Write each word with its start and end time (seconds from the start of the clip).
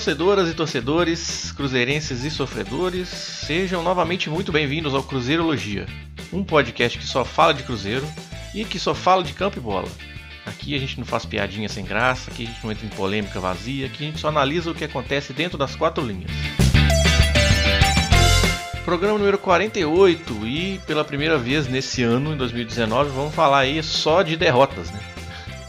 torcedoras 0.00 0.48
e 0.48 0.54
torcedores, 0.54 1.52
cruzeirenses 1.52 2.24
e 2.24 2.30
sofredores, 2.30 3.06
sejam 3.06 3.82
novamente 3.82 4.30
muito 4.30 4.50
bem-vindos 4.50 4.94
ao 4.94 5.02
Cruzeirologia, 5.02 5.84
um 6.32 6.42
podcast 6.42 6.98
que 6.98 7.04
só 7.04 7.22
fala 7.22 7.52
de 7.52 7.64
Cruzeiro 7.64 8.08
e 8.54 8.64
que 8.64 8.78
só 8.78 8.94
fala 8.94 9.22
de 9.22 9.34
campo 9.34 9.58
e 9.58 9.60
bola. 9.60 9.88
Aqui 10.46 10.74
a 10.74 10.78
gente 10.78 10.98
não 10.98 11.04
faz 11.04 11.26
piadinha 11.26 11.68
sem 11.68 11.84
graça, 11.84 12.30
aqui 12.30 12.44
a 12.44 12.46
gente 12.46 12.64
não 12.64 12.72
entra 12.72 12.86
em 12.86 12.88
polêmica 12.88 13.38
vazia, 13.40 13.84
aqui 13.84 14.04
a 14.04 14.06
gente 14.06 14.18
só 14.18 14.28
analisa 14.28 14.70
o 14.70 14.74
que 14.74 14.84
acontece 14.84 15.34
dentro 15.34 15.58
das 15.58 15.76
quatro 15.76 16.02
linhas. 16.02 16.30
Programa 18.86 19.18
número 19.18 19.36
48 19.36 20.46
e 20.46 20.80
pela 20.86 21.04
primeira 21.04 21.36
vez 21.36 21.68
nesse 21.68 22.02
ano, 22.02 22.32
em 22.32 22.38
2019, 22.38 23.10
vamos 23.10 23.34
falar 23.34 23.58
aí 23.58 23.82
só 23.82 24.22
de 24.22 24.34
derrotas, 24.34 24.90
né? 24.90 25.00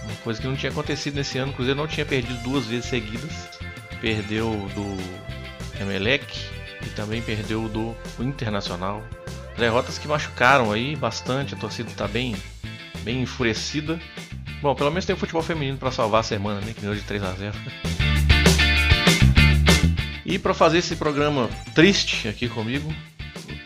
Uma 0.06 0.16
coisa 0.24 0.40
que 0.40 0.48
não 0.48 0.56
tinha 0.56 0.72
acontecido 0.72 1.16
nesse 1.16 1.38
ano, 1.38 1.52
o 1.52 1.56
Cruzeiro 1.56 1.78
não 1.78 1.88
tinha 1.88 2.06
perdido 2.06 2.42
duas 2.44 2.66
vezes 2.66 2.86
seguidas. 2.86 3.61
Perdeu 4.02 4.50
do 4.74 5.80
Emelec 5.80 6.26
e 6.86 6.90
também 6.90 7.22
perdeu 7.22 7.70
do 7.70 7.96
Internacional. 8.20 9.04
Derrotas 9.58 9.98
que 9.98 10.08
machucaram 10.08 10.72
aí 10.72 10.96
bastante, 10.96 11.54
a 11.54 11.58
torcida 11.58 11.90
está 11.90 12.08
bem, 12.08 12.36
bem 13.04 13.22
enfurecida. 13.22 14.00
Bom, 14.62 14.74
pelo 14.76 14.90
menos 14.90 15.06
tem 15.06 15.16
o 15.16 15.20
futebol 15.20 15.44
feminino 15.44 15.78
para 15.78 15.92
salvar 15.92 16.22
a 16.22 16.24
semana, 16.24 16.62
né? 16.62 16.74
Que 16.74 16.82
ganhou 16.82 16.96
de 16.96 17.02
3 17.02 17.24
a 17.24 17.32
0 17.34 17.56
E 20.26 20.40
para 20.40 20.54
fazer 20.54 20.80
esse 20.80 20.96
programa 20.96 21.50
triste 21.76 22.28
aqui 22.28 22.50
comigo, 22.50 22.94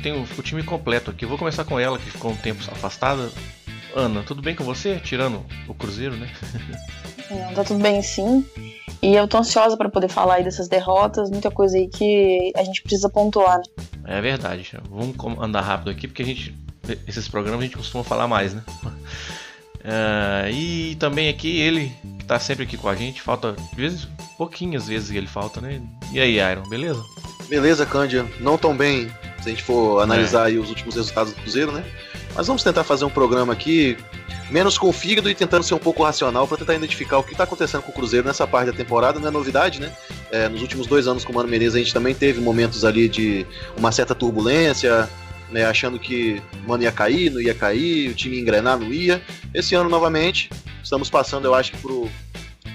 tenho 0.01 0.21
o 0.21 0.43
time 0.43 0.63
completo 0.63 1.11
aqui. 1.11 1.25
vou 1.25 1.38
começar 1.38 1.63
com 1.63 1.79
ela, 1.79 1.97
que 1.97 2.11
ficou 2.11 2.31
um 2.31 2.35
tempo 2.35 2.61
afastada. 2.71 3.31
Ana, 3.95 4.23
tudo 4.23 4.41
bem 4.41 4.53
com 4.53 4.63
você? 4.63 4.99
Tirando 4.99 5.45
o 5.67 5.73
Cruzeiro, 5.73 6.15
né? 6.15 6.29
Não, 7.29 7.53
tá 7.53 7.63
tudo 7.63 7.81
bem 7.81 8.01
sim. 8.01 8.45
E 9.01 9.13
eu 9.13 9.27
tô 9.27 9.37
ansiosa 9.37 9.77
para 9.77 9.89
poder 9.89 10.07
falar 10.07 10.35
aí 10.35 10.43
dessas 10.43 10.67
derrotas, 10.67 11.29
muita 11.29 11.51
coisa 11.51 11.77
aí 11.77 11.87
que 11.87 12.51
a 12.55 12.63
gente 12.63 12.81
precisa 12.81 13.09
pontuar. 13.09 13.59
Né? 13.59 13.63
É 14.05 14.21
verdade. 14.21 14.71
Vamos 14.89 15.15
andar 15.39 15.61
rápido 15.61 15.91
aqui, 15.91 16.07
porque 16.07 16.23
a 16.23 16.25
gente. 16.25 16.55
Esses 17.07 17.27
programas 17.27 17.61
a 17.61 17.63
gente 17.63 17.77
costuma 17.77 18.03
falar 18.03 18.27
mais, 18.27 18.53
né? 18.53 18.63
Uh, 18.83 20.49
e 20.53 20.95
também 20.95 21.29
aqui 21.29 21.59
ele, 21.59 21.91
que 22.19 22.25
tá 22.25 22.39
sempre 22.39 22.63
aqui 22.63 22.77
com 22.77 22.87
a 22.87 22.95
gente, 22.95 23.21
falta 23.21 23.55
vezes, 23.75 24.07
pouquinhas 24.37 24.87
vezes 24.87 25.09
ele 25.11 25.27
falta, 25.27 25.59
né? 25.59 25.81
E 26.11 26.19
aí, 26.19 26.37
Iron, 26.39 26.67
beleza? 26.69 27.03
Beleza, 27.47 27.85
Cândia. 27.85 28.25
Não 28.39 28.57
tão 28.57 28.75
bem 28.75 29.09
se 29.41 29.49
a 29.49 29.49
gente 29.49 29.63
for 29.63 30.01
analisar 30.01 30.51
é. 30.51 30.57
os 30.57 30.69
últimos 30.69 30.95
resultados 30.95 31.33
do 31.33 31.41
Cruzeiro, 31.41 31.71
né? 31.71 31.83
Mas 32.36 32.47
vamos 32.47 32.64
tentar 32.64 32.83
fazer 32.83 33.05
um 33.05 33.09
programa 33.09 33.53
aqui 33.53 33.97
menos 34.52 34.78
com 34.78 34.89
o 34.89 34.94
fígado 34.94 35.30
e 35.30 35.33
tentando 35.33 35.64
ser 35.64 35.73
um 35.73 35.80
pouco 35.80 36.03
racional 36.03 36.47
para 36.47 36.58
tentar 36.58 36.75
identificar 36.75 37.17
o 37.17 37.23
que 37.23 37.31
está 37.31 37.45
acontecendo 37.45 37.81
com 37.81 37.91
o 37.91 37.94
Cruzeiro 37.94 38.28
nessa 38.28 38.45
parte 38.45 38.72
da 38.72 38.78
temporada. 38.78 39.19
Não 39.19 39.28
é 39.30 39.31
novidade, 39.31 39.80
né? 39.80 39.91
É, 40.31 40.50
nos 40.50 40.61
últimos 40.61 40.86
dois 40.86 41.08
anos 41.08 41.23
com 41.23 41.31
o 41.31 41.36
Mano 41.36 41.47
Menezes 41.47 41.75
a 41.75 41.80
gente 41.80 41.94
também 41.94 42.13
teve 42.13 42.41
momentos 42.41 42.83
ali 42.83 43.08
de 43.08 43.45
uma 43.78 43.91
certa 43.91 44.13
turbulência, 44.13 45.09
né, 45.52 45.66
achando 45.66 45.97
que 45.97 46.41
o 46.63 46.69
Mano 46.69 46.83
ia 46.83 46.91
cair, 46.91 47.31
não 47.31 47.39
ia 47.39 47.53
cair, 47.53 48.09
o 48.09 48.13
time 48.13 48.36
ia 48.36 48.41
engrenar, 48.41 48.78
não 48.78 48.91
ia. 48.91 49.22
Esse 49.53 49.73
ano, 49.75 49.89
novamente, 49.89 50.50
estamos 50.83 51.09
passando, 51.09 51.45
eu 51.45 51.56
acho 51.56 51.72
que, 51.72 51.78
por 51.78 52.09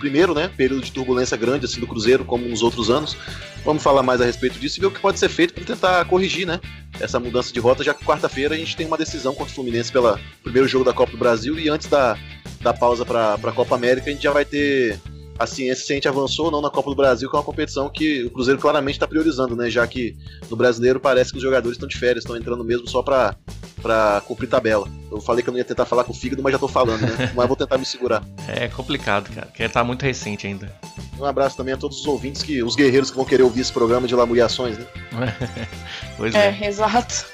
primeiro 0.00 0.34
né, 0.34 0.50
período 0.56 0.82
de 0.82 0.90
turbulência 0.90 1.36
grande 1.36 1.66
assim 1.66 1.78
do 1.78 1.86
Cruzeiro, 1.86 2.24
como 2.24 2.48
nos 2.48 2.62
outros 2.62 2.90
anos. 2.90 3.16
Vamos 3.64 3.82
falar 3.82 4.02
mais 4.02 4.20
a 4.20 4.24
respeito 4.24 4.58
disso 4.58 4.78
e 4.78 4.80
ver 4.80 4.86
o 4.86 4.90
que 4.90 4.98
pode 4.98 5.18
ser 5.18 5.28
feito 5.28 5.54
para 5.54 5.62
tentar 5.64 6.04
corrigir 6.06 6.46
né, 6.46 6.58
essa 6.98 7.20
mudança 7.20 7.52
de 7.52 7.60
rota, 7.60 7.84
já 7.84 7.94
que 7.94 8.04
quarta-feira 8.04 8.54
a 8.54 8.58
gente 8.58 8.76
tem 8.76 8.86
uma 8.86 8.96
decisão 8.96 9.34
contra 9.34 9.52
o 9.52 9.54
Fluminense 9.54 9.92
pelo 9.92 10.18
primeiro 10.42 10.66
jogo 10.66 10.84
da 10.84 10.92
Copa 10.92 11.12
do 11.12 11.18
Brasil 11.18 11.58
e 11.58 11.68
antes 11.68 11.86
da, 11.86 12.18
da 12.60 12.72
pausa 12.72 13.04
para 13.04 13.34
a 13.34 13.52
Copa 13.52 13.74
América 13.74 14.08
a 14.08 14.12
gente 14.12 14.22
já 14.22 14.32
vai 14.32 14.44
ter 14.44 14.98
a 15.38 15.46
ciência 15.46 15.86
se 15.86 15.92
a 15.92 15.94
gente 15.94 16.08
avançou 16.08 16.46
ou 16.46 16.50
não 16.50 16.60
na 16.60 16.68
Copa 16.68 16.90
do 16.90 16.96
Brasil, 16.96 17.28
que 17.28 17.34
é 17.34 17.38
uma 17.38 17.44
competição 17.44 17.88
que 17.88 18.24
o 18.24 18.30
Cruzeiro 18.30 18.60
claramente 18.60 18.96
está 18.96 19.08
priorizando, 19.08 19.56
né? 19.56 19.70
Já 19.70 19.86
que 19.86 20.14
no 20.50 20.56
brasileiro 20.56 21.00
parece 21.00 21.30
que 21.30 21.38
os 21.38 21.42
jogadores 21.42 21.76
estão 21.76 21.88
de 21.88 21.96
férias, 21.96 22.24
estão 22.24 22.36
entrando 22.36 22.62
mesmo 22.62 22.86
só 22.86 23.02
para 23.02 23.34
para 23.80 24.20
cumprir 24.26 24.48
tabela. 24.48 24.86
Eu 25.10 25.20
falei 25.20 25.42
que 25.42 25.48
eu 25.48 25.52
não 25.52 25.58
ia 25.58 25.64
tentar 25.64 25.84
falar 25.84 26.04
com 26.04 26.12
o 26.12 26.14
fígado, 26.14 26.42
mas 26.42 26.52
já 26.52 26.58
tô 26.58 26.68
falando, 26.68 27.00
né? 27.00 27.32
Mas 27.34 27.46
vou 27.46 27.56
tentar 27.56 27.78
me 27.78 27.84
segurar. 27.84 28.22
É 28.46 28.68
complicado, 28.68 29.32
cara, 29.34 29.46
porque 29.46 29.68
tá 29.68 29.82
muito 29.82 30.02
recente 30.02 30.46
ainda. 30.46 30.72
Um 31.18 31.24
abraço 31.24 31.56
também 31.56 31.74
a 31.74 31.76
todos 31.76 32.00
os 32.00 32.06
ouvintes, 32.06 32.42
que 32.42 32.62
os 32.62 32.76
guerreiros 32.76 33.10
que 33.10 33.16
vão 33.16 33.24
querer 33.24 33.42
ouvir 33.42 33.60
esse 33.60 33.72
programa 33.72 34.06
de 34.06 34.14
lamuriações, 34.14 34.78
né? 34.78 34.86
pois 36.16 36.34
é. 36.34 36.56
É, 36.60 36.66
exato. 36.66 37.26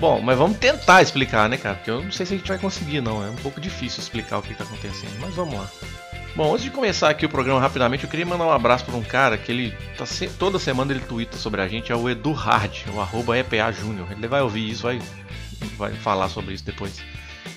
Bom, 0.00 0.20
mas 0.20 0.36
vamos 0.36 0.58
tentar 0.58 1.02
explicar, 1.02 1.48
né, 1.48 1.56
cara? 1.56 1.76
Porque 1.76 1.90
eu 1.90 2.02
não 2.02 2.12
sei 2.12 2.26
se 2.26 2.34
a 2.34 2.36
gente 2.36 2.48
vai 2.48 2.58
conseguir, 2.58 3.00
não. 3.00 3.24
É 3.24 3.30
um 3.30 3.36
pouco 3.36 3.60
difícil 3.60 4.00
explicar 4.00 4.38
o 4.38 4.42
que 4.42 4.54
tá 4.54 4.64
acontecendo, 4.64 5.12
mas 5.20 5.34
vamos 5.34 5.54
lá. 5.54 5.70
Bom, 6.36 6.52
antes 6.52 6.64
de 6.64 6.70
começar 6.70 7.10
aqui 7.10 7.24
o 7.24 7.28
programa 7.28 7.60
rapidamente, 7.60 8.02
eu 8.02 8.10
queria 8.10 8.26
mandar 8.26 8.44
um 8.44 8.50
abraço 8.50 8.84
para 8.84 8.96
um 8.96 9.04
cara 9.04 9.38
que 9.38 9.52
ele 9.52 9.72
tá 9.96 10.04
se... 10.04 10.26
toda 10.26 10.58
semana 10.58 10.92
ele 10.92 11.00
twitta 11.00 11.36
sobre 11.36 11.60
a 11.60 11.68
gente, 11.68 11.92
é 11.92 11.96
o 11.96 12.10
Edu 12.10 12.32
Hard, 12.32 12.72
o 12.92 13.00
arroba 13.00 13.38
EPA 13.38 13.70
Júnior. 13.70 14.08
Ele 14.10 14.26
vai 14.26 14.42
ouvir 14.42 14.68
isso, 14.68 14.82
vai, 14.82 15.00
vai 15.76 15.92
falar 15.92 16.28
sobre 16.28 16.54
isso 16.54 16.64
depois. 16.64 17.00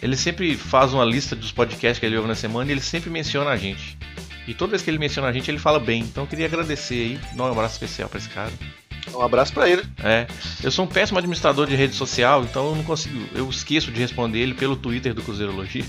Ele 0.01 0.15
sempre 0.15 0.55
faz 0.55 0.93
uma 0.93 1.05
lista 1.05 1.35
dos 1.35 1.51
podcasts 1.51 1.99
que 1.99 2.05
ele 2.05 2.15
ouve 2.15 2.27
na 2.27 2.35
semana 2.35 2.69
e 2.69 2.73
ele 2.73 2.81
sempre 2.81 3.09
menciona 3.09 3.49
a 3.49 3.57
gente. 3.57 3.97
E 4.47 4.53
toda 4.53 4.71
vez 4.71 4.81
que 4.81 4.89
ele 4.89 4.97
menciona 4.97 5.27
a 5.27 5.31
gente, 5.31 5.49
ele 5.49 5.59
fala 5.59 5.79
bem. 5.79 6.01
Então 6.01 6.23
eu 6.23 6.27
queria 6.27 6.45
agradecer 6.45 6.93
aí, 6.93 7.19
dar 7.35 7.45
um 7.45 7.51
abraço 7.51 7.73
especial 7.73 8.07
para 8.07 8.19
esse 8.19 8.29
cara. 8.29 8.51
Um 9.13 9.21
abraço 9.21 9.53
para 9.53 9.69
ele. 9.69 9.83
É. 10.03 10.27
Eu 10.63 10.71
sou 10.71 10.85
um 10.85 10.87
péssimo 10.87 11.17
administrador 11.17 11.65
de 11.65 11.75
rede 11.75 11.95
social, 11.95 12.43
então 12.43 12.69
eu 12.69 12.75
não 12.75 12.83
consigo. 12.83 13.17
Eu 13.33 13.49
esqueço 13.49 13.91
de 13.91 13.99
responder 13.99 14.39
ele 14.39 14.53
pelo 14.53 14.75
Twitter 14.75 15.13
do 15.13 15.21
Cruzeirologia. 15.21 15.85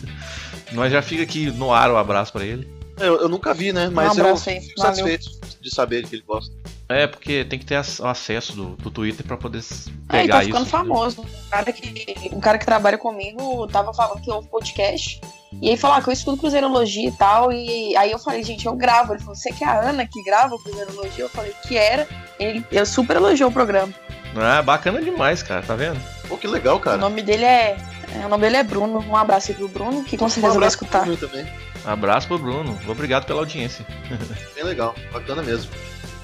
Mas 0.73 0.93
já 0.93 1.03
fica 1.03 1.23
aqui 1.23 1.51
no 1.51 1.73
ar 1.73 1.91
o 1.91 1.95
um 1.95 1.97
abraço 1.97 2.33
para 2.33 2.45
ele. 2.45 2.69
Eu, 2.99 3.21
eu, 3.21 3.29
nunca 3.29 3.55
vi, 3.55 3.73
né? 3.73 3.89
Mas 3.89 4.17
um 4.17 4.27
eu 4.27 4.37
fico 4.37 4.81
satisfeito 4.81 5.31
de 5.69 5.75
saber 5.75 6.07
que 6.07 6.17
ele 6.17 6.25
gosta. 6.27 6.55
É, 6.89 7.07
porque 7.07 7.45
tem 7.45 7.59
que 7.59 7.67
ter 7.67 7.77
o 7.77 8.07
acesso 8.07 8.55
do, 8.55 8.77
do 8.77 8.91
Twitter 8.91 9.25
pra 9.27 9.37
poder 9.37 9.63
pegar 10.09 10.21
é, 10.21 10.25
e 10.25 10.29
tá 10.29 10.41
ficando 10.43 10.63
isso. 10.63 10.71
famoso. 10.71 11.23
Um 11.23 11.51
cara, 11.51 11.73
que, 11.73 12.31
um 12.33 12.41
cara 12.41 12.59
que 12.59 12.65
trabalha 12.65 12.97
comigo 12.97 13.67
tava 13.69 13.93
falando 13.93 14.23
que 14.23 14.31
ouve 14.31 14.49
podcast. 14.49 15.21
E 15.61 15.71
aí 15.71 15.77
falou 15.77 15.97
ah, 15.97 16.03
que 16.03 16.09
eu 16.09 16.13
estudo 16.13 16.39
Cruzeirologia 16.39 17.09
e 17.09 17.13
tal. 17.13 17.53
E 17.53 17.97
aí 17.97 18.11
eu 18.11 18.19
falei, 18.19 18.43
gente, 18.43 18.67
eu 18.67 18.75
gravo. 18.75 19.13
Ele 19.13 19.21
falou, 19.21 19.35
você 19.35 19.53
que 19.53 19.65
é 19.65 19.67
a 19.67 19.81
Ana 19.81 20.07
que 20.07 20.23
grava 20.23 20.55
o 20.55 20.59
Cruzeirologia? 20.59 21.25
Eu 21.25 21.29
falei 21.29 21.53
que 21.67 21.77
era. 21.77 22.09
Ele 22.39 22.65
eu 22.71 22.87
super 22.87 23.17
elogiou 23.17 23.51
o 23.51 23.53
programa. 23.53 23.93
Ah, 24.37 24.63
bacana 24.63 25.01
demais, 25.01 25.43
cara, 25.43 25.63
tá 25.63 25.75
vendo? 25.75 26.01
Pô, 26.29 26.37
que 26.37 26.47
legal, 26.47 26.79
cara. 26.79 26.97
O 26.97 27.01
nome 27.01 27.23
dele 27.23 27.45
é. 27.45 27.77
é 28.15 28.27
o 28.27 28.29
nome 28.29 28.43
dele 28.43 28.57
é 28.59 28.63
Bruno. 28.63 29.01
Um 29.01 29.17
abraço 29.17 29.51
aí 29.51 29.57
pro 29.57 29.69
Bruno, 29.69 30.05
que 30.05 30.17
com 30.17 30.29
certeza 30.29 30.57
um 30.57 30.61
vai 30.61 30.69
escutar. 30.69 31.05
Pro 31.05 31.17
também. 31.17 31.47
Abraço 31.85 32.29
pro 32.29 32.39
Bruno. 32.39 32.79
Obrigado 32.87 33.25
pela 33.25 33.41
audiência. 33.41 33.87
Bem 34.55 34.65
legal, 34.65 34.95
bacana 35.13 35.43
mesmo. 35.43 35.71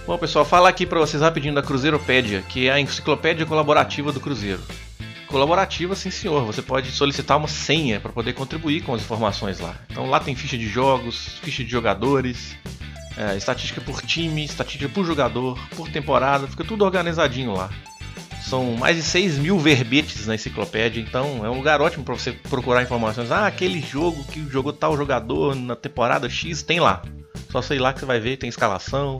Bom, 0.07 0.19
pessoal, 0.19 0.45
falar 0.45 0.69
aqui 0.69 0.85
para 0.85 1.01
vocês 1.01 1.23
rapidinho 1.23 1.55
da 1.55 1.63
Cruzeiropédia, 1.63 2.43
que 2.43 2.69
é 2.69 2.73
a 2.73 2.81
enciclopédia 2.81 3.47
colaborativa 3.47 4.13
do 4.13 4.21
Cruzeiro. 4.21 4.61
Colaborativa, 5.27 5.97
sim 5.97 6.11
senhor. 6.11 6.45
Você 6.45 6.61
pode 6.61 6.91
solicitar 6.91 7.39
uma 7.39 7.49
senha 7.49 7.99
para 7.99 8.13
poder 8.13 8.35
contribuir 8.35 8.83
com 8.83 8.95
as 8.95 9.03
informações 9.03 9.59
lá. 9.61 9.75
Então 9.91 10.09
lá 10.09 10.21
tem 10.21 10.37
ficha 10.37 10.59
de 10.59 10.69
jogos, 10.69 11.39
ficha 11.43 11.65
de 11.65 11.71
jogadores, 11.71 12.55
é, 13.17 13.37
estatística 13.37 13.81
por 13.81 14.03
time, 14.03 14.45
estatística 14.45 14.89
por 14.89 15.05
jogador, 15.05 15.59
por 15.75 15.89
temporada, 15.89 16.47
fica 16.47 16.65
tudo 16.65 16.85
organizadinho 16.85 17.55
lá. 17.55 17.71
São 18.49 18.77
mais 18.77 18.97
de 18.97 19.03
6 19.03 19.39
mil 19.39 19.59
verbetes 19.59 20.27
na 20.27 20.35
enciclopédia, 20.35 21.01
então 21.01 21.45
é 21.45 21.51
um 21.51 21.57
lugar 21.57 21.81
ótimo 21.81 22.05
para 22.05 22.15
você 22.15 22.33
procurar 22.33 22.83
informações. 22.83 23.31
Ah, 23.31 23.47
aquele 23.47 23.81
jogo 23.81 24.23
que 24.25 24.47
jogou 24.51 24.73
tal 24.73 24.97
jogador 24.97 25.55
na 25.55 25.75
temporada 25.75 26.29
X, 26.29 26.63
tem 26.63 26.79
lá. 26.79 27.03
Só 27.51 27.63
sei 27.63 27.79
lá 27.79 27.93
que 27.93 28.01
você 28.01 28.07
vai 28.07 28.21
ver, 28.21 28.37
tem 28.37 28.49
escalação. 28.49 29.19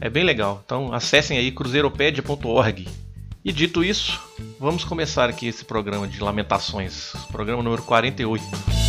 É 0.00 0.10
bem 0.10 0.24
legal. 0.24 0.62
Então 0.64 0.92
acessem 0.92 1.38
aí 1.38 1.50
cruzeiropedia.org. 1.50 2.86
E 3.44 3.52
dito 3.52 3.84
isso, 3.84 4.20
vamos 4.58 4.84
começar 4.84 5.28
aqui 5.28 5.46
esse 5.46 5.64
programa 5.64 6.08
de 6.08 6.18
lamentações, 6.22 7.12
programa 7.30 7.62
número 7.62 7.82
48. 7.82 8.83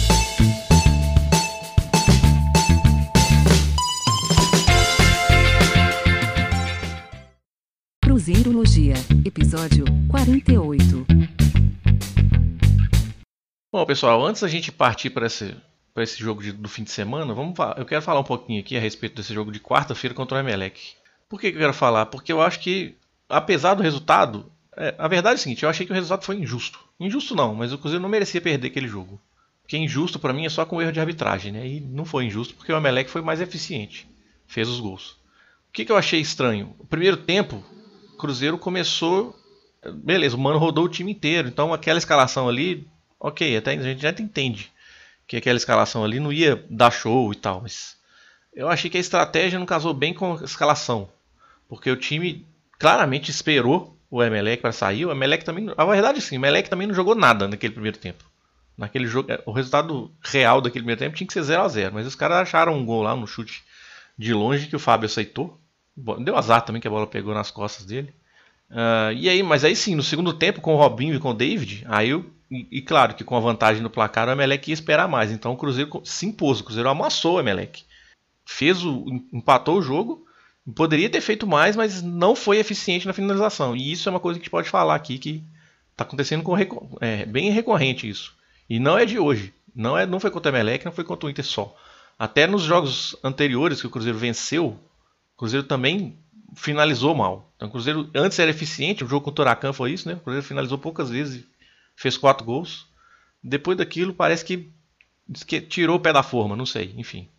Cruzeirologia, 8.25 8.95
episódio 9.23 9.85
48. 10.09 11.05
Bom, 13.71 13.85
pessoal, 13.85 14.25
antes 14.25 14.41
da 14.41 14.47
gente 14.47 14.71
partir 14.71 15.11
para 15.11 15.27
esse, 15.27 15.55
esse 15.97 16.17
jogo 16.17 16.41
de, 16.41 16.51
do 16.51 16.67
fim 16.67 16.83
de 16.83 16.89
semana, 16.89 17.35
vamos 17.35 17.53
eu 17.77 17.85
quero 17.85 18.01
falar 18.01 18.21
um 18.21 18.23
pouquinho 18.23 18.61
aqui 18.61 18.75
a 18.75 18.79
respeito 18.79 19.15
desse 19.15 19.31
jogo 19.31 19.51
de 19.51 19.59
quarta-feira 19.59 20.15
contra 20.15 20.37
o 20.37 20.39
Emelec. 20.39 20.93
Por 21.29 21.39
que, 21.39 21.51
que 21.51 21.57
eu 21.57 21.61
quero 21.61 21.73
falar? 21.73 22.07
Porque 22.07 22.33
eu 22.33 22.41
acho 22.41 22.61
que, 22.61 22.95
apesar 23.29 23.75
do 23.75 23.83
resultado, 23.83 24.51
é, 24.75 24.95
a 24.97 25.07
verdade 25.07 25.35
é 25.35 25.35
a 25.35 25.43
seguinte: 25.43 25.61
eu 25.61 25.69
achei 25.69 25.85
que 25.85 25.91
o 25.91 25.95
resultado 25.95 26.25
foi 26.25 26.37
injusto. 26.37 26.79
Injusto 26.99 27.35
não, 27.35 27.53
mas 27.53 27.71
o 27.73 27.77
Cruzeiro 27.77 28.01
não 28.01 28.09
merecia 28.09 28.41
perder 28.41 28.69
aquele 28.69 28.87
jogo. 28.87 29.21
Porque 29.61 29.77
injusto 29.77 30.17
para 30.17 30.33
mim 30.33 30.47
é 30.47 30.49
só 30.49 30.65
com 30.65 30.77
o 30.77 30.81
erro 30.81 30.91
de 30.91 30.99
arbitragem, 30.99 31.51
né? 31.51 31.67
E 31.67 31.79
não 31.79 32.05
foi 32.05 32.25
injusto 32.25 32.55
porque 32.55 32.73
o 32.73 32.77
Emelec 32.77 33.07
foi 33.07 33.21
mais 33.21 33.39
eficiente, 33.39 34.09
fez 34.47 34.67
os 34.67 34.79
gols. 34.79 35.11
O 35.69 35.71
que, 35.71 35.85
que 35.85 35.91
eu 35.91 35.97
achei 35.97 36.19
estranho? 36.19 36.75
O 36.79 36.87
primeiro 36.87 37.17
tempo, 37.17 37.57
o 37.57 37.84
Cruzeiro 38.15 38.57
começou. 38.57 39.35
Beleza, 39.93 40.35
o 40.35 40.39
Mano 40.39 40.57
rodou 40.57 40.85
o 40.85 40.89
time 40.89 41.11
inteiro. 41.11 41.47
Então 41.47 41.73
aquela 41.73 41.99
escalação 41.99 42.49
ali, 42.49 42.87
ok, 43.19 43.57
até 43.57 43.71
a 43.71 43.81
gente 43.81 44.01
já 44.01 44.09
entende 44.09 44.71
que 45.27 45.37
aquela 45.37 45.57
escalação 45.57 46.03
ali 46.03 46.19
não 46.19 46.31
ia 46.31 46.63
dar 46.69 46.91
show 46.91 47.31
e 47.31 47.35
tal. 47.35 47.61
Mas 47.61 47.97
eu 48.53 48.69
achei 48.69 48.89
que 48.89 48.97
a 48.97 49.01
estratégia 49.01 49.59
não 49.59 49.65
casou 49.65 49.93
bem 49.93 50.13
com 50.13 50.33
a 50.37 50.43
escalação. 50.43 51.09
Porque 51.67 51.89
o 51.89 51.97
time 51.97 52.45
claramente 52.79 53.31
esperou 53.31 53.97
o 54.09 54.23
Emelec 54.23 54.61
para 54.61 54.71
sair. 54.71 55.05
O 55.05 55.11
Emelec 55.11 55.43
também. 55.43 55.71
A 55.75 55.85
verdade 55.85 56.21
sim, 56.21 56.35
o 56.35 56.39
Emelec 56.39 56.69
também 56.69 56.87
não 56.87 56.95
jogou 56.95 57.15
nada 57.15 57.47
naquele 57.47 57.73
primeiro 57.73 57.97
tempo. 57.97 58.23
Naquele 58.77 59.07
jogo, 59.07 59.29
o 59.45 59.51
resultado 59.51 60.11
real 60.21 60.59
daquele 60.61 60.83
primeiro 60.83 60.99
tempo 60.99 61.15
tinha 61.15 61.27
que 61.27 61.33
ser 61.33 61.43
0 61.43 61.61
a 61.61 61.67
0 61.67 61.93
Mas 61.93 62.05
os 62.05 62.15
caras 62.15 62.37
acharam 62.37 62.73
um 62.73 62.85
gol 62.85 63.01
lá 63.01 63.15
no 63.15 63.25
chute 63.25 63.63
de 64.17 64.33
longe 64.33 64.67
que 64.67 64.75
o 64.75 64.79
Fábio 64.79 65.05
aceitou. 65.05 65.59
Deu 65.95 66.35
azar 66.35 66.61
também 66.61 66.81
que 66.81 66.87
a 66.87 66.91
bola 66.91 67.07
pegou 67.07 67.33
nas 67.33 67.51
costas 67.51 67.85
dele. 67.85 68.13
Uh, 68.69 69.13
e 69.15 69.29
aí, 69.29 69.43
mas 69.43 69.63
aí 69.63 69.75
sim, 69.75 69.95
no 69.95 70.03
segundo 70.03 70.33
tempo, 70.33 70.61
com 70.61 70.73
o 70.73 70.77
Robinho 70.77 71.15
e 71.15 71.19
com 71.19 71.29
o 71.29 71.33
David, 71.33 71.85
aí 71.87 72.09
eu, 72.09 72.25
e, 72.49 72.67
e, 72.71 72.81
claro 72.81 73.15
que 73.15 73.23
com 73.23 73.35
a 73.35 73.39
vantagem 73.39 73.81
no 73.81 73.89
placar, 73.89 74.27
o 74.27 74.31
Emelec 74.31 74.69
ia 74.69 74.73
esperar 74.73 75.07
mais. 75.07 75.31
Então 75.31 75.53
o 75.53 75.57
Cruzeiro 75.57 76.01
se 76.03 76.25
impôs, 76.25 76.59
o 76.59 76.63
Cruzeiro 76.63 76.89
amassou 76.89 77.35
o 77.35 77.39
Emelec. 77.39 77.83
Fez 78.45 78.83
o. 78.83 79.05
empatou 79.33 79.77
o 79.77 79.81
jogo. 79.81 80.25
Poderia 80.75 81.09
ter 81.09 81.21
feito 81.21 81.45
mais, 81.45 81.75
mas 81.75 82.01
não 82.01 82.35
foi 82.35 82.57
eficiente 82.57 83.05
na 83.05 83.13
finalização. 83.13 83.75
E 83.75 83.91
isso 83.91 84.09
é 84.09 84.11
uma 84.11 84.19
coisa 84.19 84.39
que 84.39 84.41
a 84.41 84.45
gente 84.45 84.51
pode 84.51 84.69
falar 84.69 84.95
aqui 84.95 85.19
que 85.19 85.43
está 85.91 86.03
acontecendo 86.03 86.43
com, 86.43 86.55
é, 86.99 87.25
bem 87.25 87.51
recorrente 87.51 88.09
isso. 88.09 88.35
E 88.69 88.79
não 88.79 88.97
é 88.97 89.05
de 89.05 89.19
hoje. 89.19 89.53
Não, 89.75 89.97
é, 89.97 90.05
não 90.05 90.19
foi 90.19 90.31
contra 90.31 90.51
o 90.51 90.55
Emelec, 90.55 90.83
não 90.83 90.91
foi 90.91 91.03
contra 91.03 91.27
o 91.27 91.29
Inter 91.29 91.45
só. 91.45 91.75
Até 92.17 92.47
nos 92.47 92.63
jogos 92.63 93.15
anteriores 93.23 93.81
que 93.81 93.87
o 93.87 93.89
Cruzeiro 93.89 94.17
venceu, 94.17 94.79
o 95.35 95.39
Cruzeiro 95.39 95.65
também 95.65 96.17
finalizou 96.55 97.13
mal. 97.13 97.51
Então, 97.55 97.67
o 97.67 97.71
Cruzeiro 97.71 98.09
antes 98.15 98.39
era 98.39 98.49
eficiente, 98.49 99.03
o 99.03 99.07
jogo 99.07 99.25
com 99.25 99.31
o 99.31 99.33
Turacan 99.33 99.73
foi 99.73 99.91
isso, 99.91 100.07
né? 100.07 100.15
O 100.15 100.19
Cruzeiro 100.19 100.47
finalizou 100.47 100.77
poucas 100.77 101.09
vezes, 101.09 101.43
fez 101.95 102.17
quatro 102.17 102.45
gols. 102.45 102.87
Depois 103.43 103.77
daquilo, 103.77 104.13
parece 104.13 104.43
que, 104.43 104.71
que 105.45 105.61
tirou 105.61 105.97
o 105.97 105.99
pé 105.99 106.13
da 106.13 106.23
forma, 106.23 106.55
não 106.55 106.65
sei, 106.65 106.93
enfim. 106.97 107.29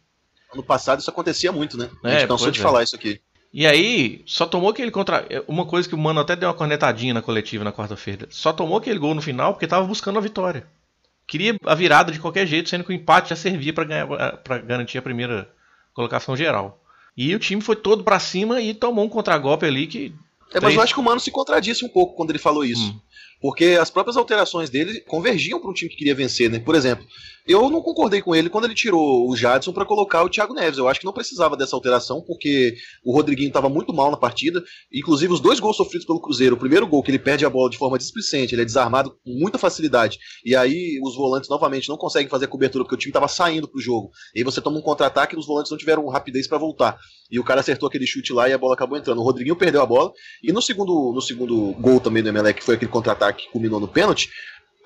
Ano 0.53 0.63
passado 0.63 1.01
isso 1.01 1.11
acontecia 1.11 1.51
muito, 1.51 1.77
né? 1.77 1.91
A 2.05 2.11
gente 2.11 2.25
é, 2.25 2.27
cansou 2.27 2.51
de 2.51 2.61
é. 2.61 2.63
falar 2.63 2.83
isso 2.83 2.95
aqui. 2.95 3.21
E 3.53 3.67
aí, 3.67 4.23
só 4.27 4.45
tomou 4.45 4.71
aquele 4.71 4.91
contra. 4.91 5.27
Uma 5.49 5.65
coisa 5.65 5.89
que 5.89 5.95
o 5.95 5.99
Mano 5.99 6.21
até 6.21 6.37
deu 6.37 6.49
uma 6.49 6.55
cornetadinha 6.55 7.15
na 7.15 7.23
coletiva 7.23 7.65
na 7.65 7.73
quarta-feira. 7.73 8.27
Só 8.31 8.53
tomou 8.53 8.77
aquele 8.77 8.99
gol 8.99 9.15
no 9.15 9.23
final 9.23 9.55
porque 9.55 9.65
estava 9.65 9.87
buscando 9.87 10.19
a 10.19 10.23
vitória. 10.23 10.67
Queria 11.27 11.57
a 11.65 11.75
virada 11.75 12.13
de 12.13 12.21
qualquer 12.21 12.47
jeito, 12.47 12.69
sendo 12.69 12.85
que 12.85 12.91
o 12.91 12.95
empate 12.95 13.31
já 13.31 13.37
servia 13.37 13.73
para 13.73 14.59
garantir 14.59 14.99
a 14.99 15.03
primeira 15.03 15.51
colocação 15.95 16.37
geral. 16.37 16.85
E 17.17 17.35
o 17.35 17.39
time 17.39 17.63
foi 17.63 17.77
todo 17.77 18.05
para 18.05 18.21
cima 18.21 18.61
e 18.61 18.75
tomou 18.75 19.05
um 19.05 19.09
contragolpe 19.09 19.65
ali 19.65 19.87
que. 19.87 20.15
É, 20.53 20.61
mas 20.61 20.75
eu 20.75 20.83
acho 20.83 20.95
que 20.95 21.01
o 21.01 21.03
Mano 21.03 21.21
se 21.21 21.31
contradisse 21.31 21.85
um 21.85 21.89
pouco 21.89 22.15
quando 22.15 22.31
ele 22.31 22.39
falou 22.39 22.65
isso. 22.65 22.91
Hum. 22.91 23.01
Porque 23.47 23.79
as 23.81 23.91
próprias 23.91 24.17
alterações 24.17 24.69
dele 24.69 25.01
convergiam 25.03 25.61
para 25.61 25.71
um 25.71 25.73
time 25.73 25.89
que 25.89 25.97
queria 25.97 26.17
vencer, 26.17 26.51
né? 26.51 26.59
Por 26.59 26.75
exemplo, 26.75 27.07
eu 27.47 27.71
não 27.71 27.81
concordei 27.81 28.21
com 28.21 28.35
ele 28.35 28.51
quando 28.51 28.65
ele 28.65 28.75
tirou 28.75 29.31
o 29.31 29.37
Jadson 29.37 29.73
para 29.73 29.85
colocar 29.85 30.25
o 30.25 30.29
Thiago 30.29 30.53
Neves. 30.53 30.79
Eu 30.79 30.89
acho 30.89 30.99
que 30.99 31.07
não 31.07 31.13
precisava 31.13 31.57
dessa 31.57 31.77
alteração, 31.77 32.21
porque 32.21 32.75
o 33.05 33.15
Rodriguinho 33.15 33.47
estava 33.47 33.69
muito 33.69 33.95
mal 33.95 34.11
na 34.11 34.17
partida. 34.17 34.61
Inclusive, 34.93 35.33
os 35.33 35.39
dois 35.39 35.61
gols 35.61 35.77
sofridos 35.77 36.05
pelo 36.05 36.21
Cruzeiro. 36.21 36.57
O 36.57 36.59
primeiro 36.59 36.89
gol, 36.89 37.05
que 37.05 37.11
ele 37.13 37.21
perde 37.21 37.47
a 37.47 37.51
bola 37.51 37.71
de 37.71 37.79
forma 37.79 37.97
displicente, 37.97 38.53
ele 38.53 38.63
é 38.63 38.65
desarmado 38.65 39.13
com 39.25 39.31
muita 39.31 39.59
facilidade. 39.59 40.19
E 40.45 40.57
aí 40.57 40.99
os 41.05 41.15
volantes 41.15 41.49
novamente 41.49 41.89
não 41.89 41.97
conseguem 41.97 42.29
fazer 42.29 42.47
a 42.47 42.49
cobertura, 42.49 42.83
porque 42.83 42.97
o 42.97 42.99
time 42.99 43.11
estava 43.11 43.29
saindo 43.29 43.69
pro 43.69 43.81
jogo. 43.81 44.11
E 44.35 44.41
aí 44.41 44.45
você 44.45 44.61
toma 44.61 44.79
um 44.79 44.83
contra-ataque 44.83 45.37
e 45.37 45.39
os 45.39 45.47
volantes 45.47 45.71
não 45.71 45.79
tiveram 45.79 46.05
rapidez 46.09 46.49
para 46.49 46.59
voltar. 46.59 46.99
E 47.31 47.39
o 47.39 47.45
cara 47.45 47.61
acertou 47.61 47.89
aquele 47.89 48.09
chute 48.09 48.33
lá 48.33 48.49
e 48.49 48.53
a 48.53 48.59
bola 48.59 48.75
acabou 48.75 48.99
entrando. 48.99 49.21
O 49.21 49.25
Rodriguinho 49.25 49.55
perdeu 49.55 49.83
a 49.83 49.87
bola. 49.87 50.13
E 50.43 50.53
no 50.53 50.61
segundo, 50.61 51.13
no 51.15 51.21
segundo 51.21 51.73
gol 51.75 52.01
também 52.01 52.25
do 52.25 52.29
Emelec, 52.29 52.59
que 52.59 52.65
foi 52.65 52.75
aquele 52.75 52.91
contra-ataque 52.91 53.36
que 53.37 53.50
culminou 53.50 53.81
no 53.81 53.88
pênalti, 53.88 54.31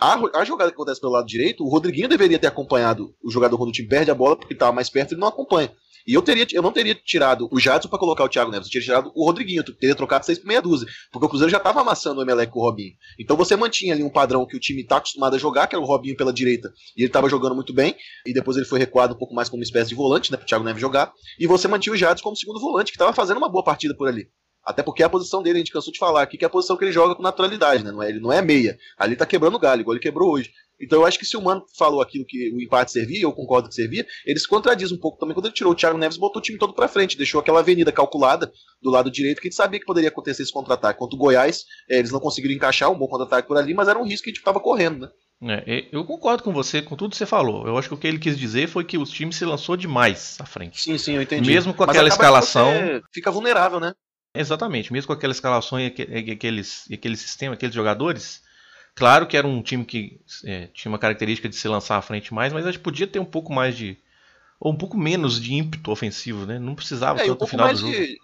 a, 0.00 0.14
a, 0.34 0.44
jogada 0.44 0.70
que 0.70 0.74
acontece 0.74 1.00
pelo 1.00 1.12
lado 1.12 1.26
direito, 1.26 1.62
o 1.62 1.68
Rodriguinho 1.68 2.08
deveria 2.08 2.38
ter 2.38 2.46
acompanhado 2.46 3.14
o 3.22 3.30
jogador 3.30 3.58
quando 3.58 3.68
o 3.68 3.72
time 3.72 3.86
perde 3.88 4.10
a 4.10 4.14
bola, 4.14 4.34
porque 4.34 4.54
estava 4.54 4.72
mais 4.72 4.88
perto, 4.88 5.12
ele 5.12 5.20
não 5.20 5.28
acompanha. 5.28 5.70
E 6.06 6.14
eu, 6.14 6.22
teria, 6.22 6.46
eu 6.52 6.62
não 6.62 6.72
teria 6.72 6.94
tirado 6.94 7.46
o 7.52 7.60
Jadson 7.60 7.88
para 7.88 7.98
colocar 7.98 8.24
o 8.24 8.28
Thiago 8.28 8.50
Neves, 8.50 8.66
eu 8.66 8.72
teria 8.72 8.86
tirado 8.86 9.12
o 9.14 9.26
Rodriguinho, 9.26 9.60
eu 9.60 9.76
teria 9.76 9.94
trocado 9.94 10.24
seis 10.24 10.38
por 10.38 10.46
meia 10.46 10.62
dúzia, 10.62 10.88
porque 11.12 11.26
o 11.26 11.28
Cruzeiro 11.28 11.50
já 11.50 11.58
estava 11.58 11.82
amassando 11.82 12.20
o 12.20 12.22
Emelec 12.22 12.50
com 12.50 12.60
o 12.60 12.62
Robinho. 12.62 12.94
Então 13.18 13.36
você 13.36 13.54
mantinha 13.56 13.92
ali 13.92 14.02
um 14.02 14.08
padrão 14.08 14.46
que 14.46 14.56
o 14.56 14.60
time 14.60 14.80
está 14.80 14.96
acostumado 14.96 15.36
a 15.36 15.38
jogar, 15.38 15.66
que 15.66 15.74
era 15.74 15.84
o 15.84 15.86
Robinho 15.86 16.16
pela 16.16 16.32
direita, 16.32 16.72
e 16.96 17.02
ele 17.02 17.08
estava 17.08 17.28
jogando 17.28 17.54
muito 17.54 17.74
bem, 17.74 17.94
e 18.26 18.32
depois 18.32 18.56
ele 18.56 18.66
foi 18.66 18.78
recuado 18.78 19.14
um 19.14 19.18
pouco 19.18 19.34
mais 19.34 19.50
como 19.50 19.60
uma 19.60 19.64
espécie 19.64 19.90
de 19.90 19.94
volante, 19.94 20.32
né, 20.32 20.38
para 20.38 20.44
o 20.44 20.48
Thiago 20.48 20.64
Neves 20.64 20.80
jogar, 20.80 21.12
e 21.38 21.46
você 21.46 21.68
mantinha 21.68 21.92
o 21.92 21.96
Jadson 21.96 22.22
como 22.22 22.36
segundo 22.36 22.58
volante, 22.58 22.90
que 22.90 22.96
estava 22.96 23.12
fazendo 23.12 23.36
uma 23.36 23.48
boa 23.50 23.62
partida 23.62 23.94
por 23.94 24.08
ali. 24.08 24.26
Até 24.64 24.82
porque 24.82 25.02
a 25.02 25.08
posição 25.08 25.42
dele, 25.42 25.56
a 25.56 25.58
gente 25.60 25.72
cansou 25.72 25.92
de 25.92 25.98
falar 25.98 26.22
aqui, 26.22 26.36
que 26.36 26.44
é 26.44 26.46
a 26.46 26.50
posição 26.50 26.76
que 26.76 26.84
ele 26.84 26.92
joga 26.92 27.14
com 27.14 27.22
naturalidade, 27.22 27.82
né? 27.82 27.90
Não 27.90 28.02
é, 28.02 28.08
ele 28.08 28.20
não 28.20 28.32
é 28.32 28.42
meia. 28.42 28.76
Ali 28.98 29.16
tá 29.16 29.26
quebrando 29.26 29.58
galho, 29.58 29.80
igual 29.80 29.94
ele 29.94 30.02
quebrou 30.02 30.30
hoje. 30.30 30.50
Então 30.80 31.00
eu 31.00 31.06
acho 31.06 31.18
que 31.18 31.26
se 31.26 31.36
o 31.36 31.42
Mano 31.42 31.64
falou 31.76 32.00
aquilo 32.00 32.24
que 32.26 32.50
o 32.52 32.60
empate 32.60 32.90
servia, 32.90 33.22
eu 33.22 33.32
concordo 33.32 33.68
que 33.68 33.74
servia, 33.74 34.06
ele 34.24 34.38
se 34.38 34.48
contradiz 34.48 34.90
um 34.90 34.98
pouco 34.98 35.18
também 35.18 35.34
quando 35.34 35.46
ele 35.46 35.54
tirou 35.54 35.72
o 35.72 35.76
Thiago 35.76 35.98
Neves 35.98 36.16
e 36.16 36.20
botou 36.20 36.40
o 36.40 36.42
time 36.42 36.58
todo 36.58 36.72
para 36.72 36.88
frente, 36.88 37.18
deixou 37.18 37.40
aquela 37.40 37.60
avenida 37.60 37.92
calculada 37.92 38.50
do 38.80 38.90
lado 38.90 39.10
direito, 39.10 39.40
que 39.40 39.48
a 39.48 39.50
gente 39.50 39.56
sabia 39.56 39.78
que 39.78 39.84
poderia 39.84 40.08
acontecer 40.08 40.42
esse 40.42 40.52
contra-ataque. 40.52 40.98
Contra 40.98 41.16
o 41.16 41.18
Goiás, 41.18 41.64
é, 41.88 41.98
eles 41.98 42.10
não 42.10 42.20
conseguiram 42.20 42.54
encaixar 42.54 42.90
um 42.90 42.98
bom 42.98 43.06
contra-ataque 43.06 43.46
por 43.46 43.58
ali, 43.58 43.74
mas 43.74 43.88
era 43.88 43.98
um 43.98 44.06
risco 44.06 44.24
que 44.24 44.30
a 44.30 44.32
gente 44.32 44.42
tava 44.42 44.58
correndo, 44.58 45.00
né? 45.00 45.10
É, 45.66 45.88
eu 45.90 46.04
concordo 46.04 46.42
com 46.42 46.52
você, 46.52 46.82
com 46.82 46.96
tudo 46.96 47.12
que 47.12 47.16
você 47.16 47.24
falou. 47.24 47.66
Eu 47.66 47.78
acho 47.78 47.88
que 47.88 47.94
o 47.94 47.96
que 47.96 48.06
ele 48.06 48.18
quis 48.18 48.38
dizer 48.38 48.68
foi 48.68 48.84
que 48.84 48.98
o 48.98 49.04
time 49.04 49.32
se 49.32 49.44
lançou 49.44 49.74
demais 49.74 50.36
à 50.38 50.44
frente. 50.44 50.82
Sim, 50.82 50.98
sim, 50.98 51.14
eu 51.14 51.22
entendi. 51.22 51.50
Mesmo 51.50 51.72
com 51.72 51.82
aquela 51.84 52.08
escalação. 52.08 52.70
Fica 53.12 53.30
vulnerável, 53.30 53.80
né? 53.80 53.94
Exatamente, 54.34 54.92
mesmo 54.92 55.08
com 55.08 55.12
aquela 55.12 55.32
escalação 55.32 55.80
e 55.80 55.86
aqueles, 55.86 56.88
e 56.88 56.94
aquele 56.94 57.16
sistema, 57.16 57.54
aqueles 57.54 57.74
jogadores, 57.74 58.42
claro 58.94 59.26
que 59.26 59.36
era 59.36 59.46
um 59.46 59.60
time 59.60 59.84
que 59.84 60.20
é, 60.44 60.68
tinha 60.68 60.90
uma 60.90 60.98
característica 60.98 61.48
de 61.48 61.56
se 61.56 61.66
lançar 61.66 61.96
à 61.96 62.02
frente 62.02 62.32
mais, 62.32 62.52
mas 62.52 62.64
a 62.64 62.70
gente 62.70 62.80
podia 62.80 63.06
ter 63.06 63.18
um 63.18 63.24
pouco 63.24 63.52
mais 63.52 63.76
de. 63.76 63.98
ou 64.60 64.72
um 64.72 64.76
pouco 64.76 64.96
menos 64.96 65.40
de 65.40 65.54
ímpeto 65.54 65.90
ofensivo, 65.90 66.46
né? 66.46 66.58
Não 66.58 66.76
precisava 66.76 67.20
é, 67.20 67.26
tanto 67.26 67.42
um 67.42 67.44
no 67.44 67.46
final 67.46 67.72
do 67.72 67.76
jogo. 67.76 67.92
De 67.92 68.20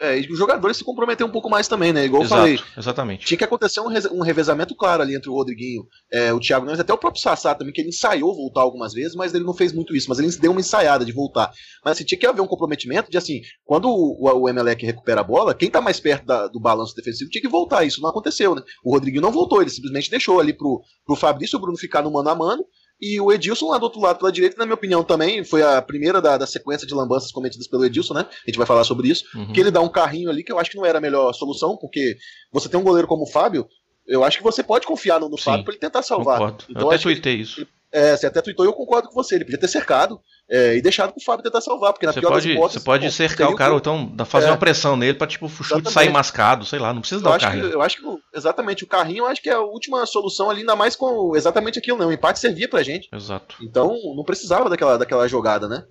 é, 0.00 0.20
e 0.20 0.32
os 0.32 0.38
jogadores 0.38 0.76
se 0.76 0.84
comprometer 0.84 1.26
um 1.26 1.30
pouco 1.30 1.50
mais 1.50 1.66
também, 1.66 1.92
né? 1.92 2.04
Igual 2.04 2.22
Exato, 2.22 2.34
eu 2.34 2.58
falei. 2.58 2.72
Exatamente. 2.76 3.26
Tinha 3.26 3.38
que 3.38 3.44
acontecer 3.44 3.80
um, 3.80 3.88
um 4.12 4.22
revezamento 4.22 4.74
claro 4.74 5.02
ali 5.02 5.16
entre 5.16 5.28
o 5.28 5.34
Rodriguinho, 5.34 5.84
é, 6.12 6.32
o 6.32 6.38
Thiago 6.38 6.64
Nunes, 6.64 6.80
até 6.80 6.92
o 6.92 6.98
próprio 6.98 7.20
Sassá 7.20 7.54
também, 7.54 7.72
que 7.72 7.80
ele 7.80 7.88
ensaiou 7.88 8.34
voltar 8.34 8.60
algumas 8.60 8.92
vezes, 8.92 9.14
mas 9.14 9.34
ele 9.34 9.44
não 9.44 9.54
fez 9.54 9.72
muito 9.72 9.96
isso. 9.96 10.08
Mas 10.08 10.18
ele 10.18 10.30
deu 10.36 10.52
uma 10.52 10.60
ensaiada 10.60 11.04
de 11.04 11.12
voltar. 11.12 11.50
Mas 11.84 11.92
assim, 11.92 12.04
tinha 12.04 12.18
que 12.18 12.26
haver 12.26 12.40
um 12.40 12.46
comprometimento 12.46 13.10
de 13.10 13.18
assim, 13.18 13.40
quando 13.64 13.88
o, 13.88 14.16
o, 14.20 14.42
o 14.42 14.48
Emelec 14.48 14.84
recupera 14.86 15.20
a 15.20 15.24
bola, 15.24 15.54
quem 15.54 15.70
tá 15.70 15.80
mais 15.80 15.98
perto 15.98 16.24
da, 16.24 16.46
do 16.46 16.60
balanço 16.60 16.94
defensivo 16.94 17.30
tinha 17.30 17.42
que 17.42 17.48
voltar. 17.48 17.84
Isso 17.84 18.00
não 18.00 18.10
aconteceu, 18.10 18.54
né? 18.54 18.62
O 18.84 18.92
Rodriguinho 18.92 19.22
não 19.22 19.32
voltou, 19.32 19.60
ele 19.60 19.70
simplesmente 19.70 20.10
deixou 20.10 20.38
ali 20.38 20.52
pro, 20.52 20.80
pro 21.04 21.16
Fabrício 21.16 21.56
e 21.56 21.58
o 21.58 21.60
Bruno 21.60 21.76
ficar 21.76 22.02
no 22.02 22.12
mano 22.12 22.28
a 22.28 22.34
mano 22.34 22.64
e 23.00 23.20
o 23.20 23.32
Edilson 23.32 23.70
lá 23.70 23.78
do 23.78 23.84
outro 23.84 24.00
lado 24.00 24.18
pela 24.18 24.32
direita, 24.32 24.56
na 24.58 24.64
minha 24.64 24.74
opinião 24.74 25.04
também, 25.04 25.44
foi 25.44 25.62
a 25.62 25.80
primeira 25.80 26.20
da, 26.20 26.36
da 26.36 26.46
sequência 26.46 26.86
de 26.86 26.94
lambanças 26.94 27.30
cometidas 27.30 27.68
pelo 27.68 27.84
Edilson, 27.84 28.14
né? 28.14 28.26
A 28.28 28.50
gente 28.50 28.58
vai 28.58 28.66
falar 28.66 28.84
sobre 28.84 29.08
isso. 29.08 29.24
Uhum. 29.34 29.52
Que 29.52 29.60
ele 29.60 29.70
dá 29.70 29.80
um 29.80 29.88
carrinho 29.88 30.28
ali, 30.28 30.42
que 30.42 30.50
eu 30.50 30.58
acho 30.58 30.70
que 30.70 30.76
não 30.76 30.84
era 30.84 30.98
a 30.98 31.00
melhor 31.00 31.32
solução, 31.32 31.76
porque 31.76 32.16
você 32.52 32.68
tem 32.68 32.78
um 32.78 32.82
goleiro 32.82 33.06
como 33.06 33.22
o 33.22 33.30
Fábio, 33.30 33.68
eu 34.06 34.24
acho 34.24 34.38
que 34.38 34.42
você 34.42 34.62
pode 34.62 34.86
confiar 34.86 35.20
no, 35.20 35.28
no 35.28 35.36
Fábio 35.36 35.64
para 35.64 35.74
ele 35.74 35.80
tentar 35.80 36.02
salvar. 36.02 36.38
Concordo. 36.38 36.64
Então, 36.68 36.82
eu 36.82 36.88
até 36.88 36.98
tuitei 36.98 37.36
isso. 37.36 37.66
É, 37.92 38.16
você 38.16 38.26
até 38.26 38.42
tweetou 38.42 38.64
e 38.64 38.68
eu 38.68 38.72
concordo 38.72 39.08
com 39.08 39.14
você. 39.14 39.36
Ele 39.36 39.44
podia 39.44 39.60
ter 39.60 39.68
cercado 39.68 40.20
é, 40.50 40.76
e 40.76 40.82
deixado 40.82 41.12
pro 41.12 41.22
Fábio 41.22 41.42
tentar 41.42 41.60
salvar, 41.60 41.92
porque 41.92 42.06
na 42.06 42.12
você 42.12 42.20
pior 42.20 42.30
pode, 42.30 42.46
das 42.46 42.54
hipóteses. 42.54 42.82
Você 42.82 42.84
pode 42.84 43.12
cercar 43.12 43.50
o 43.50 43.54
cara, 43.54 43.72
ou 43.72 43.78
então 43.78 44.14
fazer 44.26 44.46
é, 44.46 44.50
uma 44.50 44.56
pressão 44.56 44.96
nele 44.96 45.18
pra 45.18 45.26
tipo, 45.26 45.46
o 45.46 45.48
chute 45.48 45.64
exatamente. 45.64 45.92
sair 45.92 46.10
mascado, 46.10 46.64
sei 46.64 46.78
lá, 46.78 46.94
não 46.94 47.00
precisa 47.00 47.22
dar 47.22 47.30
eu 47.30 47.36
o 47.36 47.40
carrinho. 47.40 47.68
Que, 47.68 47.74
eu 47.74 47.82
acho 47.82 47.96
que, 47.98 48.18
exatamente, 48.34 48.84
o 48.84 48.86
carrinho 48.86 49.24
eu 49.24 49.26
acho 49.26 49.42
que 49.42 49.50
é 49.50 49.54
a 49.54 49.60
última 49.60 50.04
solução 50.06 50.48
ali, 50.48 50.60
ainda 50.60 50.74
mais 50.74 50.96
com 50.96 51.36
exatamente 51.36 51.78
aquilo, 51.78 51.98
né? 51.98 52.06
O 52.06 52.12
empate 52.12 52.38
servia 52.38 52.68
pra 52.68 52.82
gente. 52.82 53.08
Exato. 53.12 53.56
Então 53.60 53.94
não 54.16 54.24
precisava 54.24 54.70
daquela, 54.70 54.96
daquela 54.96 55.28
jogada, 55.28 55.68
né? 55.68 55.84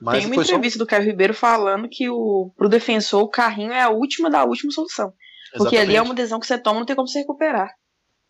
Mas 0.00 0.18
Tem 0.18 0.26
uma 0.26 0.42
entrevista 0.42 0.78
só... 0.78 0.84
do 0.84 0.88
Caio 0.88 1.04
Ribeiro 1.04 1.34
falando 1.34 1.86
que 1.86 2.08
o, 2.08 2.50
pro 2.56 2.70
defensor 2.70 3.22
o 3.22 3.28
carrinho 3.28 3.72
é 3.72 3.82
a 3.82 3.90
última 3.90 4.30
da 4.30 4.44
última 4.44 4.72
solução. 4.72 5.12
Porque 5.56 5.76
ali 5.76 5.96
é 5.96 6.00
uma 6.00 6.14
decisão 6.14 6.40
que 6.40 6.46
você 6.46 6.56
toma, 6.56 6.78
não 6.78 6.86
tem 6.86 6.96
como 6.96 7.08
se 7.08 7.18
recuperar. 7.18 7.68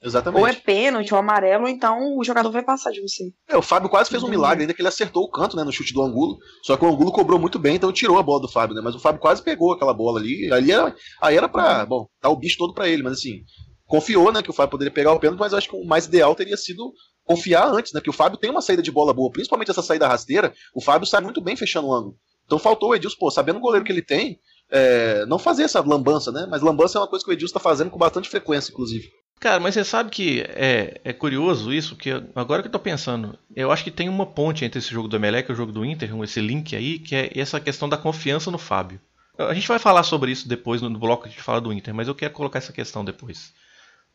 Exatamente. 0.02 0.40
Ou 0.40 0.48
é 0.48 0.54
pênalti, 0.54 1.12
ou 1.12 1.20
amarelo, 1.20 1.64
ou 1.64 1.68
então 1.68 2.16
o 2.16 2.24
jogador 2.24 2.50
vai 2.50 2.62
passar 2.62 2.90
de 2.90 3.02
você. 3.02 3.24
É, 3.48 3.56
o 3.56 3.62
Fábio 3.62 3.90
quase 3.90 4.08
fez 4.08 4.22
um 4.22 4.28
milagre, 4.28 4.62
ainda 4.62 4.72
que 4.72 4.80
ele 4.80 4.88
acertou 4.88 5.24
o 5.24 5.30
canto, 5.30 5.56
né, 5.56 5.62
no 5.62 5.72
chute 5.72 5.92
do 5.92 6.02
Angulo. 6.02 6.38
Só 6.62 6.76
que 6.76 6.84
o 6.84 6.88
Angulo 6.88 7.12
cobrou 7.12 7.38
muito 7.38 7.58
bem, 7.58 7.76
então 7.76 7.92
tirou 7.92 8.18
a 8.18 8.22
bola 8.22 8.40
do 8.40 8.48
Fábio, 8.48 8.74
né? 8.74 8.80
Mas 8.82 8.94
o 8.94 8.98
Fábio 8.98 9.20
quase 9.20 9.42
pegou 9.42 9.72
aquela 9.72 9.92
bola 9.92 10.18
ali. 10.18 10.50
Ali 10.50 10.72
era, 10.72 10.94
aí 11.20 11.36
era 11.36 11.48
pra, 11.48 11.84
bom, 11.84 12.06
tá 12.20 12.30
o 12.30 12.36
bicho 12.36 12.56
todo 12.56 12.72
pra 12.72 12.88
ele, 12.88 13.02
mas 13.02 13.14
assim, 13.14 13.42
confiou, 13.86 14.32
né, 14.32 14.42
que 14.42 14.50
o 14.50 14.54
Fábio 14.54 14.70
poderia 14.70 14.92
pegar 14.92 15.12
o 15.12 15.20
pênalti, 15.20 15.40
mas 15.40 15.52
eu 15.52 15.58
acho 15.58 15.68
que 15.68 15.76
o 15.76 15.84
mais 15.84 16.06
ideal 16.06 16.34
teria 16.34 16.56
sido 16.56 16.92
confiar 17.24 17.68
antes, 17.68 17.92
né? 17.92 18.00
Que 18.00 18.10
o 18.10 18.14
Fábio 18.14 18.38
tem 18.38 18.50
uma 18.50 18.62
saída 18.62 18.82
de 18.82 18.90
bola 18.90 19.12
boa, 19.12 19.30
principalmente 19.30 19.70
essa 19.70 19.82
saída 19.82 20.08
rasteira, 20.08 20.52
o 20.74 20.80
Fábio 20.80 21.06
sai 21.06 21.20
muito 21.20 21.40
bem 21.40 21.56
fechando 21.56 21.88
o 21.88 21.94
ângulo. 21.94 22.16
Então 22.44 22.58
faltou 22.58 22.90
o 22.90 22.94
Edilson, 22.94 23.16
pô, 23.18 23.30
sabendo 23.30 23.58
o 23.58 23.62
goleiro 23.62 23.84
que 23.84 23.92
ele 23.92 24.02
tem, 24.02 24.40
é, 24.70 25.24
não 25.26 25.38
fazer 25.38 25.64
essa 25.64 25.80
lambança, 25.80 26.32
né? 26.32 26.46
Mas 26.50 26.62
lambança 26.62 26.98
é 26.98 27.00
uma 27.00 27.06
coisa 27.06 27.24
que 27.24 27.30
o 27.30 27.32
Edilson 27.32 27.54
tá 27.54 27.60
fazendo 27.60 27.90
com 27.90 27.98
bastante 27.98 28.28
frequência, 28.28 28.72
inclusive. 28.72 29.08
Cara, 29.40 29.58
mas 29.58 29.72
você 29.72 29.82
sabe 29.82 30.10
que 30.10 30.42
é, 30.42 31.00
é 31.02 31.12
curioso 31.14 31.72
isso, 31.72 31.96
que 31.96 32.10
agora 32.34 32.60
que 32.60 32.68
eu 32.68 32.72
tô 32.72 32.78
pensando, 32.78 33.38
eu 33.56 33.72
acho 33.72 33.82
que 33.82 33.90
tem 33.90 34.06
uma 34.06 34.26
ponte 34.26 34.66
entre 34.66 34.78
esse 34.78 34.90
jogo 34.90 35.08
do 35.08 35.16
Emelec 35.16 35.48
e 35.48 35.52
o 35.54 35.56
jogo 35.56 35.72
do 35.72 35.82
Inter, 35.82 36.14
esse 36.22 36.42
link 36.42 36.76
aí, 36.76 36.98
que 36.98 37.16
é 37.16 37.30
essa 37.34 37.58
questão 37.58 37.88
da 37.88 37.96
confiança 37.96 38.50
no 38.50 38.58
Fábio. 38.58 39.00
A 39.38 39.54
gente 39.54 39.66
vai 39.66 39.78
falar 39.78 40.02
sobre 40.02 40.30
isso 40.30 40.46
depois 40.46 40.82
no 40.82 40.90
bloco 40.90 41.22
que 41.22 41.30
a 41.30 41.32
gente 41.32 41.42
fala 41.42 41.58
do 41.58 41.72
Inter, 41.72 41.94
mas 41.94 42.06
eu 42.06 42.14
quero 42.14 42.34
colocar 42.34 42.58
essa 42.58 42.74
questão 42.74 43.02
depois. 43.02 43.54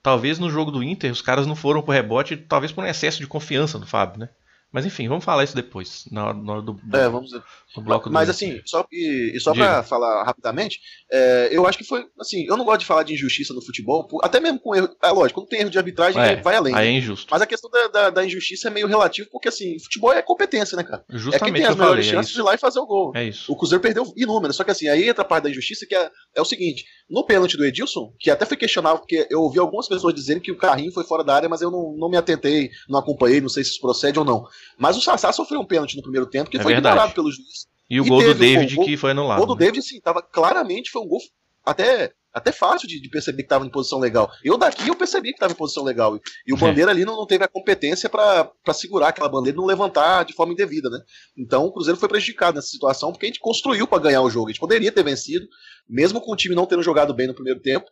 Talvez 0.04 0.38
no 0.38 0.52
jogo 0.52 0.70
do 0.70 0.84
Inter 0.84 1.12
os 1.12 1.24
caras 1.24 1.48
não 1.48 1.56
foram 1.56 1.82
pro 1.82 1.92
rebote, 1.92 2.38
talvez 2.38 2.72
por 2.72 2.84
um 2.84 2.88
excesso 2.88 3.20
de 3.20 3.26
confiança 3.26 3.80
no 3.80 3.88
Fábio, 3.88 4.20
né? 4.20 4.30
Mas 4.72 4.86
enfim, 4.86 5.08
vamos 5.08 5.24
falar 5.24 5.46
isso 5.46 5.56
depois, 5.56 6.04
na 6.12 6.26
hora, 6.26 6.38
na 6.38 6.52
hora 6.54 6.62
do, 6.62 6.74
do, 6.74 6.98
É, 6.98 7.08
vamos 7.08 7.32
do 7.32 7.82
bloco 7.82 8.10
Mas 8.12 8.28
do- 8.28 8.32
assim, 8.32 8.60
só, 8.66 8.86
e, 8.92 9.32
e 9.34 9.40
só 9.40 9.54
pra 9.54 9.84
falar 9.84 10.24
rapidamente, 10.26 10.82
é, 11.10 11.48
eu 11.50 11.66
acho 11.66 11.78
que 11.78 11.86
foi, 11.86 12.06
assim, 12.20 12.46
eu 12.46 12.58
não 12.58 12.66
gosto 12.66 12.82
de 12.82 12.86
falar 12.86 13.04
de 13.04 13.14
injustiça 13.14 13.54
no 13.54 13.62
futebol, 13.62 14.06
até 14.22 14.38
mesmo 14.42 14.60
com 14.60 14.76
erro, 14.76 14.90
é 15.02 15.10
lógico, 15.12 15.40
quando 15.40 15.48
tem 15.50 15.62
erro 15.62 15.70
de 15.70 15.78
arbitragem, 15.78 16.22
É, 16.22 16.42
vai 16.42 16.56
além. 16.58 16.76
Aí 16.76 16.88
né? 16.88 16.94
é 16.94 16.98
injusto. 16.98 17.28
Mas 17.32 17.42
a 17.42 17.46
questão 17.46 17.70
da, 17.70 17.88
da, 17.88 18.10
da 18.10 18.26
injustiça 18.26 18.68
é 18.68 18.72
meio 18.72 18.88
relativo, 18.88 19.30
porque 19.32 19.48
assim, 19.48 19.80
futebol 19.80 20.12
é 20.12 20.22
competência, 20.22 20.76
né, 20.76 20.84
cara? 20.84 21.06
é 21.08 21.12
quem 21.12 21.20
Justamente 21.20 21.54
tem 21.54 21.62
que 21.62 21.68
as 21.68 21.70
eu 21.70 21.76
falei, 21.78 21.90
melhores 21.92 22.08
é 22.08 22.12
chances 22.12 22.34
de 22.34 22.40
ir 22.40 22.44
lá 22.44 22.54
e 22.56 22.58
fazer 22.58 22.80
o 22.80 22.86
gol. 22.86 23.12
É 23.16 23.24
isso. 23.24 23.50
O 23.52 23.56
Cruzeiro 23.58 23.82
perdeu 23.82 24.04
inúmeras, 24.18 24.58
só 24.58 24.64
que 24.66 24.72
assim, 24.72 24.90
aí 24.90 25.08
entra 25.08 25.22
a 25.22 25.26
parte 25.26 25.46
da 25.46 25.50
injustiça 25.50 25.86
que 25.88 25.96
é, 25.96 26.12
é 26.36 26.42
o 26.42 26.46
seguinte: 26.46 26.84
no 27.10 27.26
pênalti 27.26 27.56
do 27.56 27.64
Edilson, 27.64 28.14
que 28.20 28.30
até 28.30 28.46
foi 28.46 28.58
questionável, 28.58 29.00
porque 29.00 29.26
eu 29.30 29.42
ouvi 29.42 29.58
algumas 29.58 29.88
pessoas 29.88 30.14
dizerem 30.14 30.42
que 30.42 30.52
o 30.52 30.58
carrinho 30.58 30.92
foi 30.92 31.06
fora 31.06 31.24
da 31.24 31.34
área, 31.34 31.48
mas 31.48 31.62
eu 31.62 31.72
não, 31.72 31.96
não 31.98 32.10
me 32.10 32.18
atentei, 32.18 32.70
não 32.90 33.00
acompanhei, 33.00 33.40
não 33.40 33.48
sei 33.48 33.64
se 33.64 33.70
isso 33.72 33.80
procede 33.80 34.20
ou 34.20 34.26
não. 34.26 34.46
Mas 34.78 34.98
o 34.98 35.02
Sassá 35.02 35.32
sofreu 35.32 35.60
um 35.62 35.66
pênalti 35.66 35.96
no 35.96 36.02
primeiro 36.02 36.26
tempo 36.28 36.50
que 36.50 36.58
É 36.58 36.62
foi 36.62 36.74
verdade. 36.74 36.94
ignorado 36.96 37.16
pelo 37.16 37.32
juiz. 37.32 37.68
E 37.90 38.00
o 38.02 38.06
E 38.06 38.10
gol 38.10 38.24
do 38.24 38.32
o 38.32 38.34
David 38.34 38.76
gol- 38.76 38.86
que 38.86 38.98
foi 38.98 39.10
O 39.10 39.12
anulado. 39.12 39.38
gol 39.38 39.48
do 39.48 39.54
né? 39.56 39.60
David, 39.66 39.80
assim, 39.80 40.00
tava 40.02 40.22
claramente, 40.22 40.90
foi 40.90 41.02
um 41.04 41.08
gol 41.08 41.20
até, 41.64 42.12
até 42.34 42.52
fácil 42.52 42.88
de, 42.88 43.00
de 43.02 43.10
perceber 43.10 43.44
que 43.44 43.50
tava 43.50 43.66
em 43.66 43.70
posição 43.70 44.00
legal. 44.00 44.30
Eu 44.44 44.58
daqui 44.58 44.88
eu 44.88 44.96
percebi 44.96 45.32
que 45.34 45.40
tava 45.40 45.54
em 45.54 45.56
posição 45.56 45.84
legal. 45.84 46.20
E 46.48 46.54
o 46.54 46.56
É. 46.56 46.60
Bandeira 46.60 46.92
ali 46.92 47.06
não, 47.06 47.16
não 47.16 47.26
teve 47.26 47.44
a 47.44 47.48
competência 47.48 48.10
pra 48.10 48.52
segurar 48.74 49.10
aquela 49.10 49.30
bandeira 49.30 49.56
e 49.56 49.60
não 49.60 49.66
levantar 49.68 50.26
de 50.26 50.34
forma 50.34 50.54
indevida, 50.54 50.90
né? 50.90 51.00
Então 51.38 51.66
o 51.66 51.72
Cruzeiro 51.72 52.00
foi 52.00 52.10
prejudicado 52.10 52.56
nessa 52.56 52.68
situação 52.68 53.12
porque 53.12 53.26
a 53.26 53.30
gente 53.30 53.40
construiu 53.40 53.88
pra 53.88 54.00
ganhar 54.00 54.22
o 54.22 54.30
jogo. 54.30 54.48
A 54.48 54.52
gente 54.52 54.60
poderia 54.60 54.92
ter 54.92 55.04
vencido, 55.04 55.46
mesmo 55.88 56.20
com 56.22 56.34
o 56.34 56.36
time 56.36 56.54
não 56.56 56.66
tendo 56.66 56.82
jogado 56.84 57.14
bem 57.14 57.28
no 57.28 57.34
primeiro 57.36 57.60
tempo. 57.62 57.86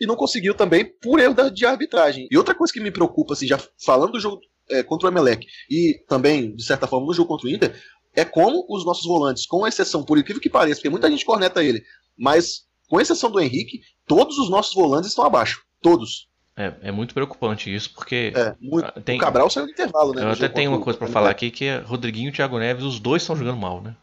E 0.00 0.06
não 0.06 0.14
conseguiu 0.14 0.54
também 0.54 0.84
por 1.00 1.18
erro 1.18 1.50
de 1.50 1.64
arbitragem. 1.64 2.28
E 2.30 2.36
outra 2.36 2.54
coisa 2.54 2.70
que 2.72 2.80
me 2.80 2.90
preocupa, 2.90 3.32
assim, 3.32 3.46
já 3.46 3.58
falando 3.84 4.12
do 4.12 4.20
jogo 4.20 4.40
é, 4.70 4.82
contra 4.82 5.08
o 5.08 5.12
Emelec 5.12 5.46
e 5.70 6.02
também, 6.08 6.54
de 6.54 6.64
certa 6.64 6.86
forma, 6.86 7.06
no 7.06 7.14
jogo 7.14 7.28
contra 7.28 7.46
o 7.46 7.50
Inter, 7.50 7.80
é 8.14 8.24
como 8.24 8.64
os 8.68 8.84
nossos 8.84 9.04
volantes, 9.04 9.46
com 9.46 9.66
exceção, 9.66 10.02
por 10.02 10.18
incrível 10.18 10.40
que 10.40 10.48
pareça, 10.50 10.76
porque 10.76 10.88
muita 10.90 11.10
gente 11.10 11.24
corneta 11.24 11.62
ele, 11.62 11.82
mas 12.18 12.62
com 12.88 13.00
exceção 13.00 13.30
do 13.30 13.40
Henrique, 13.40 13.80
todos 14.06 14.38
os 14.38 14.48
nossos 14.48 14.74
volantes 14.74 15.10
estão 15.10 15.24
abaixo. 15.24 15.62
Todos. 15.82 16.28
É, 16.56 16.72
é 16.84 16.90
muito 16.90 17.12
preocupante 17.12 17.72
isso, 17.74 17.92
porque 17.92 18.32
É, 18.34 18.54
muito. 18.60 18.90
Tem- 19.02 19.18
O 19.18 19.20
Cabral 19.20 19.50
saiu 19.50 19.66
do 19.66 19.72
intervalo, 19.72 20.14
né? 20.14 20.22
eu 20.22 20.30
até 20.30 20.48
tenho 20.48 20.70
uma 20.70 20.80
coisa 20.80 20.98
pra 20.98 21.06
o 21.08 21.10
falar 21.12 21.28
aqui, 21.30 21.50
que 21.50 21.66
é 21.66 21.78
Rodriguinho 21.80 22.30
e 22.30 22.32
Thiago 22.32 22.58
Neves, 22.58 22.82
os 22.84 22.98
dois 22.98 23.22
estão 23.22 23.36
jogando 23.36 23.58
mal, 23.58 23.82
né? 23.82 23.94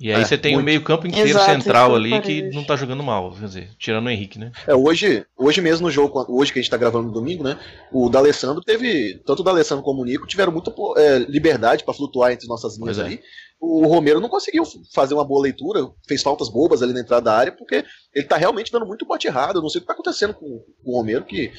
E 0.00 0.10
aí 0.10 0.22
É, 0.22 0.24
você 0.24 0.38
tem 0.38 0.56
o 0.56 0.62
meio-campo 0.62 1.06
inteiro 1.06 1.28
Exato, 1.28 1.52
central 1.52 1.88
isso 1.88 1.96
ali 1.96 2.20
que 2.22 2.42
não 2.54 2.64
tá 2.64 2.74
jogando 2.74 3.02
mal, 3.02 3.32
quer 3.32 3.44
dizer, 3.44 3.70
tirando 3.78 4.06
o 4.06 4.10
Henrique, 4.10 4.38
né? 4.38 4.50
É, 4.66 4.74
hoje, 4.74 5.26
hoje 5.36 5.60
mesmo 5.60 5.86
no 5.86 5.92
jogo, 5.92 6.24
hoje 6.26 6.50
que 6.50 6.58
a 6.58 6.62
gente 6.62 6.70
tá 6.70 6.78
gravando 6.78 7.08
no 7.08 7.12
domingo, 7.12 7.44
né? 7.44 7.58
O 7.92 8.08
D'Alessandro 8.08 8.62
teve, 8.62 9.20
tanto 9.26 9.40
o 9.40 9.44
D'Alessandro 9.44 9.84
como 9.84 10.00
o 10.00 10.04
Nico 10.06 10.26
tiveram 10.26 10.50
muita 10.50 10.72
é, 10.96 11.18
liberdade 11.18 11.84
pra 11.84 11.92
flutuar 11.92 12.32
entre 12.32 12.48
nossas 12.48 12.78
linhas 12.78 12.98
é. 12.98 13.02
ali. 13.02 13.20
O 13.60 13.86
Romero 13.86 14.20
não 14.20 14.30
conseguiu 14.30 14.64
fazer 14.94 15.12
uma 15.12 15.24
boa 15.24 15.42
leitura, 15.42 15.86
fez 16.08 16.22
faltas 16.22 16.48
bobas 16.48 16.82
ali 16.82 16.94
na 16.94 17.00
entrada 17.00 17.24
da 17.26 17.36
área, 17.36 17.52
porque 17.52 17.84
ele 18.14 18.26
tá 18.26 18.38
realmente 18.38 18.72
dando 18.72 18.86
muito 18.86 19.04
bote 19.04 19.26
errado. 19.26 19.56
Eu 19.58 19.62
não 19.62 19.68
sei 19.68 19.80
o 19.80 19.82
que 19.82 19.86
tá 19.86 19.92
acontecendo 19.92 20.32
com, 20.32 20.64
com 20.82 20.90
o 20.90 20.96
Romero, 20.96 21.26
que 21.26 21.52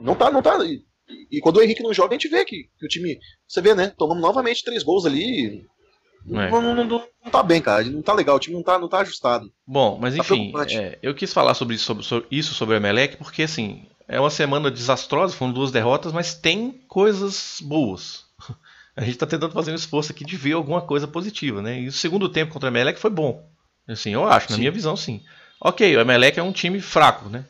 não 0.00 0.16
tá, 0.16 0.32
não 0.32 0.42
tá. 0.42 0.58
E, 0.64 0.82
e 1.30 1.40
quando 1.40 1.58
o 1.58 1.62
Henrique 1.62 1.82
não 1.82 1.94
joga, 1.94 2.08
a 2.08 2.18
gente 2.18 2.28
vê 2.28 2.44
que, 2.44 2.64
que 2.76 2.84
o 2.84 2.88
time. 2.88 3.20
Você 3.46 3.60
vê, 3.60 3.72
né? 3.72 3.92
Tomamos 3.96 4.20
novamente 4.20 4.64
três 4.64 4.82
gols 4.82 5.06
ali. 5.06 5.64
É. 6.30 6.50
Não, 6.50 6.62
não, 6.62 6.74
não, 6.74 6.84
não 7.24 7.30
tá 7.30 7.42
bem, 7.42 7.60
cara. 7.60 7.84
Não 7.84 8.02
tá 8.02 8.12
legal, 8.12 8.36
o 8.36 8.38
time 8.38 8.56
não 8.56 8.62
tá, 8.62 8.78
não 8.78 8.88
tá 8.88 9.00
ajustado. 9.00 9.52
Bom, 9.66 9.98
mas 10.00 10.14
Tá 10.14 10.20
enfim, 10.20 10.52
é, 10.70 10.98
eu 11.02 11.14
quis 11.14 11.32
falar 11.32 11.54
sobre 11.54 11.74
isso, 11.76 11.84
sobre, 11.84 12.04
sobre 12.04 12.26
isso 12.30 12.54
sobre 12.54 12.74
o 12.74 12.78
Emelec, 12.78 13.16
porque 13.16 13.42
assim, 13.42 13.86
é 14.08 14.18
uma 14.18 14.30
semana 14.30 14.70
desastrosa, 14.70 15.34
foram 15.34 15.52
duas 15.52 15.70
derrotas, 15.70 16.12
mas 16.12 16.34
tem 16.34 16.80
coisas 16.88 17.58
boas. 17.62 18.24
A 18.96 19.04
gente 19.04 19.18
tá 19.18 19.26
tentando 19.26 19.52
fazer 19.52 19.72
um 19.72 19.76
esforço 19.76 20.12
aqui 20.12 20.24
de 20.24 20.36
ver 20.36 20.52
alguma 20.52 20.80
coisa 20.80 21.08
positiva, 21.08 21.60
né? 21.60 21.80
E 21.80 21.88
o 21.88 21.92
segundo 21.92 22.28
tempo 22.28 22.52
contra 22.52 22.68
o 22.68 22.72
Emelec 22.72 22.98
foi 23.00 23.10
bom. 23.10 23.44
Assim, 23.88 24.10
eu 24.10 24.24
acho, 24.24 24.50
na 24.50 24.54
Sim. 24.54 24.60
minha 24.60 24.70
visão, 24.70 24.96
sim. 24.96 25.20
Ok, 25.60 25.96
o 25.96 26.00
Emelec 26.00 26.38
é 26.38 26.42
um 26.42 26.52
time 26.52 26.80
fraco, 26.80 27.28
né? 27.28 27.44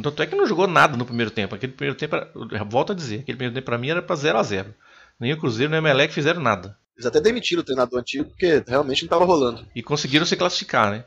Tanto 0.00 0.22
é 0.22 0.26
que 0.26 0.36
não 0.36 0.46
jogou 0.46 0.66
nada 0.66 0.96
no 0.96 1.04
primeiro 1.04 1.30
tempo. 1.30 1.54
Aquele 1.54 1.72
primeiro 1.72 1.98
tempo, 1.98 2.16
era, 2.16 2.64
volto 2.64 2.92
a 2.92 2.94
dizer, 2.94 3.20
aquele 3.20 3.36
primeiro 3.36 3.54
tempo 3.54 3.66
pra 3.66 3.78
mim 3.78 3.90
era 3.90 4.00
pra 4.00 4.16
0 4.16 4.38
a 4.38 4.42
0 4.42 4.74
Nem 5.18 5.32
o 5.32 5.36
Cruzeiro 5.36 5.70
nem 5.70 5.80
o 5.80 5.82
Emelec 5.82 6.14
fizeram 6.14 6.40
nada. 6.40 6.78
Eles 7.00 7.06
até 7.06 7.18
demitiram 7.18 7.62
o 7.62 7.64
treinador 7.64 7.98
antigo, 7.98 8.26
porque 8.28 8.62
realmente 8.68 9.02
não 9.04 9.08
tava 9.08 9.24
rolando. 9.24 9.66
E 9.74 9.82
conseguiram 9.82 10.26
se 10.26 10.36
classificar, 10.36 10.90
né? 10.90 11.04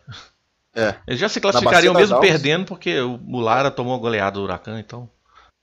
É. 0.76 0.96
Eles 1.06 1.20
já 1.20 1.30
se 1.30 1.40
classificariam 1.40 1.94
mesmo 1.94 2.16
Almas. 2.16 2.28
perdendo, 2.32 2.66
porque 2.66 3.00
o 3.00 3.20
o 3.28 3.40
Lara 3.40 3.70
tomou 3.70 3.94
a 3.94 4.00
goleada 4.00 4.32
do 4.40 4.42
Huracan, 4.44 4.80
então. 4.80 5.08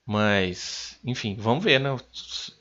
Mas, 0.07 0.97
enfim, 1.05 1.35
vamos 1.37 1.61
ver, 1.61 1.81
né? 1.81 1.93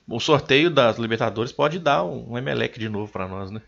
O 0.08 0.18
sorteio 0.18 0.68
das 0.68 0.98
Libertadores 0.98 1.52
pode 1.52 1.78
dar 1.78 2.02
um 2.02 2.36
Emelec 2.36 2.76
de 2.76 2.88
novo 2.88 3.10
pra 3.10 3.28
nós, 3.28 3.52
né? 3.52 3.62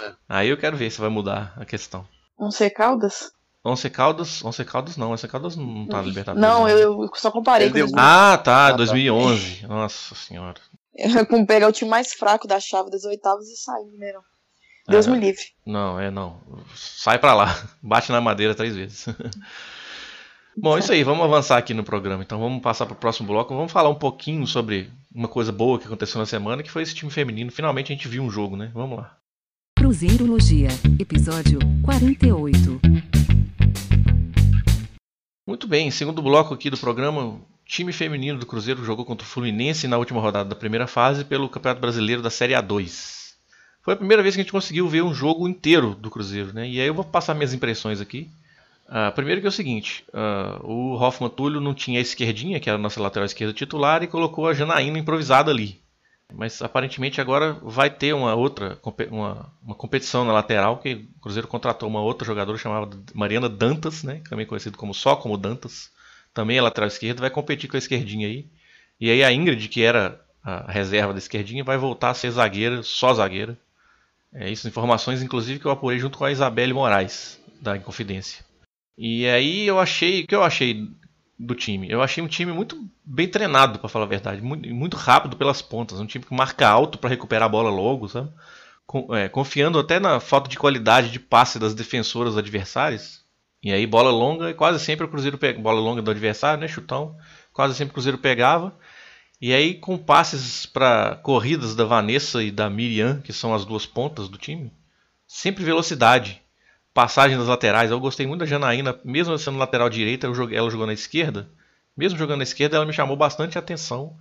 É. 0.00 0.12
Aí 0.28 0.48
eu 0.48 0.56
quero 0.56 0.76
ver 0.76 0.90
se 0.90 1.00
vai 1.00 1.10
mudar 1.10 1.52
a 1.56 1.64
questão. 1.64 2.06
Não 2.38 2.52
sei, 2.52 2.70
Caldas? 2.70 3.32
Once 3.64 3.90
Caldas, 3.90 4.44
Once 4.44 4.64
Caldas 4.64 4.96
não, 4.96 5.10
Once 5.10 5.26
Caldas 5.26 5.56
não 5.56 5.88
tá 5.88 5.96
na 5.96 6.02
Libertadores. 6.04 6.48
Não, 6.48 6.66
né? 6.66 6.72
eu, 6.72 7.02
eu 7.02 7.10
só 7.14 7.32
comparei 7.32 7.66
com. 7.66 7.74
2000 7.74 7.98
Ah, 7.98 8.38
tá, 8.38 8.66
Ah, 8.68 8.70
tá. 8.70 8.76
2011. 8.76 9.66
Nossa 9.66 10.14
senhora. 10.14 10.60
com 11.28 11.46
pegar 11.46 11.68
o 11.68 11.72
time 11.72 11.90
mais 11.90 12.12
fraco 12.12 12.46
da 12.48 12.58
chave 12.60 12.90
das 12.90 13.04
oitavas 13.04 13.46
e 13.48 13.56
sair, 13.56 13.86
Mineirão. 13.86 14.22
Deus 14.88 15.06
É. 15.06 15.10
me 15.10 15.18
livre. 15.18 15.42
Não, 15.66 16.00
é 16.00 16.10
não. 16.10 16.40
Sai 16.74 17.18
pra 17.18 17.34
lá. 17.34 17.46
Bate 17.82 18.10
na 18.10 18.20
madeira 18.20 18.54
três 18.54 18.74
vezes. 18.74 19.06
Bom, 20.60 20.76
é 20.76 20.80
isso 20.80 20.90
aí, 20.90 21.04
vamos 21.04 21.24
avançar 21.24 21.56
aqui 21.56 21.72
no 21.72 21.84
programa. 21.84 22.22
Então 22.22 22.40
vamos 22.40 22.60
passar 22.62 22.84
para 22.86 22.94
o 22.94 22.98
próximo 22.98 23.28
bloco. 23.28 23.54
Vamos 23.54 23.70
falar 23.70 23.90
um 23.90 23.94
pouquinho 23.94 24.44
sobre 24.46 24.90
uma 25.14 25.28
coisa 25.28 25.52
boa 25.52 25.78
que 25.78 25.86
aconteceu 25.86 26.18
na 26.18 26.26
semana, 26.26 26.62
que 26.64 26.70
foi 26.70 26.82
esse 26.82 26.94
time 26.94 27.10
feminino. 27.10 27.52
Finalmente 27.52 27.92
a 27.92 27.94
gente 27.94 28.08
viu 28.08 28.22
um 28.24 28.30
jogo, 28.30 28.56
né? 28.56 28.70
Vamos 28.74 28.98
lá. 28.98 29.16
Cruzeirologia, 29.78 30.68
episódio 30.98 31.60
48. 31.84 32.80
Muito 35.46 35.66
bem, 35.68 35.90
segundo 35.90 36.20
bloco 36.20 36.52
aqui 36.52 36.68
do 36.68 36.76
programa, 36.76 37.40
time 37.68 37.92
feminino 37.92 38.38
do 38.38 38.46
Cruzeiro 38.46 38.82
jogou 38.82 39.04
contra 39.04 39.26
o 39.26 39.28
Fluminense 39.28 39.86
na 39.86 39.98
última 39.98 40.20
rodada 40.20 40.48
da 40.48 40.56
primeira 40.56 40.86
fase 40.86 41.22
pelo 41.22 41.50
Campeonato 41.50 41.82
Brasileiro 41.82 42.22
da 42.22 42.30
Série 42.30 42.54
A2. 42.54 43.34
Foi 43.82 43.92
a 43.92 43.96
primeira 43.96 44.22
vez 44.22 44.34
que 44.34 44.40
a 44.40 44.42
gente 44.42 44.52
conseguiu 44.52 44.88
ver 44.88 45.02
um 45.02 45.12
jogo 45.12 45.46
inteiro 45.46 45.94
do 45.94 46.10
Cruzeiro, 46.10 46.52
né? 46.52 46.66
E 46.66 46.80
aí 46.80 46.86
eu 46.86 46.94
vou 46.94 47.04
passar 47.04 47.34
minhas 47.34 47.52
impressões 47.52 48.00
aqui. 48.00 48.28
Ah, 48.88 49.12
primeiro 49.12 49.42
que 49.42 49.46
é 49.46 49.50
o 49.50 49.52
seguinte, 49.52 50.02
ah, 50.14 50.58
o 50.64 50.94
Hoffman 50.94 51.28
Túlio 51.28 51.60
não 51.60 51.74
tinha 51.74 51.98
a 51.98 52.02
esquerdinha, 52.02 52.58
que 52.58 52.70
era 52.70 52.78
a 52.78 52.80
nossa 52.82 53.00
lateral 53.02 53.26
esquerda 53.26 53.52
titular, 53.52 54.02
e 54.02 54.06
colocou 54.06 54.48
a 54.48 54.54
Janaína 54.54 54.98
improvisada 54.98 55.50
ali. 55.50 55.78
Mas 56.34 56.60
aparentemente 56.60 57.20
agora 57.20 57.52
vai 57.62 57.88
ter 57.88 58.14
uma 58.14 58.34
outra 58.34 58.78
uma, 59.10 59.50
uma 59.62 59.74
competição 59.74 60.24
na 60.24 60.32
lateral, 60.32 60.78
que 60.78 61.06
o 61.16 61.20
Cruzeiro 61.20 61.48
contratou 61.48 61.88
uma 61.88 62.00
outra 62.00 62.26
jogadora 62.26 62.58
chamada 62.58 62.96
Mariana 63.14 63.48
Dantas, 63.48 64.02
né? 64.02 64.22
Também 64.28 64.46
conhecido 64.46 64.76
como 64.76 64.94
só 64.94 65.16
como 65.16 65.36
Dantas. 65.36 65.90
Também 66.38 66.56
é 66.56 66.62
lateral 66.62 66.86
esquerda, 66.86 67.20
vai 67.20 67.30
competir 67.30 67.68
com 67.68 67.76
a 67.76 67.78
esquerdinha 67.78 68.28
aí. 68.28 68.46
E 69.00 69.10
aí 69.10 69.24
a 69.24 69.32
Ingrid, 69.32 69.66
que 69.66 69.82
era 69.82 70.24
a 70.40 70.70
reserva 70.70 71.12
da 71.12 71.18
esquerdinha, 71.18 71.64
vai 71.64 71.76
voltar 71.76 72.10
a 72.10 72.14
ser 72.14 72.30
zagueira, 72.30 72.80
só 72.84 73.12
zagueira. 73.12 73.58
É 74.32 74.48
isso, 74.48 74.68
informações 74.68 75.20
inclusive 75.20 75.58
que 75.58 75.66
eu 75.66 75.72
apurei 75.72 75.98
junto 75.98 76.16
com 76.16 76.24
a 76.24 76.30
Isabelle 76.30 76.72
Moraes, 76.72 77.40
da 77.60 77.76
Inconfidência. 77.76 78.44
E 78.96 79.26
aí 79.26 79.66
eu 79.66 79.80
achei, 79.80 80.22
o 80.22 80.26
que 80.28 80.34
eu 80.36 80.44
achei 80.44 80.88
do 81.36 81.56
time? 81.56 81.90
Eu 81.90 82.00
achei 82.00 82.22
um 82.22 82.28
time 82.28 82.52
muito 82.52 82.88
bem 83.04 83.26
treinado, 83.26 83.80
para 83.80 83.88
falar 83.88 84.04
a 84.04 84.08
verdade, 84.08 84.40
muito, 84.40 84.72
muito 84.72 84.96
rápido 84.96 85.36
pelas 85.36 85.60
pontas, 85.60 85.98
um 85.98 86.06
time 86.06 86.24
que 86.24 86.32
marca 86.32 86.68
alto 86.68 86.98
para 86.98 87.10
recuperar 87.10 87.46
a 87.46 87.50
bola 87.50 87.68
logo, 87.68 88.08
sabe? 88.08 88.30
Com- 88.86 89.12
é, 89.12 89.28
confiando 89.28 89.76
até 89.76 89.98
na 89.98 90.20
falta 90.20 90.48
de 90.48 90.56
qualidade 90.56 91.10
de 91.10 91.18
passe 91.18 91.58
das 91.58 91.74
defensoras 91.74 92.36
adversárias. 92.36 93.24
E 93.62 93.72
aí 93.72 93.86
bola 93.86 94.10
longa, 94.10 94.54
quase 94.54 94.82
sempre 94.84 95.04
o 95.06 95.08
Cruzeiro 95.08 95.38
pega 95.38 95.60
bola 95.60 95.80
longa 95.80 96.00
do 96.00 96.10
adversário, 96.10 96.60
né, 96.60 96.68
chutão. 96.68 97.16
Quase 97.52 97.74
sempre 97.74 97.90
o 97.90 97.94
Cruzeiro 97.94 98.18
pegava. 98.18 98.76
E 99.40 99.52
aí 99.52 99.74
com 99.74 99.96
passes 99.98 100.66
para 100.66 101.16
corridas 101.16 101.74
da 101.74 101.84
Vanessa 101.84 102.42
e 102.42 102.50
da 102.50 102.68
Miriam, 102.68 103.20
que 103.20 103.32
são 103.32 103.54
as 103.54 103.64
duas 103.64 103.86
pontas 103.86 104.28
do 104.28 104.38
time, 104.38 104.72
sempre 105.26 105.64
velocidade 105.64 106.42
passagem 106.98 107.38
das 107.38 107.46
laterais. 107.46 107.92
Eu 107.92 108.00
gostei 108.00 108.26
muito 108.26 108.40
da 108.40 108.46
Janaína, 108.46 108.98
mesmo 109.04 109.38
sendo 109.38 109.56
lateral 109.56 109.88
direita, 109.88 110.26
ela 110.26 110.34
jogou 110.70 110.84
na 110.84 110.92
esquerda. 110.92 111.48
Mesmo 111.96 112.18
jogando 112.18 112.38
na 112.38 112.42
esquerda, 112.42 112.76
ela 112.76 112.84
me 112.84 112.92
chamou 112.92 113.16
bastante 113.16 113.56
atenção. 113.56 114.16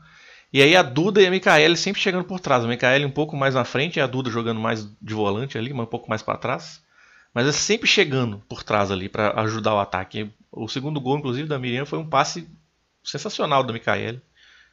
E 0.53 0.61
aí 0.61 0.75
a 0.75 0.83
Duda 0.83 1.19
e 1.19 1.25
a 1.25 1.31
Micaele 1.31 1.75
sempre 1.75 1.99
chegando 1.99 2.23
por 2.25 2.39
trás. 2.39 2.63
A 2.63 2.67
Micaele 2.67 3.03
um 3.03 3.09
pouco 3.09 3.35
mais 3.35 3.55
na 3.55 3.65
frente 3.65 3.97
e 3.97 3.99
a 3.99 4.05
Duda 4.05 4.29
jogando 4.29 4.59
mais 4.59 4.87
de 5.01 5.13
volante 5.15 5.57
ali, 5.57 5.73
mas 5.73 5.87
um 5.87 5.89
pouco 5.89 6.07
mais 6.07 6.21
para 6.21 6.37
trás. 6.37 6.83
Mas 7.37 7.45
é 7.45 7.51
sempre 7.51 7.87
chegando 7.87 8.41
por 8.49 8.63
trás 8.63 8.89
ali 8.89 9.07
para 9.07 9.39
ajudar 9.41 9.75
o 9.75 9.79
ataque. 9.79 10.27
O 10.51 10.67
segundo 10.67 10.99
gol, 10.99 11.19
inclusive, 11.19 11.47
da 11.47 11.59
Miriam 11.59 11.85
foi 11.85 11.99
um 11.99 12.09
passe 12.09 12.49
sensacional 13.03 13.63
da 13.63 13.71
Micaele. 13.71 14.19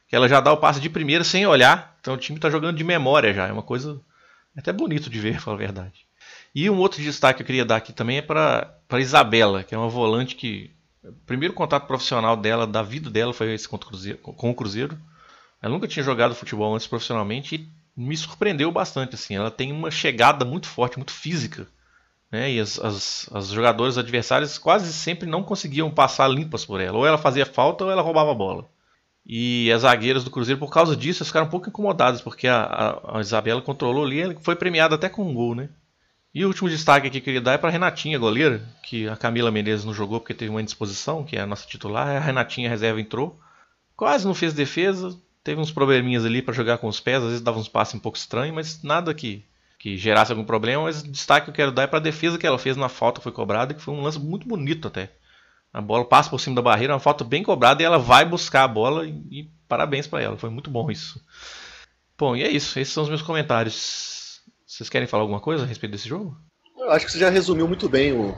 Que 0.07 0.15
ela 0.15 0.27
já 0.27 0.41
dá 0.41 0.51
o 0.51 0.57
passe 0.57 0.79
de 0.79 0.89
primeira 0.89 1.23
sem 1.23 1.45
olhar. 1.45 1.95
Então 2.01 2.15
o 2.15 2.17
time 2.17 2.39
está 2.39 2.49
jogando 2.49 2.75
de 2.75 2.83
memória 2.83 3.31
já. 3.35 3.45
É 3.47 3.51
uma 3.51 3.61
coisa 3.61 4.01
até 4.57 4.73
bonito 4.73 5.11
de 5.11 5.19
ver, 5.19 5.37
falar 5.39 5.57
a 5.57 5.59
verdade. 5.59 6.07
E 6.55 6.67
um 6.67 6.79
outro 6.79 7.03
destaque 7.03 7.37
que 7.37 7.43
eu 7.43 7.45
queria 7.45 7.63
dar 7.63 7.75
aqui 7.75 7.93
também 7.93 8.17
é 8.17 8.21
para 8.23 8.79
Isabela, 8.93 9.63
que 9.63 9.75
é 9.75 9.77
uma 9.77 9.87
volante 9.87 10.35
que. 10.35 10.71
O 11.03 11.13
primeiro 11.27 11.53
contato 11.53 11.85
profissional 11.85 12.35
dela, 12.35 12.65
da 12.65 12.81
vida 12.81 13.11
dela, 13.11 13.31
foi 13.31 13.53
esse 13.53 13.69
contra 13.69 13.85
o 13.85 13.89
Cruzeiro, 13.91 14.17
com 14.17 14.49
o 14.49 14.55
Cruzeiro. 14.55 14.97
Ela 15.61 15.71
nunca 15.71 15.87
tinha 15.87 16.01
jogado 16.01 16.33
futebol 16.33 16.73
antes 16.73 16.87
profissionalmente 16.87 17.69
e 17.95 18.01
me 18.01 18.17
surpreendeu 18.17 18.71
bastante. 18.71 19.13
assim. 19.13 19.35
Ela 19.35 19.51
tem 19.51 19.71
uma 19.71 19.91
chegada 19.91 20.43
muito 20.43 20.67
forte, 20.67 20.97
muito 20.97 21.11
física. 21.11 21.67
Né? 22.31 22.53
E 22.53 22.59
as, 22.59 22.79
as, 22.79 23.29
as 23.33 23.47
jogadoras 23.49 23.97
adversárias 23.97 24.57
quase 24.57 24.91
sempre 24.91 25.29
não 25.29 25.43
conseguiam 25.43 25.91
passar 25.91 26.27
limpas 26.27 26.65
por 26.65 26.81
ela. 26.81 26.97
Ou 26.97 27.05
ela 27.05 27.17
fazia 27.17 27.45
falta 27.45 27.83
ou 27.83 27.91
ela 27.91 28.01
roubava 28.01 28.31
a 28.31 28.35
bola. 28.35 28.69
E 29.25 29.71
as 29.71 29.81
zagueiras 29.81 30.23
do 30.23 30.29
Cruzeiro, 30.29 30.59
por 30.59 30.71
causa 30.71 30.95
disso, 30.95 31.25
ficaram 31.25 31.47
um 31.47 31.49
pouco 31.49 31.69
incomodadas, 31.69 32.21
porque 32.21 32.47
a, 32.47 32.61
a, 32.61 33.17
a 33.17 33.21
Isabela 33.21 33.61
controlou 33.61 34.05
ali 34.05 34.21
e 34.21 34.37
foi 34.41 34.55
premiada 34.55 34.95
até 34.95 35.09
com 35.09 35.27
um 35.27 35.33
gol, 35.33 35.55
né? 35.55 35.69
E 36.35 36.43
o 36.43 36.49
último 36.49 36.69
destaque 36.69 37.07
aqui 37.07 37.13
que 37.13 37.17
eu 37.21 37.23
queria 37.23 37.41
dar 37.41 37.53
é 37.53 37.57
para 37.57 37.69
Renatinha, 37.69 38.19
goleira, 38.19 38.61
que 38.83 39.07
a 39.07 39.15
Camila 39.15 39.49
Menezes 39.49 39.85
não 39.85 39.93
jogou 39.93 40.19
porque 40.19 40.33
teve 40.33 40.51
uma 40.51 40.61
indisposição, 40.61 41.23
que 41.23 41.37
é 41.37 41.39
a 41.39 41.47
nossa 41.47 41.65
titular. 41.65 42.09
A 42.09 42.19
Renatinha 42.19 42.69
reserva 42.69 42.99
entrou, 42.99 43.39
quase 43.95 44.27
não 44.27 44.35
fez 44.35 44.53
defesa, 44.53 45.17
teve 45.41 45.61
uns 45.61 45.71
probleminhas 45.71 46.25
ali 46.25 46.41
para 46.41 46.53
jogar 46.53 46.77
com 46.77 46.89
os 46.89 46.99
pés, 46.99 47.23
às 47.23 47.29
vezes 47.29 47.41
dava 47.41 47.57
uns 47.57 47.69
passes 47.69 47.95
um 47.95 47.99
pouco 47.99 48.17
estranhos, 48.17 48.53
mas 48.53 48.83
nada 48.83 49.13
que, 49.13 49.45
que 49.85 49.95
gerasse 49.95 50.31
algum 50.31 50.43
problema. 50.43 50.81
Mas 50.81 51.01
o 51.01 51.11
destaque 51.11 51.45
que 51.45 51.51
eu 51.51 51.53
quero 51.53 51.71
dar 51.71 51.83
é 51.83 51.87
para 51.87 51.99
a 51.99 52.01
defesa 52.01 52.39
que 52.39 52.47
ela 52.47 52.57
fez 52.57 52.75
na 52.75 52.89
falta 52.89 53.19
que 53.19 53.23
foi 53.23 53.31
cobrada, 53.31 53.71
que 53.71 53.81
foi 53.81 53.93
um 53.93 54.01
lance 54.01 54.17
muito 54.17 54.47
bonito 54.47 54.87
até. 54.87 55.11
A 55.71 55.79
bola 55.79 56.03
passa 56.03 56.27
por 56.27 56.39
cima 56.39 56.55
da 56.55 56.61
barreira, 56.63 56.93
uma 56.93 56.99
falta 56.99 57.23
bem 57.23 57.43
cobrada 57.43 57.83
e 57.83 57.85
ela 57.85 57.99
vai 57.99 58.25
buscar 58.25 58.63
a 58.63 58.67
bola 58.67 59.05
e, 59.05 59.11
e 59.29 59.51
parabéns 59.67 60.07
para 60.07 60.23
ela, 60.23 60.37
foi 60.37 60.49
muito 60.49 60.71
bom 60.71 60.89
isso. 60.89 61.21
Bom, 62.17 62.35
e 62.35 62.41
é 62.41 62.49
isso, 62.49 62.79
esses 62.79 62.91
são 62.91 63.03
os 63.03 63.09
meus 63.09 63.21
comentários. 63.21 64.41
Vocês 64.65 64.89
querem 64.89 65.07
falar 65.07 65.21
alguma 65.21 65.39
coisa 65.39 65.63
a 65.63 65.67
respeito 65.67 65.91
desse 65.91 66.09
jogo? 66.09 66.35
Eu 66.79 66.91
acho 66.91 67.05
que 67.05 67.11
você 67.11 67.19
já 67.19 67.29
resumiu 67.29 67.67
muito 67.67 67.87
bem 67.87 68.11
o, 68.11 68.35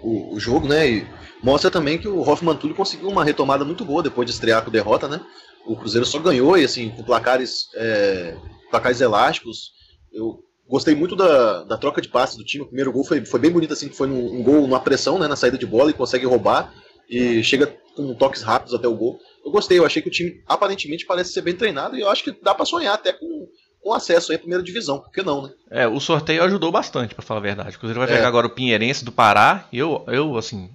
o, 0.00 0.36
o 0.36 0.40
jogo, 0.40 0.66
né? 0.66 0.88
E 0.88 1.06
mostra 1.42 1.70
também 1.70 1.98
que 1.98 2.08
o 2.08 2.20
Hoffman 2.20 2.56
Tulli 2.56 2.72
conseguiu 2.72 3.10
uma 3.10 3.24
retomada 3.24 3.62
muito 3.62 3.84
boa 3.84 4.02
depois 4.02 4.24
de 4.24 4.32
estrear 4.32 4.64
com 4.64 4.70
derrota, 4.70 5.06
né? 5.06 5.20
O 5.66 5.76
Cruzeiro 5.76 6.06
só 6.06 6.18
ganhou 6.18 6.56
e 6.56 6.64
assim, 6.64 6.90
com 6.90 7.02
placares, 7.02 7.68
é, 7.74 8.38
placares 8.70 9.02
elásticos. 9.02 9.72
Eu 10.10 10.47
gostei 10.68 10.94
muito 10.94 11.16
da, 11.16 11.64
da 11.64 11.78
troca 11.78 12.00
de 12.00 12.08
passes 12.08 12.36
do 12.36 12.44
time. 12.44 12.64
O 12.64 12.66
primeiro 12.66 12.92
gol 12.92 13.04
foi, 13.04 13.24
foi 13.24 13.40
bem 13.40 13.50
bonito, 13.50 13.72
assim, 13.72 13.88
que 13.88 13.96
foi 13.96 14.08
um, 14.08 14.40
um 14.40 14.42
gol 14.42 14.60
numa 14.62 14.80
pressão, 14.80 15.18
né? 15.18 15.26
Na 15.26 15.36
saída 15.36 15.58
de 15.58 15.66
bola 15.66 15.90
e 15.90 15.94
consegue 15.94 16.26
roubar 16.26 16.72
e 17.08 17.42
chega 17.42 17.66
com 17.96 18.14
toques 18.14 18.42
rápidos 18.42 18.74
até 18.74 18.86
o 18.86 18.94
gol. 18.94 19.18
Eu 19.44 19.50
gostei, 19.50 19.78
eu 19.78 19.86
achei 19.86 20.02
que 20.02 20.08
o 20.08 20.12
time 20.12 20.42
aparentemente 20.46 21.06
parece 21.06 21.32
ser 21.32 21.42
bem 21.42 21.54
treinado 21.54 21.96
e 21.96 22.00
eu 22.00 22.10
acho 22.10 22.22
que 22.22 22.36
dá 22.42 22.54
para 22.54 22.66
sonhar 22.66 22.94
até 22.94 23.12
com 23.12 23.48
com 23.80 23.94
acesso 23.94 24.32
à 24.32 24.38
primeira 24.38 24.62
divisão, 24.62 24.98
por 24.98 25.10
que 25.10 25.22
não, 25.22 25.42
né? 25.42 25.50
É, 25.70 25.86
o 25.86 26.00
sorteio 26.00 26.42
ajudou 26.42 26.70
bastante, 26.70 27.14
para 27.14 27.24
falar 27.24 27.40
a 27.40 27.42
verdade. 27.42 27.76
O 27.76 27.78
Cruzeiro 27.78 28.00
vai 28.00 28.08
pegar 28.08 28.24
é. 28.24 28.26
agora 28.26 28.46
o 28.46 28.50
Pinheirense 28.50 29.04
do 29.04 29.12
Pará. 29.12 29.66
Eu, 29.72 30.04
eu, 30.08 30.36
assim, 30.36 30.70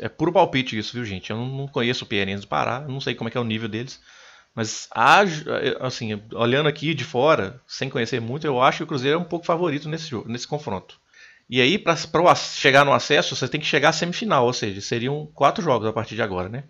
é 0.00 0.08
puro 0.08 0.32
palpite 0.32 0.78
isso, 0.78 0.92
viu, 0.94 1.04
gente? 1.04 1.30
Eu 1.30 1.36
não 1.36 1.68
conheço 1.68 2.04
o 2.04 2.06
Pinheirense 2.06 2.42
do 2.42 2.48
Pará, 2.48 2.80
não 2.88 3.00
sei 3.00 3.14
como 3.14 3.28
é 3.28 3.30
que 3.30 3.38
é 3.38 3.40
o 3.40 3.44
nível 3.44 3.68
deles. 3.68 4.00
Mas, 4.56 4.88
assim, 5.80 6.18
olhando 6.32 6.66
aqui 6.66 6.94
de 6.94 7.04
fora, 7.04 7.60
sem 7.66 7.90
conhecer 7.90 8.22
muito, 8.22 8.46
eu 8.46 8.62
acho 8.62 8.78
que 8.78 8.84
o 8.84 8.86
Cruzeiro 8.86 9.18
é 9.18 9.20
um 9.20 9.24
pouco 9.24 9.44
favorito 9.44 9.86
nesse, 9.86 10.08
jogo, 10.08 10.30
nesse 10.30 10.48
confronto. 10.48 10.98
E 11.48 11.60
aí, 11.60 11.78
para 11.78 12.34
chegar 12.34 12.82
no 12.82 12.94
acesso, 12.94 13.36
você 13.36 13.46
tem 13.46 13.60
que 13.60 13.66
chegar 13.66 13.90
à 13.90 13.92
semifinal, 13.92 14.46
ou 14.46 14.54
seja, 14.54 14.80
seriam 14.80 15.26
quatro 15.34 15.62
jogos 15.62 15.86
a 15.86 15.92
partir 15.92 16.14
de 16.14 16.22
agora, 16.22 16.48
né? 16.48 16.64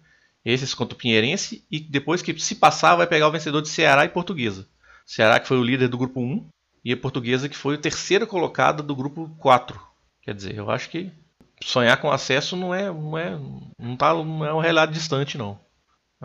Esses 0.45 0.75
contra 0.75 0.97
o 0.97 0.99
Pinheirense, 0.99 1.65
e 1.71 1.79
depois 1.79 2.23
que 2.23 2.37
se 2.41 2.57
passar, 2.57 2.97
vai 2.97 3.07
pegar 3.07 3.29
o 3.29 3.33
vencedor 3.33 3.63
de 3.63 3.69
Ceará 3.69 4.05
e 4.05 4.09
Portuguesa. 4.09 4.67
Ceará 5.07 5.39
que 5.39 5.47
foi 5.47 5.57
o 5.57 5.65
líder 5.65 5.87
do 5.87 5.97
grupo 5.97 6.21
1 6.21 6.45
e 6.85 6.93
a 6.93 6.97
Portuguesa 6.97 7.49
que 7.49 7.57
foi 7.57 7.77
o 7.77 7.81
terceiro 7.81 8.27
colocado 8.27 8.83
do 8.83 8.97
grupo 8.97 9.31
4. 9.39 9.81
Quer 10.23 10.35
dizer, 10.35 10.57
eu 10.57 10.69
acho 10.69 10.91
que 10.91 11.13
sonhar 11.63 12.01
com 12.01 12.11
acesso 12.11 12.57
não 12.57 12.75
é 12.75 12.87
não 12.93 13.17
é 13.17 13.39
não 13.79 13.97
tá 13.97 14.13
não 14.13 14.45
é 14.45 14.53
um 14.53 14.59
relato 14.59 14.93
distante 14.93 15.39
não. 15.39 15.59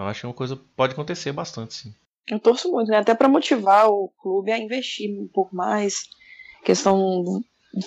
Eu 0.01 0.07
acho 0.07 0.21
que 0.21 0.25
é 0.25 0.29
uma 0.29 0.35
coisa 0.35 0.59
pode 0.75 0.93
acontecer 0.93 1.31
bastante, 1.31 1.73
sim. 1.73 1.93
Eu 2.27 2.39
torço 2.39 2.71
muito, 2.71 2.89
né? 2.89 2.97
Até 2.97 3.13
para 3.13 3.27
motivar 3.27 3.89
o 3.89 4.09
clube 4.21 4.51
a 4.51 4.57
investir 4.57 5.09
um 5.11 5.27
pouco 5.27 5.55
mais, 5.55 6.03
questão 6.63 7.23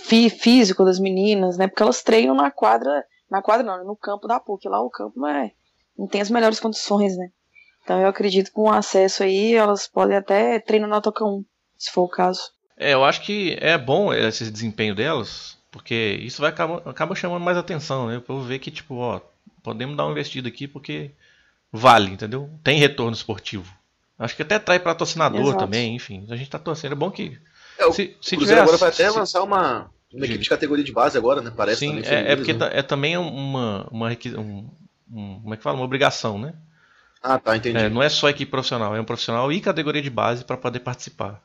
fí 0.02 0.28
físico 0.30 0.84
das 0.84 0.98
meninas, 0.98 1.56
né? 1.56 1.66
Porque 1.66 1.82
elas 1.82 2.02
treinam 2.02 2.34
na 2.34 2.50
quadra, 2.50 3.04
na 3.30 3.42
quadra 3.42 3.64
não, 3.64 3.78
né? 3.78 3.84
no 3.84 3.96
campo 3.96 4.26
da 4.26 4.40
PUC. 4.40 4.68
Lá 4.68 4.80
o 4.80 4.90
campo 4.90 5.18
não 5.18 5.28
é, 5.28 5.52
não 5.98 6.06
tem 6.06 6.20
as 6.20 6.30
melhores 6.30 6.60
condições, 6.60 7.16
né? 7.16 7.30
Então 7.82 8.00
eu 8.00 8.08
acredito 8.08 8.46
que 8.46 8.52
com 8.52 8.70
acesso 8.70 9.22
aí 9.22 9.54
elas 9.54 9.86
podem 9.86 10.16
até 10.16 10.58
treinar 10.58 10.88
na 10.88 11.00
Toca 11.00 11.24
1, 11.24 11.44
se 11.76 11.90
for 11.90 12.02
o 12.02 12.08
caso. 12.08 12.40
É, 12.76 12.94
eu 12.94 13.04
acho 13.04 13.22
que 13.22 13.56
é 13.60 13.78
bom 13.78 14.12
esse 14.12 14.50
desempenho 14.50 14.94
delas, 14.94 15.56
porque 15.70 16.18
isso 16.20 16.40
vai 16.40 16.50
acaba, 16.50 16.82
acaba 16.88 17.14
chamando 17.14 17.42
mais 17.42 17.56
atenção, 17.56 18.08
né? 18.08 18.16
O 18.16 18.22
povo 18.22 18.42
ver 18.42 18.58
que, 18.58 18.70
tipo, 18.70 18.96
ó, 18.96 19.20
podemos 19.62 19.96
dar 19.96 20.04
uma 20.04 20.12
investida 20.12 20.48
aqui 20.48 20.66
porque 20.66 21.10
vale, 21.74 22.12
entendeu? 22.12 22.48
Tem 22.62 22.78
retorno 22.78 23.12
esportivo. 23.12 23.72
Acho 24.18 24.36
que 24.36 24.42
até 24.42 24.58
trai 24.58 24.78
patrocinador 24.78 25.40
Exato. 25.40 25.58
também, 25.58 25.96
enfim. 25.96 26.24
A 26.30 26.36
gente 26.36 26.48
tá 26.48 26.58
torcendo. 26.58 26.92
É 26.92 26.94
bom 26.94 27.10
que. 27.10 27.36
É, 27.76 27.90
se, 27.90 28.16
se 28.20 28.36
tiver, 28.36 28.60
agora 28.60 28.76
vai 28.76 28.90
até 28.90 29.10
se, 29.10 29.18
lançar 29.18 29.42
uma, 29.42 29.90
uma 30.12 30.24
equipe 30.24 30.44
de 30.44 30.48
categoria 30.48 30.84
de 30.84 30.92
base 30.92 31.18
agora, 31.18 31.40
né? 31.42 31.52
Parece 31.54 31.80
Sim, 31.80 32.00
é, 32.04 32.32
é, 32.32 32.36
porque 32.36 32.52
né? 32.52 32.70
é 32.72 32.82
também 32.82 33.16
uma, 33.16 33.88
uma, 33.90 34.08
um, 34.08 34.70
um, 35.10 35.40
como 35.40 35.54
é 35.54 35.56
que 35.56 35.62
fala? 35.62 35.76
Uma 35.76 35.84
obrigação, 35.84 36.38
né? 36.38 36.54
Ah, 37.20 37.38
tá, 37.38 37.56
entendi. 37.56 37.76
É, 37.76 37.88
não 37.88 38.02
é 38.02 38.08
só 38.08 38.28
equipe 38.28 38.50
profissional, 38.50 38.94
é 38.94 39.00
um 39.00 39.04
profissional 39.04 39.50
e 39.50 39.60
categoria 39.60 40.02
de 40.02 40.10
base 40.10 40.44
para 40.44 40.56
poder 40.56 40.80
participar 40.80 41.42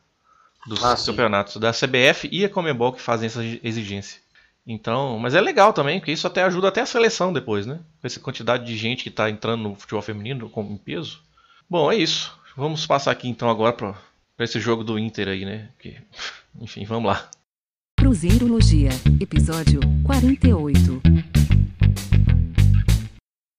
dos 0.67 0.83
ah, 0.83 0.95
campeonatos 1.05 1.53
sim. 1.53 1.59
da 1.59 1.71
CBF 1.71 2.29
e 2.31 2.45
a 2.45 2.49
Comebol 2.49 2.93
que 2.93 3.01
fazem 3.01 3.27
essa 3.27 3.41
exigência. 3.63 4.19
Então, 4.71 5.17
mas 5.17 5.33
é 5.33 5.41
legal 5.41 5.73
também, 5.73 5.99
porque 5.99 6.11
isso 6.11 6.27
até 6.27 6.43
ajuda 6.43 6.67
até 6.67 6.81
a 6.81 6.85
seleção 6.85 7.33
depois, 7.33 7.65
né? 7.65 7.79
Com 7.99 8.05
essa 8.05 8.19
quantidade 8.19 8.67
de 8.67 8.77
gente 8.77 9.01
que 9.01 9.09
está 9.09 9.27
entrando 9.27 9.63
no 9.63 9.73
futebol 9.73 10.03
feminino 10.03 10.47
com 10.47 10.77
peso. 10.77 11.23
Bom, 11.67 11.91
é 11.91 11.95
isso. 11.95 12.37
Vamos 12.55 12.85
passar 12.85 13.09
aqui 13.09 13.27
então 13.27 13.49
agora 13.49 13.73
para 13.73 13.95
esse 14.37 14.59
jogo 14.59 14.83
do 14.83 14.99
Inter 14.99 15.27
aí, 15.27 15.43
né? 15.43 15.69
Que, 15.79 15.97
enfim, 16.61 16.85
vamos 16.85 17.09
lá. 17.09 17.27
Cruzeirologia, 17.99 18.91
episódio 19.19 19.79
48. 20.05 21.01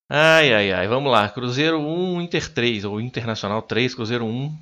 Ai, 0.09 0.55
ai, 0.55 0.73
ai, 0.73 0.87
vamos 0.87 1.11
lá. 1.11 1.29
Cruzeiro 1.29 1.81
1, 1.81 2.23
Inter 2.23 2.49
3, 2.53 2.85
ou 2.85 3.01
Internacional 3.01 3.63
3, 3.63 3.97
Cruzeiro 3.97 4.25
1. 4.27 4.57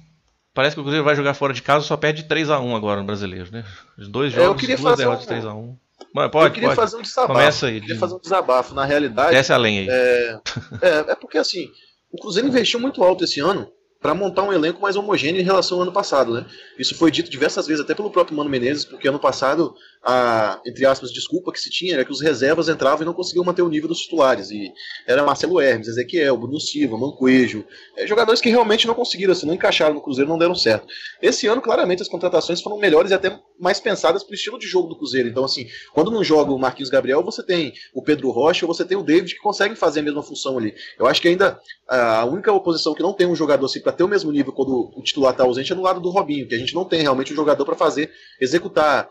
Parece 0.54 0.74
que 0.74 0.80
o 0.80 0.82
Cruzeiro 0.82 1.04
vai 1.04 1.14
jogar 1.14 1.34
fora 1.34 1.52
de 1.52 1.61
casa 1.61 1.84
só 1.84 1.94
perde 1.94 2.22
3 2.22 2.48
a 2.48 2.58
1 2.58 2.74
agora 2.74 3.00
no 3.00 3.06
brasileiro, 3.06 3.50
né? 3.52 3.66
Os 3.98 4.08
dois 4.08 4.32
jogos, 4.32 4.48
é, 4.48 4.50
eu 4.50 4.54
queria 4.54 4.78
duas 4.78 4.96
derrotas 4.96 5.24
um... 5.24 5.28
3 5.28 5.44
a 5.44 5.52
1 5.52 5.76
Mas 6.14 6.30
pode, 6.30 6.46
eu 6.48 6.52
queria 6.52 6.68
pode. 6.68 6.80
fazer 6.80 6.96
um 6.96 7.02
desabafo. 7.02 7.32
Começa 7.32 7.66
aí. 7.66 7.76
Eu 7.76 7.80
queria 7.80 7.98
fazer 7.98 8.14
um 8.14 8.20
desabafo. 8.20 8.74
Na 8.74 8.84
realidade. 8.84 9.32
Desce 9.32 9.52
além 9.52 9.80
aí. 9.80 9.88
É, 9.88 10.40
é, 10.82 10.88
é 11.11 11.14
porque 11.14 11.38
assim, 11.38 11.70
o 12.11 12.20
Cruzeiro 12.20 12.48
investiu 12.48 12.80
muito 12.80 13.02
alto 13.02 13.24
esse 13.24 13.40
ano 13.40 13.70
para 14.00 14.14
montar 14.14 14.44
um 14.44 14.52
elenco 14.52 14.80
mais 14.80 14.94
homogêneo 14.94 15.40
em 15.40 15.44
relação 15.44 15.78
ao 15.78 15.82
ano 15.82 15.92
passado, 15.92 16.32
né? 16.32 16.46
Isso 16.78 16.94
foi 16.94 17.11
dito 17.11 17.30
diversas 17.30 17.66
vezes 17.66 17.82
até 17.82 17.94
pelo 17.94 18.11
próprio 18.11 18.37
Mano 18.37 18.48
Menezes, 18.48 18.84
porque 18.84 19.08
ano 19.08 19.18
passado 19.18 19.74
a, 20.04 20.61
entre 20.64 20.87
aspas, 20.87 21.12
desculpa 21.12 21.52
que 21.52 21.61
se 21.61 21.70
tinha 21.70 21.94
era 21.94 22.04
que 22.04 22.12
os 22.12 22.20
reservas 22.20 22.68
entravam 22.68 23.02
e 23.02 23.04
não 23.04 23.12
conseguiam 23.12 23.44
manter 23.44 23.62
o 23.62 23.68
nível 23.68 23.88
dos 23.88 24.00
titulares. 24.00 24.50
E 24.50 24.72
era 25.06 25.24
Marcelo 25.24 25.61
Hermes, 25.61 25.88
Ezequiel, 25.88 26.37
Bruno 26.37 26.61
Silva, 26.61 26.96
Mancoejo, 26.96 27.64
é, 27.96 28.06
jogadores 28.06 28.40
que 28.40 28.48
realmente 28.48 28.87
não 28.87 28.94
conseguiram, 28.94 29.32
assim, 29.32 29.46
não 29.46 29.54
encaixaram 29.54 29.94
no 29.94 30.00
Cruzeiro, 30.00 30.30
não 30.30 30.38
deram 30.38 30.54
certo. 30.54 30.87
Esse 31.20 31.46
ano, 31.46 31.61
claramente, 31.61 32.02
as 32.02 32.08
contratações 32.08 32.62
foram 32.62 32.78
melhores 32.78 33.11
e 33.11 33.14
até 33.14 33.38
mais 33.58 33.80
pensadas 33.80 34.22
para 34.22 34.32
o 34.32 34.34
estilo 34.34 34.58
de 34.58 34.66
jogo 34.66 34.88
do 34.88 34.96
Cruzeiro. 34.96 35.28
Então, 35.28 35.44
assim, 35.44 35.66
quando 35.92 36.11
não 36.11 36.22
joga 36.22 36.52
o 36.52 36.58
Marquinhos 36.58 36.90
Gabriel, 36.90 37.22
você 37.22 37.42
tem 37.42 37.72
o 37.92 38.02
Pedro 38.02 38.30
Rocha 38.30 38.64
ou 38.64 38.72
você 38.72 38.84
tem 38.84 38.96
o 38.96 39.02
David 39.02 39.34
que 39.34 39.40
conseguem 39.40 39.76
fazer 39.76 40.00
a 40.00 40.04
mesma 40.04 40.22
função 40.22 40.56
ali. 40.56 40.74
Eu 40.98 41.06
acho 41.06 41.20
que 41.20 41.28
ainda 41.28 41.61
a 41.88 42.24
única 42.24 42.52
oposição 42.52 42.94
que 42.94 43.02
não 43.02 43.12
tem 43.12 43.26
um 43.26 43.34
jogador 43.34 43.66
assim 43.66 43.80
para 43.88 43.96
ter 43.96 44.05
o 44.05 44.09
mesmo 44.09 44.31
nível 44.31 44.53
quando 44.53 44.92
o 44.94 45.03
titular 45.03 45.33
está 45.33 45.44
ausente 45.44 45.72
é 45.72 45.74
no 45.74 45.81
lado 45.81 45.98
do 45.98 46.11
Robinho, 46.11 46.46
que 46.46 46.55
a 46.55 46.59
gente 46.59 46.74
não 46.74 46.85
tem 46.85 47.01
realmente 47.01 47.33
um 47.33 47.37
jogador 47.37 47.64
para 47.64 47.74
fazer, 47.74 48.11
executar 48.38 49.09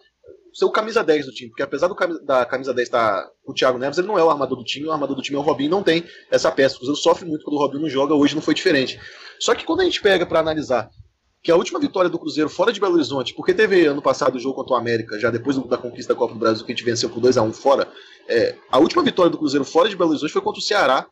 ser 0.53 0.65
o 0.65 0.71
camisa 0.71 1.03
10 1.03 1.25
do 1.25 1.31
time, 1.31 1.49
porque 1.49 1.63
apesar 1.63 1.87
do, 1.87 1.95
da 2.23 2.45
camisa 2.45 2.73
10 2.73 2.87
estar 2.87 3.23
tá 3.23 3.31
o 3.43 3.53
Thiago 3.53 3.79
Neves, 3.79 3.97
ele 3.97 4.07
não 4.07 4.19
é 4.19 4.23
o 4.23 4.29
armador 4.29 4.55
do 4.55 4.63
time, 4.63 4.85
o 4.85 4.91
armador 4.91 5.15
do 5.15 5.21
time 5.23 5.35
é 5.35 5.39
o 5.39 5.43
Robinho, 5.43 5.71
não 5.71 5.81
tem 5.81 6.03
essa 6.29 6.51
peça. 6.51 6.75
O 6.75 6.77
Cruzeiro 6.77 6.99
sofre 6.99 7.25
muito 7.27 7.43
quando 7.43 7.55
o 7.55 7.59
Robinho 7.59 7.81
não 7.81 7.89
joga, 7.89 8.13
hoje 8.13 8.35
não 8.35 8.41
foi 8.41 8.53
diferente. 8.53 8.99
Só 9.39 9.55
que 9.55 9.65
quando 9.65 9.81
a 9.81 9.83
gente 9.83 9.99
pega 9.99 10.25
para 10.25 10.39
analisar 10.39 10.89
que 11.41 11.51
a 11.51 11.55
última 11.55 11.79
vitória 11.79 12.09
do 12.09 12.19
Cruzeiro 12.19 12.49
fora 12.49 12.71
de 12.71 12.79
Belo 12.79 12.95
Horizonte, 12.95 13.33
porque 13.33 13.53
teve 13.53 13.85
ano 13.85 14.01
passado 14.01 14.35
o 14.35 14.39
jogo 14.39 14.55
contra 14.55 14.73
o 14.73 14.77
América, 14.77 15.19
já 15.19 15.31
depois 15.31 15.57
da 15.57 15.77
conquista 15.77 16.13
da 16.13 16.19
Copa 16.19 16.33
do 16.33 16.39
Brasil, 16.39 16.65
que 16.65 16.71
a 16.71 16.75
gente 16.75 16.85
venceu 16.85 17.09
por 17.09 17.19
2 17.19 17.37
a 17.37 17.41
1 17.41 17.53
fora, 17.53 17.87
é, 18.27 18.55
a 18.71 18.77
última 18.77 19.03
vitória 19.03 19.31
do 19.31 19.37
Cruzeiro 19.37 19.65
fora 19.65 19.89
de 19.89 19.95
Belo 19.95 20.11
Horizonte 20.11 20.33
foi 20.33 20.41
contra 20.41 20.59
o 20.59 20.63
Ceará, 20.63 21.07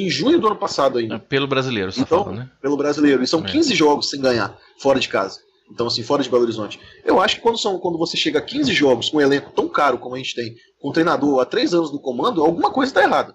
em 0.00 0.08
junho 0.08 0.38
do 0.40 0.46
ano 0.46 0.56
passado 0.56 0.98
ainda. 0.98 1.16
É, 1.16 1.18
pelo 1.18 1.46
brasileiro, 1.46 1.92
você 1.92 2.00
então, 2.00 2.24
fala, 2.24 2.36
né? 2.36 2.50
Pelo 2.60 2.76
brasileiro. 2.76 3.22
E 3.22 3.26
são 3.26 3.42
15 3.42 3.72
é. 3.72 3.76
jogos 3.76 4.08
sem 4.08 4.20
ganhar 4.20 4.56
fora 4.78 4.98
de 4.98 5.08
casa. 5.08 5.40
Então, 5.70 5.86
assim, 5.86 6.02
fora 6.02 6.22
de 6.22 6.28
Belo 6.28 6.42
Horizonte. 6.42 6.78
Eu 7.04 7.20
acho 7.20 7.36
que 7.36 7.42
quando, 7.42 7.58
são, 7.58 7.78
quando 7.78 7.98
você 7.98 8.16
chega 8.16 8.38
a 8.38 8.42
15 8.42 8.72
jogos 8.72 9.08
com 9.08 9.16
um 9.18 9.20
elenco 9.20 9.52
tão 9.52 9.68
caro 9.68 9.98
como 9.98 10.14
a 10.14 10.18
gente 10.18 10.34
tem, 10.34 10.54
com 10.78 10.90
um 10.90 10.92
treinador 10.92 11.40
há 11.40 11.46
3 11.46 11.72
anos 11.74 11.90
no 11.90 12.00
comando, 12.00 12.42
alguma 12.42 12.70
coisa 12.70 12.90
está 12.90 13.02
errada. 13.02 13.34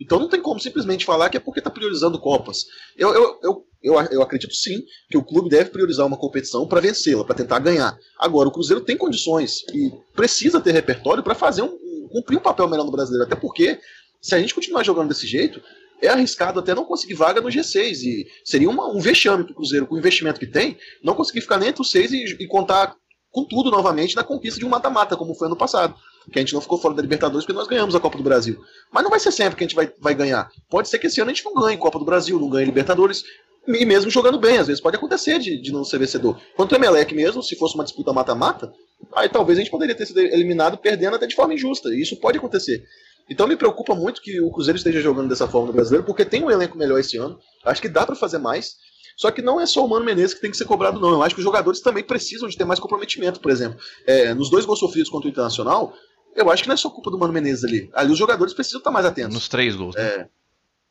Então 0.00 0.18
não 0.18 0.28
tem 0.28 0.40
como 0.40 0.58
simplesmente 0.58 1.04
falar 1.04 1.28
que 1.28 1.36
é 1.36 1.40
porque 1.40 1.60
está 1.60 1.70
priorizando 1.70 2.18
Copas. 2.18 2.64
Eu, 2.96 3.14
eu, 3.14 3.38
eu, 3.42 3.64
eu, 3.82 3.94
eu 4.10 4.22
acredito 4.22 4.54
sim 4.54 4.82
que 5.10 5.16
o 5.16 5.22
clube 5.22 5.48
deve 5.48 5.70
priorizar 5.70 6.06
uma 6.06 6.16
competição 6.16 6.66
para 6.66 6.80
vencê-la, 6.80 7.24
para 7.24 7.34
tentar 7.34 7.58
ganhar. 7.58 7.96
Agora, 8.18 8.48
o 8.48 8.52
Cruzeiro 8.52 8.82
tem 8.82 8.96
condições 8.96 9.62
e 9.72 9.92
precisa 10.14 10.60
ter 10.60 10.72
repertório 10.72 11.22
para 11.22 11.34
fazer 11.34 11.62
um, 11.62 11.66
um, 11.66 12.08
cumprir 12.10 12.38
um 12.38 12.42
papel 12.42 12.68
melhor 12.68 12.84
no 12.84 12.90
brasileiro. 12.90 13.26
Até 13.26 13.36
porque, 13.36 13.78
se 14.20 14.34
a 14.34 14.38
gente 14.38 14.54
continuar 14.54 14.82
jogando 14.84 15.08
desse 15.08 15.26
jeito, 15.26 15.62
é 16.06 16.10
arriscado 16.10 16.60
até 16.60 16.74
não 16.74 16.84
conseguir 16.84 17.14
vaga 17.14 17.40
no 17.40 17.48
G6. 17.48 18.02
E 18.02 18.26
seria 18.44 18.68
uma, 18.68 18.88
um 18.88 19.00
vexame 19.00 19.44
para 19.44 19.52
o 19.52 19.54
Cruzeiro, 19.54 19.86
com 19.86 19.94
o 19.94 19.98
investimento 19.98 20.40
que 20.40 20.46
tem, 20.46 20.76
não 21.02 21.14
conseguir 21.14 21.40
ficar 21.40 21.58
nem 21.58 21.68
entre 21.68 21.82
os 21.82 21.90
seis 21.90 22.12
e, 22.12 22.24
e 22.38 22.46
contar 22.46 22.94
com 23.30 23.44
tudo 23.44 23.70
novamente 23.70 24.14
na 24.14 24.22
conquista 24.22 24.60
de 24.60 24.64
um 24.64 24.68
mata-mata, 24.68 25.16
como 25.16 25.34
foi 25.34 25.48
ano 25.48 25.56
passado. 25.56 25.94
Que 26.32 26.38
a 26.38 26.42
gente 26.42 26.54
não 26.54 26.60
ficou 26.60 26.78
fora 26.78 26.94
da 26.94 27.02
Libertadores 27.02 27.44
porque 27.44 27.58
nós 27.58 27.66
ganhamos 27.66 27.94
a 27.94 28.00
Copa 28.00 28.16
do 28.16 28.22
Brasil. 28.22 28.62
Mas 28.92 29.02
não 29.02 29.10
vai 29.10 29.18
ser 29.18 29.32
sempre 29.32 29.56
que 29.56 29.64
a 29.64 29.66
gente 29.66 29.74
vai, 29.74 29.92
vai 29.98 30.14
ganhar. 30.14 30.48
Pode 30.70 30.88
ser 30.88 30.98
que 30.98 31.08
esse 31.08 31.20
ano 31.20 31.30
a 31.30 31.34
gente 31.34 31.44
não 31.44 31.54
ganhe 31.54 31.76
Copa 31.76 31.98
do 31.98 32.04
Brasil, 32.04 32.38
não 32.38 32.48
ganhe 32.48 32.64
Libertadores, 32.64 33.24
e 33.66 33.84
mesmo 33.86 34.10
jogando 34.10 34.38
bem, 34.38 34.58
às 34.58 34.66
vezes 34.66 34.80
pode 34.80 34.96
acontecer 34.96 35.38
de, 35.38 35.60
de 35.60 35.72
não 35.72 35.84
ser 35.84 35.98
vencedor. 35.98 36.38
Quanto 36.54 36.72
o 36.72 36.76
Emelec 36.76 37.14
mesmo, 37.14 37.42
se 37.42 37.56
fosse 37.56 37.74
uma 37.74 37.84
disputa 37.84 38.12
mata-mata, 38.12 38.72
aí 39.14 39.28
talvez 39.28 39.58
a 39.58 39.62
gente 39.62 39.70
poderia 39.70 39.94
ter 39.94 40.06
sido 40.06 40.20
eliminado 40.20 40.76
perdendo 40.76 41.16
até 41.16 41.26
de 41.26 41.34
forma 41.34 41.54
injusta. 41.54 41.88
E 41.88 42.00
isso 42.00 42.16
pode 42.16 42.38
acontecer. 42.38 42.84
Então 43.28 43.46
me 43.46 43.56
preocupa 43.56 43.94
muito 43.94 44.20
que 44.20 44.40
o 44.40 44.50
Cruzeiro 44.50 44.76
esteja 44.76 45.00
jogando 45.00 45.28
dessa 45.28 45.48
forma 45.48 45.68
no 45.68 45.72
brasileiro, 45.72 46.04
porque 46.04 46.24
tem 46.24 46.44
um 46.44 46.50
elenco 46.50 46.76
melhor 46.76 46.98
esse 46.98 47.16
ano. 47.16 47.38
Acho 47.64 47.80
que 47.80 47.88
dá 47.88 48.04
para 48.04 48.14
fazer 48.14 48.38
mais. 48.38 48.76
Só 49.16 49.30
que 49.30 49.40
não 49.40 49.60
é 49.60 49.66
só 49.66 49.84
o 49.84 49.88
Mano 49.88 50.04
Menezes 50.04 50.34
que 50.34 50.40
tem 50.40 50.50
que 50.50 50.56
ser 50.56 50.64
cobrado, 50.64 51.00
não. 51.00 51.10
Eu 51.10 51.22
acho 51.22 51.34
que 51.34 51.40
os 51.40 51.44
jogadores 51.44 51.80
também 51.80 52.02
precisam 52.02 52.48
de 52.48 52.56
ter 52.56 52.64
mais 52.64 52.80
comprometimento, 52.80 53.40
por 53.40 53.50
exemplo. 53.50 53.78
É, 54.06 54.34
nos 54.34 54.50
dois 54.50 54.64
gols 54.64 54.80
sofridos 54.80 55.10
contra 55.10 55.28
o 55.28 55.30
Internacional, 55.30 55.94
eu 56.34 56.50
acho 56.50 56.62
que 56.62 56.68
não 56.68 56.74
é 56.74 56.76
só 56.76 56.90
culpa 56.90 57.10
do 57.10 57.18
Mano 57.18 57.32
Menezes 57.32 57.64
ali. 57.64 57.90
Ali 57.94 58.12
os 58.12 58.18
jogadores 58.18 58.52
precisam 58.52 58.78
estar 58.78 58.90
mais 58.90 59.06
atentos. 59.06 59.34
Nos 59.34 59.48
três 59.48 59.76
gols. 59.76 59.94
Né? 59.94 60.02
É. 60.02 60.28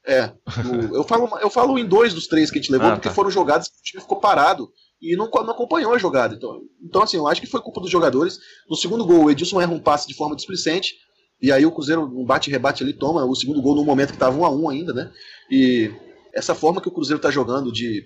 É. 0.06 0.34
No, 0.64 0.96
eu, 0.96 1.04
falo, 1.04 1.30
eu 1.40 1.50
falo 1.50 1.78
em 1.78 1.86
dois 1.86 2.14
dos 2.14 2.28
três 2.28 2.52
que 2.52 2.60
a 2.60 2.62
gente 2.62 2.72
levou, 2.72 2.88
ah, 2.88 2.92
porque 2.94 3.08
tá. 3.08 3.14
foram 3.14 3.32
jogadas 3.32 3.70
que 3.70 3.78
o 3.78 3.84
time 3.84 4.02
ficou 4.02 4.20
parado 4.20 4.70
e 5.02 5.16
não, 5.16 5.30
não 5.30 5.52
acompanhou 5.52 5.94
a 5.94 5.98
jogada. 5.98 6.36
Então, 6.36 6.62
então, 6.82 7.04
assim, 7.04 7.18
eu 7.18 7.28
acho 7.28 7.42
que 7.42 7.48
foi 7.48 7.62
culpa 7.62 7.82
dos 7.82 7.90
jogadores. 7.90 8.40
No 8.70 8.76
segundo 8.76 9.06
gol, 9.06 9.26
o 9.26 9.32
Edilson 9.32 9.62
erra 9.62 9.74
um 9.74 9.80
passe 9.80 10.08
de 10.08 10.14
forma 10.14 10.36
displicente. 10.36 10.96
E 11.44 11.52
aí 11.52 11.66
o 11.66 11.72
Cruzeiro, 11.74 12.04
um 12.04 12.24
bate-rebate 12.24 12.84
ali, 12.84 12.94
toma 12.94 13.26
o 13.26 13.36
segundo 13.36 13.62
gol 13.62 13.76
no 13.76 13.84
momento 13.84 14.12
que 14.12 14.16
estava 14.16 14.34
1 14.34 14.46
a 14.46 14.50
1 14.50 14.70
ainda, 14.70 14.94
né? 14.94 15.12
E 15.52 15.92
essa 16.34 16.56
forma 16.56 16.80
que 16.80 16.88
o 16.88 16.92
Cruzeiro 16.92 17.18
está 17.18 17.30
jogando 17.30 17.70
de 17.70 18.06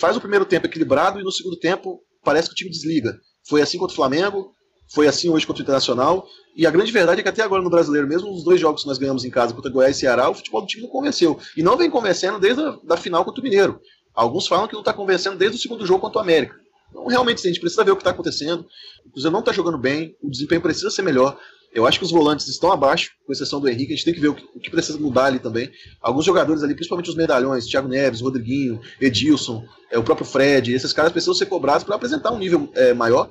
faz 0.00 0.16
o 0.16 0.20
primeiro 0.20 0.44
tempo 0.44 0.66
equilibrado 0.66 1.20
e 1.20 1.22
no 1.22 1.30
segundo 1.30 1.56
tempo 1.56 2.00
parece 2.24 2.48
que 2.48 2.54
o 2.54 2.56
time 2.56 2.68
desliga. 2.68 3.16
Foi 3.48 3.62
assim 3.62 3.78
contra 3.78 3.92
o 3.92 3.96
Flamengo, 3.96 4.52
foi 4.92 5.06
assim 5.06 5.28
hoje 5.28 5.46
contra 5.46 5.60
o 5.60 5.62
Internacional. 5.62 6.26
E 6.56 6.66
a 6.66 6.70
grande 6.72 6.90
verdade 6.90 7.20
é 7.20 7.22
que 7.22 7.28
até 7.28 7.42
agora 7.42 7.62
no 7.62 7.70
brasileiro, 7.70 8.08
mesmo 8.08 8.32
os 8.32 8.42
dois 8.42 8.60
jogos 8.60 8.82
que 8.82 8.88
nós 8.88 8.98
ganhamos 8.98 9.24
em 9.24 9.30
casa 9.30 9.54
contra 9.54 9.70
Goiás 9.70 9.96
e 9.96 10.00
Ceará, 10.00 10.28
o 10.28 10.34
futebol 10.34 10.62
do 10.62 10.66
time 10.66 10.82
não 10.82 10.90
convenceu. 10.90 11.38
E 11.56 11.62
não 11.62 11.76
vem 11.76 11.88
convencendo 11.88 12.40
desde 12.40 12.60
a 12.60 12.76
da 12.82 12.96
final 12.96 13.24
contra 13.24 13.40
o 13.40 13.44
Mineiro. 13.44 13.80
Alguns 14.12 14.48
falam 14.48 14.66
que 14.66 14.74
não 14.74 14.80
está 14.80 14.92
convencendo 14.92 15.36
desde 15.36 15.58
o 15.58 15.60
segundo 15.60 15.86
jogo 15.86 16.00
contra 16.00 16.18
o 16.18 16.22
América. 16.22 16.56
Então, 16.90 17.06
realmente, 17.06 17.38
a 17.38 17.48
gente 17.48 17.60
precisa 17.60 17.84
ver 17.84 17.92
o 17.92 17.96
que 17.96 18.02
está 18.02 18.10
acontecendo. 18.10 18.66
O 19.06 19.10
Cruzeiro 19.12 19.32
não 19.32 19.40
está 19.40 19.52
jogando 19.52 19.78
bem, 19.78 20.16
o 20.20 20.28
desempenho 20.28 20.60
precisa 20.60 20.90
ser 20.90 21.02
melhor. 21.02 21.38
Eu 21.74 21.86
acho 21.86 21.98
que 21.98 22.04
os 22.04 22.10
volantes 22.10 22.46
estão 22.48 22.70
abaixo, 22.70 23.12
com 23.26 23.32
exceção 23.32 23.58
do 23.58 23.68
Henrique. 23.68 23.92
A 23.92 23.96
gente 23.96 24.04
tem 24.04 24.14
que 24.14 24.20
ver 24.20 24.28
o 24.28 24.34
que, 24.34 24.44
o 24.54 24.60
que 24.60 24.70
precisa 24.70 24.98
mudar 24.98 25.26
ali 25.26 25.38
também. 25.38 25.70
Alguns 26.00 26.24
jogadores 26.24 26.62
ali, 26.62 26.74
principalmente 26.74 27.08
os 27.08 27.16
medalhões, 27.16 27.66
Thiago 27.66 27.88
Neves, 27.88 28.20
Rodriguinho, 28.20 28.80
Edilson, 29.00 29.64
é, 29.90 29.98
o 29.98 30.02
próprio 30.02 30.26
Fred, 30.26 30.72
esses 30.72 30.92
caras 30.92 31.12
precisam 31.12 31.34
ser 31.34 31.46
cobrados 31.46 31.84
para 31.84 31.94
apresentar 31.94 32.30
um 32.30 32.38
nível 32.38 32.70
é, 32.74 32.92
maior, 32.92 33.30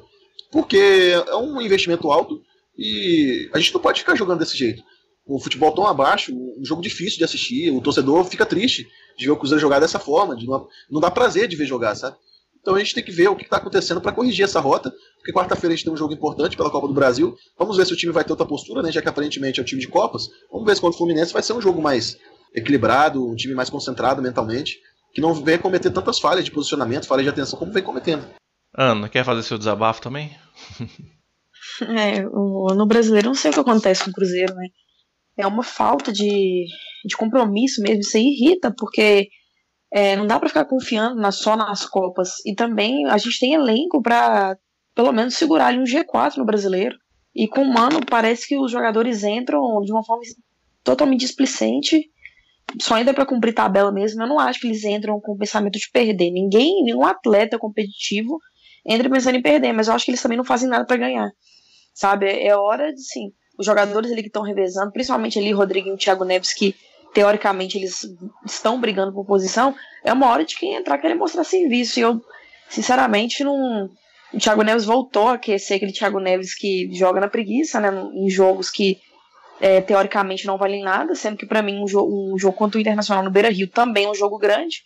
porque 0.51 1.13
é 1.27 1.35
um 1.35 1.61
investimento 1.61 2.11
alto 2.11 2.41
e 2.75 3.47
a 3.53 3.59
gente 3.59 3.73
não 3.73 3.81
pode 3.81 3.99
ficar 3.99 4.15
jogando 4.15 4.39
desse 4.39 4.57
jeito. 4.57 4.83
O 5.25 5.39
futebol 5.39 5.71
tão 5.71 5.85
abaixo, 5.85 6.33
um 6.33 6.65
jogo 6.65 6.81
difícil 6.81 7.19
de 7.19 7.23
assistir, 7.23 7.69
o 7.71 7.79
torcedor 7.79 8.25
fica 8.25 8.45
triste 8.45 8.87
de 9.17 9.25
ver 9.25 9.31
o 9.31 9.37
Cruzeiro 9.37 9.61
jogar 9.61 9.79
dessa 9.79 9.99
forma, 9.99 10.35
de 10.35 10.47
não, 10.47 10.67
não 10.89 10.99
dá 10.99 11.11
prazer 11.11 11.47
de 11.47 11.55
ver 11.55 11.67
jogar, 11.67 11.93
sabe? 11.93 12.17
Então 12.61 12.75
a 12.75 12.79
gente 12.79 12.93
tem 12.93 13.03
que 13.03 13.11
ver 13.11 13.27
o 13.27 13.35
que 13.35 13.43
está 13.43 13.57
acontecendo 13.57 13.99
para 13.99 14.11
corrigir 14.11 14.45
essa 14.45 14.59
rota, 14.59 14.93
porque 15.17 15.33
quarta-feira 15.33 15.73
a 15.73 15.75
gente 15.75 15.85
tem 15.85 15.93
um 15.93 15.97
jogo 15.97 16.13
importante 16.13 16.55
pela 16.55 16.69
Copa 16.69 16.87
do 16.87 16.93
Brasil. 16.93 17.35
Vamos 17.57 17.75
ver 17.75 17.85
se 17.85 17.93
o 17.93 17.97
time 17.97 18.13
vai 18.13 18.23
ter 18.23 18.31
outra 18.31 18.45
postura, 18.45 18.83
né? 18.83 18.91
Já 18.91 19.01
que 19.01 19.09
aparentemente 19.09 19.59
é 19.59 19.63
um 19.63 19.65
time 19.65 19.81
de 19.81 19.87
Copas. 19.87 20.29
Vamos 20.51 20.65
ver 20.65 20.75
se 20.75 20.81
contra 20.81 20.95
o 20.95 20.97
Fluminense 20.97 21.33
vai 21.33 21.41
ser 21.41 21.53
um 21.53 21.61
jogo 21.61 21.81
mais 21.81 22.17
equilibrado, 22.53 23.27
um 23.27 23.35
time 23.35 23.55
mais 23.55 23.69
concentrado 23.69 24.21
mentalmente, 24.21 24.79
que 25.13 25.21
não 25.21 25.33
venha 25.33 25.57
cometer 25.57 25.89
tantas 25.89 26.19
falhas 26.19 26.45
de 26.45 26.51
posicionamento, 26.51 27.07
falhas 27.07 27.23
de 27.23 27.29
atenção 27.29 27.57
como 27.57 27.71
vem 27.71 27.83
cometendo. 27.83 28.25
Ana, 28.77 29.09
quer 29.09 29.25
fazer 29.25 29.43
seu 29.43 29.57
desabafo 29.57 30.01
também? 30.01 30.37
é, 31.81 32.21
no 32.21 32.85
brasileiro 32.85 33.27
não 33.27 33.35
sei 33.35 33.51
o 33.51 33.53
que 33.53 33.59
acontece 33.59 34.03
com 34.03 34.11
o 34.11 34.13
Cruzeiro, 34.13 34.53
né? 34.53 34.67
É 35.37 35.47
uma 35.47 35.63
falta 35.63 36.11
de, 36.11 36.65
de 37.05 37.17
compromisso 37.17 37.81
mesmo, 37.81 38.01
isso 38.01 38.17
aí 38.17 38.23
irrita, 38.23 38.73
porque 38.77 39.29
é, 39.91 40.15
não 40.15 40.25
dá 40.25 40.39
para 40.39 40.47
ficar 40.47 40.65
confiando 40.65 41.15
na, 41.15 41.31
só 41.31 41.55
nas 41.55 41.85
Copas. 41.85 42.35
E 42.45 42.55
também 42.55 43.05
a 43.07 43.17
gente 43.17 43.39
tem 43.39 43.53
elenco 43.53 44.01
para 44.01 44.57
pelo 44.95 45.11
menos 45.11 45.35
segurar 45.35 45.67
ali 45.67 45.79
um 45.79 45.83
G4 45.83 46.37
no 46.37 46.45
brasileiro. 46.45 46.95
E 47.35 47.47
com 47.47 47.61
o 47.61 47.73
Mano, 47.73 47.99
parece 48.05 48.47
que 48.47 48.57
os 48.57 48.71
jogadores 48.71 49.23
entram 49.23 49.61
de 49.81 49.91
uma 49.91 50.03
forma 50.03 50.23
totalmente 50.83 51.21
displicente, 51.21 52.09
só 52.79 52.95
ainda 52.95 53.13
para 53.13 53.25
cumprir 53.25 53.53
tabela 53.53 53.91
mesmo. 53.91 54.21
Eu 54.21 54.27
não 54.27 54.39
acho 54.39 54.59
que 54.59 54.67
eles 54.67 54.83
entram 54.83 55.19
com 55.19 55.33
o 55.33 55.37
pensamento 55.37 55.77
de 55.77 55.89
perder. 55.91 56.31
Ninguém, 56.31 56.83
nenhum 56.83 57.05
atleta 57.05 57.57
competitivo 57.57 58.39
entra 58.85 59.09
pensando 59.09 59.35
em 59.35 59.41
perder, 59.41 59.73
mas 59.73 59.87
eu 59.87 59.93
acho 59.93 60.05
que 60.05 60.11
eles 60.11 60.21
também 60.21 60.37
não 60.37 60.45
fazem 60.45 60.67
nada 60.67 60.85
para 60.85 60.97
ganhar. 60.97 61.29
Sabe? 61.93 62.27
É 62.27 62.55
hora 62.55 62.93
de 62.93 63.01
sim. 63.01 63.31
Os 63.57 63.65
jogadores 63.65 64.11
ali 64.11 64.21
que 64.21 64.27
estão 64.27 64.43
revezando, 64.43 64.91
principalmente 64.91 65.37
ali 65.37 65.51
Rodriguinho 65.51 65.95
e 65.95 65.97
Thiago 65.97 66.25
Neves, 66.25 66.53
que 66.53 66.75
teoricamente 67.13 67.77
eles 67.77 68.05
estão 68.45 68.79
brigando 68.79 69.13
por 69.13 69.25
posição, 69.25 69.75
é 70.03 70.11
uma 70.13 70.27
hora 70.27 70.45
de 70.45 70.55
quem 70.55 70.75
entrar 70.75 70.97
querer 70.97 71.15
mostrar 71.15 71.43
serviço. 71.43 71.99
E 71.99 72.03
eu, 72.03 72.21
sinceramente, 72.69 73.43
não. 73.43 73.89
O 74.33 74.37
Thiago 74.37 74.63
Neves 74.63 74.85
voltou 74.85 75.27
a 75.27 75.33
aquecer 75.33 75.75
aquele 75.75 75.91
Thiago 75.91 76.19
Neves 76.19 76.55
que 76.55 76.89
joga 76.93 77.19
na 77.19 77.27
preguiça, 77.27 77.81
né? 77.81 77.89
Em 78.13 78.29
jogos 78.29 78.69
que 78.69 78.97
é, 79.59 79.81
teoricamente 79.81 80.47
não 80.47 80.57
valem 80.57 80.81
nada, 80.83 81.13
sendo 81.15 81.37
que 81.37 81.45
para 81.45 81.61
mim 81.61 81.83
um, 81.83 81.87
jo 81.87 82.01
um 82.01 82.37
jogo 82.37 82.55
contra 82.55 82.77
o 82.77 82.81
Internacional 82.81 83.23
no 83.23 83.29
Beira 83.29 83.49
Rio 83.49 83.69
também 83.69 84.05
é 84.05 84.09
um 84.09 84.15
jogo 84.15 84.37
grande. 84.37 84.83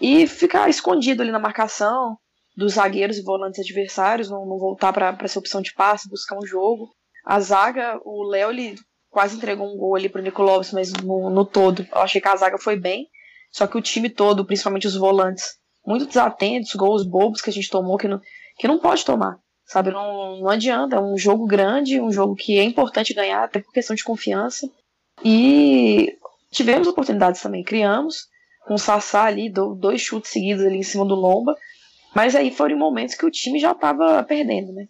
E 0.00 0.26
ficar 0.26 0.68
escondido 0.68 1.22
ali 1.22 1.32
na 1.32 1.38
marcação 1.38 2.16
dos 2.56 2.74
zagueiros 2.74 3.16
e 3.16 3.22
volantes 3.22 3.60
adversários, 3.60 4.28
não, 4.28 4.46
não 4.46 4.58
voltar 4.58 4.92
para 4.92 5.28
ser 5.28 5.38
opção 5.38 5.62
de 5.62 5.72
passe, 5.72 6.08
buscar 6.08 6.36
um 6.36 6.46
jogo. 6.46 6.90
A 7.24 7.40
zaga, 7.40 7.98
o 8.04 8.22
Léo, 8.28 8.50
ele 8.50 8.76
quase 9.14 9.36
entregou 9.36 9.72
um 9.72 9.76
gol 9.76 9.94
ali 9.94 10.08
pro 10.08 10.20
Nicolau, 10.20 10.60
mas 10.72 10.92
no, 10.92 11.30
no, 11.30 11.44
todo 11.44 11.86
eu 11.94 12.02
achei 12.02 12.20
que 12.20 12.26
a 12.26 12.34
zaga 12.34 12.58
foi 12.58 12.74
bem. 12.74 13.08
Só 13.52 13.68
que 13.68 13.78
o 13.78 13.80
time 13.80 14.10
todo, 14.10 14.44
principalmente 14.44 14.88
os 14.88 14.96
volantes, 14.96 15.56
muito 15.86 16.04
desatentos, 16.04 16.74
gols 16.74 17.06
bobos 17.06 17.40
que 17.40 17.48
a 17.48 17.52
gente 17.52 17.70
tomou 17.70 17.96
que 17.96 18.08
não, 18.08 18.20
que 18.58 18.66
não 18.66 18.80
pode 18.80 19.04
tomar. 19.04 19.38
Sabe, 19.64 19.92
não, 19.92 20.40
não 20.40 20.48
adianta. 20.48 20.96
É 20.96 21.00
um 21.00 21.16
jogo 21.16 21.46
grande, 21.46 22.00
um 22.00 22.10
jogo 22.10 22.34
que 22.34 22.58
é 22.58 22.64
importante 22.64 23.14
ganhar, 23.14 23.44
até 23.44 23.60
por 23.60 23.72
questão 23.72 23.94
de 23.94 24.02
confiança. 24.02 24.68
E 25.24 26.18
tivemos 26.50 26.88
oportunidades 26.88 27.40
também, 27.40 27.62
criamos, 27.62 28.26
com 28.66 28.74
o 28.74 28.78
Sassá 28.78 29.22
ali, 29.22 29.48
dois 29.48 30.00
chutes 30.00 30.32
seguidos 30.32 30.64
ali 30.64 30.78
em 30.78 30.82
cima 30.82 31.06
do 31.06 31.14
Lomba. 31.14 31.56
Mas 32.12 32.34
aí 32.34 32.50
foram 32.50 32.76
momentos 32.76 33.14
que 33.14 33.24
o 33.24 33.30
time 33.30 33.60
já 33.60 33.70
estava 33.70 34.24
perdendo, 34.24 34.72
né? 34.72 34.88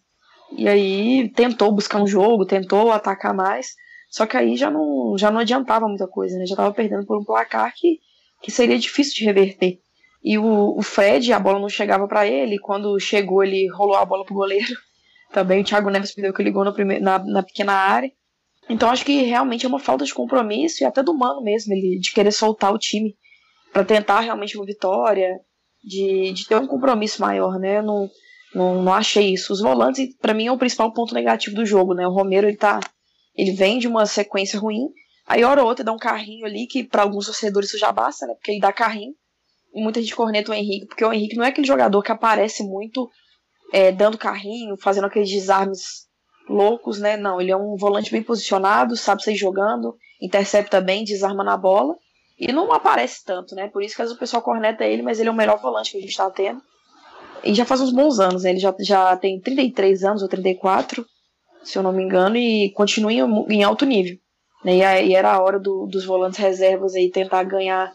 E 0.57 0.67
aí 0.67 1.29
tentou 1.31 1.71
buscar 1.71 2.01
um 2.03 2.07
jogo, 2.07 2.47
tentou 2.47 2.91
atacar 2.91 3.35
mais. 3.35 3.75
Só 4.15 4.27
que 4.27 4.37
aí 4.37 4.57
já 4.57 4.71
não, 4.71 5.19
já 5.19 5.29
não 5.29 5.41
adiantava 5.41 5.89
muita 5.89 6.07
coisa, 6.07 6.39
né? 6.39 6.47
Já 6.47 6.55
tava 6.55 6.73
perdendo 6.73 7.05
por 7.05 7.19
um 7.19 7.25
placar 7.25 7.75
que, 7.75 7.99
que 8.41 8.49
seria 8.49 8.79
difícil 8.79 9.13
de 9.13 9.25
reverter. 9.25 9.81
E 10.23 10.39
o, 10.39 10.79
o 10.79 10.83
Fred, 10.83 11.33
a 11.33 11.41
bola 11.41 11.59
não 11.59 11.69
chegava 11.69 12.07
para 12.07 12.25
ele, 12.25 12.61
quando 12.61 12.97
chegou, 13.01 13.43
ele 13.43 13.69
rolou 13.73 13.97
a 13.97 14.05
bola 14.05 14.25
pro 14.25 14.37
goleiro. 14.37 14.73
Também 15.35 15.63
o 15.63 15.65
Thiago 15.65 15.91
Neves 15.91 16.15
perdeu 16.15 16.33
que 16.33 16.45
ligou 16.45 16.65
no 16.65 16.73
primeiro, 16.73 17.03
na, 17.03 17.19
na 17.19 17.43
pequena 17.43 17.73
área. 17.73 18.09
Então 18.71 18.89
acho 18.89 19.05
que 19.05 19.23
realmente 19.23 19.67
é 19.67 19.69
uma 19.69 19.81
falta 19.81 20.05
de 20.05 20.15
compromisso 20.15 20.85
e 20.85 20.87
até 20.87 21.03
do 21.03 21.13
mano 21.13 21.43
mesmo, 21.43 21.75
ele 21.75 21.99
de 21.99 22.13
querer 22.13 22.31
soltar 22.31 22.73
o 22.73 22.79
time 22.79 23.17
para 23.73 23.85
tentar 23.85 24.21
realmente 24.21 24.57
uma 24.57 24.65
vitória, 24.65 25.41
de, 25.83 26.33
de 26.33 26.47
ter 26.47 26.55
um 26.55 26.69
compromisso 26.69 27.21
maior, 27.21 27.59
né? 27.59 27.83
Não, 27.83 28.09
não, 28.55 28.81
não 28.81 28.95
achei 28.95 29.33
isso. 29.33 29.53
Os 29.53 29.61
volantes, 29.61 30.17
para 30.19 30.35
mim, 30.35 30.47
é 30.47 30.53
o 30.53 30.57
principal 30.57 30.93
ponto 30.93 31.13
negativo 31.13 31.57
do 31.57 31.67
jogo, 31.67 31.95
né? 31.95 32.07
O 32.07 32.13
Romero, 32.13 32.47
ele 32.47 32.57
tá 32.57 32.79
ele 33.37 33.53
vem 33.53 33.79
de 33.79 33.89
uma 33.89 34.07
sequência 34.07 34.59
ruim, 34.59 34.89
aí 35.27 35.45
hora 35.45 35.63
ou 35.63 35.69
outra 35.69 35.85
dá 35.85 35.93
um 35.93 35.99
carrinho 35.99 36.47
ali, 36.47 36.67
que 36.67 36.85
para 36.85 37.03
alguns 37.03 37.27
torcedores 37.27 37.69
isso 37.69 37.79
já 37.79 37.91
basta, 37.91 38.27
né? 38.27 38.35
Porque 38.35 38.53
ele 38.53 38.61
dá 38.61 38.73
carrinho. 38.73 39.15
E 39.75 39.83
muita 39.83 40.01
gente 40.01 40.15
corneta 40.15 40.53
o 40.53 40.55
Henrique, 40.55 40.87
porque 40.87 41.05
o 41.05 41.13
Henrique 41.13 41.37
não 41.37 41.45
é 41.45 41.49
aquele 41.49 41.67
jogador 41.67 42.01
que 42.03 42.13
aparece 42.13 42.63
muito 42.63 43.11
é, 43.73 43.91
dando 43.91 44.17
carrinho, 44.17 44.77
fazendo 44.77 45.07
aqueles 45.07 45.29
desarmes 45.29 46.07
loucos, 46.49 47.01
né? 47.01 47.17
Não, 47.17 47.41
ele 47.41 47.51
é 47.51 47.57
um 47.57 47.77
volante 47.77 48.13
bem 48.13 48.23
posicionado, 48.23 48.97
sabe 48.97 49.25
sair 49.25 49.37
jogando, 49.37 49.97
intercepta 50.23 50.81
bem, 50.81 51.03
desarma 51.03 51.43
na 51.43 51.57
bola. 51.57 51.97
E 52.39 52.53
não 52.53 52.73
aparece 52.73 53.25
tanto, 53.25 53.55
né? 53.55 53.69
Por 53.69 53.83
isso 53.83 53.97
que 53.97 54.03
às 54.03 54.09
vezes 54.09 54.17
o 54.17 54.21
pessoal 54.21 54.43
corneta 54.43 54.85
ele, 54.85 55.03
mas 55.03 55.19
ele 55.19 55.29
é 55.29 55.33
o 55.33 55.37
melhor 55.37 55.61
volante 55.61 55.91
que 55.91 55.99
a 55.99 56.01
gente 56.01 56.17
tá 56.17 56.31
tendo. 56.31 56.61
E 57.43 57.55
já 57.55 57.65
faz 57.65 57.81
uns 57.81 57.93
bons 57.93 58.21
anos, 58.21 58.45
né? 58.45 58.51
Ele 58.51 58.59
já, 58.59 58.75
já 58.79 59.17
tem 59.17 59.41
33 59.41 60.05
anos 60.05 60.23
ou 60.23 60.29
34 60.29 61.05
se 61.65 61.79
eu 61.79 61.83
não 61.83 61.93
me 61.93 62.03
engano, 62.03 62.37
e 62.37 62.71
continua 62.71 63.13
em, 63.13 63.21
em 63.49 63.63
alto 63.63 63.85
nível. 63.85 64.17
Né? 64.65 64.77
E, 64.77 64.85
aí 64.85 65.15
era 65.15 65.33
a 65.33 65.43
hora 65.43 65.59
do, 65.59 65.87
dos 65.87 66.05
volantes 66.05 66.39
reservas 66.39 66.95
aí 66.95 67.11
tentar 67.11 67.43
ganhar 67.45 67.93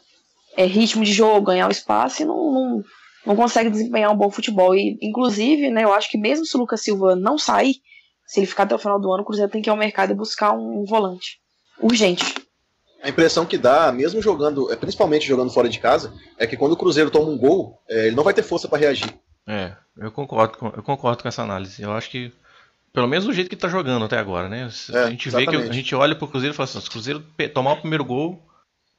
é, 0.56 0.66
ritmo 0.66 1.04
de 1.04 1.14
jogo, 1.14 1.48
ganhar 1.48 1.68
o 1.68 1.72
espaço 1.72 2.22
e 2.22 2.26
não, 2.26 2.52
não, 2.52 2.84
não 3.26 3.36
consegue 3.36 3.70
desempenhar 3.70 4.12
um 4.12 4.18
bom 4.18 4.30
futebol. 4.30 4.76
E, 4.76 4.98
inclusive, 5.02 5.70
né, 5.70 5.84
eu 5.84 5.94
acho 5.94 6.10
que 6.10 6.18
mesmo 6.18 6.46
se 6.46 6.56
o 6.56 6.60
Lucas 6.60 6.82
Silva 6.82 7.16
não 7.16 7.38
sair, 7.38 7.76
se 8.26 8.40
ele 8.40 8.48
ficar 8.48 8.64
até 8.64 8.76
o 8.76 8.80
final 8.80 9.00
do 9.00 9.12
ano, 9.12 9.24
o 9.24 9.26
Cruzeiro 9.26 9.52
tem 9.52 9.62
que 9.62 9.70
ir 9.70 9.72
ao 9.72 9.78
mercado 9.78 10.12
e 10.12 10.16
buscar 10.16 10.54
um, 10.54 10.82
um 10.82 10.86
volante. 10.86 11.40
Urgente. 11.82 12.36
A 13.02 13.10
impressão 13.10 13.46
que 13.46 13.58
dá, 13.58 13.92
mesmo 13.92 14.22
jogando, 14.22 14.72
é, 14.72 14.76
principalmente 14.76 15.26
jogando 15.26 15.52
fora 15.52 15.70
de 15.70 15.80
casa, 15.80 16.14
é 16.38 16.46
que 16.46 16.58
quando 16.58 16.74
o 16.74 16.78
Cruzeiro 16.78 17.10
toma 17.10 17.30
um 17.30 17.38
gol, 17.38 17.82
é, 17.90 18.08
ele 18.08 18.16
não 18.16 18.24
vai 18.24 18.34
ter 18.34 18.44
força 18.44 18.68
para 18.68 18.78
reagir. 18.78 19.14
É, 19.48 19.74
eu 19.98 20.12
concordo, 20.12 20.58
com, 20.58 20.68
eu 20.68 20.84
concordo 20.84 21.24
com 21.24 21.30
essa 21.30 21.42
análise. 21.42 21.82
Eu 21.82 21.92
acho 21.94 22.10
que, 22.10 22.32
pelo 22.94 23.08
menos 23.08 23.26
do 23.26 23.34
jeito 23.34 23.50
que 23.50 23.56
tá 23.56 23.68
jogando 23.68 24.06
até 24.06 24.18
agora, 24.18 24.50
né? 24.50 24.70
É, 24.94 25.00
a 25.04 25.10
gente 25.10 25.30
vê 25.30 25.46
que 25.46 25.56
a 25.56 25.72
gente 25.72 25.96
olha 25.96 26.16
pro 26.16 26.28
Cruzeiro 26.28 26.54
e 26.54 26.56
fala 26.56 26.70
assim: 26.70 26.82
se 26.82 26.88
o 26.88 26.92
Cruzeiro 26.92 27.24
tomar 27.54 27.74
o 27.74 27.78
primeiro 27.78 28.04
gol, 28.04 28.46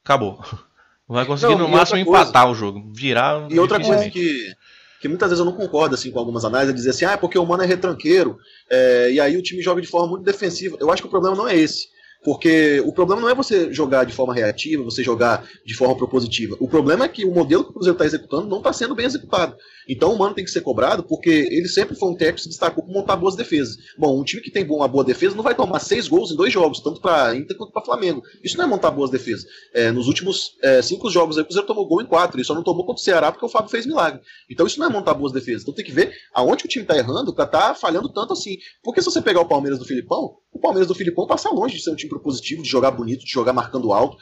acabou. 0.03 0.43
Vai 1.07 1.25
conseguir 1.25 1.51
Não, 1.53 1.67
no 1.67 1.69
máximo 1.69 2.05
coisa- 2.05 2.21
empatar 2.21 2.49
o 2.49 2.55
jogo, 2.55 2.89
virar. 2.93 3.51
E 3.51 3.59
outra 3.59 3.81
coisa 3.81 4.09
que, 4.09 4.53
que 5.01 5.09
muitas 5.09 5.29
vezes 5.29 5.39
eu 5.39 5.45
não 5.45 5.57
concordo 5.57 5.93
assim, 5.93 6.09
com 6.09 6.19
algumas 6.19 6.45
análises, 6.45 6.73
é 6.73 6.75
dizer 6.75 6.89
assim, 6.91 7.03
ah, 7.05 7.11
é 7.11 7.17
porque 7.17 7.37
o 7.37 7.45
Mano 7.45 7.63
é 7.63 7.65
retranqueiro, 7.65 8.37
é, 8.69 9.11
e 9.11 9.19
aí 9.19 9.35
o 9.35 9.41
time 9.41 9.61
joga 9.61 9.81
de 9.81 9.87
forma 9.87 10.07
muito 10.07 10.23
defensiva. 10.23 10.77
Eu 10.79 10.89
acho 10.89 11.01
que 11.01 11.07
o 11.09 11.11
problema 11.11 11.35
não 11.35 11.49
é 11.49 11.55
esse. 11.57 11.89
Porque 12.23 12.81
o 12.85 12.93
problema 12.93 13.21
não 13.21 13.29
é 13.29 13.33
você 13.33 13.73
jogar 13.73 14.03
de 14.03 14.13
forma 14.13 14.33
reativa, 14.33 14.83
você 14.83 15.03
jogar 15.03 15.47
de 15.65 15.73
forma 15.73 15.95
propositiva. 15.95 16.55
O 16.59 16.67
problema 16.67 17.05
é 17.05 17.07
que 17.07 17.25
o 17.25 17.31
modelo 17.31 17.63
que 17.63 17.71
o 17.71 17.73
Cruzeiro 17.73 17.95
está 17.95 18.05
executando 18.05 18.47
não 18.47 18.57
está 18.57 18.71
sendo 18.71 18.93
bem 18.93 19.05
executado. 19.05 19.55
Então 19.89 20.13
o 20.13 20.17
Mano 20.17 20.35
tem 20.35 20.45
que 20.45 20.51
ser 20.51 20.61
cobrado 20.61 21.03
porque 21.03 21.29
ele 21.29 21.67
sempre 21.67 21.95
foi 21.95 22.09
um 22.09 22.15
técnico 22.15 22.37
que 22.37 22.43
se 22.43 22.49
destacou 22.49 22.83
por 22.83 22.93
montar 22.93 23.15
boas 23.15 23.35
defesas. 23.35 23.77
Bom, 23.97 24.19
um 24.19 24.23
time 24.23 24.41
que 24.41 24.51
tem 24.51 24.65
uma 24.69 24.87
boa 24.87 25.03
defesa 25.03 25.35
não 25.35 25.43
vai 25.43 25.55
tomar 25.55 25.79
seis 25.79 26.07
gols 26.07 26.31
em 26.31 26.35
dois 26.35 26.53
jogos, 26.53 26.79
tanto 26.79 27.01
para 27.01 27.35
Inter 27.35 27.57
quanto 27.57 27.73
para 27.73 27.83
Flamengo. 27.83 28.21
Isso 28.43 28.57
não 28.57 28.65
é 28.65 28.67
montar 28.67 28.91
boas 28.91 29.09
defesas. 29.09 29.45
É, 29.73 29.91
nos 29.91 30.07
últimos 30.07 30.57
é, 30.61 30.81
cinco 30.81 31.09
jogos 31.09 31.37
aí, 31.37 31.43
o 31.43 31.45
Cruzeiro 31.45 31.67
tomou 31.67 31.87
gol 31.87 32.01
em 32.01 32.05
quatro, 32.05 32.39
e 32.39 32.45
só 32.45 32.53
não 32.53 32.63
tomou 32.63 32.85
contra 32.85 33.01
o 33.01 33.03
Ceará 33.03 33.31
porque 33.31 33.45
o 33.45 33.49
Fábio 33.49 33.71
fez 33.71 33.85
milagre. 33.85 34.21
Então 34.49 34.67
isso 34.67 34.79
não 34.79 34.85
é 34.85 34.89
montar 34.89 35.13
boas 35.13 35.33
defesas. 35.33 35.63
Então 35.63 35.73
tem 35.73 35.85
que 35.85 35.91
ver 35.91 36.13
aonde 36.33 36.65
o 36.65 36.67
time 36.67 36.85
tá 36.85 36.95
errando 36.95 37.33
pra 37.33 37.47
tá 37.47 37.73
falhando 37.73 38.09
tanto 38.09 38.33
assim. 38.33 38.57
Porque 38.83 39.01
se 39.01 39.05
você 39.05 39.21
pegar 39.21 39.41
o 39.41 39.47
Palmeiras 39.47 39.79
do 39.79 39.85
Filipão, 39.85 40.35
o 40.53 40.59
Palmeiras 40.59 40.87
do 40.87 40.95
Filipão 40.95 41.25
passa 41.25 41.49
longe 41.49 41.77
de 41.77 41.83
ser 41.83 41.91
um 41.91 41.95
time 41.95 42.10
propositivo, 42.11 42.61
de 42.61 42.69
jogar 42.69 42.91
bonito, 42.91 43.23
de 43.25 43.31
jogar 43.31 43.53
marcando 43.53 43.93
alto. 43.93 44.17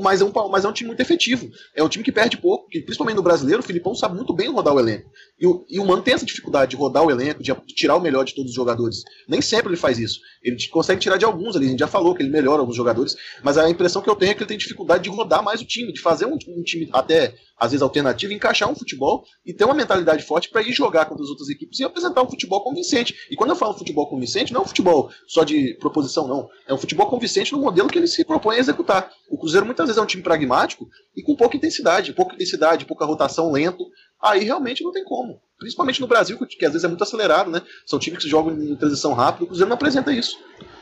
Mas 0.00 0.20
é, 0.20 0.24
um, 0.24 0.32
mas 0.50 0.64
é 0.64 0.68
um 0.68 0.72
time 0.72 0.88
muito 0.88 1.00
efetivo. 1.00 1.50
É 1.74 1.82
um 1.82 1.88
time 1.88 2.04
que 2.04 2.12
perde 2.12 2.36
pouco, 2.36 2.68
que, 2.68 2.80
principalmente 2.80 3.16
no 3.16 3.22
brasileiro, 3.22 3.60
o 3.60 3.64
Filipão 3.64 3.94
sabe 3.94 4.16
muito 4.16 4.32
bem 4.32 4.50
rodar 4.50 4.74
o 4.74 4.80
elenco. 4.80 5.10
E 5.38 5.46
o, 5.46 5.64
e 5.68 5.78
o 5.78 5.86
Mano 5.86 6.02
tem 6.02 6.14
essa 6.14 6.26
dificuldade 6.26 6.70
de 6.70 6.76
rodar 6.76 7.04
o 7.04 7.10
elenco, 7.10 7.42
de, 7.42 7.54
tirar 7.74 7.96
o 7.96 8.00
melhor 8.00 8.24
de 8.24 8.34
todos 8.34 8.50
os 8.50 8.56
jogadores. 8.56 9.02
Nem 9.28 9.40
sempre 9.40 9.70
ele 9.70 9.76
faz 9.76 9.98
isso. 9.98 10.20
Ele 10.42 10.56
consegue 10.68 11.00
tirar 11.00 11.16
de 11.16 11.24
alguns 11.24 11.56
ali. 11.56 11.66
A 11.66 11.70
gente 11.70 11.80
já 11.80 11.88
falou 11.88 12.14
que 12.14 12.22
ele 12.22 12.30
melhora 12.30 12.60
alguns 12.60 12.76
jogadores, 12.76 13.16
mas 13.42 13.58
a 13.58 13.68
impressão 13.68 14.02
que 14.02 14.10
eu 14.10 14.16
tenho 14.16 14.32
é 14.32 14.34
que 14.34 14.40
ele 14.40 14.48
tem 14.48 14.58
dificuldade 14.58 15.04
de 15.04 15.10
rodar 15.10 15.42
mais 15.42 15.60
o 15.60 15.64
time, 15.64 15.92
de 15.92 16.00
fazer 16.00 16.26
um, 16.26 16.34
um 16.48 16.62
time 16.62 16.88
até 16.92 17.34
às 17.62 17.70
vezes 17.70 17.82
alternativo, 17.82 18.32
encaixar 18.32 18.68
um 18.68 18.74
futebol 18.74 19.24
e 19.46 19.52
ter 19.52 19.64
uma 19.64 19.74
mentalidade 19.74 20.24
forte 20.24 20.50
para 20.50 20.62
ir 20.62 20.72
jogar 20.72 21.04
contra 21.04 21.22
as 21.22 21.30
outras 21.30 21.48
equipes 21.48 21.78
e 21.78 21.84
apresentar 21.84 22.20
um 22.20 22.28
futebol 22.28 22.60
convincente. 22.64 23.14
E 23.30 23.36
quando 23.36 23.50
eu 23.50 23.56
falo 23.56 23.74
futebol 23.74 24.08
convincente, 24.08 24.52
não 24.52 24.62
é 24.62 24.64
um 24.64 24.66
futebol 24.66 25.10
só 25.28 25.44
de 25.44 25.74
proposição, 25.74 26.26
não. 26.26 26.48
É 26.66 26.74
um 26.74 26.76
futebol 26.76 27.06
convincente 27.06 27.52
no 27.52 27.60
modelo 27.60 27.88
que 27.88 27.98
ele 27.98 28.08
se 28.08 28.24
propõe 28.24 28.56
a 28.56 28.58
executar. 28.58 29.12
O 29.30 29.38
Cruzeiro 29.38 29.64
muitas 29.72 29.86
vezes 29.86 29.98
é 29.98 30.02
um 30.02 30.06
time 30.06 30.22
pragmático 30.22 30.86
e 31.16 31.22
com 31.22 31.34
pouca 31.34 31.56
intensidade, 31.56 32.12
pouca 32.12 32.34
intensidade, 32.34 32.84
pouca 32.84 33.04
rotação, 33.04 33.50
lento. 33.50 33.84
Aí 34.20 34.44
realmente 34.44 34.84
não 34.84 34.92
tem 34.92 35.04
como. 35.04 35.40
Principalmente 35.58 36.00
no 36.00 36.06
Brasil, 36.06 36.38
que 36.38 36.64
às 36.64 36.72
vezes 36.72 36.84
é 36.84 36.88
muito 36.88 37.02
acelerado, 37.02 37.50
né? 37.50 37.60
São 37.86 37.98
times 37.98 38.22
que 38.22 38.28
jogam 38.28 38.54
em 38.54 38.76
transição 38.76 39.12
rápida, 39.14 39.44
o 39.44 39.46
Cruzeiro 39.48 39.68
não 39.68 39.74
apresenta 39.74 40.12
isso. 40.12 40.38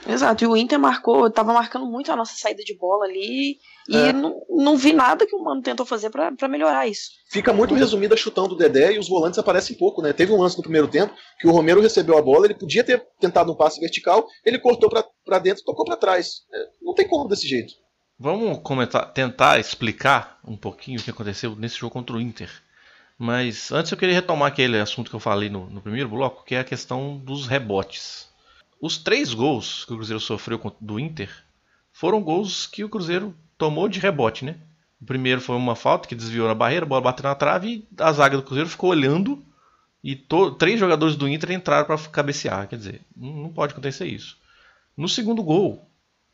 Exato, 0.08 0.44
e 0.44 0.46
o 0.46 0.56
Inter 0.56 0.78
marcou, 0.78 1.30
tava 1.30 1.52
marcando 1.52 1.84
muito 1.86 2.10
a 2.10 2.16
nossa 2.16 2.34
saída 2.36 2.62
de 2.62 2.76
bola 2.76 3.04
ali. 3.04 3.56
E 3.88 3.96
É. 3.96 4.12
não, 4.12 4.40
não 4.48 4.76
vi 4.76 4.92
nada 4.92 5.26
que 5.26 5.34
o 5.36 5.42
Mano 5.42 5.60
tentou 5.62 5.84
fazer 5.86 6.10
pra 6.10 6.32
pra 6.32 6.48
melhorar 6.48 6.86
isso. 6.86 7.10
Fica 7.30 7.52
muito 7.52 7.74
resumida 7.74 8.14
a 8.14 8.18
chutão 8.18 8.46
do 8.48 8.56
Dedé 8.56 8.92
e 8.94 8.98
os 8.98 9.08
volantes 9.08 9.38
aparecem 9.38 9.76
pouco, 9.76 10.00
né? 10.02 10.12
Teve 10.12 10.32
um 10.32 10.40
lance 10.40 10.56
no 10.56 10.62
primeiro 10.62 10.88
tempo 10.88 11.12
que 11.38 11.46
o 11.48 11.50
Romero 11.50 11.80
recebeu 11.80 12.16
a 12.16 12.22
bola, 12.22 12.46
ele 12.46 12.54
podia 12.54 12.84
ter 12.84 13.02
tentado 13.18 13.52
um 13.52 13.56
passe 13.56 13.80
vertical, 13.80 14.26
ele 14.44 14.58
cortou 14.58 14.88
pra- 14.88 15.04
pra 15.24 15.38
dentro 15.38 15.62
e 15.62 15.64
tocou 15.64 15.84
pra 15.84 15.96
trás. 15.96 16.42
É, 16.52 16.58
não 16.82 16.94
tem 16.94 17.06
como 17.08 17.28
desse 17.28 17.46
jeito. 17.46 17.72
Vamos 18.22 18.58
comentar, 18.62 19.10
tentar 19.14 19.58
explicar 19.58 20.38
um 20.44 20.54
pouquinho 20.54 21.00
o 21.00 21.02
que 21.02 21.10
aconteceu 21.10 21.56
nesse 21.56 21.78
jogo 21.78 21.94
contra 21.94 22.14
o 22.14 22.20
Inter. 22.20 22.50
Mas 23.18 23.72
antes 23.72 23.90
eu 23.90 23.96
queria 23.96 24.14
retomar 24.14 24.48
aquele 24.48 24.78
assunto 24.78 25.08
que 25.08 25.16
eu 25.16 25.20
falei 25.20 25.48
no, 25.48 25.70
no 25.70 25.80
primeiro 25.80 26.10
bloco, 26.10 26.44
que 26.44 26.54
é 26.54 26.60
a 26.60 26.64
questão 26.64 27.16
dos 27.16 27.46
rebotes. 27.46 28.28
Os 28.78 28.98
três 28.98 29.32
gols 29.32 29.86
que 29.86 29.94
o 29.94 29.96
Cruzeiro 29.96 30.20
sofreu 30.20 30.60
do 30.78 31.00
Inter 31.00 31.30
foram 31.94 32.22
gols 32.22 32.66
que 32.66 32.84
o 32.84 32.90
Cruzeiro 32.90 33.34
tomou 33.56 33.88
de 33.88 33.98
rebote, 33.98 34.44
né? 34.44 34.58
O 35.00 35.06
primeiro 35.06 35.40
foi 35.40 35.56
uma 35.56 35.74
falta 35.74 36.06
que 36.06 36.14
desviou 36.14 36.46
na 36.46 36.54
barreira, 36.54 36.84
a 36.84 36.88
bola 36.88 37.00
bateu 37.00 37.22
na 37.22 37.34
trave 37.34 37.68
e 37.68 38.02
a 38.02 38.12
zaga 38.12 38.36
do 38.36 38.42
Cruzeiro 38.42 38.68
ficou 38.68 38.90
olhando 38.90 39.42
e 40.04 40.14
três 40.58 40.78
jogadores 40.78 41.16
do 41.16 41.26
Inter 41.26 41.52
entraram 41.52 41.86
para 41.86 41.96
cabecear. 41.96 42.68
Quer 42.68 42.76
dizer, 42.76 43.00
não 43.16 43.48
pode 43.48 43.72
acontecer 43.72 44.06
isso. 44.06 44.36
No 44.94 45.08
segundo 45.08 45.42
gol, 45.42 45.89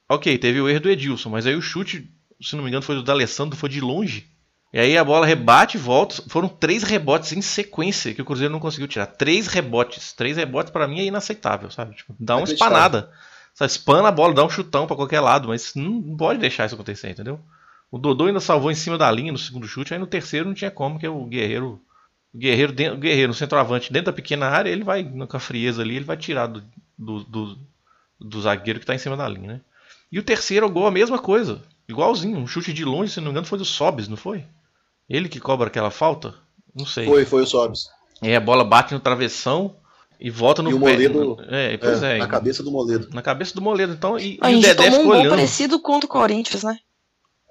Ok, 0.08 0.38
teve 0.38 0.60
o 0.60 0.68
erro 0.68 0.80
do 0.80 0.90
Edilson, 0.90 1.30
mas 1.30 1.46
aí 1.46 1.54
o 1.54 1.62
chute, 1.62 2.10
se 2.40 2.54
não 2.54 2.62
me 2.62 2.68
engano, 2.68 2.82
foi 2.82 2.94
do 2.94 3.02
D'Alessandro, 3.02 3.56
foi 3.56 3.68
de 3.68 3.80
longe. 3.80 4.26
E 4.72 4.78
aí 4.78 4.98
a 4.98 5.04
bola 5.04 5.26
rebate 5.26 5.76
e 5.76 5.80
volta. 5.80 6.22
Foram 6.28 6.48
três 6.48 6.82
rebotes 6.82 7.32
em 7.32 7.40
sequência 7.40 8.12
que 8.12 8.20
o 8.20 8.24
Cruzeiro 8.24 8.52
não 8.52 8.60
conseguiu 8.60 8.86
tirar. 8.86 9.06
Três 9.06 9.46
rebotes. 9.46 10.12
Três 10.12 10.36
rebotes 10.36 10.70
pra 10.70 10.86
mim 10.86 11.00
é 11.00 11.04
inaceitável, 11.04 11.70
sabe? 11.70 11.94
Tipo, 11.94 12.14
dá 12.20 12.36
uma 12.36 12.44
espanada. 12.44 13.10
Sabe, 13.54 13.70
espana 13.70 14.08
a 14.08 14.12
bola, 14.12 14.34
dá 14.34 14.44
um 14.44 14.50
chutão 14.50 14.86
pra 14.86 14.94
qualquer 14.94 15.20
lado, 15.20 15.48
mas 15.48 15.74
não, 15.74 16.14
pode 16.14 16.38
deixar 16.38 16.66
isso 16.66 16.74
acontecer, 16.74 17.08
entendeu? 17.08 17.40
O 17.90 17.96
Dodô 17.96 18.26
ainda 18.26 18.38
salvou 18.38 18.70
em 18.70 18.74
cima 18.74 18.98
da 18.98 19.10
linha 19.10 19.32
no 19.32 19.38
segundo 19.38 19.66
chute, 19.66 19.94
aí 19.94 19.98
no 19.98 20.06
terceiro 20.06 20.46
não 20.46 20.54
tinha 20.54 20.70
como, 20.70 20.98
que 20.98 21.06
é 21.06 21.08
o 21.08 21.24
Guerreiro. 21.24 21.80
O 22.34 22.38
Guerreiro, 22.38 22.70
dentro, 22.70 22.98
o 22.98 23.00
Guerreiro 23.00 23.28
no 23.28 23.34
centroavante, 23.34 23.90
dentro 23.90 24.06
da 24.06 24.12
pequena 24.12 24.46
área, 24.46 24.68
ele 24.68 24.84
vai, 24.84 25.02
com 25.02 25.36
a 25.38 25.40
frieza 25.40 25.80
ali, 25.80 25.96
ele 25.96 26.04
vai 26.04 26.18
tirar 26.18 26.48
do, 26.48 26.62
do, 26.98 27.24
do, 27.24 27.58
do 28.20 28.42
zagueiro 28.42 28.78
que 28.78 28.84
tá 28.84 28.94
em 28.94 28.98
cima 28.98 29.16
da 29.16 29.26
linha, 29.26 29.54
né? 29.54 29.60
E 30.10 30.18
o 30.18 30.22
terceiro 30.22 30.68
gol, 30.70 30.86
a 30.86 30.90
mesma 30.90 31.18
coisa. 31.18 31.62
Igualzinho, 31.88 32.38
um 32.38 32.46
chute 32.46 32.72
de 32.72 32.84
longe, 32.84 33.12
se 33.12 33.18
não 33.20 33.26
me 33.26 33.30
engano, 33.32 33.46
foi 33.46 33.58
do 33.58 33.64
Sobis, 33.64 34.08
não 34.08 34.16
foi? 34.16 34.44
Ele 35.08 35.28
que 35.28 35.38
cobra 35.40 35.68
aquela 35.68 35.90
falta? 35.90 36.34
Não 36.74 36.84
sei. 36.86 37.06
Foi, 37.06 37.24
foi 37.24 37.42
o 37.42 37.46
Sobs. 37.46 37.88
E 38.22 38.34
a 38.34 38.40
bola 38.40 38.64
bate 38.64 38.92
no 38.94 39.00
travessão 39.00 39.76
e 40.18 40.30
volta 40.30 40.62
no 40.62 40.70
E 40.70 40.74
o 40.74 40.80
pé. 40.80 40.92
Moledo- 40.92 41.36
É, 41.48 41.76
pois 41.76 42.02
é. 42.02 42.18
na 42.18 42.26
cabeça 42.26 42.62
do 42.62 42.70
Moledo. 42.70 43.08
Na 43.12 43.22
cabeça 43.22 43.54
do 43.54 43.60
Moledo. 43.62 43.92
Então, 43.92 44.18
e, 44.18 44.38
A 44.40 44.50
e 44.50 44.54
o 44.54 44.56
gente 44.56 44.66
Dedé 44.68 44.84
tomou 44.90 45.00
um 45.00 45.04
gol 45.04 45.12
olhando. 45.12 45.30
parecido 45.30 45.80
contra 45.80 46.06
o 46.06 46.10
Corinthians, 46.10 46.62
né? 46.64 46.76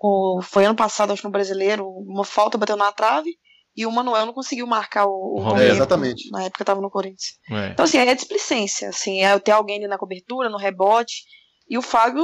O, 0.01 0.41
foi 0.41 0.65
ano 0.65 0.75
passado, 0.75 1.13
acho, 1.13 1.23
no 1.23 1.31
Brasileiro. 1.31 1.87
Uma 1.87 2.25
falta 2.25 2.57
bateu 2.57 2.75
na 2.75 2.91
trave 2.91 3.31
e 3.75 3.85
o 3.85 3.91
Manuel 3.91 4.25
não 4.25 4.33
conseguiu 4.33 4.67
marcar 4.67 5.05
o, 5.05 5.09
o 5.09 5.35
Romero. 5.37 5.49
Romero. 5.51 5.69
É, 5.69 5.75
exatamente. 5.75 6.29
Na 6.31 6.43
época 6.43 6.65
tava 6.65 6.81
no 6.81 6.89
Corinthians. 6.89 7.37
É. 7.49 7.69
Então, 7.69 7.85
assim, 7.85 7.97
é 7.99 8.13
displicência. 8.15 8.89
Assim, 8.89 9.21
é 9.23 9.37
ter 9.39 9.51
alguém 9.51 9.77
ali 9.77 9.87
na 9.87 9.97
cobertura, 9.97 10.49
no 10.49 10.57
rebote. 10.57 11.23
E 11.69 11.77
o 11.77 11.81
Fábio 11.81 12.23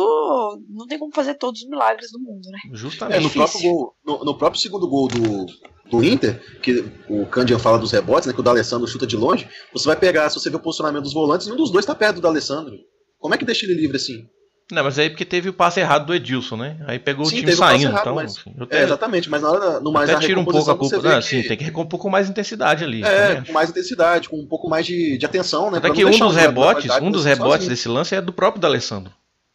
não 0.70 0.86
tem 0.88 1.00
como 1.00 1.12
fazer 1.14 1.34
todos 1.36 1.62
os 1.62 1.68
milagres 1.70 2.12
do 2.12 2.20
mundo, 2.20 2.48
né? 2.52 2.60
Justamente. 2.74 3.18
É, 3.18 3.20
no 3.20 3.30
próprio, 3.30 3.62
gol, 3.62 3.96
no, 4.06 4.24
no 4.26 4.38
próprio 4.38 4.62
segundo 4.62 4.88
gol 4.88 5.08
do, 5.08 5.46
do 5.90 6.04
Inter, 6.04 6.40
que 6.62 6.86
o 7.10 7.26
Candian 7.26 7.58
fala 7.58 7.80
dos 7.80 7.92
rebotes, 7.92 8.28
né, 8.28 8.34
que 8.34 8.40
o 8.40 8.44
D'Alessandro 8.44 8.88
chuta 8.88 9.08
de 9.08 9.18
longe, 9.18 9.48
você 9.74 9.86
vai 9.88 9.96
pegar, 9.96 10.30
se 10.30 10.40
você 10.40 10.50
ver 10.50 10.58
o 10.58 10.60
posicionamento 10.60 11.04
dos 11.04 11.14
volantes, 11.14 11.48
nenhum 11.48 11.58
dos 11.58 11.72
dois 11.72 11.86
tá 11.86 11.96
perto 11.96 12.16
do 12.18 12.22
D'Alessandro. 12.22 12.76
Como 13.20 13.34
é 13.34 13.38
que 13.38 13.46
deixa 13.46 13.66
ele 13.66 13.74
livre 13.74 13.98
assim? 13.98 14.26
Não, 14.72 14.84
mas 14.86 14.98
aí 14.98 15.10
porque 15.10 15.26
teve 15.26 15.50
o 15.50 15.54
passe 15.54 15.80
errado 15.82 16.06
do 16.06 16.14
Edilson, 16.14 16.56
né? 16.56 16.80
Aí 16.88 16.98
pegou 16.98 17.26
Sim, 17.26 17.32
o 17.32 17.40
time 17.40 17.46
teve 17.48 17.58
o 17.58 17.60
passe 17.60 17.72
saindo. 17.74 17.92
errado, 17.92 18.02
então, 18.04 18.16
mas- 18.16 18.38
assim, 18.38 18.54
eu 18.56 18.62
É, 18.62 18.64
até, 18.64 18.84
exatamente, 18.84 19.30
mas 19.30 19.42
na 19.42 19.52
hora, 19.52 19.80
no 19.82 19.92
mais 19.92 20.10
até 20.10 20.20
na 20.20 20.26
tiro 20.26 20.40
um 20.40 20.46
pouco 20.46 20.72
a 20.72 20.78
culpa. 20.78 20.98
Não, 21.02 21.20
que- 21.20 21.22
sim, 21.28 21.44
tem 21.44 21.58
que 21.58 21.64
recompor 21.64 22.00
com 22.00 22.10
mais 22.10 22.30
intensidade 22.30 22.84
ali. 22.84 23.04
É, 23.04 23.28
também 23.28 23.44
com 23.46 23.52
mais 23.54 23.70
intensidade, 23.70 24.30
com 24.30 24.40
um 24.40 24.48
pouco 24.48 24.70
mais 24.70 24.86
de, 24.86 25.18
de 25.18 25.26
atenção, 25.26 25.70
né? 25.72 25.80
Até 25.80 25.90
que 25.90 26.06
um 26.06 26.10
dos 26.18 26.36
rebotes, 26.36 26.90
um 27.02 27.12
dos 27.12 27.24
sozinho. 27.24 27.36
rebotes 27.44 27.68
desse 27.68 27.90
lance 27.90 28.16
é 28.16 28.22
do 28.22 28.32
próprio 28.32 28.62
D'Alessandro. 28.62 29.12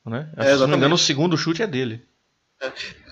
Né? 0.07 0.31
Que, 0.37 0.45
se 0.45 0.57
não 0.61 0.69
me 0.69 0.77
engano, 0.77 0.95
o 0.95 0.99
segundo 0.99 1.37
chute 1.37 1.63
é 1.63 1.67
dele. 1.67 2.03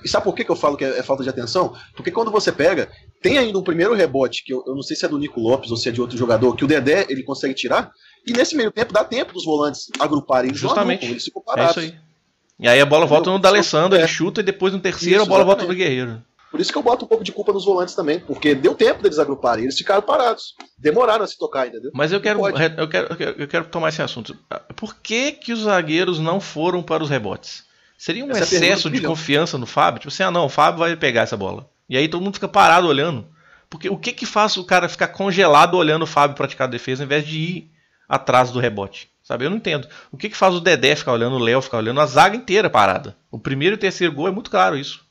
E 0.02 0.08
sabe 0.08 0.24
por 0.24 0.34
que, 0.34 0.44
que 0.44 0.50
eu 0.50 0.56
falo 0.56 0.76
que 0.76 0.84
é, 0.84 0.98
é 0.98 1.02
falta 1.02 1.22
de 1.22 1.28
atenção? 1.28 1.74
Porque 1.94 2.10
quando 2.10 2.30
você 2.30 2.50
pega, 2.50 2.90
tem 3.20 3.36
ainda 3.36 3.58
um 3.58 3.62
primeiro 3.62 3.92
rebote, 3.94 4.42
que 4.44 4.52
eu, 4.54 4.64
eu 4.66 4.74
não 4.74 4.82
sei 4.82 4.96
se 4.96 5.04
é 5.04 5.08
do 5.08 5.18
Nico 5.18 5.38
Lopes 5.40 5.70
ou 5.70 5.76
se 5.76 5.88
é 5.88 5.92
de 5.92 6.00
outro 6.00 6.16
jogador, 6.16 6.56
que 6.56 6.64
o 6.64 6.68
Dedé 6.68 7.06
ele 7.10 7.22
consegue 7.22 7.52
tirar, 7.52 7.90
e 8.26 8.32
nesse 8.32 8.56
meio 8.56 8.70
tempo 8.70 8.92
dá 8.92 9.04
tempo 9.04 9.32
dos 9.34 9.44
volantes 9.44 9.88
agruparem. 9.98 10.54
Justamente. 10.54 11.04
eles 11.04 11.24
ficam 11.24 11.42
É 11.42 11.44
parados. 11.44 11.70
isso 11.76 11.80
aí. 11.80 11.94
E 12.58 12.68
aí 12.68 12.80
a 12.80 12.86
bola 12.86 13.04
volta 13.04 13.30
no? 13.30 13.38
D'Alessandro, 13.38 13.96
É. 13.98 14.00
ele 14.02 14.08
chuta 14.08 14.40
e 14.40 14.44
depois 14.44 14.72
no 14.72 14.80
terceiro 14.80 15.16
Isso, 15.16 15.24
a 15.26 15.28
bola 15.28 15.44
volta 15.44 15.62
exatamente. 15.64 15.76
do 15.76 15.84
Guerreiro. 15.84 16.22
Por 16.54 16.60
isso 16.60 16.70
que 16.70 16.78
eu 16.78 16.84
boto 16.84 17.04
um 17.04 17.08
pouco 17.08 17.24
de 17.24 17.32
culpa 17.32 17.52
nos 17.52 17.64
volantes 17.64 17.96
também, 17.96 18.20
porque 18.20 18.54
deu 18.54 18.76
tempo 18.76 19.02
deles 19.02 19.18
agruparem, 19.18 19.64
eles 19.64 19.76
ficaram 19.76 20.02
parados. 20.02 20.54
Demoraram 20.78 21.24
a 21.24 21.26
se 21.26 21.36
tocar, 21.36 21.66
entendeu? 21.66 21.90
Mas 21.92 22.12
eu 22.12 22.20
quero, 22.20 22.38
eu 22.46 22.88
quero, 22.88 23.16
eu 23.36 23.48
quero, 23.48 23.64
tomar 23.64 23.88
esse 23.88 24.00
assunto. 24.00 24.38
Por 24.76 24.94
que, 24.94 25.32
que 25.32 25.52
os 25.52 25.62
zagueiros 25.62 26.20
não 26.20 26.38
foram 26.38 26.80
para 26.80 27.02
os 27.02 27.10
rebotes? 27.10 27.64
Seria 27.98 28.24
um 28.24 28.30
Essa 28.30 28.54
é 28.54 28.58
excesso 28.58 28.88
de 28.88 29.00
confiança 29.00 29.58
no 29.58 29.66
Fábio? 29.66 29.98
Tipo 29.98 30.14
assim, 30.14 30.22
ah 30.22 30.30
não, 30.30 30.44
o 30.46 30.48
Fábio 30.48 30.78
vai 30.78 30.94
pegar 30.94 31.22
essa 31.22 31.36
bola. 31.36 31.68
E 31.88 31.96
aí 31.96 32.06
todo 32.06 32.22
mundo 32.22 32.34
fica 32.34 32.46
parado 32.46 32.86
olhando. 32.86 33.26
Porque 33.68 33.88
o 33.88 33.98
que 33.98 34.12
que 34.12 34.24
faz 34.24 34.56
o 34.56 34.62
cara 34.62 34.88
ficar 34.88 35.08
congelado 35.08 35.74
olhando 35.74 36.02
o 36.04 36.06
Fábio 36.06 36.36
praticar 36.36 36.68
a 36.68 36.70
defesa 36.70 37.02
ao 37.02 37.06
invés 37.06 37.26
de 37.26 37.36
ir 37.36 37.70
atrás 38.08 38.52
do 38.52 38.60
rebote? 38.60 39.10
Sabe? 39.24 39.44
Eu 39.44 39.50
não 39.50 39.56
entendo. 39.56 39.88
O 40.12 40.16
que 40.16 40.28
que 40.28 40.36
faz 40.36 40.54
o 40.54 40.60
Dedé 40.60 40.94
ficar 40.94 41.14
olhando, 41.14 41.34
o 41.34 41.40
Léo 41.40 41.60
ficar 41.60 41.78
olhando, 41.78 42.00
a 42.00 42.06
zaga 42.06 42.36
inteira 42.36 42.70
parada? 42.70 43.16
O 43.28 43.40
primeiro 43.40 43.74
e 43.74 43.76
o 43.76 43.80
terceiro 43.80 44.12
gol 44.12 44.28
é 44.28 44.30
muito 44.30 44.52
claro 44.52 44.78
isso. 44.78 45.02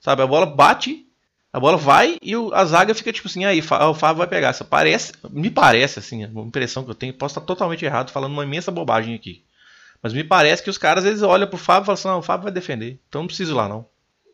Sabe? 0.00 0.22
A 0.22 0.26
bola 0.26 0.46
bate, 0.46 1.06
a 1.52 1.58
bola 1.60 1.76
vai 1.76 2.18
e 2.22 2.36
o- 2.36 2.52
a 2.54 2.64
zaga 2.64 2.94
fica 2.94 3.12
tipo 3.12 3.28
assim, 3.28 3.44
aí 3.44 3.60
Fá- 3.62 3.86
o 3.88 3.94
Fábio 3.94 4.18
vai 4.18 4.26
pegar. 4.26 4.48
Essa 4.48 4.64
parece, 4.64 5.12
me 5.30 5.50
parece 5.50 5.98
assim, 5.98 6.24
uma 6.26 6.42
impressão 6.44 6.84
que 6.84 6.90
eu 6.90 6.94
tenho, 6.94 7.12
posso 7.14 7.32
estar 7.38 7.46
totalmente 7.46 7.84
errado 7.84 8.10
falando 8.10 8.32
uma 8.32 8.44
imensa 8.44 8.70
bobagem 8.70 9.14
aqui. 9.14 9.42
Mas 10.02 10.12
me 10.12 10.22
parece 10.22 10.62
que 10.62 10.70
os 10.70 10.78
caras 10.78 11.04
eles 11.04 11.22
olham 11.22 11.48
pro 11.48 11.58
Fábio 11.58 11.82
e 11.82 11.86
falam 11.86 11.94
assim, 11.98 12.08
não, 12.08 12.18
o 12.18 12.22
Fábio 12.22 12.44
vai 12.44 12.52
defender. 12.52 13.00
Então 13.08 13.22
não 13.22 13.26
preciso 13.26 13.52
ir 13.52 13.56
lá 13.56 13.68
não. 13.68 13.84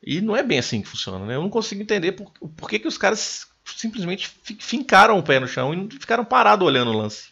E 0.07 0.21
não 0.21 0.37
é 0.37 0.43
bem 0.43 0.59
assim 0.59 0.83
que 0.83 0.89
funciona, 0.89 1.25
né? 1.25 1.35
Eu 1.37 1.41
não 1.43 1.49
consigo 1.49 1.81
entender 1.81 2.13
por, 2.13 2.31
por 2.55 2.69
que, 2.69 2.79
que 2.79 2.89
os 2.89 2.99
caras 2.99 3.47
simplesmente 3.65 4.31
fincaram 4.59 5.19
o 5.19 5.23
pé 5.23 5.41
no 5.41 5.49
chão 5.49 5.73
e 5.73 5.89
ficaram 5.99 6.25
parados 6.25 6.67
olhando 6.67 6.91
o 6.91 6.99
lance. 6.99 7.29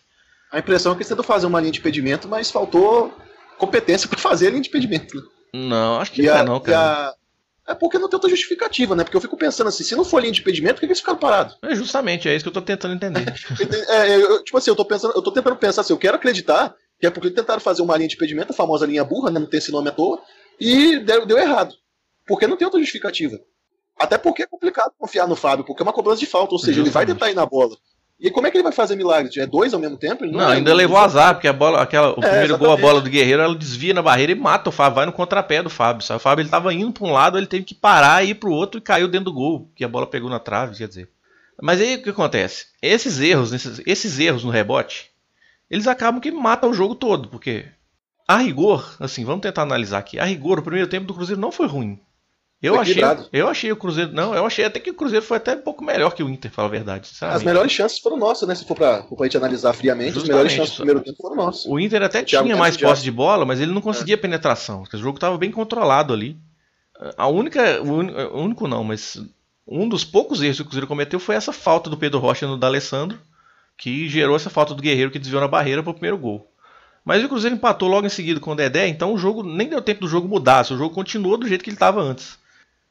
A 0.51 0.59
impressão 0.59 0.93
é 0.93 0.95
que 0.95 1.01
eles 1.01 1.09
tentam 1.09 1.25
fazer 1.25 1.47
uma 1.47 1.61
linha 1.61 1.73
de 1.73 1.81
impedimento, 1.81 2.27
mas 2.27 2.51
faltou 2.51 3.15
competência 3.59 4.09
para 4.09 4.19
fazer 4.19 4.47
a 4.47 4.51
linha 4.51 4.63
de 4.63 4.69
impedimento. 4.71 5.15
Né? 5.17 5.23
Não, 5.55 6.01
acho 6.01 6.13
que 6.13 6.23
e 6.23 6.27
não 6.27 6.35
a, 6.35 6.39
é 6.39 6.45
não, 6.45 6.61
cara. 6.61 7.15
É 7.67 7.75
porque 7.75 7.99
não 7.99 8.09
tem 8.09 8.17
outra 8.17 8.29
justificativa, 8.29 8.97
né? 8.97 9.05
Porque 9.05 9.17
eu 9.17 9.21
fico 9.21 9.37
pensando 9.37 9.69
assim, 9.69 9.85
se 9.85 9.95
não 9.95 10.05
for 10.05 10.21
linha 10.21 10.33
de 10.33 10.41
impedimento, 10.41 10.75
por 10.75 10.81
que, 10.81 10.87
que 10.87 10.93
eles 10.93 11.01
ficaram 11.01 11.19
parados? 11.19 11.57
É 11.63 11.75
justamente, 11.75 12.29
é 12.29 12.35
isso 12.35 12.45
que 12.45 12.49
eu 12.49 12.53
tô 12.53 12.61
tentando 12.61 12.95
entender. 12.95 13.25
é, 13.89 14.17
eu, 14.17 14.43
tipo 14.43 14.59
assim, 14.59 14.71
eu 14.71 14.77
tô 14.77 14.85
pensando, 14.85 15.15
eu 15.15 15.23
tô 15.23 15.31
tentando 15.31 15.57
pensar 15.57 15.83
assim, 15.83 15.93
eu 15.93 15.99
quero 15.99 16.17
acreditar 16.17 16.75
que 16.99 17.07
é 17.07 17.11
porque 17.11 17.31
tentaram 17.31 17.61
fazer 17.61 17.83
uma 17.83 17.97
linha 17.97 18.09
de 18.09 18.15
impedimento, 18.15 18.53
a 18.53 18.55
famosa 18.55 18.87
linha 18.87 19.05
burra, 19.05 19.31
né? 19.31 19.41
Não 19.41 19.47
tem 19.47 19.59
esse 19.59 19.73
nome 19.73 19.89
à 19.89 19.93
toa, 19.93 20.21
e 20.61 20.99
deu, 21.01 21.27
deu 21.27 21.39
errado. 21.39 21.75
Porque 22.27 22.47
não 22.47 22.57
tem 22.57 22.65
outra 22.65 22.81
justificativa. 22.81 23.41
Até 23.99 24.19
porque 24.19 24.43
é 24.43 24.47
complicado 24.47 24.93
confiar 24.99 25.29
no 25.29 25.37
Fábio, 25.37 25.65
porque 25.65 25.83
é 25.83 25.85
uma 25.85 25.93
cobrança 25.93 26.21
de 26.21 26.27
falta, 26.27 26.55
ou 26.55 26.59
seja, 26.59 26.75
Justamente. 26.75 26.89
ele 26.89 26.95
vai 26.95 27.07
tentar 27.07 27.31
ir 27.31 27.35
na 27.35 27.47
bola. 27.47 27.77
E 28.23 28.31
como 28.31 28.47
é 28.47 28.51
que 28.53 28.57
ele 28.57 28.63
vai 28.63 28.71
fazer 28.71 28.95
milagre? 28.95 29.41
É 29.41 29.47
dois 29.47 29.75
ao 29.75 29.81
mesmo 29.81 29.97
tempo? 29.97 30.25
não, 30.25 30.39
não 30.39 30.49
ainda 30.49 30.73
levou 30.73 30.97
azar, 30.97 31.35
porque 31.35 31.49
a 31.49 31.53
bola, 31.53 31.83
aquela, 31.83 32.11
o 32.11 32.13
é, 32.13 32.21
primeiro 32.21 32.45
exatamente. 32.45 32.59
gol, 32.61 32.73
a 32.73 32.77
bola 32.77 33.01
do 33.01 33.11
Guerreiro, 33.11 33.43
ela 33.43 33.55
desvia 33.57 33.93
na 33.93 34.01
barreira 34.01 34.31
e 34.31 34.37
mata 34.37 34.69
o 34.69 34.73
Fábio, 34.73 34.95
vai 34.95 35.07
no 35.07 35.13
contrapé 35.13 35.61
do 35.61 35.69
Fábio. 35.69 36.07
Sabe? 36.07 36.19
O 36.19 36.23
Fábio 36.23 36.43
ele 36.45 36.49
tava 36.49 36.73
indo 36.73 36.93
para 36.93 37.05
um 37.05 37.11
lado, 37.11 37.37
ele 37.37 37.49
teve 37.49 37.65
que 37.65 37.75
parar 37.75 38.25
e 38.25 38.31
ir 38.31 38.35
para 38.37 38.49
o 38.49 38.53
outro 38.53 38.79
e 38.79 38.81
caiu 38.81 39.09
dentro 39.09 39.25
do 39.25 39.33
gol, 39.33 39.69
que 39.75 39.85
a 39.85 39.89
bola 39.89 40.07
pegou 40.07 40.31
na 40.31 40.39
trave, 40.39 40.77
quer 40.77 40.87
dizer. 40.87 41.09
Mas 41.61 41.81
aí 41.81 41.97
o 41.97 42.03
que 42.03 42.11
acontece? 42.11 42.67
Esses 42.81 43.19
erros, 43.19 43.53
esses, 43.53 43.83
esses 43.85 44.19
erros 44.21 44.45
no 44.45 44.51
rebote, 44.51 45.11
eles 45.69 45.89
acabam 45.89 46.21
que 46.21 46.31
matam 46.31 46.71
o 46.71 46.75
jogo 46.75 46.95
todo, 46.95 47.29
porque 47.29 47.67
a 48.29 48.37
rigor, 48.37 48.97
assim, 49.01 49.25
vamos 49.25 49.43
tentar 49.43 49.63
analisar 49.63 49.99
aqui. 49.99 50.21
A 50.21 50.25
rigor, 50.25 50.61
o 50.61 50.63
primeiro 50.63 50.89
tempo 50.89 51.07
do 51.07 51.15
Cruzeiro 51.15 51.41
não 51.41 51.51
foi 51.51 51.67
ruim. 51.67 51.99
Eu 52.63 52.79
achei, 52.79 53.03
eu 53.33 53.49
achei 53.49 53.73
o 53.73 53.77
Cruzeiro. 53.77 54.13
Não, 54.13 54.35
eu 54.37 54.47
achei 54.47 54.65
até 54.65 54.79
que 54.79 54.91
o 54.91 54.95
Cruzeiro 54.95 55.25
foi 55.25 55.39
até 55.39 55.57
um 55.57 55.63
pouco 55.63 55.85
melhor 55.85 56.15
que 56.15 56.23
o 56.23 56.31
Inter, 56.31 56.49
fala 56.49 56.69
a 56.69 56.71
verdade. 56.71 57.11
As 57.21 57.43
melhores 57.43 57.73
chances 57.73 57.99
foram 57.99 58.17
nossas, 58.17 58.47
né? 58.47 58.55
Se 58.55 58.65
for 58.65 58.77
pra, 58.77 59.03
for 59.03 59.17
pra 59.17 59.27
gente 59.27 59.37
analisar 59.37 59.73
friamente, 59.73 60.15
Justamente, 60.15 60.31
as 60.31 60.37
melhores 60.37 60.53
chances 60.53 60.75
do 60.75 60.77
primeiro 60.77 61.01
tempo 61.01 61.17
foram 61.21 61.35
nossas. 61.35 61.67
O 61.67 61.81
Inter 61.81 62.03
até 62.03 62.23
tinha 62.23 62.57
mais 62.57 62.77
posse 62.77 63.03
de 63.03 63.11
bola, 63.11 63.45
mas 63.45 63.61
ele 63.61 63.73
não 63.73 63.81
conseguia 63.81 64.15
é. 64.15 64.17
penetração. 64.17 64.85
O 64.85 64.97
jogo 64.97 65.17
estava 65.17 65.37
bem 65.37 65.51
controlado 65.51 66.15
ali. 66.15 66.39
A 67.17 67.27
única. 67.27 67.83
O 67.83 68.41
único 68.41 68.69
não, 68.69 68.85
mas 68.85 69.21
um 69.67 69.89
dos 69.89 70.05
poucos 70.05 70.41
erros 70.41 70.59
que 70.59 70.63
o 70.63 70.67
Cruzeiro 70.67 70.87
cometeu 70.87 71.19
foi 71.19 71.35
essa 71.35 71.53
falta 71.53 71.91
do 71.91 71.97
Pedro 71.97 72.21
Rocha 72.21 72.47
no 72.47 72.57
D'Alessandro, 72.57 73.19
que 73.77 74.09
gerou 74.09 74.37
essa 74.37 74.51
falta 74.51 74.73
do 74.73 74.83
Guerreiro 74.83 75.11
que 75.11 75.19
desviou 75.19 75.41
na 75.41 75.49
barreira 75.49 75.83
para 75.83 75.91
o 75.91 75.95
primeiro 75.95 76.19
gol. 76.19 76.47
Mas 77.05 77.25
o 77.25 77.29
Cruzeiro 77.29 77.57
empatou 77.57 77.89
logo 77.89 78.07
em 78.07 78.11
seguida 78.11 78.39
com 78.39 78.53
o 78.53 78.55
Dedé, 78.55 78.87
então 78.87 79.13
o 79.13 79.19
jogo 79.19 79.43
nem 79.43 79.69
deu 79.69 79.83
tempo 79.83 80.03
do 80.03 80.09
jogo 80.09 80.29
mudar, 80.29 80.63
o 80.71 80.79
jogo 80.79 80.95
continuou 80.95 81.37
do 81.37 81.49
jeito 81.49 81.65
que 81.65 81.71
ele 81.71 81.75
estava 81.75 82.01
antes. 82.01 82.41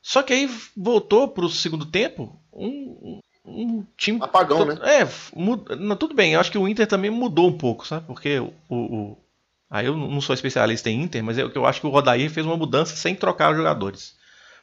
Só 0.01 0.23
que 0.23 0.33
aí 0.33 0.49
voltou 0.75 1.27
para 1.27 1.45
o 1.45 1.49
segundo 1.49 1.85
tempo 1.85 2.39
um, 2.51 3.19
um 3.45 3.85
time. 3.97 4.19
Apagão, 4.21 4.65
né? 4.65 4.77
É, 4.83 5.07
muda, 5.35 5.75
não, 5.75 5.95
tudo 5.95 6.15
bem. 6.15 6.33
Eu 6.33 6.39
acho 6.39 6.51
que 6.51 6.57
o 6.57 6.67
Inter 6.67 6.87
também 6.87 7.11
mudou 7.11 7.47
um 7.47 7.57
pouco, 7.57 7.85
sabe? 7.85 8.05
Porque 8.07 8.39
o. 8.39 8.53
o 8.69 9.17
aí 9.69 9.85
eu 9.85 9.95
não 9.95 10.19
sou 10.19 10.33
especialista 10.33 10.89
em 10.89 11.01
Inter, 11.01 11.23
mas 11.23 11.37
é 11.37 11.43
eu, 11.43 11.51
eu 11.53 11.65
acho 11.65 11.79
que 11.79 11.87
o 11.87 11.89
Rodair 11.89 12.29
fez 12.29 12.45
uma 12.45 12.57
mudança 12.57 12.95
sem 12.95 13.15
trocar 13.15 13.51
os 13.51 13.57
jogadores. 13.57 14.15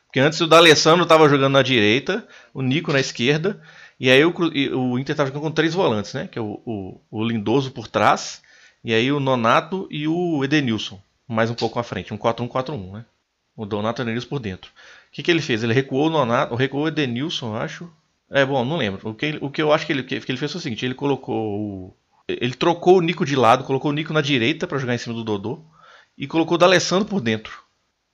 Porque 0.06 0.20
antes 0.20 0.40
o 0.40 0.46
D'Alessandro 0.46 1.02
estava 1.02 1.28
jogando 1.28 1.52
na 1.52 1.62
direita, 1.62 2.26
o 2.54 2.62
Nico 2.62 2.92
na 2.92 3.00
esquerda, 3.00 3.62
e 4.00 4.10
aí 4.10 4.24
o, 4.24 4.32
o 4.32 4.98
Inter 4.98 5.12
estava 5.12 5.28
jogando 5.28 5.42
com 5.42 5.50
três 5.50 5.74
volantes, 5.74 6.14
né? 6.14 6.26
Que 6.26 6.38
é 6.38 6.42
o, 6.42 6.60
o, 6.64 7.00
o 7.10 7.24
Lindoso 7.24 7.70
por 7.70 7.88
trás, 7.88 8.42
e 8.82 8.94
aí 8.94 9.12
o 9.12 9.20
Nonato 9.20 9.86
e 9.90 10.08
o 10.08 10.42
Edenilson, 10.42 11.00
mais 11.26 11.50
um 11.50 11.54
pouco 11.54 11.78
à 11.78 11.82
frente, 11.82 12.14
um 12.14 12.18
4-1-4-1, 12.18 12.92
né? 12.92 13.04
O 13.54 13.66
Donato 13.66 14.00
e 14.00 14.02
o 14.02 14.04
Edenilson 14.04 14.28
por 14.28 14.38
dentro. 14.38 14.70
O 15.08 15.12
que, 15.12 15.22
que 15.22 15.30
ele 15.30 15.42
fez? 15.42 15.62
Ele 15.62 15.72
recuou 15.72 16.06
o 16.06 16.10
Nonato, 16.10 16.54
recuou 16.54 16.84
o 16.84 16.88
Edenilson, 16.88 17.54
acho. 17.56 17.90
É, 18.30 18.44
bom, 18.44 18.64
não 18.64 18.76
lembro. 18.76 19.08
O 19.08 19.14
que, 19.14 19.38
o 19.40 19.50
que 19.50 19.62
eu 19.62 19.72
acho 19.72 19.86
que 19.86 19.92
ele, 19.92 20.02
que 20.02 20.14
ele 20.14 20.38
fez 20.38 20.50
foi 20.50 20.58
o 20.58 20.62
seguinte: 20.62 20.84
ele 20.84 20.94
colocou. 20.94 21.96
Ele 22.28 22.54
trocou 22.54 22.98
o 22.98 23.00
Nico 23.00 23.24
de 23.24 23.34
lado, 23.34 23.64
colocou 23.64 23.90
o 23.90 23.94
Nico 23.94 24.12
na 24.12 24.20
direita 24.20 24.66
para 24.66 24.78
jogar 24.78 24.94
em 24.94 24.98
cima 24.98 25.14
do 25.14 25.24
Dodô 25.24 25.64
e 26.16 26.26
colocou 26.26 26.56
o 26.56 26.58
D'Alessandro 26.58 27.08
por 27.08 27.22
dentro. 27.22 27.62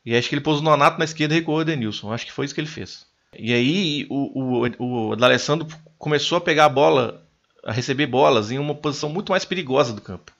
E 0.06 0.14
acho 0.14 0.28
que 0.28 0.34
ele 0.34 0.42
pôs 0.42 0.60
o 0.60 0.62
Nonato 0.62 0.98
na 0.98 1.04
esquerda 1.04 1.34
e 1.34 1.38
recuou 1.38 1.58
o 1.58 1.62
Edenilson. 1.62 2.12
Acho 2.12 2.26
que 2.26 2.32
foi 2.32 2.44
isso 2.44 2.54
que 2.54 2.60
ele 2.60 2.68
fez. 2.68 3.06
E 3.36 3.52
aí 3.52 4.06
o, 4.08 4.62
o, 4.68 5.10
o 5.10 5.16
D'Alessandro 5.16 5.66
começou 5.98 6.38
a 6.38 6.40
pegar 6.40 6.66
a 6.66 6.68
bola, 6.68 7.26
a 7.64 7.72
receber 7.72 8.06
bolas 8.06 8.52
em 8.52 8.58
uma 8.58 8.74
posição 8.74 9.08
muito 9.08 9.32
mais 9.32 9.44
perigosa 9.44 9.92
do 9.92 10.00
campo. 10.00 10.30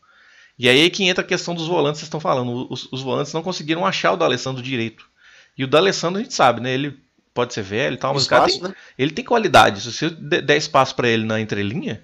E 0.56 0.68
aí 0.68 0.86
é 0.86 0.90
que 0.90 1.04
entra 1.04 1.24
a 1.24 1.26
questão 1.26 1.54
dos 1.54 1.66
volantes 1.66 1.98
vocês 1.98 2.06
estão 2.06 2.20
falando. 2.20 2.70
Os, 2.70 2.86
os 2.92 3.02
volantes 3.02 3.32
não 3.32 3.42
conseguiram 3.42 3.84
achar 3.84 4.12
o 4.12 4.16
D'Alessandro 4.16 4.62
direito. 4.62 5.08
E 5.56 5.64
o 5.64 5.68
D'Alessandro 5.68 6.20
a 6.20 6.22
gente 6.22 6.34
sabe, 6.34 6.60
né? 6.60 6.72
Ele 6.72 6.98
pode 7.32 7.54
ser 7.54 7.62
velho 7.62 7.94
e 7.94 7.98
tal, 7.98 8.14
mas 8.14 8.22
espaço, 8.22 8.56
o 8.56 8.60
cara 8.60 8.68
tem, 8.68 8.70
né? 8.70 8.76
ele 8.98 9.10
tem 9.10 9.24
qualidade. 9.24 9.80
Se 9.80 9.92
você 9.92 10.10
der 10.10 10.56
espaço 10.56 10.94
para 10.94 11.08
ele 11.08 11.24
na 11.24 11.40
entrelinha, 11.40 12.02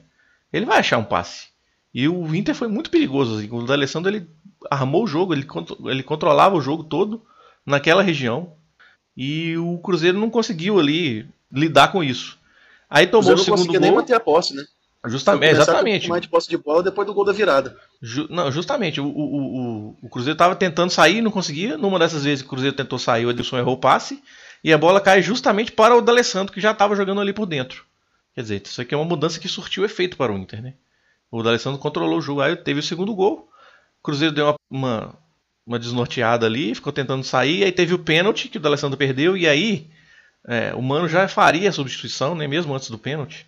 ele 0.53 0.67
vai 0.67 0.79
achar 0.79 0.99
um 0.99 1.05
passe. 1.05 1.49
E 1.93 2.09
o 2.09 2.35
Inter 2.35 2.55
foi 2.55 2.69
muito 2.69 2.91
perigoso. 2.91 3.37
Assim. 3.37 3.49
O 3.51 3.65
D'Alessandro 3.65 4.11
ele 4.11 4.29
armou 4.71 5.05
o 5.05 5.07
jogo, 5.07 5.33
ele, 5.33 5.47
ele 5.87 6.03
controlava 6.03 6.57
o 6.57 6.61
jogo 6.61 6.85
todo 6.85 7.23
naquela 7.65 8.03
região. 8.03 8.53
E 9.17 9.57
o 9.57 9.79
Cruzeiro 9.79 10.19
não 10.19 10.31
conseguiu 10.31 10.79
ali 10.79 11.29
lidar 11.53 11.93
com 11.93 12.03
isso. 12.03 12.39
Aí 12.89 13.07
tomou 13.07 13.33
o, 13.33 13.35
o 13.35 13.39
segundo 13.39 13.67
gol. 13.67 13.81
nem 13.81 13.93
manter 13.93 14.15
a 14.15 14.21
posse, 14.21 14.55
né? 14.55 14.65
Justamente, 15.07 15.53
exatamente. 15.53 16.09
mais 16.09 16.21
de 16.21 16.29
posse 16.29 16.49
de 16.49 16.59
bola 16.59 16.83
depois 16.83 17.07
do 17.07 17.15
gol 17.15 17.25
da 17.25 17.33
virada. 17.33 17.77
Ju, 18.03 18.27
não, 18.29 18.53
justamente. 18.53 19.01
O, 19.01 19.07
o, 19.07 19.09
o, 19.09 19.97
o 20.03 20.09
Cruzeiro 20.11 20.35
estava 20.35 20.55
tentando 20.55 20.91
sair 20.91 21.19
e 21.19 21.23
não 21.23 21.31
conseguia. 21.31 21.79
Numa 21.79 21.99
dessas 21.99 22.25
vezes 22.25 22.43
que 22.43 22.47
o 22.47 22.51
Cruzeiro 22.51 22.77
tentou 22.77 22.99
sair, 22.99 23.25
o 23.25 23.31
Edilson 23.31 23.59
errou 23.59 23.75
o 23.75 23.81
passe. 23.81 24.23
E 24.63 24.73
a 24.73 24.79
bola 24.79 25.01
cai 25.01 25.23
justamente 25.23 25.73
para 25.73 25.97
o 25.97 26.03
D'Alessandro, 26.03 26.53
que 26.53 26.61
já 26.61 26.73
estava 26.73 26.95
jogando 26.95 27.21
ali 27.21 27.33
por 27.33 27.47
dentro. 27.47 27.85
Quer 28.35 28.43
dizer, 28.43 28.63
isso 28.63 28.81
aqui 28.81 28.93
é 28.93 28.97
uma 28.97 29.07
mudança 29.07 29.41
que 29.41 29.49
surtiu 29.49 29.85
efeito 29.87 30.19
para 30.19 30.33
o 30.33 30.37
Inter, 30.37 30.63
né? 30.63 30.75
O 31.31 31.43
D'Alessandro 31.43 31.81
controlou 31.81 32.19
o 32.19 32.23
jogo, 32.23 32.43
aí 32.43 32.55
teve 32.55 32.81
o 32.81 32.83
segundo 32.83 33.15
gol. 33.15 33.49
O 34.01 34.03
Cruzeiro 34.03 34.35
deu 34.35 34.47
uma, 34.47 34.57
uma, 34.71 35.19
uma 35.67 35.79
desnorteada 35.79 36.45
ali, 36.45 36.75
ficou 36.75 36.93
tentando 36.93 37.25
sair. 37.25 37.65
Aí 37.65 37.73
teve 37.73 37.95
o 37.95 37.99
pênalti 37.99 38.49
que 38.49 38.59
o 38.59 38.61
D'Alessandro 38.61 38.99
perdeu. 38.99 39.35
E 39.35 39.49
aí 39.49 39.91
é, 40.47 40.75
o 40.75 40.83
Mano 40.83 41.09
já 41.09 41.27
faria 41.27 41.71
a 41.71 41.73
substituição, 41.73 42.35
né? 42.35 42.47
Mesmo 42.47 42.75
antes 42.75 42.91
do 42.91 42.99
pênalti. 42.99 43.47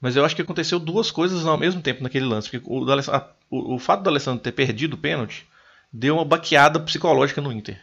Mas 0.00 0.16
eu 0.16 0.24
acho 0.24 0.36
que 0.36 0.42
aconteceu 0.42 0.78
duas 0.78 1.10
coisas 1.10 1.44
ao 1.44 1.58
mesmo 1.58 1.82
tempo 1.82 2.02
naquele 2.02 2.24
lance. 2.24 2.48
Porque 2.48 2.64
o, 2.68 2.84
a, 2.90 3.30
o, 3.50 3.74
o 3.74 3.78
fato 3.78 4.02
do 4.02 4.10
Alessandro 4.10 4.42
ter 4.42 4.52
perdido 4.52 4.94
o 4.94 4.98
pênalti 4.98 5.46
deu 5.92 6.16
uma 6.16 6.24
baqueada 6.24 6.78
psicológica 6.80 7.40
no 7.40 7.52
Inter. 7.52 7.80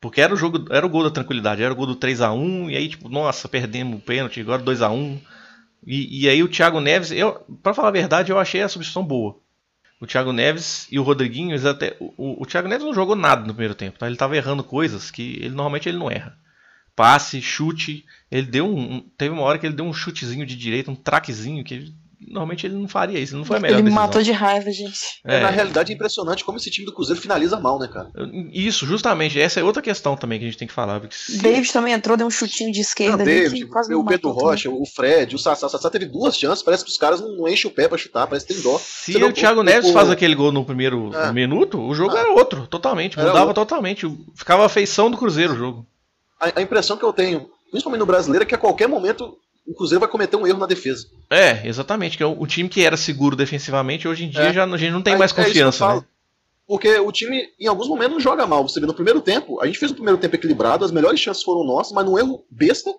Porque 0.00 0.20
era 0.20 0.32
o 0.32 0.36
jogo, 0.36 0.72
era 0.72 0.86
o 0.86 0.88
gol 0.88 1.02
da 1.02 1.10
tranquilidade, 1.10 1.62
era 1.62 1.72
o 1.72 1.76
gol 1.76 1.86
do 1.86 1.96
3 1.96 2.20
a 2.20 2.32
1 2.32 2.70
e 2.70 2.76
aí 2.76 2.88
tipo, 2.88 3.08
nossa, 3.08 3.48
perdemos 3.48 3.98
o 3.98 4.02
pênalti, 4.02 4.40
agora 4.40 4.62
2 4.62 4.82
a 4.82 4.90
1 4.90 5.20
e, 5.84 6.24
e 6.24 6.28
aí 6.28 6.40
o 6.42 6.48
Thiago 6.48 6.80
Neves, 6.80 7.10
eu, 7.10 7.44
para 7.62 7.74
falar 7.74 7.88
a 7.88 7.92
verdade, 7.92 8.30
eu 8.30 8.38
achei 8.38 8.62
a 8.62 8.68
substituição 8.68 9.04
boa. 9.04 9.40
O 10.00 10.06
Thiago 10.06 10.32
Neves 10.32 10.86
e 10.92 11.00
o 11.00 11.02
Rodriguinho, 11.02 11.68
até 11.68 11.96
o, 11.98 12.40
o 12.40 12.46
Thiago 12.46 12.68
Neves 12.68 12.84
não 12.84 12.94
jogou 12.94 13.16
nada 13.16 13.40
no 13.40 13.52
primeiro 13.52 13.74
tempo, 13.74 13.98
tá? 13.98 14.06
Ele 14.06 14.14
estava 14.14 14.36
errando 14.36 14.62
coisas 14.62 15.10
que 15.10 15.36
ele 15.40 15.50
normalmente 15.50 15.88
ele 15.88 15.98
não 15.98 16.08
erra 16.08 16.38
passe, 16.98 17.40
chute. 17.40 18.04
Ele 18.28 18.46
deu 18.48 18.66
um. 18.66 19.00
Teve 19.16 19.32
uma 19.32 19.42
hora 19.42 19.56
que 19.56 19.64
ele 19.64 19.76
deu 19.76 19.84
um 19.84 19.92
chutezinho 19.92 20.44
de 20.44 20.56
direita, 20.56 20.90
um 20.90 20.96
traquezinho, 20.96 21.62
que 21.62 21.94
normalmente 22.26 22.66
ele 22.66 22.74
não 22.74 22.88
faria 22.88 23.20
isso. 23.20 23.36
Não 23.36 23.44
foi 23.44 23.58
a 23.58 23.60
melhor 23.60 23.76
Ele 23.76 23.84
decisão. 23.84 24.02
matou 24.02 24.20
de 24.20 24.32
raiva, 24.32 24.70
gente. 24.72 25.20
É. 25.24 25.40
Na 25.40 25.50
realidade 25.50 25.92
é 25.92 25.94
impressionante 25.94 26.44
como 26.44 26.58
esse 26.58 26.70
time 26.72 26.84
do 26.84 26.92
Cruzeiro 26.92 27.22
finaliza 27.22 27.58
mal, 27.60 27.78
né, 27.78 27.86
cara? 27.86 28.10
Isso, 28.52 28.84
justamente. 28.84 29.40
Essa 29.40 29.60
é 29.60 29.62
outra 29.62 29.80
questão 29.80 30.16
também 30.16 30.40
que 30.40 30.44
a 30.44 30.48
gente 30.48 30.58
tem 30.58 30.66
que 30.66 30.74
falar. 30.74 31.00
Se... 31.10 31.38
David 31.38 31.72
também 31.72 31.94
entrou, 31.94 32.16
deu 32.16 32.26
um 32.26 32.30
chutinho 32.30 32.72
de 32.72 32.80
esquerda. 32.80 33.18
Não, 33.18 33.24
David, 33.24 33.66
quase 33.66 33.94
o 33.94 34.04
Pedro 34.04 34.30
Rocha, 34.30 34.68
o 34.68 34.84
Fred, 34.84 35.36
o 35.36 35.38
Sassá. 35.38 35.66
O 35.66 35.70
Sassá 35.70 35.88
teve 35.88 36.06
duas 36.06 36.36
chances, 36.36 36.64
parece 36.64 36.84
que 36.84 36.90
os 36.90 36.98
caras 36.98 37.20
não, 37.20 37.36
não 37.36 37.48
enchem 37.48 37.70
o 37.70 37.74
pé 37.74 37.86
pra 37.86 37.96
chutar, 37.96 38.26
parece 38.26 38.44
que 38.44 38.54
tem 38.54 38.62
dó. 38.62 38.76
Se 38.78 39.12
Você 39.12 39.18
o 39.18 39.20
não, 39.20 39.32
Thiago 39.32 39.62
Neves 39.62 39.90
o... 39.90 39.92
faz 39.92 40.10
aquele 40.10 40.34
gol 40.34 40.50
no 40.50 40.64
primeiro 40.64 41.14
é. 41.14 41.32
minuto, 41.32 41.80
o 41.80 41.94
jogo 41.94 42.16
é. 42.16 42.20
era 42.20 42.32
outro, 42.32 42.66
totalmente. 42.66 43.16
Mudava 43.16 43.40
outro. 43.40 43.54
totalmente. 43.54 44.06
Ficava 44.34 44.66
a 44.66 44.68
feição 44.68 45.10
do 45.10 45.16
Cruzeiro 45.16 45.54
o 45.54 45.56
jogo. 45.56 45.86
A, 46.40 46.58
a 46.60 46.62
impressão 46.62 46.96
que 46.96 47.04
eu 47.04 47.12
tenho 47.12 47.50
principalmente 47.70 48.00
no 48.00 48.06
brasileiro, 48.06 48.42
é 48.42 48.46
que 48.46 48.54
a 48.54 48.58
qualquer 48.58 48.88
momento 48.88 49.38
o 49.66 49.74
Cruzeiro 49.74 50.00
vai 50.00 50.08
cometer 50.08 50.36
um 50.36 50.46
erro 50.46 50.58
na 50.58 50.66
defesa. 50.66 51.06
É, 51.30 51.66
exatamente. 51.66 52.16
Que 52.16 52.22
é 52.22 52.26
o, 52.26 52.46
time 52.46 52.68
que 52.68 52.84
era 52.84 52.96
seguro 52.96 53.36
defensivamente, 53.36 54.08
hoje 54.08 54.24
em 54.24 54.30
dia 54.30 54.44
é. 54.44 54.52
já, 54.52 54.64
a 54.64 54.76
gente 54.76 54.92
não 54.92 55.02
tem 55.02 55.16
mais 55.16 55.32
é 55.32 55.34
confiança. 55.34 55.96
né? 55.96 56.04
Porque 56.66 56.98
o 56.98 57.10
time, 57.12 57.48
em 57.58 57.66
alguns 57.66 57.88
momentos, 57.88 58.14
não 58.14 58.20
joga 58.20 58.46
mal. 58.46 58.66
Você 58.66 58.80
vê, 58.80 58.86
no 58.86 58.94
primeiro 58.94 59.20
tempo, 59.20 59.60
a 59.60 59.66
gente 59.66 59.78
fez 59.78 59.90
o 59.90 59.94
primeiro 59.94 60.18
tempo 60.18 60.34
equilibrado, 60.34 60.84
as 60.84 60.90
melhores 60.90 61.20
chances 61.20 61.42
foram 61.42 61.64
nossas, 61.64 61.92
mas 61.92 62.04
num 62.04 62.18
erro 62.18 62.44
besta, 62.50 62.90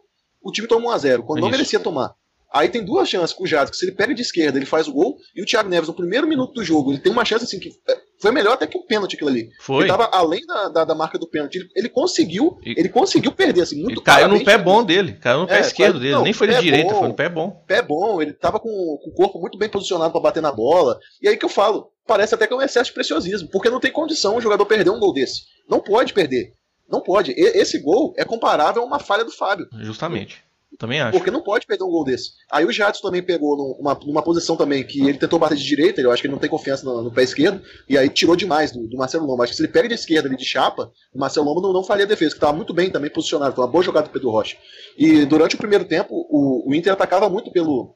o 0.41 0.51
time 0.51 0.67
tomou 0.67 0.91
1 0.91 0.93
a 0.93 0.97
0 0.97 1.23
quando 1.23 1.39
Isso. 1.39 1.45
não 1.45 1.51
merecia 1.51 1.79
tomar. 1.79 2.13
Aí 2.51 2.67
tem 2.67 2.83
duas 2.83 3.07
chances 3.07 3.35
com 3.35 3.43
o 3.43 3.47
Jadson, 3.47 3.71
que 3.71 3.77
se 3.77 3.85
ele 3.85 3.91
pega 3.91 4.13
de 4.13 4.23
esquerda, 4.23 4.57
ele 4.57 4.65
faz 4.65 4.87
o 4.87 4.93
gol, 4.93 5.17
e 5.35 5.41
o 5.41 5.45
Thiago 5.45 5.69
Neves, 5.69 5.87
no 5.87 5.93
primeiro 5.93 6.27
minuto 6.27 6.53
do 6.53 6.63
jogo, 6.63 6.91
ele 6.91 6.99
tem 6.99 7.11
uma 7.11 7.23
chance 7.23 7.45
assim 7.45 7.59
que 7.59 7.69
é, 7.87 8.01
foi 8.19 8.31
melhor 8.31 8.53
até 8.53 8.67
que 8.67 8.77
o 8.77 8.85
pênalti 8.85 9.15
aquilo 9.15 9.29
ali. 9.29 9.49
Foi. 9.59 9.83
Ele 9.83 9.91
tava 9.91 10.09
além 10.11 10.45
da, 10.45 10.69
da, 10.69 10.85
da 10.85 10.95
marca 10.95 11.17
do 11.17 11.27
pênalti. 11.27 11.55
Ele, 11.55 11.69
ele 11.75 11.89
conseguiu, 11.89 12.59
e, 12.65 12.71
ele 12.77 12.89
conseguiu 12.89 13.31
perder, 13.31 13.61
assim, 13.61 13.81
muito 13.81 14.01
Caiu 14.01 14.27
no 14.27 14.43
pé 14.43 14.57
bom 14.57 14.83
dele, 14.83 15.13
caiu 15.13 15.39
no 15.39 15.47
pé 15.47 15.57
é, 15.57 15.61
esquerdo 15.61 15.99
dele, 15.99 16.13
não, 16.13 16.23
nem 16.23 16.33
foi 16.33 16.47
de 16.47 16.59
direita, 16.59 16.91
bom, 16.91 16.99
foi 16.99 17.07
no 17.07 17.13
pé 17.13 17.29
bom. 17.29 17.63
Pé 17.65 17.81
bom, 17.81 18.21
ele 18.21 18.33
tava 18.33 18.59
com, 18.59 18.69
com 18.69 19.09
o 19.09 19.13
corpo 19.13 19.39
muito 19.39 19.57
bem 19.57 19.69
posicionado 19.69 20.11
para 20.11 20.21
bater 20.21 20.41
na 20.41 20.51
bola. 20.51 20.99
E 21.21 21.27
aí 21.27 21.37
que 21.37 21.45
eu 21.45 21.49
falo, 21.49 21.91
parece 22.05 22.35
até 22.35 22.45
que 22.45 22.53
é 22.53 22.55
um 22.55 22.61
excesso 22.61 22.89
de 22.89 22.93
preciosismo, 22.93 23.49
porque 23.49 23.69
não 23.69 23.79
tem 23.79 23.91
condição 23.91 24.35
um 24.35 24.41
jogador 24.41 24.65
perder 24.65 24.89
um 24.89 24.99
gol 24.99 25.13
desse. 25.13 25.43
Não 25.69 25.79
pode 25.79 26.13
perder. 26.13 26.51
Não 26.89 27.01
pode. 27.01 27.31
E- 27.31 27.57
esse 27.57 27.79
gol 27.79 28.13
é 28.17 28.25
comparável 28.25 28.81
a 28.81 28.85
uma 28.85 28.99
falha 28.99 29.23
do 29.23 29.31
Fábio. 29.31 29.67
Justamente. 29.79 30.43
Também 30.77 31.01
acho. 31.01 31.17
Porque 31.17 31.31
não 31.31 31.41
pode 31.41 31.65
perder 31.65 31.83
um 31.83 31.89
gol 31.89 32.03
desse. 32.03 32.31
Aí 32.51 32.63
o 32.63 32.71
Jadson 32.71 33.01
também 33.01 33.21
pegou 33.23 33.75
numa, 33.79 33.93
numa 34.05 34.21
posição 34.21 34.55
também 34.55 34.83
que 34.85 35.01
ele 35.01 35.17
tentou 35.17 35.37
bater 35.39 35.57
de 35.57 35.63
direita, 35.65 35.99
eu 35.99 36.11
acho 36.11 36.21
que 36.21 36.27
ele 36.27 36.33
não 36.33 36.39
tem 36.39 36.49
confiança 36.49 36.85
no, 36.85 37.01
no 37.01 37.11
pé 37.11 37.23
esquerdo, 37.23 37.61
e 37.87 37.97
aí 37.97 38.07
tirou 38.07 38.35
demais 38.35 38.71
do, 38.71 38.87
do 38.87 38.95
Marcelo 38.97 39.25
Lomba. 39.25 39.43
Acho 39.43 39.51
que 39.51 39.57
se 39.57 39.63
ele 39.63 39.71
pega 39.71 39.87
de 39.87 39.95
esquerda 39.95 40.29
ali 40.29 40.37
de 40.37 40.45
chapa, 40.45 40.91
o 41.13 41.19
Marcelo 41.19 41.45
Lomba 41.47 41.61
não, 41.61 41.73
não 41.73 41.83
faria 41.83 42.05
defesa, 42.05 42.31
que 42.31 42.37
estava 42.37 42.53
muito 42.55 42.73
bem 42.73 42.89
também 42.89 43.09
posicionado, 43.09 43.55
foi 43.55 43.63
uma 43.65 43.71
boa 43.71 43.83
jogada 43.83 44.07
do 44.07 44.11
Pedro 44.13 44.29
Rocha. 44.29 44.55
E 44.97 45.25
durante 45.25 45.55
o 45.55 45.57
primeiro 45.57 45.85
tempo, 45.85 46.13
o, 46.29 46.69
o 46.69 46.75
Inter 46.75 46.93
atacava 46.93 47.27
muito 47.29 47.51
pelo, 47.51 47.95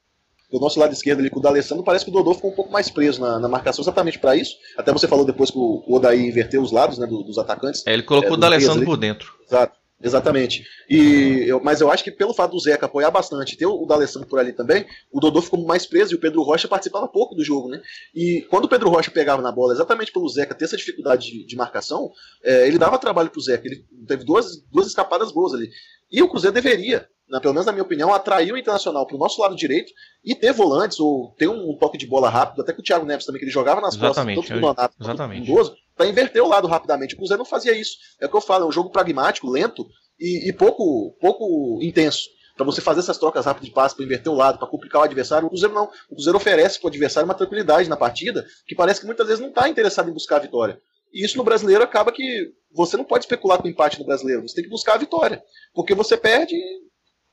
pelo 0.49 0.61
nosso 0.61 0.80
lado 0.80 0.91
esquerdo 0.91 1.19
ali 1.19 1.30
com 1.30 1.39
o 1.39 1.41
D'Alessandro, 1.41 1.84
parece 1.84 2.03
que 2.03 2.11
o 2.11 2.13
Dodô 2.13 2.34
ficou 2.34 2.51
um 2.51 2.55
pouco 2.55 2.71
mais 2.71 2.89
preso 2.89 3.21
na, 3.21 3.39
na 3.39 3.47
marcação 3.47 3.82
exatamente 3.84 4.19
para 4.19 4.36
isso. 4.36 4.55
Até 4.76 4.91
você 4.91 5.07
falou 5.07 5.24
depois 5.26 5.49
que 5.51 5.57
o, 5.57 5.84
Odaí 5.88 6.28
inverteu 6.28 6.61
os 6.61 6.71
lados 6.71 6.97
né, 6.97 7.05
do- 7.07 7.24
dos 7.24 7.38
atacantes. 7.38 7.86
É, 7.88 7.93
ele 7.93 8.03
colocou 8.03 8.32
É, 8.32 8.34
o 8.34 8.38
D'Alessandro 8.38 8.84
por 8.86 8.97
dentro. 8.97 9.32
Exato. 9.47 9.82
Exatamente. 10.04 10.66
E 10.89 11.45
eu- 11.47 11.62
mas 11.64 11.80
eu 11.80 11.89
acho 11.89 12.04
que 12.04 12.12
pelo 12.12 12.34
fato 12.34 12.51
do 12.51 12.60
Zeca 12.60 12.86
apoiar 12.86 13.10
bastante, 13.10 13.56
ter 13.56 13.66
o 13.66 13.86
D'Alessandro 13.86 14.28
por 14.28 14.38
ali 14.38 14.51
também, 14.51 14.86
o 15.12 15.20
Dodô 15.20 15.41
ficou 15.41 15.64
mais 15.66 15.86
preso 15.86 16.12
e 16.14 16.16
o 16.16 16.20
Pedro 16.20 16.41
Rocha 16.43 16.68
participava 16.68 17.08
pouco 17.08 17.34
do 17.34 17.43
jogo, 17.43 17.70
né? 17.70 17.82
E 18.14 18.45
quando 18.49 18.66
o 18.66 18.70
Pedro 18.70 18.89
Rocha 18.89 19.10
pegava 19.10 19.41
na 19.41 19.51
bola, 19.51 19.74
exatamente 19.74 20.12
pelo 20.12 20.28
Zeca 20.28 20.54
ter 20.54 20.66
essa 20.66 20.76
dificuldade 20.76 21.32
de, 21.32 21.45
de 21.45 21.56
marcação, 21.56 22.12
é, 22.43 22.68
ele 22.68 22.78
dava 22.78 22.99
trabalho 22.99 23.30
pro 23.30 23.39
Zeca. 23.41 23.66
Ele 23.66 23.86
teve 24.06 24.26
duas, 24.26 24.58
duas 24.72 24.88
escapadas 24.88 25.32
boas 25.32 25.54
ali. 25.54 25.70
E 26.12 26.22
o 26.22 26.30
Cruzeiro 26.30 26.54
deveria, 26.54 27.08
na- 27.34 27.41
pelo 27.41 27.53
menos 27.53 27.65
na 27.65 27.71
minha 27.71 27.84
opinião, 27.84 28.13
atrair 28.13 28.53
o 28.53 28.57
Internacional 28.57 29.05
pro 29.07 29.17
nosso 29.17 29.41
lado 29.41 29.55
direito 29.55 29.91
e 30.23 30.36
ter 30.36 30.53
volantes 30.53 30.99
ou 30.99 31.34
ter 31.38 31.47
um, 31.49 31.75
toque 31.77 31.97
de 31.97 32.05
bola 32.07 32.29
rápido, 32.29 32.61
até 32.61 32.71
que 32.71 32.79
o 32.79 32.84
Thiago 32.84 33.05
Neves 33.05 33.25
também, 33.25 33.39
que 33.39 33.45
ele 33.45 33.51
jogava 33.51 33.81
nas 33.81 33.95
Exatamente, 33.95 34.36
costas, 34.38 34.49
tanto 34.55 34.61
do 34.61 34.67
Nonato 34.67 34.95
quanto 34.97 35.09
exatamente. 35.09 35.47
Lindoso, 35.47 35.75
para 35.95 36.07
inverter 36.07 36.43
o 36.43 36.47
lado 36.47 36.67
rapidamente. 36.67 37.15
O 37.15 37.17
Cruzeiro 37.17 37.39
não 37.39 37.45
fazia 37.45 37.75
isso. 37.77 37.97
É 38.21 38.25
o 38.25 38.29
que 38.29 38.36
eu 38.38 38.41
falo, 38.41 38.65
é 38.65 38.67
um 38.67 38.71
jogo 38.71 38.89
pragmático, 38.91 39.49
lento 39.49 39.86
e, 40.19 40.49
e 40.49 40.53
pouco, 40.53 41.15
pouco 41.19 41.79
intenso. 41.81 42.21
Para 42.55 42.65
você 42.67 42.81
fazer 42.81 42.99
essas 42.99 43.17
trocas 43.17 43.45
rápidas 43.47 43.67
de 43.67 43.73
passe, 43.73 43.95
para 43.95 44.05
inverter 44.05 44.31
o 44.31 44.36
lado, 44.36 44.59
para 44.59 44.67
complicar 44.67 45.01
o 45.01 45.03
adversário, 45.05 45.47
o 45.47 45.49
Cruzeiro 45.49 45.73
não. 45.73 45.86
O 46.09 46.13
Cruzeiro 46.15 46.38
oferece 46.38 46.79
para 46.79 46.86
o 46.86 46.89
adversário 46.89 47.25
uma 47.27 47.34
tranquilidade 47.34 47.89
na 47.89 47.97
partida 47.97 48.45
que 48.67 48.75
parece 48.75 48.99
que 49.01 49.07
muitas 49.07 49.25
vezes 49.25 49.41
não 49.41 49.49
está 49.49 49.67
interessado 49.67 50.07
em 50.09 50.13
buscar 50.13 50.36
a 50.36 50.39
vitória. 50.39 50.79
E 51.11 51.25
isso 51.25 51.36
no 51.38 51.43
brasileiro 51.43 51.84
acaba 51.84 52.11
que 52.11 52.51
você 52.71 52.95
não 52.95 53.03
pode 53.03 53.23
especular 53.25 53.59
com 53.59 53.67
o 53.67 53.69
empate 53.71 53.99
no 53.99 54.05
brasileiro, 54.05 54.41
você 54.47 54.55
tem 54.55 54.63
que 54.63 54.69
buscar 54.69 54.93
a 54.93 54.97
vitória. 54.97 55.43
Porque 55.73 55.93
você 55.95 56.15
perde 56.15 56.55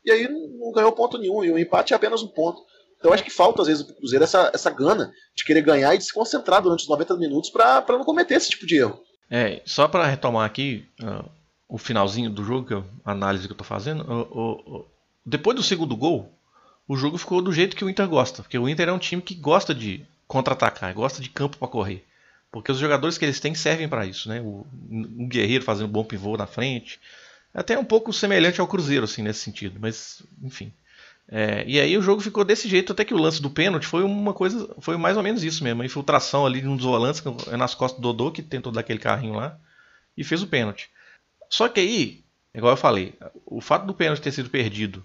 e, 0.05 0.11
aí 0.11 0.29
não, 0.29 0.73
ganhou 0.73 0.93
ponto 0.93 1.19
nenhum, 1.19 1.45
e 1.45 1.51
o 1.51 1.59
empate 1.59 1.93
é 1.93 1.97
apenas 1.97 2.23
um 2.23 2.29
ponto. 2.29 2.61
Então 2.99 3.13
acho 3.13 3.25
que 3.25 3.31
falta, 3.31 3.63
às 3.63 3.69
vezes, 3.69 3.83
pro 3.83 3.95
Cruzeiro 3.95 4.25
essa, 4.25 4.51
essa 4.53 4.71
gana 4.71 5.13
de 5.35 5.45
querer 5.45 5.63
ganhar 5.63 5.95
e 5.95 5.99
de 5.99 6.05
se 6.05 6.13
concentrar 6.13 6.61
durante 6.63 6.81
os 6.83 6.89
90 6.89 7.17
minutos 7.17 7.49
para 7.51 7.85
não 7.89 8.05
cometer 8.05 8.35
esse 8.35 8.51
tipo 8.51 8.67
de 8.67 8.77
erro. 8.77 9.01
É, 9.31 9.63
só 9.65 9.89
para 9.89 10.07
retomar 10.07 10.45
aqui 10.45 10.85
ah, 11.03 11.25
o 11.69 11.79
finalzinho 11.79 12.29
do 12.31 12.45
jogo, 12.45 12.73
eu- 12.73 12.85
a 13.05 13.13
análise 13.13 13.47
que 13.47 13.53
eu 13.53 13.57
tô 13.57 13.65
fazendo, 13.65 14.03
o- 14.05 14.39
o- 14.39 14.77
o- 14.81 14.87
depois 15.25 15.57
do 15.57 15.63
segundo 15.63 15.97
gol, 15.97 16.31
o 16.87 16.97
jogo 16.97 17.17
ficou 17.17 17.41
do 17.41 17.53
jeito 17.53 17.75
que 17.77 17.85
o 17.85 17.89
Inter 17.89 18.07
gosta, 18.09 18.43
porque 18.43 18.59
o 18.59 18.69
Inter 18.69 18.89
é 18.89 18.93
um 18.93 18.99
time 18.99 19.23
que 19.23 19.35
gosta 19.35 19.75
de 19.75 20.05
contra-atacar, 20.27 20.93
gosta 20.93 21.23
de 21.23 21.31
campo 21.31 21.57
para 21.57 21.69
correr, 21.69 22.05
porque 22.53 22.71
os 22.73 22.79
jogadores 22.79 23.17
que 23.17 23.25
eles 23.25 23.41
têm 23.41 23.55
servem 23.55 23.89
para 23.89 24.05
isso, 24.05 24.29
né? 24.29 24.41
O, 24.41 24.67
o 24.91 25.27
Guerreiro 25.29 25.65
fazendo 25.65 25.89
bom 25.89 26.05
pivô 26.05 26.37
na 26.37 26.47
frente, 26.47 27.01
até 27.55 27.79
um 27.79 27.85
pouco 27.85 28.13
semelhante 28.13 28.61
ao 28.61 28.67
Cruzeiro 28.67 29.05
assim 29.05 29.23
nesse 29.23 29.41
sentido, 29.41 29.79
mas 29.81 30.23
enfim. 30.43 30.73
É, 31.33 31.65
e 31.67 31.79
aí 31.79 31.97
o 31.97 32.03
jogo 32.03 32.21
ficou 32.21 32.45
desse 32.45 32.69
jeito, 32.69 32.93
até 32.93 33.05
que 33.05 33.15
o 33.15 33.19
lance 33.19 33.41
do 33.41 33.49
pênalti 33.49 33.87
foi 33.87 34.03
uma 34.03 34.35
coisa, 34.35 34.69
foi 34.81 34.97
mais 34.97 35.17
ou 35.17 35.23
menos 35.23 35.45
isso 35.45 35.63
mesmo, 35.63 35.81
a 35.81 35.87
infiltração 35.87 36.45
ali 36.45 36.61
num 36.61 36.77
dos 36.77 36.85
volantes, 36.85 37.23
é 37.53 37.57
nas 37.57 37.73
costas 37.73 38.01
do 38.01 38.13
Dodô, 38.13 38.33
que 38.33 38.43
tentou 38.43 38.73
dar 38.73 38.81
aquele 38.81 38.99
carrinho 38.99 39.35
lá, 39.35 39.57
e 40.17 40.25
fez 40.25 40.43
o 40.43 40.47
pênalti. 40.49 40.91
Só 41.49 41.69
que 41.69 41.79
aí, 41.79 42.25
igual 42.53 42.73
eu 42.73 42.77
falei, 42.77 43.15
o 43.47 43.61
fato 43.61 43.87
do 43.87 43.95
pênalti 43.95 44.21
ter 44.21 44.33
sido 44.33 44.51
perdido, 44.51 45.05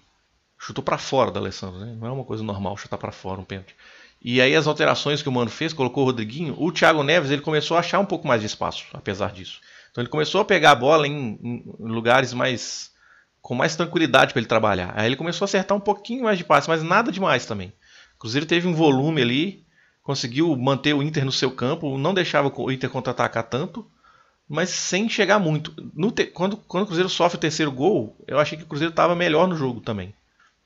chutou 0.58 0.82
pra 0.82 0.98
fora 0.98 1.30
da 1.30 1.38
Alessandro, 1.38 1.78
né? 1.78 1.96
Não 1.96 2.08
é 2.08 2.10
uma 2.10 2.24
coisa 2.24 2.42
normal 2.42 2.76
chutar 2.76 2.98
pra 2.98 3.12
fora 3.12 3.40
um 3.40 3.44
pênalti. 3.44 3.76
E 4.20 4.40
aí 4.40 4.56
as 4.56 4.66
alterações 4.66 5.22
que 5.22 5.28
o 5.28 5.32
Mano 5.32 5.50
fez, 5.50 5.72
colocou 5.72 6.02
o 6.02 6.06
Rodriguinho, 6.06 6.56
o 6.58 6.72
Thiago 6.72 7.04
Neves 7.04 7.30
ele 7.30 7.42
começou 7.42 7.76
a 7.76 7.80
achar 7.80 8.00
um 8.00 8.06
pouco 8.06 8.26
mais 8.26 8.40
de 8.40 8.46
espaço, 8.46 8.84
apesar 8.92 9.32
disso. 9.32 9.60
Então 9.96 10.02
ele 10.02 10.10
começou 10.10 10.42
a 10.42 10.44
pegar 10.44 10.72
a 10.72 10.74
bola 10.74 11.08
em, 11.08 11.38
em 11.42 11.64
lugares 11.78 12.34
mais 12.34 12.90
com 13.40 13.54
mais 13.54 13.74
tranquilidade 13.76 14.34
para 14.34 14.40
ele 14.40 14.46
trabalhar. 14.46 14.92
Aí 14.94 15.06
ele 15.06 15.16
começou 15.16 15.44
a 15.44 15.46
acertar 15.46 15.74
um 15.74 15.80
pouquinho 15.80 16.24
mais 16.24 16.36
de 16.36 16.44
passe, 16.44 16.68
mas 16.68 16.82
nada 16.82 17.10
demais 17.10 17.46
também. 17.46 17.72
O 18.16 18.18
Cruzeiro 18.18 18.44
teve 18.44 18.68
um 18.68 18.74
volume 18.74 19.22
ali, 19.22 19.64
conseguiu 20.02 20.54
manter 20.54 20.92
o 20.94 21.02
Inter 21.02 21.24
no 21.24 21.32
seu 21.32 21.50
campo, 21.50 21.96
não 21.96 22.12
deixava 22.12 22.52
o 22.54 22.70
Inter 22.70 22.90
contra-atacar 22.90 23.44
tanto, 23.44 23.86
mas 24.46 24.68
sem 24.68 25.08
chegar 25.08 25.38
muito. 25.38 25.72
Te- 26.12 26.26
quando, 26.26 26.58
quando 26.58 26.82
o 26.82 26.86
Cruzeiro 26.86 27.08
sofre 27.08 27.38
o 27.38 27.40
terceiro 27.40 27.72
gol, 27.72 28.16
eu 28.28 28.38
achei 28.38 28.58
que 28.58 28.64
o 28.64 28.66
Cruzeiro 28.66 28.90
estava 28.90 29.14
melhor 29.14 29.48
no 29.48 29.56
jogo 29.56 29.80
também. 29.80 30.12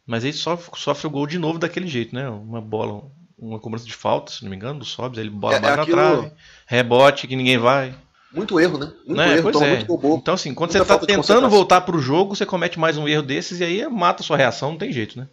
Mas 0.04 0.24
aí 0.24 0.32
sofre, 0.32 0.76
sofre 0.76 1.06
o 1.06 1.10
gol 1.10 1.26
de 1.28 1.38
novo 1.38 1.56
daquele 1.58 1.86
jeito, 1.86 2.14
né? 2.14 2.28
Uma 2.28 2.60
bola, 2.60 3.02
uma 3.38 3.60
cobrança 3.60 3.84
de 3.84 3.92
falta, 3.94 4.32
se 4.32 4.42
não 4.42 4.50
me 4.50 4.56
engano, 4.56 4.80
do 4.80 4.84
Sobs, 4.84 5.18
ele 5.18 5.30
bola 5.30 5.54
É- 5.56 5.60
bate 5.60 5.80
aquilo- 5.82 5.96
na 5.98 6.02
trave, 6.16 6.32
rebote 6.66 7.28
que 7.28 7.36
ninguém 7.36 7.58
vai. 7.58 7.94
Muito 8.32 8.60
erro, 8.60 8.78
né? 8.78 8.92
Muito 9.06 9.18
Né? 9.18 9.36
erro, 9.36 9.52
toma 9.52 9.66
é. 9.66 9.76
muito 9.76 9.86
bobo. 9.86 10.16
Então, 10.16 10.34
assim, 10.34 10.54
quando 10.54 10.70
Muita 10.70 10.84
você 10.84 10.88
tá 10.88 10.96
de 10.98 11.06
tentando 11.06 11.48
voltar 11.48 11.80
pro 11.80 11.98
jogo, 11.98 12.36
você 12.36 12.46
comete 12.46 12.78
mais 12.78 12.96
um 12.96 13.08
erro 13.08 13.22
desses 13.22 13.60
e 13.60 13.64
aí 13.64 13.88
mata 13.88 14.22
a 14.22 14.26
sua 14.26 14.36
reação, 14.36 14.70
não 14.70 14.78
tem 14.78 14.92
jeito, 14.92 15.18
né? 15.18 15.28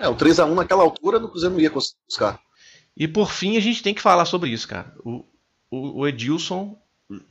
É, 0.00 0.08
o 0.08 0.16
3x1 0.16 0.52
naquela 0.54 0.82
altura 0.82 1.20
no 1.20 1.28
Cruzeiro 1.28 1.54
não 1.54 1.60
ia 1.60 1.70
conseguir 1.70 1.98
buscar. 2.08 2.40
E 2.96 3.06
por 3.06 3.30
fim, 3.30 3.56
a 3.56 3.60
gente 3.60 3.82
tem 3.82 3.94
que 3.94 4.02
falar 4.02 4.24
sobre 4.24 4.50
isso, 4.50 4.66
cara. 4.66 4.92
O, 5.04 5.24
o, 5.70 6.00
o 6.00 6.08
Edilson 6.08 6.76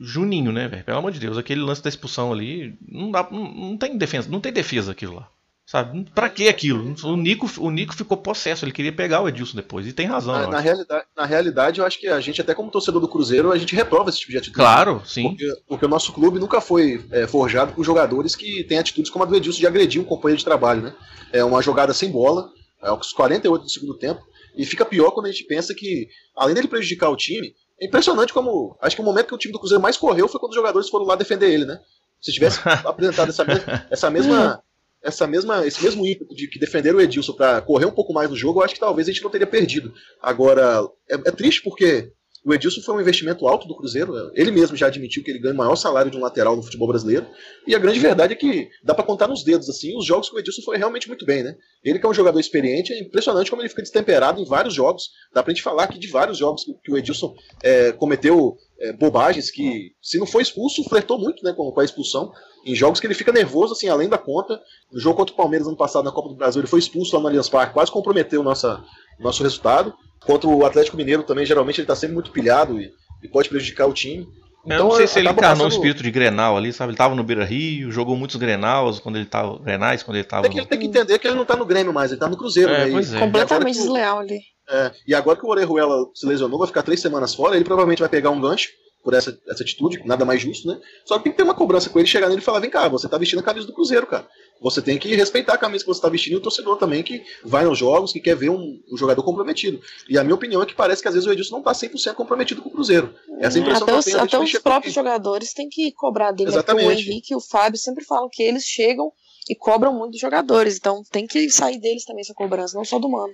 Juninho, 0.00 0.52
né, 0.52 0.68
velho? 0.68 0.84
Pelo 0.84 0.98
amor 0.98 1.12
de 1.12 1.20
Deus, 1.20 1.36
aquele 1.36 1.60
lance 1.60 1.82
da 1.82 1.88
expulsão 1.88 2.32
ali, 2.32 2.76
não 2.86 3.10
dá, 3.10 3.28
não, 3.30 3.52
não 3.52 3.76
tem 3.76 3.96
defesa, 3.96 4.28
não 4.30 4.40
tem 4.40 4.52
defesa 4.52 4.92
aquilo 4.92 5.16
lá. 5.16 5.28
Sabe? 5.64 6.04
Pra 6.14 6.28
que 6.28 6.48
aquilo? 6.48 6.94
O 7.04 7.16
Nico, 7.16 7.48
o 7.58 7.70
Nico 7.70 7.94
ficou 7.94 8.16
possesso, 8.16 8.64
ele 8.64 8.72
queria 8.72 8.92
pegar 8.92 9.22
o 9.22 9.28
Edilson 9.28 9.56
depois, 9.56 9.86
e 9.86 9.92
tem 9.92 10.06
razão. 10.06 10.34
Na, 10.34 10.46
na 10.48 10.60
realidade, 10.60 11.04
na 11.16 11.24
realidade, 11.24 11.80
eu 11.80 11.86
acho 11.86 11.98
que 11.98 12.08
a 12.08 12.20
gente, 12.20 12.40
até 12.40 12.54
como 12.54 12.70
torcedor 12.70 13.00
do 13.00 13.08
Cruzeiro, 13.08 13.50
a 13.52 13.56
gente 13.56 13.74
reprova 13.74 14.10
esse 14.10 14.18
tipo 14.18 14.32
de 14.32 14.38
atitude. 14.38 14.56
Claro, 14.56 15.00
sim. 15.06 15.28
Porque, 15.28 15.46
porque 15.68 15.84
o 15.86 15.88
nosso 15.88 16.12
clube 16.12 16.38
nunca 16.38 16.60
foi 16.60 17.02
é, 17.10 17.26
forjado 17.26 17.72
por 17.72 17.84
jogadores 17.84 18.34
que 18.36 18.64
têm 18.64 18.78
atitudes 18.78 19.10
como 19.10 19.24
a 19.24 19.26
do 19.26 19.36
Edilson 19.36 19.60
de 19.60 19.66
agredir 19.66 20.00
um 20.02 20.04
companheiro 20.04 20.38
de 20.38 20.44
trabalho, 20.44 20.82
né? 20.82 20.94
É 21.32 21.42
uma 21.44 21.62
jogada 21.62 21.94
sem 21.94 22.10
bola, 22.10 22.50
é 22.82 22.88
aos 22.88 23.12
48 23.12 23.62
do 23.62 23.70
segundo 23.70 23.94
tempo, 23.96 24.20
e 24.56 24.66
fica 24.66 24.84
pior 24.84 25.12
quando 25.12 25.26
a 25.26 25.30
gente 25.30 25.44
pensa 25.44 25.72
que, 25.74 26.08
além 26.36 26.54
dele 26.54 26.68
prejudicar 26.68 27.08
o 27.08 27.16
time, 27.16 27.54
é 27.80 27.86
impressionante 27.86 28.32
como. 28.34 28.76
Acho 28.82 28.96
que 28.96 29.00
o 29.02 29.04
momento 29.04 29.28
que 29.28 29.34
o 29.34 29.38
time 29.38 29.52
do 29.52 29.58
Cruzeiro 29.58 29.80
mais 29.82 29.96
correu 29.96 30.28
foi 30.28 30.38
quando 30.38 30.50
os 30.50 30.56
jogadores 30.56 30.88
foram 30.90 31.06
lá 31.06 31.14
defender 31.16 31.50
ele, 31.50 31.64
né? 31.64 31.78
Se 32.20 32.30
tivesse 32.32 32.58
apresentado 32.84 33.30
essa, 33.30 33.44
mes- 33.44 33.62
essa 33.90 34.10
mesma. 34.10 34.62
Essa 35.02 35.26
mesma, 35.26 35.66
esse 35.66 35.82
mesmo 35.82 36.06
ímpeto 36.06 36.34
de 36.34 36.46
que 36.46 36.58
defenderam 36.58 36.98
o 36.98 37.00
Edilson 37.00 37.32
para 37.32 37.60
correr 37.60 37.86
um 37.86 37.92
pouco 37.92 38.12
mais 38.12 38.30
no 38.30 38.36
jogo, 38.36 38.60
eu 38.60 38.64
acho 38.64 38.74
que 38.74 38.80
talvez 38.80 39.08
a 39.08 39.12
gente 39.12 39.22
não 39.22 39.30
teria 39.30 39.46
perdido. 39.46 39.92
Agora, 40.20 40.80
é, 41.10 41.14
é 41.14 41.32
triste 41.32 41.62
porque 41.62 42.12
o 42.44 42.52
Edilson 42.52 42.80
foi 42.80 42.96
um 42.96 43.00
investimento 43.00 43.46
alto 43.46 43.68
do 43.68 43.76
Cruzeiro. 43.76 44.12
Ele 44.34 44.50
mesmo 44.50 44.76
já 44.76 44.88
admitiu 44.88 45.22
que 45.22 45.30
ele 45.30 45.38
ganha 45.38 45.54
o 45.54 45.56
maior 45.56 45.76
salário 45.76 46.10
de 46.10 46.16
um 46.16 46.20
lateral 46.20 46.56
no 46.56 46.62
futebol 46.62 46.88
brasileiro. 46.88 47.26
E 47.66 47.74
a 47.74 47.78
grande 47.78 48.00
verdade 48.00 48.32
é 48.32 48.36
que 48.36 48.68
dá 48.82 48.94
pra 48.94 49.04
contar 49.04 49.28
nos 49.28 49.44
dedos 49.44 49.70
assim 49.70 49.96
os 49.96 50.04
jogos 50.04 50.28
que 50.28 50.34
o 50.34 50.38
Edilson 50.38 50.62
foi 50.62 50.76
realmente 50.76 51.06
muito 51.06 51.24
bem, 51.24 51.44
né? 51.44 51.56
Ele 51.84 52.00
que 52.00 52.06
é 52.06 52.08
um 52.08 52.14
jogador 52.14 52.40
experiente, 52.40 52.92
é 52.92 53.00
impressionante 53.00 53.48
como 53.48 53.62
ele 53.62 53.68
fica 53.68 53.82
destemperado 53.82 54.40
em 54.40 54.44
vários 54.44 54.74
jogos. 54.74 55.10
Dá 55.32 55.42
pra 55.42 55.52
gente 55.52 55.62
falar 55.62 55.84
aqui 55.84 55.98
de 56.00 56.08
vários 56.08 56.36
jogos 56.36 56.64
que, 56.82 56.90
o 56.90 56.98
Edilson 56.98 57.32
é, 57.62 57.92
cometeu 57.92 58.56
é, 58.80 58.92
bobagens 58.92 59.48
que, 59.48 59.92
se 60.02 60.18
não 60.18 60.26
foi 60.26 60.42
expulso, 60.42 60.82
flertou 60.88 61.18
muito 61.18 61.44
né, 61.44 61.52
com, 61.52 61.72
a 61.78 61.84
expulsão. 61.84 62.32
Em 62.66 62.74
jogos 62.74 62.98
que 62.98 63.06
ele 63.06 63.14
fica 63.14 63.30
nervoso, 63.30 63.72
assim, 63.72 63.88
além 63.88 64.08
da 64.08 64.18
conta. 64.18 64.60
No 64.92 64.98
jogo 64.98 65.16
contra 65.16 65.32
o 65.32 65.36
Palmeiras 65.36 65.68
ano 65.68 65.76
passado 65.76 66.04
na 66.04 66.12
Copa 66.12 66.28
do 66.28 66.34
Brasil, 66.34 66.60
ele 66.60 66.68
foi 66.68 66.80
expulso 66.80 67.14
lá 67.14 67.22
no 67.22 67.28
Allianz 67.28 67.48
Parque, 67.48 67.74
quase 67.74 67.90
comprometeu 67.90 68.40
o 68.40 68.44
nossa, 68.44 68.84
nosso 69.20 69.44
resultado. 69.44 69.94
Contra 70.26 70.48
o 70.48 70.64
Atlético 70.64 70.96
Mineiro 70.96 71.22
também, 71.22 71.44
geralmente 71.44 71.80
ele 71.80 71.86
tá 71.86 71.96
sempre 71.96 72.14
muito 72.14 72.30
pilhado 72.30 72.80
e, 72.80 72.90
e 73.22 73.28
pode 73.28 73.48
prejudicar 73.48 73.86
o 73.86 73.92
time. 73.92 74.26
eu 74.66 74.78
não 74.78 74.90
sei 74.92 75.06
se 75.06 75.18
ele 75.18 75.28
encarnou 75.28 75.66
o 75.66 75.68
passando- 75.68 75.72
espírito 75.72 76.02
de 76.02 76.10
Grenal 76.10 76.56
ali, 76.56 76.72
sabe? 76.72 76.90
Ele 76.90 76.96
tava 76.96 77.14
no 77.14 77.24
Beira 77.24 77.44
Rio, 77.44 77.90
jogou 77.90 78.16
muitos 78.16 78.36
Grenals 78.36 79.00
quando 79.00 79.16
ele 79.16 79.26
tava. 79.26 79.58
Grenais 79.58 80.02
quando 80.02 80.16
ele 80.16 80.24
tava. 80.24 80.42
Tem 80.42 80.52
que, 80.52 80.58
no- 80.60 80.66
tem 80.66 80.78
que 80.78 80.86
entender 80.86 81.18
que 81.18 81.26
ele 81.26 81.34
não 81.36 81.44
tá 81.44 81.56
no 81.56 81.64
Grêmio 81.66 81.92
mais, 81.92 82.10
ele 82.12 82.20
tá 82.20 82.28
no 82.28 82.36
Cruzeiro, 82.36 82.72
É, 82.72 82.86
né? 82.86 83.00
E- 83.02 83.16
é. 83.16 83.18
Completamente 83.18 83.78
o- 83.78 83.82
desleal 83.82 84.18
ali. 84.20 84.38
É, 84.70 84.92
e 85.08 85.14
agora 85.14 85.36
que 85.36 85.44
o 85.44 85.48
Orejuela 85.48 85.96
se 86.14 86.24
lesionou, 86.24 86.56
vai 86.58 86.68
ficar 86.68 86.82
três 86.84 87.00
semanas 87.00 87.34
fora, 87.34 87.56
ele 87.56 87.64
provavelmente 87.64 87.98
vai 87.98 88.08
pegar 88.08 88.30
um 88.30 88.40
gancho 88.40 88.68
por 89.02 89.14
essa, 89.14 89.36
essa 89.48 89.62
atitude, 89.62 90.00
nada 90.04 90.24
mais 90.24 90.40
justo, 90.40 90.68
né? 90.68 90.80
Só 91.04 91.18
que 91.18 91.24
tem 91.24 91.32
que 91.32 91.38
ter 91.38 91.42
uma 91.44 91.54
cobrança 91.54 91.90
com 91.90 91.98
ele, 91.98 92.06
chegar 92.06 92.28
nele 92.28 92.40
e 92.40 92.44
falar, 92.44 92.60
vem 92.60 92.70
cá, 92.70 92.88
você 92.88 93.08
tá 93.08 93.18
vestindo 93.18 93.40
a 93.40 93.42
camisa 93.42 93.66
do 93.66 93.72
Cruzeiro, 93.72 94.06
cara. 94.06 94.26
Você 94.60 94.80
tem 94.80 94.96
que 94.96 95.12
respeitar 95.16 95.54
a 95.54 95.58
camisa 95.58 95.82
que 95.84 95.88
você 95.92 96.00
tá 96.00 96.08
vestindo 96.08 96.34
e 96.34 96.36
o 96.36 96.40
torcedor 96.40 96.76
também 96.78 97.02
que 97.02 97.20
vai 97.44 97.64
nos 97.64 97.76
jogos, 97.78 98.12
que 98.12 98.20
quer 98.20 98.36
ver 98.36 98.48
um, 98.50 98.80
um 98.92 98.96
jogador 98.96 99.22
comprometido. 99.24 99.80
E 100.08 100.16
a 100.16 100.22
minha 100.22 100.36
opinião 100.36 100.62
é 100.62 100.66
que 100.66 100.74
parece 100.74 101.02
que 101.02 101.08
às 101.08 101.14
vezes 101.14 101.26
o 101.28 101.32
Edilson 101.32 101.56
não 101.56 101.62
tá 101.62 101.72
100% 101.72 102.14
comprometido 102.14 102.62
com 102.62 102.68
o 102.68 102.72
Cruzeiro. 102.72 103.12
Essa 103.40 103.58
é 103.58 103.60
a 103.60 103.62
impressão 103.62 103.82
Até 103.82 103.90
que 103.92 103.96
eu 103.96 103.98
os, 103.98 104.04
tenho. 104.04 104.16
a 104.18 104.20
gente 104.22 104.34
até 104.36 104.44
os 104.44 104.62
próprios 104.62 104.96
aqui. 104.96 105.04
jogadores 105.04 105.52
têm 105.52 105.68
que 105.68 105.90
cobrar 105.92 106.30
dele. 106.30 106.50
né? 106.52 106.56
Porque 106.58 106.72
O 106.72 106.76
Exatamente. 106.78 107.10
Henrique 107.10 107.32
e 107.32 107.36
o 107.36 107.40
Fábio 107.40 107.76
sempre 107.78 108.04
falam 108.04 108.28
que 108.30 108.40
eles 108.42 108.62
chegam 108.64 109.12
e 109.50 109.56
cobram 109.56 109.92
muito 109.92 110.12
dos 110.12 110.20
jogadores. 110.20 110.76
Então 110.76 111.02
tem 111.10 111.26
que 111.26 111.50
sair 111.50 111.80
deles 111.80 112.04
também 112.04 112.20
essa 112.20 112.32
cobrança, 112.34 112.76
não 112.78 112.84
só 112.84 113.00
do 113.00 113.08
Mano. 113.08 113.32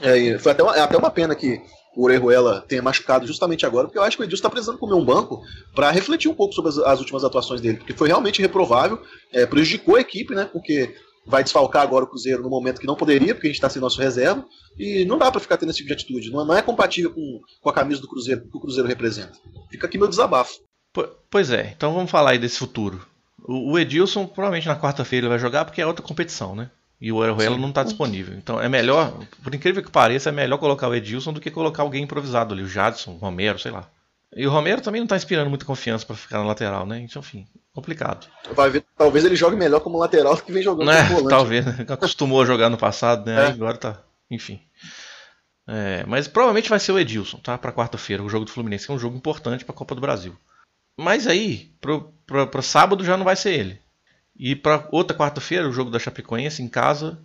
É, 0.00 0.38
foi 0.38 0.52
até 0.52 0.62
uma, 0.62 0.74
é 0.74 0.80
até 0.80 0.96
uma 0.96 1.10
pena 1.10 1.34
que 1.34 1.60
o 1.96 2.04
Orejuela 2.04 2.64
tenha 2.66 2.82
machucado 2.82 3.26
justamente 3.26 3.66
agora, 3.66 3.86
porque 3.86 3.98
eu 3.98 4.02
acho 4.02 4.16
que 4.16 4.22
o 4.22 4.24
Edilson 4.24 4.40
está 4.40 4.50
precisando 4.50 4.78
comer 4.78 4.94
um 4.94 5.04
banco 5.04 5.42
para 5.74 5.90
refletir 5.90 6.30
um 6.30 6.34
pouco 6.34 6.54
sobre 6.54 6.70
as, 6.70 6.78
as, 6.78 7.00
últimas 7.00 7.24
atuações 7.24 7.60
dele, 7.60 7.78
porque 7.78 7.92
foi 7.92 8.08
realmente 8.08 8.40
reprovável, 8.40 9.00
é, 9.32 9.46
prejudicou 9.46 9.96
a 9.96 10.00
equipe, 10.00 10.34
né? 10.34 10.48
Porque 10.50 10.94
vai 11.26 11.42
desfalcar 11.42 11.82
agora 11.82 12.04
o 12.04 12.08
Cruzeiro 12.08 12.42
no 12.42 12.50
momento 12.50 12.80
que 12.80 12.86
não 12.86 12.96
poderia, 12.96 13.34
porque 13.34 13.46
a 13.46 13.50
gente 13.50 13.56
está 13.56 13.68
sem 13.68 13.80
nosso 13.80 14.00
reserva, 14.00 14.44
e 14.78 15.04
não 15.04 15.18
dá 15.18 15.30
para 15.30 15.40
ficar 15.40 15.56
tendo 15.56 15.70
esse 15.70 15.78
tipo 15.78 15.88
de 15.88 15.94
atitude. 15.94 16.30
Não, 16.30 16.44
não 16.44 16.56
é 16.56 16.62
compatível 16.62 17.12
com, 17.12 17.40
com 17.60 17.70
a 17.70 17.72
camisa 17.72 18.00
do 18.00 18.08
Cruzeiro, 18.08 18.42
que 18.42 18.56
o 18.56 18.60
Cruzeiro 18.60 18.88
representa. 18.88 19.32
Fica 19.70 19.86
aqui 19.86 19.98
meu 19.98 20.08
desabafo. 20.08 20.60
Pois 21.30 21.50
é, 21.50 21.72
então 21.74 21.94
vamos 21.94 22.10
falar 22.10 22.30
aí 22.30 22.38
desse 22.38 22.58
futuro. 22.58 23.06
O, 23.44 23.78
Edilson 23.78 24.26
provavelmente 24.26 24.68
na 24.68 24.78
quarta-feira 24.78 25.28
vai 25.28 25.38
jogar 25.38 25.64
porque 25.64 25.80
é 25.80 25.86
outra 25.86 26.04
competição, 26.04 26.54
né? 26.54 26.70
E 27.02 27.10
o 27.10 27.16
Orejuela 27.16 27.58
não 27.58 27.70
está 27.70 27.82
disponível. 27.82 28.32
Então 28.36 28.60
é 28.60 28.68
melhor, 28.68 29.12
por 29.42 29.52
incrível 29.52 29.82
que 29.82 29.90
pareça, 29.90 30.28
é 30.28 30.32
melhor 30.32 30.56
colocar 30.56 30.86
o 30.86 30.94
Edilson 30.94 31.32
do 31.32 31.40
que 31.40 31.50
colocar 31.50 31.82
alguém 31.82 32.04
improvisado 32.04 32.54
ali, 32.54 32.62
o 32.62 32.68
Jadson, 32.68 33.14
o 33.14 33.16
Romero, 33.16 33.58
sei 33.58 33.72
lá. 33.72 33.88
E 34.36 34.46
o 34.46 34.50
Romero 34.50 34.80
também 34.80 35.00
não 35.00 35.06
está 35.06 35.16
inspirando 35.16 35.50
muita 35.50 35.64
confiança 35.64 36.06
para 36.06 36.14
ficar 36.14 36.38
na 36.38 36.44
lateral, 36.44 36.86
né? 36.86 37.00
Então, 37.00 37.18
enfim, 37.18 37.44
complicado. 37.74 38.28
Ver, 38.70 38.84
talvez 38.96 39.24
ele 39.24 39.34
jogue 39.34 39.56
melhor 39.56 39.80
como 39.80 39.98
lateral 39.98 40.36
do 40.36 40.44
que 40.44 40.52
vem 40.52 40.62
jogando 40.62 40.92
é, 40.92 41.02
como 41.02 41.14
volante. 41.16 41.30
Talvez, 41.30 41.66
né? 41.66 41.84
acostumou 41.88 42.40
a 42.40 42.46
jogar 42.46 42.70
no 42.70 42.78
passado, 42.78 43.26
né? 43.26 43.46
É. 43.46 43.46
agora 43.48 43.76
tá, 43.76 43.98
enfim. 44.30 44.60
É, 45.66 46.04
mas 46.06 46.28
provavelmente 46.28 46.70
vai 46.70 46.78
ser 46.78 46.92
o 46.92 46.98
Edilson, 47.00 47.38
tá? 47.38 47.58
Para 47.58 47.72
quarta-feira, 47.72 48.22
o 48.22 48.28
jogo 48.28 48.44
do 48.44 48.52
Fluminense, 48.52 48.86
que 48.86 48.92
é 48.92 48.94
um 48.94 48.98
jogo 48.98 49.16
importante 49.16 49.64
para 49.64 49.74
a 49.74 49.76
Copa 49.76 49.96
do 49.96 50.00
Brasil. 50.00 50.36
Mas 50.96 51.26
aí, 51.26 51.72
para 51.80 52.62
sábado 52.62 53.04
já 53.04 53.16
não 53.16 53.24
vai 53.24 53.34
ser 53.34 53.54
ele. 53.54 53.81
E 54.36 54.56
para 54.56 54.88
outra 54.90 55.16
quarta-feira, 55.16 55.68
o 55.68 55.72
jogo 55.72 55.90
da 55.90 55.98
Chapecoense 55.98 56.62
em 56.62 56.68
casa. 56.68 57.18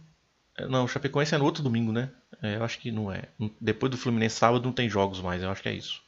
Não, 0.69 0.85
o 0.85 0.87
Chapecoense 0.87 1.35
é 1.35 1.37
no 1.37 1.45
outro 1.45 1.63
domingo, 1.63 1.91
né? 1.91 2.11
É, 2.41 2.55
eu 2.55 2.63
acho 2.63 2.79
que 2.79 2.91
não 2.91 3.11
é. 3.11 3.23
Depois 3.59 3.91
do 3.91 3.97
Fluminense 3.97 4.35
sábado 4.35 4.63
não 4.63 4.73
tem 4.73 4.89
jogos 4.89 5.21
mais, 5.21 5.41
eu 5.41 5.49
acho 5.49 5.61
que 5.61 5.69
é 5.69 5.73
isso. 5.73 6.01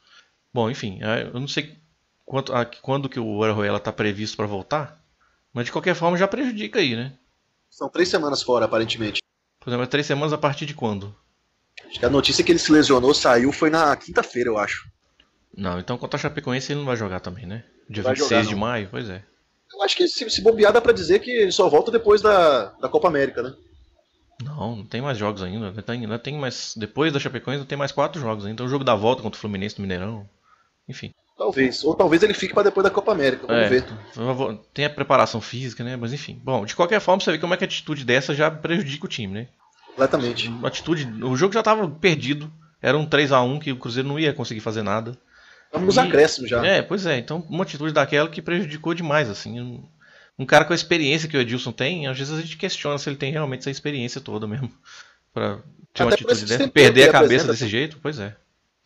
Bom, 0.53 0.69
enfim, 0.69 0.99
é, 1.01 1.23
eu 1.33 1.39
não 1.39 1.47
sei 1.47 1.77
quanto, 2.25 2.51
quando 2.81 3.09
que 3.09 3.19
o 3.19 3.37
Orejuela 3.37 3.77
está 3.77 3.91
previsto 3.91 4.35
para 4.35 4.47
voltar, 4.47 5.03
mas 5.53 5.65
de 5.65 5.71
qualquer 5.71 5.95
forma 5.95 6.17
já 6.17 6.27
prejudica 6.27 6.79
aí, 6.79 6.95
né? 6.95 7.13
São 7.69 7.89
três 7.89 8.09
semanas 8.09 8.41
fora, 8.41 8.65
aparentemente. 8.65 9.21
Por 9.59 9.69
exemplo, 9.69 9.87
três 9.87 10.05
semanas 10.05 10.33
a 10.33 10.37
partir 10.37 10.65
de 10.65 10.73
quando? 10.73 11.15
Acho 11.87 11.99
que 11.99 12.05
a 12.05 12.09
notícia 12.09 12.43
que 12.43 12.51
ele 12.51 12.59
se 12.59 12.71
lesionou 12.71 13.13
saiu 13.13 13.51
foi 13.51 13.69
na 13.69 13.95
quinta-feira, 13.95 14.49
eu 14.49 14.57
acho. 14.57 14.89
Não, 15.55 15.79
então 15.79 15.97
contra 15.97 16.17
a 16.17 16.21
Chapecoense 16.21 16.71
ele 16.71 16.79
não 16.79 16.85
vai 16.85 16.95
jogar 16.95 17.19
também, 17.19 17.45
né? 17.45 17.63
Dia 17.89 18.03
vai 18.03 18.13
26 18.13 18.29
jogar, 18.29 18.49
de 18.49 18.55
maio, 18.55 18.87
pois 18.89 19.09
é. 19.09 19.23
Eu 19.73 19.83
acho 19.83 19.95
que 19.95 20.07
se, 20.07 20.29
se 20.29 20.41
bobear 20.41 20.73
dá 20.73 20.81
pra 20.81 20.93
dizer 20.93 21.19
que 21.19 21.31
ele 21.31 21.51
só 21.51 21.69
volta 21.69 21.91
depois 21.91 22.21
da, 22.21 22.65
da 22.81 22.89
Copa 22.89 23.07
América, 23.07 23.43
né? 23.43 23.53
Não, 24.43 24.77
não 24.77 24.85
tem 24.85 25.01
mais 25.01 25.17
jogos 25.17 25.43
ainda. 25.43 25.67
Ainda 25.67 25.81
tem, 25.81 26.01
ainda 26.01 26.19
tem 26.19 26.37
mais. 26.37 26.73
Depois 26.75 27.11
da 27.11 27.19
Chapecoense 27.19 27.65
tem 27.65 27.77
mais 27.77 27.91
quatro 27.91 28.21
jogos 28.21 28.45
ainda. 28.45 28.53
Então 28.53 28.65
o 28.65 28.69
jogo 28.69 28.83
da 28.83 28.95
volta 28.95 29.21
contra 29.21 29.37
o 29.37 29.41
Fluminense 29.41 29.75
do 29.75 29.81
Mineirão. 29.81 30.27
Enfim. 30.87 31.11
Talvez. 31.37 31.83
Ou 31.83 31.93
talvez 31.93 32.23
ele 32.23 32.33
fique 32.33 32.53
para 32.53 32.63
depois 32.63 32.83
da 32.83 32.89
Copa 32.89 33.11
América. 33.11 33.47
Vamos 33.47 33.63
é, 33.63 33.69
ver. 33.69 33.85
Tem 34.73 34.85
a 34.85 34.89
preparação 34.89 35.41
física, 35.41 35.83
né? 35.83 35.95
Mas 35.95 36.13
enfim. 36.13 36.39
Bom, 36.43 36.65
de 36.65 36.75
qualquer 36.75 36.99
forma, 36.99 37.21
você 37.21 37.31
vê 37.31 37.37
como 37.37 37.53
é 37.53 37.57
que 37.57 37.63
a 37.63 37.67
atitude 37.67 38.03
dessa 38.03 38.33
já 38.33 38.49
prejudica 38.49 39.05
o 39.05 39.09
time, 39.09 39.33
né? 39.33 39.47
Completamente. 39.87 40.47
Uma 40.47 40.67
atitude. 40.69 41.05
O 41.23 41.35
jogo 41.35 41.53
já 41.53 41.59
estava 41.59 41.87
perdido. 41.89 42.51
Era 42.81 42.97
um 42.97 43.05
3 43.05 43.33
a 43.33 43.41
1 43.41 43.59
que 43.59 43.71
o 43.73 43.77
Cruzeiro 43.77 44.07
não 44.07 44.19
ia 44.19 44.33
conseguir 44.33 44.61
fazer 44.61 44.83
nada. 44.83 45.17
Estamos 45.69 45.95
nos 45.95 45.97
acréscimos 45.99 46.49
já. 46.49 46.65
É, 46.65 46.81
pois 46.81 47.05
é. 47.05 47.17
Então, 47.19 47.45
uma 47.47 47.63
atitude 47.63 47.93
daquela 47.93 48.27
que 48.27 48.41
prejudicou 48.41 48.95
demais, 48.95 49.29
assim. 49.29 49.61
Um, 49.61 49.83
um 50.37 50.45
cara 50.45 50.65
com 50.65 50.73
a 50.73 50.75
experiência 50.75 51.29
que 51.29 51.37
o 51.37 51.39
Edilson 51.39 51.71
tem, 51.71 52.07
às 52.07 52.17
vezes 52.17 52.33
a 52.33 52.41
gente 52.41 52.57
questiona 52.57 52.97
se 52.97 53.07
ele 53.07 53.17
tem 53.17 53.31
realmente 53.31 53.61
essa 53.61 53.69
experiência 53.69 54.19
toda 54.19 54.47
mesmo. 54.47 54.71
Pra 55.31 55.59
ter 55.93 56.03
uma 56.03 56.13
atitude 56.13 56.45
dessa. 56.45 56.67
Perder 56.67 57.09
a 57.09 57.11
cabeça 57.11 57.47
desse 57.47 57.67
jeito, 57.67 57.99
pois 58.01 58.19
é. 58.19 58.35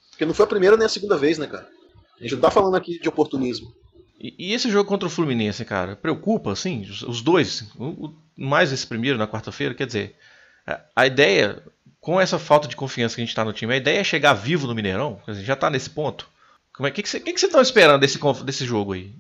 Porque 0.10 0.26
não 0.26 0.34
foi 0.34 0.44
a 0.44 0.50
primeira 0.50 0.76
nem 0.76 0.86
a 0.86 0.90
segunda 0.90 1.18
vez, 1.18 1.38
né, 1.38 1.48
cara? 1.48 1.68
A 2.20 2.24
gente 2.24 2.34
não 2.34 2.42
tá 2.42 2.52
falando 2.52 2.76
aqui 2.76 3.00
de 3.00 3.08
oportunismo. 3.08 3.74
E, 4.20 4.36
e 4.38 4.54
esse 4.54 4.70
jogo 4.70 4.88
contra 4.88 5.08
o 5.08 5.12
Fluminense, 5.12 5.64
cara, 5.64 5.96
preocupa, 5.96 6.52
assim, 6.52 6.82
os, 6.82 7.02
os 7.02 7.22
dois, 7.22 7.66
o, 7.78 8.08
o, 8.08 8.16
mais 8.38 8.72
esse 8.72 8.86
primeiro 8.86 9.18
na 9.18 9.28
quarta-feira, 9.28 9.74
quer 9.74 9.88
dizer, 9.88 10.16
a, 10.68 10.82
a, 10.96 11.08
ideia, 11.08 11.64
com 12.00 12.20
essa 12.20 12.38
falta 12.38 12.68
de 12.68 12.76
confiança 12.76 13.16
que 13.16 13.22
a 13.22 13.26
gente 13.26 13.36
tá 13.36 13.44
no 13.44 13.54
time, 13.54 13.74
a 13.74 13.78
ideia 13.78 14.00
é 14.00 14.04
chegar 14.04 14.34
vivo 14.34 14.68
no 14.68 14.76
Mineirão, 14.76 15.22
a 15.26 15.34
gente 15.34 15.46
já 15.46 15.56
tá 15.56 15.70
nesse 15.70 15.90
ponto. 15.90 16.30
Como 16.76 16.88
é 16.88 16.92
que, 16.92 17.04
que, 17.04 17.10
você, 17.10 17.20
que, 17.20 17.34
que 17.34 17.40
você 17.40 17.48
tá 17.48 17.62
esperando 17.62 18.02
desse, 18.02 18.20
desse 18.44 18.66
jogo 18.66 18.94
aí? 18.94 19.12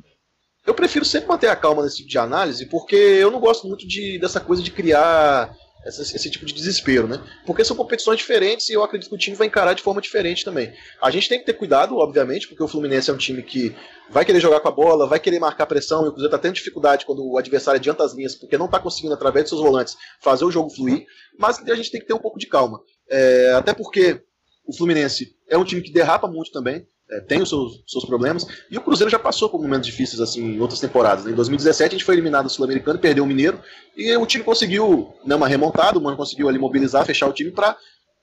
Eu 0.65 0.73
prefiro 0.73 1.05
sempre 1.05 1.27
manter 1.27 1.47
a 1.47 1.55
calma 1.55 1.83
nesse 1.83 1.97
tipo 1.97 2.09
de 2.09 2.17
análise, 2.17 2.65
porque 2.65 2.95
eu 2.95 3.29
não 3.29 3.39
gosto 3.39 3.67
muito 3.67 3.87
de, 3.87 4.17
dessa 4.17 4.39
coisa 4.39 4.63
de 4.63 4.71
criar 4.71 5.53
esse, 5.85 6.15
esse, 6.15 6.29
tipo 6.31 6.45
de 6.45 6.53
desespero, 6.53 7.07
né? 7.07 7.21
Porque 7.45 7.63
são 7.63 7.75
competições 7.75 8.17
diferentes 8.17 8.69
e 8.69 8.73
eu 8.73 8.83
acredito 8.83 9.09
que 9.09 9.15
o 9.15 9.17
time 9.17 9.35
vai 9.35 9.47
encarar 9.47 9.73
de 9.73 9.83
forma 9.83 10.01
diferente 10.01 10.45
também. 10.45 10.73
A 11.01 11.11
gente 11.11 11.27
tem 11.27 11.37
que 11.37 11.45
ter 11.45 11.53
cuidado, 11.53 11.97
obviamente, 11.97 12.47
porque 12.47 12.63
o 12.63 12.67
Fluminense 12.67 13.09
é 13.09 13.13
um 13.13 13.17
time 13.17 13.43
que 13.43 13.75
vai 14.09 14.23
querer 14.23 14.39
jogar 14.39 14.61
com 14.61 14.69
a 14.69 14.71
bola, 14.71 15.05
vai 15.05 15.19
querer 15.19 15.39
marcar 15.39 15.65
pressão, 15.65 16.05
e 16.05 16.07
o 16.07 16.11
Cruzeiro 16.11 16.31
tá 16.31 16.39
tendo 16.39 16.55
dificuldade 16.55 17.05
quando 17.05 17.23
o 17.23 17.37
adversário 17.37 17.79
adianta 17.79 18.03
as 18.03 18.13
linhas, 18.13 18.33
porque 18.33 18.57
não 18.57 18.69
tá 18.69 18.79
conseguindo, 18.79 19.13
através 19.13 19.45
de 19.45 19.49
seus 19.49 19.61
volantes, 19.61 19.97
fazer 20.21 20.45
o 20.45 20.51
jogo 20.51 20.69
fluir, 20.69 21.05
mas 21.37 21.59
a 21.59 21.75
gente 21.75 21.91
tem 21.91 21.99
que 21.99 22.07
ter 22.07 22.13
um 22.13 22.19
pouco 22.19 22.39
de 22.39 22.47
calma. 22.47 22.79
É, 23.09 23.51
até 23.53 23.73
porque 23.73 24.21
o 24.65 24.75
Fluminense 24.75 25.35
é 25.49 25.57
um 25.57 25.65
time 25.65 25.81
que 25.81 25.91
derrapa 25.91 26.27
muito 26.27 26.51
também, 26.51 26.87
é, 27.09 27.19
tem 27.19 27.41
os 27.41 27.49
seus, 27.49 27.83
seus, 27.87 28.05
problemas. 28.05 28.45
E 28.69 28.77
o 28.77 28.81
Cruzeiro 28.81 29.09
já 29.09 29.19
passou 29.19 29.49
por 29.49 29.61
momentos 29.61 29.85
difíceis 29.85 30.21
assim 30.21 30.55
em 30.55 30.59
outras 30.59 30.79
temporadas. 30.79 31.25
Né? 31.25 31.31
Em 31.31 31.35
2017 31.35 31.95
a 31.95 31.97
gente 31.97 32.05
foi 32.05 32.15
eliminado 32.15 32.45
do 32.45 32.49
Sul-Americano, 32.49 32.99
perdeu 32.99 33.23
o 33.23 33.27
Mineiro 33.27 33.59
e 33.95 34.15
o 34.15 34.25
time 34.25 34.43
conseguiu 34.43 35.13
né, 35.25 35.35
uma 35.35 35.47
remontada, 35.47 35.97
o 35.97 36.01
Mano 36.01 36.17
conseguiu 36.17 36.47
ali 36.47 36.57
mobilizar, 36.57 37.05
fechar 37.05 37.27
o 37.27 37.33
time 37.33 37.51
para 37.51 37.77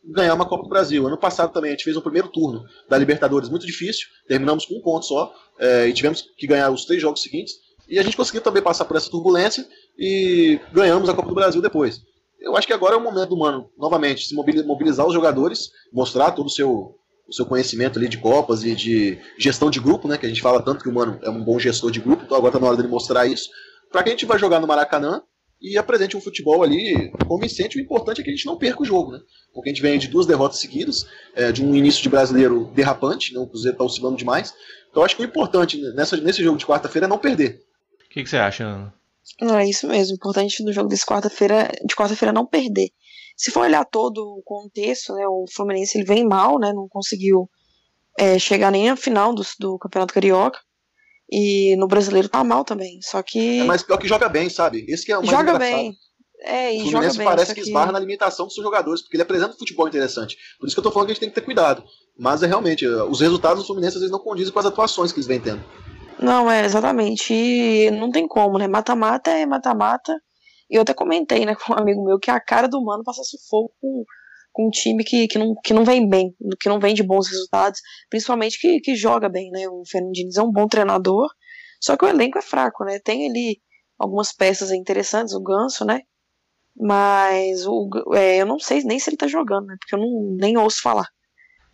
ganhar 0.05 0.35
uma 0.35 0.47
Copa 0.47 0.63
do 0.63 0.69
Brasil. 0.69 1.07
Ano 1.07 1.19
passado 1.19 1.53
também 1.53 1.71
a 1.71 1.73
gente 1.73 1.85
fez 1.85 1.97
o 1.97 2.03
primeiro 2.03 2.29
turno 2.29 2.65
da 2.89 2.97
Libertadores 2.97 3.49
muito 3.49 3.67
difícil, 3.67 4.09
terminamos 4.27 4.65
com 4.65 4.77
um 4.77 4.83
ponto 4.83 5.05
só 5.05 5.33
é, 5.59 5.89
e 5.89 5.93
tivemos 5.93 6.25
que 6.37 6.47
ganhar 6.47 6.71
os 6.71 6.85
três 6.85 7.01
jogos 7.03 7.23
seguintes. 7.23 7.55
E 7.89 7.99
a 7.99 8.03
gente 8.03 8.17
conseguiu 8.17 8.41
também 8.41 8.63
passar 8.63 8.85
por 8.85 8.97
essa 8.97 9.11
turbulência 9.11 9.67
e 9.99 10.61
ganhamos 10.73 11.09
a 11.09 11.15
Copa 11.15 11.29
do 11.29 11.35
Brasil 11.35 11.61
depois. 11.61 12.01
Eu 12.41 12.57
acho 12.57 12.67
que 12.67 12.73
agora 12.73 12.95
é 12.95 12.99
o 12.99 13.03
momento 13.03 13.31
do 13.31 13.37
Mano, 13.37 13.69
novamente, 13.77 14.27
se 14.27 14.35
mobilizar 14.35 15.07
os 15.07 15.13
jogadores, 15.13 15.71
mostrar 15.93 16.31
todo 16.31 16.47
o 16.47 16.51
seu 16.51 17.00
o 17.31 17.33
seu 17.33 17.47
conhecimento 17.47 17.99
ali 17.99 18.09
de 18.09 18.19
Copas 18.19 18.65
e 18.65 18.75
de 18.75 19.19
gestão 19.39 19.71
de 19.71 19.79
grupo, 19.79 20.09
né? 20.09 20.19
Que 20.19 20.27
a 20.27 20.29
gente 20.29 20.43
fala 20.43 20.61
tanto 20.61 20.83
que 20.83 20.89
o 20.89 20.93
Mano 20.93 21.19
é 21.23 21.31
um 21.31 21.43
bom 21.43 21.59
gestor 21.59 21.91
de 21.91 22.01
grupo, 22.01 22.25
então 22.25 22.37
agora 22.37 22.53
tá 22.53 22.59
na 22.59 22.67
hora 22.67 22.77
dele 22.77 22.89
mostrar 22.89 23.27
isso. 23.27 23.49
Para 23.91 24.03
que 24.03 24.09
a 24.09 24.13
gente 24.13 24.27
vai 24.27 24.39
jogar 24.39 24.61
no 24.61 24.67
Maracanã 24.67 25.23
e 25.63 25.79
apresente 25.79 26.17
um 26.17 26.21
futebol 26.21 26.63
ali 26.63 27.13
convincente, 27.27 27.79
o 27.79 27.81
importante 27.81 28.21
é 28.21 28.25
que 28.25 28.31
a 28.31 28.35
gente 28.35 28.47
não 28.47 28.57
perca 28.57 28.83
o 28.83 28.85
jogo, 28.85 29.13
né? 29.13 29.21
Porque 29.55 29.71
a 29.71 29.73
gente 29.73 29.83
vem 29.83 29.99
de 29.99 30.09
duas 30.09 30.27
derrotas 30.27 30.59
seguidas, 30.59 31.07
é, 31.35 31.53
de 31.53 31.65
um 31.65 31.75
início 31.75 32.03
de 32.03 32.09
brasileiro 32.09 32.71
derrapante, 32.75 33.33
né? 33.33 33.39
o 33.39 33.47
Cruzeiro 33.47 33.79
tá 33.79 33.85
oscilando 33.85 34.17
demais. 34.17 34.53
Então 34.91 35.05
acho 35.05 35.15
que 35.15 35.23
o 35.23 35.25
importante 35.25 35.81
nessa, 35.95 36.17
nesse 36.17 36.43
jogo 36.43 36.59
de 36.59 36.67
quarta-feira 36.67 37.07
é 37.07 37.09
não 37.09 37.19
perder. 37.19 37.63
O 38.07 38.13
que, 38.13 38.25
que, 38.25 38.29
você 38.29 38.39
acha, 38.39 38.65
Ana? 38.65 38.93
Não, 39.41 39.57
é 39.57 39.69
isso 39.69 39.87
mesmo. 39.87 40.15
O 40.15 40.17
importante 40.17 40.65
no 40.65 40.73
jogo 40.73 40.89
desse 40.89 41.07
quarta-feira, 41.07 41.71
de 41.87 41.95
quarta-feira, 41.95 42.33
é 42.33 42.35
não 42.35 42.45
perder 42.45 42.91
se 43.41 43.51
for 43.51 43.61
olhar 43.61 43.87
todo 43.87 44.19
o 44.19 44.43
contexto, 44.45 45.15
né, 45.15 45.27
o 45.27 45.47
Fluminense 45.51 45.97
ele 45.97 46.05
vem 46.05 46.27
mal, 46.27 46.59
né, 46.59 46.75
não 46.75 46.87
conseguiu 46.91 47.49
é, 48.19 48.39
chegar 48.39 48.71
nem 48.71 48.91
à 48.91 48.97
final 48.97 49.35
do, 49.35 49.43
do 49.59 49.79
Campeonato 49.79 50.13
Carioca. 50.13 50.59
E 51.33 51.75
no 51.77 51.87
brasileiro 51.87 52.29
tá 52.29 52.43
mal 52.45 52.65
também. 52.65 53.01
Só 53.03 53.23
que. 53.23 53.61
É, 53.61 53.65
mas 53.65 53.85
pior 53.85 53.97
que 53.99 54.09
joga 54.09 54.29
bem, 54.29 54.51
sabe? 54.51 54.85
Esse 54.89 55.07
que 55.07 55.13
é 55.13 55.17
o 55.17 55.21
mais 55.21 55.31
Joga 55.31 55.55
engraçado. 55.55 55.71
bem. 55.71 55.95
É, 56.43 56.75
e 56.75 56.83
o 56.83 56.91
Fluminense 56.91 57.19
bem, 57.19 57.27
parece 57.27 57.55
que 57.55 57.61
que 57.61 57.69
esbarra 57.69 57.93
na 57.93 58.01
limitação 58.01 58.47
dos 58.47 58.55
seus 58.55 58.65
jogadores, 58.65 59.01
porque 59.01 59.17
ele 59.17 59.23
apresenta 59.23 59.55
um 59.55 59.59
futebol 59.59 59.87
interessante. 59.87 60.37
Por 60.59 60.67
isso 60.67 60.75
que 60.75 60.81
eu 60.81 60.85
tô 60.85 60.91
falando 60.91 61.07
que 61.07 61.13
a 61.13 61.15
gente 61.15 61.21
tem 61.21 61.29
que 61.29 61.35
ter 61.37 61.45
cuidado. 61.45 61.85
Mas 62.19 62.43
é 62.43 62.47
realmente, 62.47 62.85
os 62.87 63.21
resultados 63.21 63.63
do 63.63 63.67
Fluminense 63.67 63.97
às 63.97 64.01
vezes 64.01 64.11
não 64.11 64.19
condizem 64.19 64.53
com 64.53 64.59
as 64.59 64.67
atuações 64.67 65.13
que 65.13 65.19
eles 65.19 65.29
vêm 65.29 65.41
tendo. 65.41 65.65
Não, 66.19 66.51
é 66.51 66.65
exatamente. 66.65 67.33
E 67.33 67.91
não 67.93 68.11
tem 68.11 68.27
como, 68.27 68.59
né? 68.59 68.67
Mata-mata 68.67 69.31
é 69.31 69.47
mata-mata. 69.47 70.15
E 70.71 70.77
eu 70.77 70.83
até 70.83 70.95
comentei, 70.95 71.45
né, 71.45 71.55
com 71.57 71.73
um 71.73 71.79
amigo 71.79 72.05
meu 72.05 72.19
que 72.19 72.31
a 72.31 72.41
cara 72.41 72.69
do 72.69 72.83
Mano 72.83 73.03
passa 73.05 73.23
sufoco 73.25 73.75
com, 73.81 74.05
com 74.53 74.67
um 74.69 74.71
time 74.71 75.03
que, 75.05 75.27
que, 75.27 75.39
não, 75.39 75.55
que 75.63 75.75
não 75.75 75.85
vem 75.85 76.09
bem, 76.09 76.35
que 76.61 76.69
não 76.69 76.79
vem 76.79 76.95
de 76.95 77.03
bons 77.03 77.29
resultados, 77.29 77.81
principalmente 78.09 78.61
que, 78.61 78.81
que 78.81 78.95
joga 78.95 79.29
bem, 79.29 79.51
né? 79.51 79.69
O 79.69 79.83
Fernando 79.87 80.13
Diniz 80.13 80.37
é 80.37 80.43
um 80.43 80.53
bom 80.53 80.69
treinador, 80.69 81.29
só 81.81 81.97
que 81.97 82.05
o 82.05 82.09
elenco 82.09 82.39
é 82.39 82.43
fraco, 82.43 82.85
né? 82.85 82.99
Tem 83.01 83.29
ali 83.29 83.61
algumas 83.99 84.33
peças 84.33 84.71
interessantes, 84.71 85.35
o 85.35 85.43
Ganso, 85.43 85.85
né? 85.85 86.01
Mas 86.77 87.67
o, 87.67 87.89
é, 88.15 88.41
eu 88.41 88.47
não 88.47 88.59
sei 88.59 88.83
nem 88.85 88.99
se 88.99 89.11
ele 89.11 89.17
tá 89.17 89.27
jogando, 89.27 89.67
né? 89.67 89.77
Porque 89.79 89.95
eu 89.95 89.99
não, 89.99 90.37
nem 90.39 90.57
ouço 90.57 90.81
falar. 90.81 91.07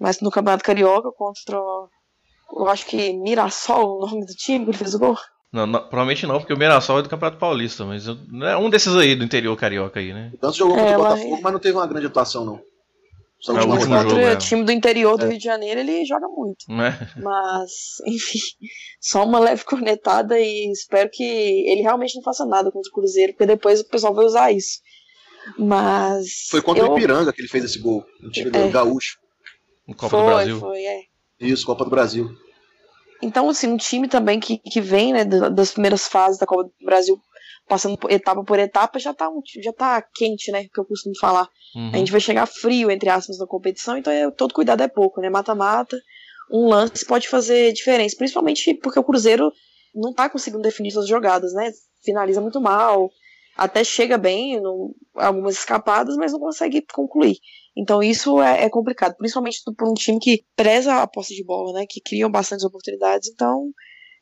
Mas 0.00 0.20
no 0.20 0.30
Campeonato 0.30 0.64
Carioca 0.64 1.10
contra. 1.12 1.56
Eu 1.56 2.68
acho 2.68 2.86
que 2.86 3.12
Mirassol, 3.12 3.98
o 3.98 4.06
nome 4.06 4.24
do 4.26 4.32
time, 4.34 4.64
ele 4.64 4.76
fez 4.76 4.94
o 4.94 4.98
gol. 4.98 5.16
Não, 5.56 5.66
não, 5.66 5.80
provavelmente 5.80 6.26
não, 6.26 6.38
porque 6.38 6.52
o 6.52 6.58
Mirassol 6.58 6.98
é 6.98 7.02
do 7.02 7.08
Campeonato 7.08 7.38
Paulista, 7.38 7.86
mas 7.86 8.06
eu, 8.06 8.18
é 8.42 8.58
um 8.58 8.68
desses 8.68 8.94
aí 8.94 9.16
do 9.16 9.24
interior 9.24 9.56
carioca 9.56 9.98
aí, 9.98 10.12
né? 10.12 10.30
O 10.42 10.52
jogou 10.52 10.76
contra 10.76 10.92
é, 10.92 10.96
o 10.98 11.02
Botafogo, 11.02 11.40
mas 11.42 11.52
não 11.54 11.60
teve 11.60 11.78
uma 11.78 11.86
grande 11.86 12.06
atuação, 12.08 12.44
não. 12.44 12.60
Só 13.40 13.56
é, 13.56 13.64
o 13.64 13.70
último 13.70 13.98
jogo, 14.02 14.18
é. 14.18 14.36
time 14.36 14.64
do 14.64 14.72
interior 14.72 15.16
do 15.16 15.24
é. 15.24 15.28
Rio 15.28 15.38
de 15.38 15.44
Janeiro, 15.44 15.80
ele 15.80 16.04
joga 16.04 16.28
muito. 16.28 16.70
É. 16.70 17.20
Mas, 17.22 17.70
enfim, 18.06 18.38
só 19.00 19.24
uma 19.24 19.38
leve 19.38 19.64
cornetada 19.64 20.38
e 20.38 20.70
espero 20.70 21.08
que 21.10 21.24
ele 21.24 21.80
realmente 21.80 22.16
não 22.16 22.22
faça 22.22 22.44
nada 22.44 22.70
contra 22.70 22.90
o 22.90 22.92
Cruzeiro, 22.92 23.32
porque 23.32 23.46
depois 23.46 23.80
o 23.80 23.88
pessoal 23.88 24.12
vai 24.12 24.26
usar 24.26 24.52
isso. 24.52 24.80
Mas. 25.58 26.48
Foi 26.50 26.60
contra 26.60 26.84
eu... 26.84 26.92
o 26.92 26.98
Ipiranga 26.98 27.32
que 27.32 27.40
ele 27.40 27.48
fez 27.48 27.64
esse 27.64 27.78
gol, 27.78 28.04
no 28.20 28.30
time 28.30 28.50
do 28.50 28.58
é. 28.58 28.68
Gaúcho. 28.68 29.16
No 29.88 29.94
Copa 29.94 30.10
foi, 30.10 30.20
do 30.20 30.26
Brasil. 30.26 30.60
foi, 30.60 30.84
é. 30.84 31.00
Isso, 31.40 31.64
Copa 31.64 31.84
do 31.84 31.90
Brasil. 31.90 32.28
Então, 33.22 33.48
assim, 33.48 33.68
um 33.68 33.76
time 33.76 34.08
também 34.08 34.38
que, 34.38 34.58
que 34.58 34.80
vem, 34.80 35.12
né, 35.12 35.24
da- 35.24 35.48
das 35.48 35.72
primeiras 35.72 36.06
fases 36.06 36.38
da 36.38 36.46
Copa 36.46 36.64
do 36.64 36.84
Brasil, 36.84 37.18
passando 37.68 37.98
etapa 38.08 38.44
por 38.44 38.58
etapa, 38.58 38.98
já 38.98 39.12
tá, 39.12 39.28
um, 39.28 39.40
já 39.62 39.72
tá 39.72 40.02
quente, 40.14 40.52
né, 40.52 40.64
que 40.72 40.78
eu 40.78 40.84
costumo 40.84 41.16
falar. 41.18 41.48
Uhum. 41.74 41.90
A 41.94 41.96
gente 41.98 42.12
vai 42.12 42.20
chegar 42.20 42.46
frio, 42.46 42.90
entre 42.90 43.08
aspas, 43.08 43.38
na 43.38 43.46
competição, 43.46 43.96
então 43.96 44.12
é, 44.12 44.30
todo 44.30 44.54
cuidado 44.54 44.82
é 44.82 44.88
pouco, 44.88 45.20
né? 45.20 45.28
Mata-mata, 45.28 45.98
um 46.50 46.68
lance 46.68 47.04
pode 47.04 47.28
fazer 47.28 47.72
diferença, 47.72 48.16
principalmente 48.16 48.74
porque 48.74 48.98
o 48.98 49.04
Cruzeiro 49.04 49.52
não 49.94 50.12
tá 50.12 50.28
conseguindo 50.28 50.62
definir 50.62 50.90
suas 50.92 51.08
jogadas, 51.08 51.52
né? 51.54 51.72
Finaliza 52.04 52.40
muito 52.40 52.60
mal, 52.60 53.10
até 53.56 53.82
chega 53.82 54.16
bem, 54.16 54.60
no, 54.60 54.94
algumas 55.16 55.54
escapadas, 55.56 56.16
mas 56.16 56.32
não 56.32 56.40
consegue 56.40 56.84
concluir. 56.92 57.38
Então 57.76 58.02
isso 58.02 58.40
é, 58.40 58.64
é 58.64 58.70
complicado, 58.70 59.16
principalmente 59.16 59.60
por 59.76 59.88
um 59.88 59.94
time 59.94 60.18
que 60.18 60.44
preza 60.54 61.02
a 61.02 61.06
posse 61.06 61.34
de 61.34 61.44
bola, 61.44 61.72
né? 61.78 61.86
Que 61.88 62.00
criam 62.00 62.30
bastantes 62.30 62.64
oportunidades, 62.64 63.28
então 63.28 63.70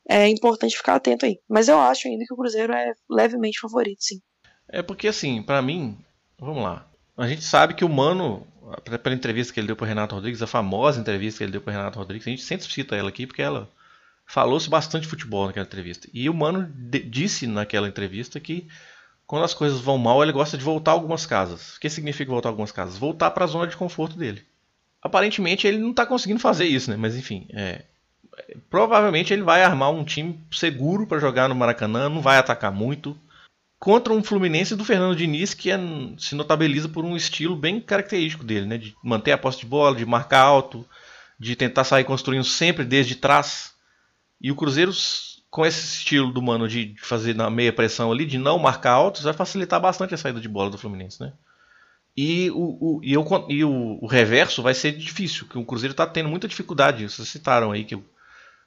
é 0.07 0.27
importante 0.27 0.77
ficar 0.77 0.95
atento 0.95 1.25
aí. 1.25 1.39
Mas 1.49 1.67
eu 1.67 1.79
acho 1.79 2.07
ainda 2.07 2.23
que 2.25 2.33
o 2.33 2.37
Cruzeiro 2.37 2.73
é 2.73 2.93
levemente 3.09 3.59
favorito, 3.59 4.03
sim. 4.03 4.21
É 4.67 4.81
porque, 4.81 5.07
assim, 5.07 5.41
pra 5.41 5.61
mim, 5.61 5.97
vamos 6.39 6.63
lá. 6.63 6.87
A 7.17 7.27
gente 7.27 7.43
sabe 7.43 7.73
que 7.73 7.85
o 7.85 7.89
Mano, 7.89 8.45
pela 9.01 9.15
entrevista 9.15 9.53
que 9.53 9.59
ele 9.59 9.67
deu 9.67 9.75
pro 9.75 9.85
Renato 9.85 10.15
Rodrigues, 10.15 10.41
a 10.41 10.47
famosa 10.47 10.99
entrevista 10.99 11.37
que 11.39 11.43
ele 11.45 11.51
deu 11.51 11.61
pro 11.61 11.71
Renato 11.71 11.97
Rodrigues, 11.97 12.27
a 12.27 12.29
gente 12.29 12.43
sempre 12.43 12.71
cita 12.71 12.95
ela 12.95 13.09
aqui 13.09 13.25
porque 13.25 13.41
ela 13.41 13.69
falou-se 14.27 14.69
bastante 14.69 15.07
futebol 15.07 15.47
naquela 15.47 15.65
entrevista. 15.65 16.09
E 16.13 16.29
o 16.29 16.33
Mano 16.33 16.71
disse 17.09 17.47
naquela 17.47 17.87
entrevista 17.87 18.39
que 18.39 18.67
quando 19.27 19.43
as 19.43 19.53
coisas 19.53 19.79
vão 19.79 19.97
mal, 19.97 20.21
ele 20.21 20.31
gosta 20.31 20.57
de 20.57 20.63
voltar 20.63 20.91
algumas 20.91 21.25
casas. 21.25 21.75
O 21.75 21.79
que 21.79 21.89
significa 21.89 22.31
voltar 22.31 22.49
algumas 22.49 22.71
casas? 22.71 22.97
Voltar 22.97 23.31
para 23.31 23.45
a 23.45 23.47
zona 23.47 23.67
de 23.67 23.75
conforto 23.75 24.17
dele. 24.17 24.43
Aparentemente 25.01 25.67
ele 25.67 25.77
não 25.77 25.91
está 25.91 26.05
conseguindo 26.05 26.39
fazer 26.39 26.65
isso, 26.65 26.89
né? 26.89 26.97
Mas 26.97 27.15
enfim, 27.15 27.47
é, 27.53 27.83
provavelmente 28.69 29.33
ele 29.33 29.43
vai 29.43 29.63
armar 29.63 29.91
um 29.91 30.03
time 30.03 30.39
seguro 30.51 31.07
para 31.07 31.19
jogar 31.19 31.47
no 31.47 31.55
Maracanã, 31.55 32.09
não 32.09 32.21
vai 32.21 32.37
atacar 32.37 32.71
muito 32.71 33.17
contra 33.79 34.13
um 34.13 34.23
Fluminense 34.23 34.75
do 34.75 34.85
Fernando 34.85 35.15
Diniz 35.15 35.53
que 35.53 35.69
é- 35.69 35.79
se 36.17 36.33
notabiliza 36.33 36.89
por 36.89 37.05
um 37.05 37.15
estilo 37.15 37.55
bem 37.55 37.79
característico 37.79 38.43
dele, 38.43 38.65
né? 38.65 38.77
De 38.77 38.95
manter 39.03 39.31
a 39.31 39.37
posse 39.37 39.59
de 39.59 39.65
bola, 39.65 39.95
de 39.95 40.05
marcar 40.05 40.41
alto, 40.41 40.87
de 41.39 41.55
tentar 41.55 41.83
sair 41.83 42.03
construindo 42.03 42.43
sempre 42.43 42.83
desde 42.83 43.15
trás. 43.15 43.73
E 44.41 44.51
o 44.51 44.55
Cruzeiro, 44.55 44.91
com 45.55 45.65
esse 45.65 45.99
estilo 45.99 46.33
do 46.33 46.41
mano 46.41 46.67
de 46.67 46.95
fazer 46.97 47.33
na 47.33 47.49
meia 47.49 47.71
pressão 47.71 48.11
ali, 48.11 48.25
de 48.25 48.37
não 48.37 48.59
marcar 48.59 48.91
altos, 48.91 49.23
vai 49.23 49.31
facilitar 49.31 49.79
bastante 49.79 50.13
a 50.13 50.17
saída 50.17 50.41
de 50.41 50.49
bola 50.49 50.69
do 50.69 50.77
Fluminense, 50.77 51.21
né? 51.21 51.31
E 52.17 52.51
o, 52.51 52.97
o, 52.97 53.01
e 53.01 53.15
con- 53.23 53.47
e 53.49 53.63
o, 53.63 53.97
o 54.01 54.05
reverso 54.05 54.61
vai 54.61 54.73
ser 54.73 54.91
difícil, 54.91 55.47
que 55.47 55.57
o 55.57 55.63
Cruzeiro 55.63 55.93
está 55.93 56.05
tendo 56.05 56.27
muita 56.27 56.45
dificuldade. 56.45 57.09
Vocês 57.09 57.29
citaram 57.29 57.71
aí 57.71 57.85
que 57.85 57.95
o 57.95 58.03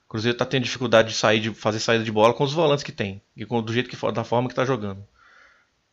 Cruzeiro 0.08 0.34
está 0.34 0.46
tendo 0.46 0.64
dificuldade 0.64 1.08
de 1.08 1.14
sair 1.14 1.40
de 1.40 1.50
fazer 1.52 1.78
saída 1.78 2.02
de 2.02 2.10
bola 2.10 2.32
com 2.32 2.42
os 2.42 2.54
volantes 2.54 2.82
que 2.82 2.90
tem, 2.90 3.20
e 3.36 3.44
com, 3.44 3.60
do 3.60 3.70
jeito 3.70 3.90
que 3.90 4.10
da 4.10 4.24
forma 4.24 4.48
que 4.48 4.52
está 4.52 4.64
jogando. 4.64 5.06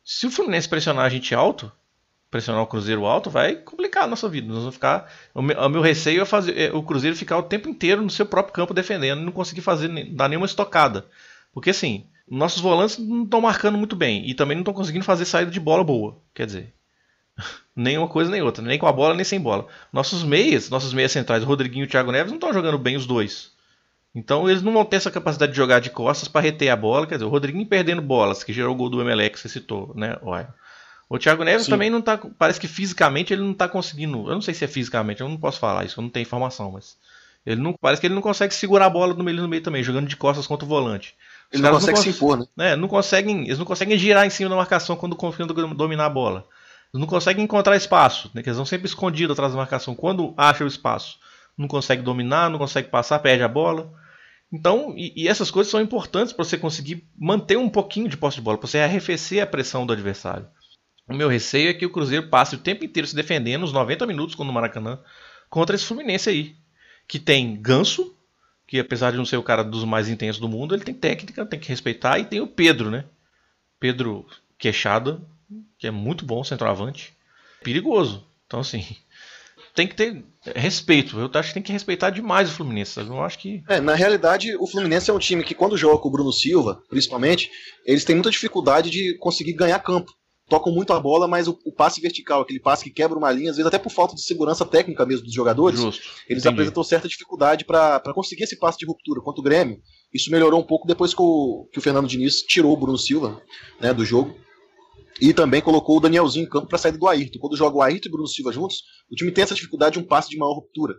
Se 0.01 0.25
o 0.25 0.31
Fluminense 0.31 0.69
pressionar 0.69 1.03
a 1.03 1.09
gente 1.09 1.35
alto, 1.35 1.69
pressionar 2.35 2.61
o 2.61 2.67
Cruzeiro 2.67 3.05
alto, 3.05 3.29
vai 3.29 3.55
complicar 3.55 4.03
a 4.03 4.07
nossa 4.07 4.27
vida. 4.27 4.47
Nós 4.47 4.57
vamos 4.57 4.75
ficar. 4.75 5.09
O 5.33 5.41
meu, 5.41 5.57
o 5.57 5.69
meu 5.69 5.81
receio 5.81 6.21
é 6.21 6.25
fazer 6.25 6.59
é 6.59 6.73
o 6.73 6.83
Cruzeiro 6.83 7.15
ficar 7.15 7.37
o 7.37 7.43
tempo 7.43 7.69
inteiro 7.69 8.01
no 8.01 8.09
seu 8.09 8.25
próprio 8.25 8.53
campo 8.53 8.73
defendendo 8.73 9.21
e 9.21 9.25
não 9.25 9.31
conseguir 9.31 9.61
fazer 9.61 9.87
dar 10.13 10.27
nenhuma 10.27 10.45
estocada. 10.45 11.05
Porque 11.53 11.69
assim, 11.69 12.05
nossos 12.29 12.61
volantes 12.61 12.97
não 12.97 13.23
estão 13.23 13.39
marcando 13.39 13.77
muito 13.77 13.95
bem 13.95 14.29
e 14.29 14.33
também 14.33 14.53
não 14.53 14.63
estão 14.63 14.73
conseguindo 14.73 15.05
fazer 15.05 15.23
saída 15.23 15.49
de 15.49 15.61
bola 15.61 15.81
boa. 15.81 16.17
Quer 16.33 16.45
dizer, 16.45 16.73
nem 17.73 17.97
uma 17.97 18.09
coisa 18.09 18.29
nem 18.29 18.41
outra, 18.41 18.61
nem 18.61 18.77
com 18.77 18.85
a 18.85 18.91
bola 18.91 19.15
nem 19.15 19.23
sem 19.23 19.39
bola. 19.39 19.65
Nossos 19.93 20.21
meias, 20.21 20.69
nossos 20.69 20.93
meias 20.93 21.13
centrais, 21.13 21.41
o 21.41 21.47
Rodriguinho 21.47 21.85
e 21.85 21.87
o 21.87 21.89
Thiago 21.89 22.11
Neves, 22.11 22.31
não 22.31 22.37
estão 22.37 22.51
jogando 22.51 22.77
bem 22.77 22.97
os 22.97 23.05
dois. 23.05 23.53
Então 24.13 24.49
eles 24.49 24.61
não 24.61 24.73
vão 24.73 24.83
ter 24.83 24.97
essa 24.97 25.11
capacidade 25.11 25.53
de 25.53 25.57
jogar 25.57 25.79
de 25.79 25.89
costas 25.89 26.27
para 26.27 26.41
reter 26.41 26.69
a 26.69 26.75
bola. 26.75 27.07
Quer 27.07 27.15
dizer, 27.15 27.25
o 27.25 27.29
Rodriguinho 27.29 27.65
perdendo 27.65 28.01
bolas, 28.01 28.43
que 28.43 28.51
gerou 28.51 28.73
o 28.73 28.77
gol 28.77 28.89
do 28.89 28.99
Emelec 28.99 29.35
que 29.35 29.39
você 29.39 29.47
citou, 29.47 29.93
né, 29.95 30.17
Uai? 30.21 30.45
O 31.09 31.19
Thiago 31.19 31.43
Neves 31.43 31.65
Sim. 31.65 31.71
também 31.71 31.89
não 31.89 32.01
tá. 32.01 32.17
Parece 32.37 32.59
que 32.59 32.67
fisicamente 32.67 33.31
ele 33.33 33.43
não 33.43 33.53
tá 33.53 33.67
conseguindo. 33.67 34.27
Eu 34.27 34.33
não 34.33 34.41
sei 34.41 34.53
se 34.53 34.65
é 34.65 34.67
fisicamente, 34.67 35.21
eu 35.21 35.29
não 35.29 35.37
posso 35.37 35.59
falar 35.59 35.85
isso, 35.85 35.99
eu 35.99 36.01
não 36.03 36.09
tenho 36.09 36.23
informação, 36.23 36.71
mas. 36.71 36.97
Ele 37.45 37.61
não, 37.61 37.73
parece 37.79 38.01
que 38.01 38.07
ele 38.07 38.15
não 38.15 38.23
consegue 38.23 38.55
segurar 38.55 38.87
a 38.87 38.89
bola 38.89 39.13
no 39.13 39.23
meio 39.23 39.39
no 39.39 39.47
meio 39.47 39.61
também, 39.61 39.83
jogando 39.83 40.07
de 40.07 40.15
costas 40.17 40.47
contra 40.47 40.65
o 40.65 40.67
volante. 40.67 41.13
Ele 41.53 41.61
não 41.61 41.73
consegue 41.73 41.99
se 41.99 42.05
cons- 42.05 42.15
impor, 42.15 42.39
né? 42.39 42.45
né, 42.57 42.75
não 42.75 42.87
conseguem, 42.87 43.41
eles 43.45 43.59
não 43.59 43.65
conseguem 43.65 43.95
girar 43.99 44.25
em 44.25 44.31
cima 44.31 44.49
da 44.49 44.55
marcação 44.55 44.95
quando 44.95 45.15
confiam 45.15 45.45
do- 45.45 45.73
dominar 45.75 46.07
a 46.07 46.09
bola. 46.09 46.47
Eles 46.91 46.99
não 47.01 47.05
conseguem 47.05 47.43
encontrar 47.43 47.75
espaço, 47.77 48.31
né, 48.33 48.41
eles 48.43 48.57
vão 48.57 48.65
sempre 48.65 48.87
escondidos 48.87 49.33
atrás 49.33 49.51
da 49.51 49.59
marcação. 49.59 49.93
Quando 49.93 50.33
acha 50.35 50.63
o 50.63 50.67
espaço, 50.67 51.19
não 51.55 51.67
consegue 51.67 52.01
dominar, 52.01 52.49
não 52.49 52.57
consegue 52.57 52.89
passar, 52.89 53.19
perde 53.19 53.43
a 53.43 53.47
bola. 53.47 53.93
Então, 54.51 54.95
e, 54.97 55.13
e 55.15 55.27
essas 55.27 55.51
coisas 55.51 55.69
são 55.69 55.79
importantes 55.79 56.33
para 56.33 56.43
você 56.43 56.57
conseguir 56.57 57.07
manter 57.15 57.57
um 57.57 57.69
pouquinho 57.69 58.09
de 58.09 58.17
posse 58.17 58.37
de 58.37 58.41
bola, 58.41 58.57
para 58.57 58.67
você 58.67 58.79
arrefecer 58.79 59.43
a 59.43 59.45
pressão 59.45 59.85
do 59.85 59.93
adversário. 59.93 60.47
O 61.07 61.13
meu 61.13 61.29
receio 61.29 61.69
é 61.69 61.73
que 61.73 61.85
o 61.85 61.89
Cruzeiro 61.89 62.29
passe 62.29 62.55
o 62.55 62.59
tempo 62.59 62.83
inteiro 62.83 63.07
se 63.07 63.15
defendendo, 63.15 63.63
os 63.63 63.73
90 63.73 64.07
minutos, 64.07 64.35
no 64.35 64.51
Maracanã, 64.51 64.99
contra 65.49 65.75
esse 65.75 65.85
Fluminense 65.85 66.29
aí. 66.29 66.55
Que 67.07 67.19
tem 67.19 67.55
ganso, 67.61 68.15
que 68.65 68.79
apesar 68.79 69.11
de 69.11 69.17
não 69.17 69.25
ser 69.25 69.37
o 69.37 69.43
cara 69.43 69.63
dos 69.63 69.83
mais 69.83 70.09
intensos 70.09 70.41
do 70.41 70.49
mundo, 70.49 70.73
ele 70.73 70.83
tem 70.83 70.93
técnica, 70.93 71.45
tem 71.45 71.59
que 71.59 71.69
respeitar, 71.69 72.17
e 72.17 72.25
tem 72.25 72.41
o 72.41 72.47
Pedro, 72.47 72.89
né? 72.89 73.05
Pedro 73.79 74.25
Queixada, 74.57 75.21
que 75.77 75.85
é 75.85 75.91
muito 75.91 76.25
bom 76.25 76.43
centroavante, 76.43 77.13
perigoso. 77.61 78.25
Então, 78.47 78.59
assim, 78.59 78.83
tem 79.75 79.87
que 79.87 79.95
ter 79.95 80.23
respeito. 80.55 81.19
Eu 81.19 81.29
acho 81.33 81.49
que 81.49 81.53
tem 81.53 81.63
que 81.63 81.71
respeitar 81.71 82.09
demais 82.09 82.49
o 82.49 82.53
Fluminense. 82.53 82.93
sabe? 82.93 83.09
Acho 83.19 83.37
que. 83.37 83.63
É, 83.67 83.79
na 83.79 83.93
realidade, 83.93 84.55
o 84.55 84.65
Fluminense 84.65 85.11
é 85.11 85.13
um 85.13 85.19
time 85.19 85.43
que, 85.43 85.53
quando 85.53 85.77
joga 85.77 86.01
com 86.01 86.07
o 86.07 86.11
Bruno 86.11 86.31
Silva, 86.31 86.81
principalmente, 86.89 87.51
eles 87.85 88.05
têm 88.05 88.15
muita 88.15 88.31
dificuldade 88.31 88.89
de 88.89 89.15
conseguir 89.19 89.53
ganhar 89.53 89.77
campo. 89.79 90.11
Tocam 90.47 90.71
muito 90.71 90.93
a 90.93 90.99
bola, 90.99 91.27
mas 91.27 91.47
o, 91.47 91.57
o 91.65 91.71
passe 91.71 91.99
vertical, 91.99 92.41
aquele 92.41 92.59
passe 92.59 92.83
que 92.83 92.91
quebra 92.91 93.17
uma 93.17 93.31
linha, 93.31 93.49
às 93.49 93.57
vezes 93.57 93.67
até 93.67 93.79
por 93.79 93.91
falta 93.91 94.13
de 94.13 94.21
segurança 94.21 94.63
técnica 94.63 95.03
mesmo 95.05 95.25
dos 95.25 95.33
jogadores, 95.33 95.79
Justo. 95.79 96.03
eles 96.29 96.43
Entendi. 96.43 96.53
apresentam 96.53 96.83
certa 96.83 97.07
dificuldade 97.07 97.65
para 97.65 98.13
conseguir 98.13 98.43
esse 98.43 98.57
passe 98.57 98.77
de 98.77 98.85
ruptura. 98.85 99.21
Quanto 99.21 99.39
o 99.39 99.41
Grêmio, 99.41 99.79
isso 100.13 100.29
melhorou 100.29 100.59
um 100.59 100.63
pouco 100.63 100.87
depois 100.87 101.15
que 101.15 101.21
o, 101.21 101.67
que 101.71 101.79
o 101.79 101.81
Fernando 101.81 102.07
Diniz 102.07 102.41
tirou 102.41 102.73
o 102.73 102.77
Bruno 102.77 102.97
Silva 102.97 103.41
né, 103.81 103.93
do 103.93 104.05
jogo. 104.05 104.35
E 105.19 105.33
também 105.33 105.61
colocou 105.61 105.97
o 105.97 105.99
Danielzinho 106.01 106.45
em 106.45 106.49
campo 106.49 106.67
para 106.67 106.77
sair 106.77 106.91
do 106.91 107.07
Ayrton. 107.07 107.39
Quando 107.39 107.55
joga 107.55 107.77
o 107.77 107.81
Ayrton 107.81 108.07
e 108.07 108.09
o 108.09 108.11
Bruno 108.11 108.27
Silva 108.27 108.51
juntos, 108.51 108.83
o 109.09 109.15
time 109.15 109.31
tem 109.31 109.45
essa 109.45 109.55
dificuldade 109.55 109.93
de 109.93 109.99
um 109.99 110.05
passe 110.05 110.29
de 110.29 110.37
maior 110.37 110.53
ruptura. 110.53 110.93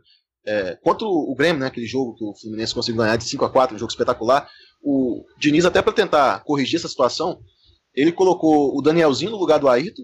É, 0.44 0.76
contra 0.82 1.06
o 1.06 1.34
Grêmio, 1.36 1.60
né, 1.60 1.66
aquele 1.66 1.86
jogo 1.86 2.14
que 2.14 2.24
o 2.24 2.34
Fluminense 2.34 2.74
conseguiu 2.74 3.02
ganhar 3.02 3.16
de 3.16 3.24
5 3.24 3.44
a 3.44 3.50
4 3.50 3.76
um 3.76 3.78
jogo 3.78 3.90
espetacular, 3.90 4.48
o 4.82 5.24
Diniz, 5.38 5.64
até 5.64 5.82
para 5.82 5.92
tentar 5.92 6.44
corrigir 6.44 6.78
essa 6.78 6.88
situação, 6.88 7.40
ele 7.96 8.12
colocou 8.12 8.76
o 8.76 8.82
Danielzinho 8.82 9.30
no 9.30 9.38
lugar 9.38 9.58
do 9.58 9.68
Ayrton. 9.68 10.02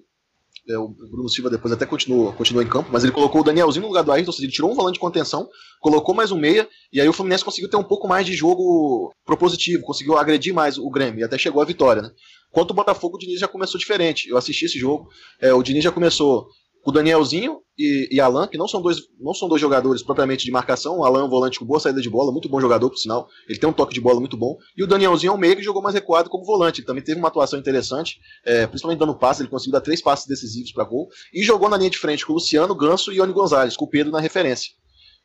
É, 0.69 0.79
o 0.79 0.89
Bruno 0.89 1.29
Silva 1.29 1.51
depois 1.51 1.75
até 1.75 1.85
continuou, 1.85 2.33
continuou 2.33 2.65
em 2.65 2.69
campo, 2.69 2.89
mas 2.93 3.03
ele 3.03 3.13
colocou 3.13 3.41
o 3.41 3.45
Danielzinho 3.45 3.83
no 3.83 3.89
lugar 3.89 4.05
do 4.05 4.13
Ayrton, 4.13 4.31
ou 4.31 4.33
seja, 4.33 4.47
ele 4.47 4.53
tirou 4.53 4.71
um 4.71 4.75
volante 4.75 4.95
de 4.95 5.01
contenção, 5.01 5.49
colocou 5.81 6.15
mais 6.15 6.31
um 6.31 6.39
meia, 6.39 6.69
e 6.93 7.01
aí 7.01 7.09
o 7.09 7.13
Fluminense 7.13 7.45
conseguiu 7.45 7.69
ter 7.69 7.77
um 7.77 7.83
pouco 7.83 8.07
mais 8.07 8.25
de 8.25 8.33
jogo 8.33 9.13
propositivo, 9.25 9.83
conseguiu 9.83 10.17
agredir 10.17 10.55
mais 10.55 10.79
o 10.79 10.89
Grêmio, 10.89 11.19
e 11.21 11.25
até 11.25 11.37
chegou 11.37 11.61
à 11.61 11.65
vitória, 11.65 12.03
né? 12.03 12.11
Quanto 12.53 12.71
o 12.71 12.75
Botafogo, 12.75 13.17
o 13.17 13.19
Diniz 13.19 13.41
já 13.41 13.49
começou 13.49 13.81
diferente. 13.81 14.29
Eu 14.29 14.37
assisti 14.37 14.67
esse 14.67 14.79
jogo, 14.79 15.09
é, 15.41 15.53
o 15.53 15.63
Diniz 15.63 15.83
já 15.83 15.91
começou 15.91 16.47
com 16.47 16.62
o 16.85 16.93
Danielzinho 16.93 17.61
e, 17.79 18.09
e 18.11 18.21
Alan, 18.21 18.47
que 18.47 18.59
não 18.59 18.67
são, 18.69 18.83
dois, 18.83 18.99
não 19.21 19.33
são 19.33 19.49
dois 19.49 19.61
jogadores 19.61 20.03
propriamente 20.03 20.45
de 20.45 20.51
marcação. 20.51 20.99
O 20.99 21.05
Alan 21.05 21.21
é 21.21 21.25
um 21.25 21.29
volante 21.29 21.59
com 21.59 21.65
boa 21.65 21.81
saída 21.81 22.01
de 22.01 22.11
bola, 22.11 22.33
muito 22.33 22.49
bom 22.49 22.61
jogador, 22.61 22.91
por 22.91 22.97
sinal. 22.97 23.29
Ele 23.49 23.59
tem 23.59 23.69
um 23.69 23.73
toque 23.73 23.95
de 23.95 24.01
bola 24.01 24.21
muito 24.21 24.37
bom. 24.37 24.57
E 24.77 24.83
o 24.83 24.87
Danielzinho 24.87 25.31
é 25.31 25.35
um 25.35 25.39
meio 25.39 25.57
que 25.57 25.63
jogou 25.63 25.81
mais 25.81 25.95
recuado 25.95 26.29
como 26.29 26.45
volante. 26.45 26.81
Ele 26.81 26.87
também 26.87 27.03
teve 27.03 27.19
uma 27.19 27.29
atuação 27.29 27.59
interessante, 27.59 28.19
é, 28.45 28.67
principalmente 28.67 28.99
dando 28.99 29.15
passe. 29.15 29.43
Ele 29.43 29.49
conseguiu 29.49 29.73
dar 29.73 29.81
três 29.81 30.03
passes 30.03 30.27
decisivos 30.27 30.73
para 30.73 30.85
gol. 30.85 31.09
E 31.33 31.43
jogou 31.43 31.69
na 31.69 31.77
linha 31.77 31.91
de 31.91 31.99
frente 31.99 32.27
com 32.27 32.33
o 32.33 32.37
Luciano, 32.37 32.75
Ganso 32.75 33.13
e 33.13 33.17
Ione 33.17 33.33
Gonzalez, 33.33 33.77
com 33.77 33.85
o 33.85 33.89
Pedro 33.89 34.13
na 34.13 34.21
referência. 34.21 34.71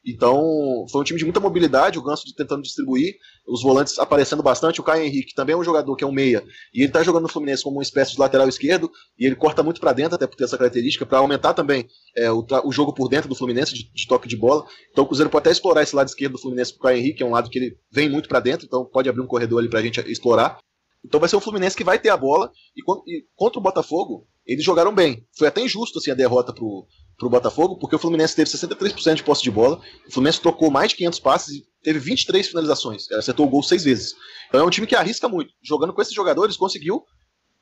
Então, 0.05 0.85
foi 0.89 1.01
um 1.01 1.03
time 1.03 1.19
de 1.19 1.25
muita 1.25 1.39
mobilidade, 1.39 1.99
o 1.99 2.01
Ganso 2.01 2.23
tentando 2.35 2.61
distribuir, 2.61 3.15
os 3.45 3.61
volantes 3.61 3.99
aparecendo 3.99 4.41
bastante. 4.41 4.79
O 4.79 4.83
Caio 4.83 5.03
Henrique 5.03 5.35
também 5.35 5.53
é 5.53 5.57
um 5.57 5.63
jogador 5.63 5.95
que 5.95 6.03
é 6.03 6.07
um 6.07 6.13
meia, 6.13 6.43
e 6.73 6.79
ele 6.79 6.87
está 6.87 7.03
jogando 7.03 7.23
no 7.23 7.29
Fluminense 7.29 7.63
como 7.63 7.77
uma 7.77 7.83
espécie 7.83 8.13
de 8.13 8.19
lateral 8.19 8.47
esquerdo, 8.47 8.89
e 9.19 9.25
ele 9.25 9.35
corta 9.35 9.61
muito 9.61 9.81
para 9.81 9.91
dentro, 9.91 10.15
até 10.15 10.25
por 10.25 10.35
ter 10.37 10.45
essa 10.45 10.57
característica, 10.57 11.05
para 11.05 11.17
aumentar 11.17 11.53
também 11.53 11.87
é, 12.15 12.31
o, 12.31 12.45
o, 12.63 12.71
jogo 12.71 12.93
por 12.93 13.09
dentro 13.09 13.27
do 13.27 13.35
Fluminense, 13.35 13.73
de, 13.73 13.91
de, 13.91 14.07
toque 14.07 14.27
de 14.27 14.37
bola. 14.37 14.65
Então, 14.91 15.03
o 15.03 15.07
Cruzeiro 15.07 15.29
pode 15.29 15.43
até 15.43 15.51
explorar 15.51 15.83
esse 15.83 15.95
lado 15.95 16.07
esquerdo 16.07 16.33
do 16.33 16.39
Fluminense 16.39 16.73
com 16.73 16.79
o 16.79 16.83
Caio 16.83 16.97
Henrique, 16.97 17.17
que 17.17 17.23
é 17.23 17.25
um 17.25 17.31
lado 17.31 17.49
que 17.49 17.59
ele 17.59 17.77
vem 17.91 18.09
muito 18.09 18.29
para 18.29 18.39
dentro, 18.39 18.65
então 18.65 18.85
pode 18.85 19.09
abrir 19.09 19.21
um 19.21 19.27
corredor 19.27 19.59
ali 19.59 19.69
para 19.69 19.79
a 19.79 19.83
gente 19.83 19.99
explorar. 20.09 20.57
Então, 21.03 21.19
vai 21.19 21.27
ser 21.27 21.35
um 21.35 21.41
Fluminense 21.41 21.75
que 21.75 21.83
vai 21.83 21.99
ter 21.99 22.09
a 22.09 22.17
bola, 22.17 22.49
e, 22.75 22.81
e 23.11 23.25
contra 23.35 23.59
o 23.59 23.63
Botafogo, 23.63 24.25
eles 24.45 24.63
jogaram 24.63 24.95
bem. 24.95 25.25
Foi 25.37 25.49
até 25.49 25.61
injusto 25.61 25.99
assim, 25.99 26.11
a 26.11 26.15
derrota 26.15 26.53
pro, 26.53 26.87
pro 27.17 27.29
Botafogo, 27.29 27.77
porque 27.77 27.95
o 27.95 27.99
Fluminense 27.99 28.35
teve 28.35 28.49
63% 28.49 29.15
de 29.15 29.23
posse 29.23 29.41
de 29.41 29.49
bola, 29.49 29.81
o 30.07 30.11
Fluminense 30.11 30.39
tocou 30.39 30.69
mais 30.69 30.89
de 30.89 30.97
500 30.97 31.19
passes 31.19 31.55
e 31.55 31.65
teve 31.81 31.99
23 31.99 32.47
finalizações, 32.47 33.11
acertou 33.11 33.47
o 33.47 33.49
gol 33.49 33.63
seis 33.63 33.83
vezes. 33.83 34.13
Então 34.47 34.61
é 34.61 34.63
um 34.63 34.69
time 34.69 34.85
que 34.85 34.95
arrisca 34.95 35.27
muito. 35.27 35.51
Jogando 35.63 35.93
com 35.93 36.01
esses 36.01 36.13
jogadores, 36.13 36.55
conseguiu 36.55 37.03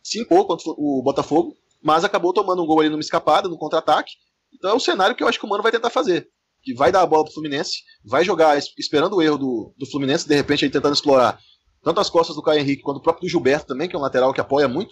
se 0.04 0.20
impor 0.20 0.46
contra 0.46 0.70
o 0.70 1.02
Botafogo, 1.04 1.56
mas 1.82 2.04
acabou 2.04 2.34
tomando 2.34 2.62
um 2.62 2.66
gol 2.66 2.82
ali 2.82 2.90
numa 2.90 3.02
escapada, 3.02 3.48
no 3.48 3.58
contra-ataque. 3.58 4.14
Então 4.54 4.72
é 4.72 4.74
um 4.74 4.80
cenário 4.80 5.16
que 5.16 5.24
eu 5.24 5.28
acho 5.28 5.40
que 5.40 5.46
o 5.46 5.50
Mano 5.50 5.64
vai 5.64 5.72
tentar 5.72 5.90
fazer. 5.90 6.28
que 6.62 6.74
vai 6.74 6.92
dar 6.92 7.02
a 7.02 7.06
bola 7.06 7.24
pro 7.24 7.34
Fluminense, 7.34 7.84
vai 8.04 8.26
jogar 8.26 8.58
esperando 8.78 9.16
o 9.16 9.22
erro 9.22 9.38
do, 9.38 9.74
do 9.78 9.86
Fluminense, 9.86 10.28
de 10.28 10.36
repente 10.36 10.66
aí 10.66 10.72
tentando 10.72 10.96
explorar 10.96 11.40
tanto 11.86 12.00
as 12.00 12.10
costas 12.10 12.36
do 12.36 12.42
Caio 12.42 12.60
Henrique 12.60 12.82
quanto 12.82 12.98
o 12.98 13.02
próprio 13.02 13.28
do 13.28 13.30
Gilberto 13.30 13.68
também, 13.68 13.88
que 13.88 13.96
é 13.96 14.00
um 14.00 14.02
lateral 14.02 14.34
que 14.34 14.42
apoia 14.42 14.68
muito, 14.68 14.92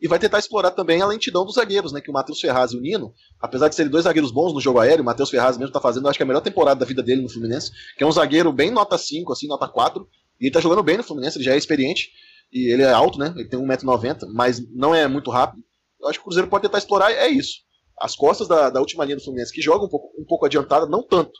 e 0.00 0.08
vai 0.08 0.18
tentar 0.18 0.38
explorar 0.38 0.72
também 0.72 1.00
a 1.00 1.06
lentidão 1.06 1.44
dos 1.44 1.54
zagueiros, 1.54 1.92
né? 1.92 2.00
Que 2.00 2.10
o 2.10 2.12
Matheus 2.12 2.40
Ferraz 2.40 2.72
e 2.72 2.76
o 2.76 2.80
Nino, 2.80 3.12
apesar 3.40 3.68
de 3.68 3.74
serem 3.74 3.90
dois 3.90 4.04
zagueiros 4.04 4.30
bons 4.30 4.52
no 4.52 4.60
jogo 4.60 4.80
aéreo, 4.80 5.02
o 5.02 5.04
Matheus 5.04 5.30
Ferraz 5.30 5.56
mesmo 5.56 5.72
tá 5.72 5.80
fazendo, 5.80 6.08
acho 6.08 6.18
que 6.18 6.22
a 6.22 6.26
melhor 6.26 6.40
temporada 6.40 6.80
da 6.80 6.86
vida 6.86 7.02
dele 7.02 7.22
no 7.22 7.28
Fluminense, 7.28 7.70
que 7.96 8.04
é 8.04 8.06
um 8.06 8.12
zagueiro 8.12 8.52
bem 8.52 8.70
nota 8.70 8.98
5, 8.98 9.32
assim, 9.32 9.46
nota 9.46 9.68
4, 9.68 10.06
e 10.40 10.46
ele 10.46 10.52
tá 10.52 10.60
jogando 10.60 10.82
bem 10.82 10.96
no 10.96 11.04
Fluminense, 11.04 11.38
ele 11.38 11.44
já 11.44 11.54
é 11.54 11.56
experiente, 11.56 12.10
e 12.52 12.72
ele 12.72 12.82
é 12.82 12.92
alto, 12.92 13.18
né? 13.18 13.32
Ele 13.36 13.48
tem 13.48 13.58
1,90m, 13.58 14.26
mas 14.32 14.60
não 14.74 14.94
é 14.94 15.06
muito 15.08 15.30
rápido. 15.30 15.62
Eu 16.00 16.08
acho 16.08 16.18
que 16.18 16.22
o 16.22 16.24
Cruzeiro 16.24 16.48
pode 16.48 16.62
tentar 16.62 16.78
explorar, 16.78 17.10
é 17.12 17.28
isso. 17.28 17.60
As 17.98 18.14
costas 18.14 18.48
da, 18.48 18.70
da 18.70 18.80
última 18.80 19.04
linha 19.04 19.16
do 19.16 19.22
Fluminense, 19.22 19.52
que 19.52 19.62
joga 19.62 19.84
um 19.84 19.88
pouco, 19.88 20.10
um 20.20 20.24
pouco 20.24 20.44
adiantada, 20.44 20.86
não 20.86 21.02
tanto, 21.02 21.32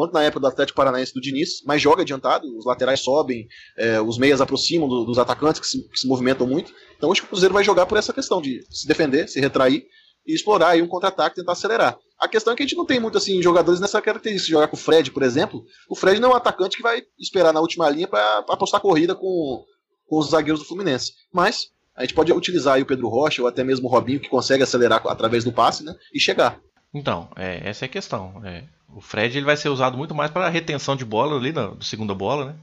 quanto 0.00 0.14
na 0.14 0.22
época 0.22 0.40
do 0.40 0.46
Atlético 0.46 0.78
Paranaense 0.78 1.12
do 1.12 1.20
Diniz, 1.20 1.62
mas 1.66 1.82
joga 1.82 2.00
adiantado, 2.00 2.46
os 2.56 2.64
laterais 2.64 3.00
sobem, 3.00 3.46
é, 3.76 4.00
os 4.00 4.16
meias 4.16 4.40
aproximam 4.40 4.88
do, 4.88 5.04
dos 5.04 5.18
atacantes 5.18 5.60
que 5.60 5.66
se, 5.66 5.86
que 5.90 6.00
se, 6.00 6.08
movimentam 6.08 6.46
muito. 6.46 6.72
Então 6.96 7.12
acho 7.12 7.20
que 7.20 7.26
o 7.26 7.28
Cruzeiro 7.28 7.52
vai 7.52 7.62
jogar 7.62 7.84
por 7.84 7.98
essa 7.98 8.10
questão 8.10 8.40
de 8.40 8.64
se 8.70 8.88
defender, 8.88 9.28
se 9.28 9.38
retrair 9.38 9.84
e 10.26 10.34
explorar 10.34 10.70
aí 10.70 10.80
um 10.80 10.88
contra-ataque, 10.88 11.36
tentar 11.36 11.52
acelerar. 11.52 11.98
A 12.18 12.26
questão 12.26 12.54
é 12.54 12.56
que 12.56 12.62
a 12.62 12.66
gente 12.66 12.78
não 12.78 12.86
tem 12.86 12.98
muito 12.98 13.18
assim 13.18 13.42
jogadores 13.42 13.78
nessa 13.78 14.00
característica. 14.00 14.50
Jogar 14.50 14.68
com 14.68 14.76
o 14.76 14.80
Fred, 14.80 15.10
por 15.10 15.22
exemplo, 15.22 15.62
o 15.86 15.94
Fred 15.94 16.18
não 16.18 16.30
é 16.30 16.32
um 16.32 16.36
atacante 16.36 16.78
que 16.78 16.82
vai 16.82 17.02
esperar 17.18 17.52
na 17.52 17.60
última 17.60 17.90
linha 17.90 18.08
para 18.08 18.38
apostar 18.48 18.80
corrida 18.80 19.14
com, 19.14 19.62
com 20.06 20.18
os 20.18 20.30
zagueiros 20.30 20.60
do 20.60 20.66
Fluminense. 20.66 21.12
Mas 21.30 21.66
a 21.94 22.00
gente 22.04 22.14
pode 22.14 22.32
utilizar 22.32 22.80
o 22.80 22.86
Pedro 22.86 23.08
Rocha 23.08 23.42
ou 23.42 23.48
até 23.48 23.62
mesmo 23.62 23.86
o 23.86 23.90
Robinho, 23.90 24.18
que 24.18 24.30
consegue 24.30 24.62
acelerar 24.62 25.06
através 25.06 25.44
do 25.44 25.52
passe 25.52 25.84
né, 25.84 25.94
e 26.14 26.18
chegar. 26.18 26.58
Então, 26.92 27.28
é, 27.36 27.68
essa 27.68 27.84
é 27.84 27.86
a 27.86 27.90
questão. 27.90 28.42
É, 28.44 28.64
o 28.88 29.00
Fred 29.00 29.36
ele 29.36 29.46
vai 29.46 29.56
ser 29.56 29.68
usado 29.68 29.96
muito 29.96 30.14
mais 30.14 30.30
para 30.30 30.48
retenção 30.48 30.96
de 30.96 31.04
bola 31.04 31.36
ali, 31.36 31.52
na, 31.52 31.68
do 31.68 31.84
segunda 31.84 32.14
bola, 32.14 32.46
né? 32.46 32.54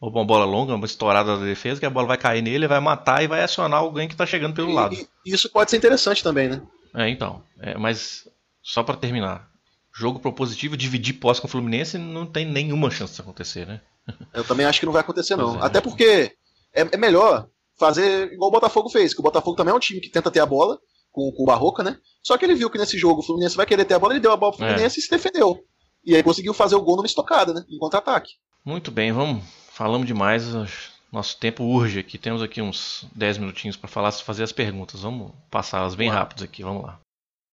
Ou 0.00 0.10
uma 0.10 0.24
bola 0.24 0.44
longa, 0.44 0.74
uma 0.74 0.86
estourada 0.86 1.36
da 1.38 1.44
defesa, 1.44 1.80
que 1.80 1.86
a 1.86 1.90
bola 1.90 2.06
vai 2.06 2.18
cair 2.18 2.42
nele, 2.42 2.68
vai 2.68 2.80
matar 2.80 3.22
e 3.22 3.26
vai 3.26 3.42
acionar 3.42 3.80
alguém 3.80 4.06
que 4.06 4.14
está 4.14 4.26
chegando 4.26 4.54
pelo 4.54 4.70
e, 4.70 4.74
lado. 4.74 4.94
E 4.94 5.08
isso 5.24 5.50
pode 5.50 5.70
ser 5.70 5.76
interessante 5.76 6.22
também, 6.22 6.48
né? 6.48 6.62
É, 6.94 7.08
então. 7.08 7.42
É, 7.60 7.76
mas, 7.76 8.28
só 8.62 8.82
para 8.82 8.96
terminar. 8.96 9.48
Jogo 9.96 10.18
propositivo, 10.18 10.76
dividir 10.76 11.14
posse 11.14 11.40
com 11.40 11.46
o 11.46 11.50
Fluminense 11.50 11.96
não 11.98 12.26
tem 12.26 12.44
nenhuma 12.44 12.90
chance 12.90 13.14
de 13.14 13.20
acontecer, 13.20 13.66
né? 13.66 13.80
Eu 14.34 14.44
também 14.44 14.66
acho 14.66 14.80
que 14.80 14.86
não 14.86 14.92
vai 14.92 15.00
acontecer, 15.00 15.36
não. 15.36 15.56
É, 15.56 15.66
Até 15.66 15.80
porque 15.80 16.32
é, 16.72 16.82
é, 16.82 16.96
melhor 16.96 17.48
fazer 17.78 18.32
igual 18.32 18.48
o 18.48 18.52
Botafogo 18.52 18.88
fez, 18.88 19.14
que 19.14 19.20
o 19.20 19.22
Botafogo 19.22 19.56
também 19.56 19.72
é 19.72 19.76
um 19.76 19.80
time 19.80 20.00
que 20.00 20.10
tenta 20.10 20.30
ter 20.30 20.40
a 20.40 20.46
bola, 20.46 20.78
com, 21.14 21.30
com 21.30 21.44
o 21.44 21.46
Barroca, 21.46 21.82
né? 21.82 21.96
Só 22.22 22.36
que 22.36 22.44
ele 22.44 22.56
viu 22.56 22.68
que 22.68 22.76
nesse 22.76 22.98
jogo 22.98 23.20
o 23.20 23.22
Fluminense 23.22 23.56
vai 23.56 23.64
querer 23.64 23.84
ter 23.84 23.94
a 23.94 23.98
bola, 23.98 24.12
ele 24.12 24.20
deu 24.20 24.32
a 24.32 24.36
bola 24.36 24.52
pro 24.52 24.64
é. 24.64 24.68
Fluminense 24.68 24.98
é. 24.98 25.00
e 25.00 25.02
se 25.02 25.10
defendeu. 25.10 25.64
E 26.04 26.14
aí 26.14 26.22
conseguiu 26.22 26.52
fazer 26.52 26.74
o 26.74 26.82
gol 26.82 26.96
numa 26.96 27.06
estocada, 27.06 27.54
né? 27.54 27.64
Em 27.70 27.78
contra-ataque. 27.78 28.32
Muito 28.64 28.90
bem, 28.90 29.12
vamos. 29.12 29.44
Falamos 29.70 30.06
demais. 30.06 30.44
Nosso 31.10 31.38
tempo 31.38 31.62
urge 31.62 32.00
aqui. 32.00 32.18
Temos 32.18 32.42
aqui 32.42 32.60
uns 32.60 33.06
10 33.14 33.38
minutinhos 33.38 33.76
para 33.76 33.88
falar, 33.88 34.10
fazer 34.12 34.42
as 34.42 34.52
perguntas. 34.52 35.02
Vamos 35.02 35.32
passá-las 35.50 35.94
bem 35.94 36.10
rápidas 36.10 36.42
aqui. 36.42 36.62
Vamos 36.62 36.82
lá. 36.82 37.00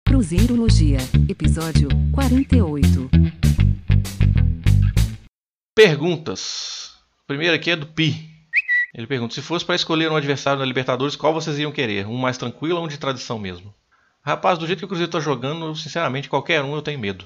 Cruzeirologia, 0.08 0.98
episódio 1.30 1.88
48. 2.14 3.10
Perguntas. 5.76 6.94
Primeiro 7.28 7.56
aqui 7.56 7.72
é 7.72 7.76
do 7.76 7.86
Pi. 7.86 8.31
Ele 8.94 9.08
pergunta: 9.08 9.34
se 9.34 9.42
fosse 9.42 9.66
para 9.66 9.76
escolher 9.76 10.12
um 10.12 10.16
adversário 10.16 10.60
na 10.60 10.66
Libertadores, 10.66 11.16
qual 11.16 11.34
vocês 11.34 11.58
iam 11.60 11.72
querer? 11.72 12.06
Um 12.08 12.18
mais 12.18 12.38
tranquilo 12.38 12.80
ou 12.80 12.86
um 12.86 12.88
de 12.88 12.98
tradição 12.98 13.40
mesmo? 13.40 13.74
Rapaz, 14.24 14.60
do 14.60 14.68
jeito 14.68 14.80
que 14.80 14.86
o 14.86 14.88
Cruzeiro 14.88 15.08
está 15.10 15.20
jogando, 15.20 15.76
sinceramente, 15.76 16.30
qualquer 16.30 16.62
um 16.64 16.76
eu 16.76 16.82
tenho 16.82 17.00
medo. 17.00 17.26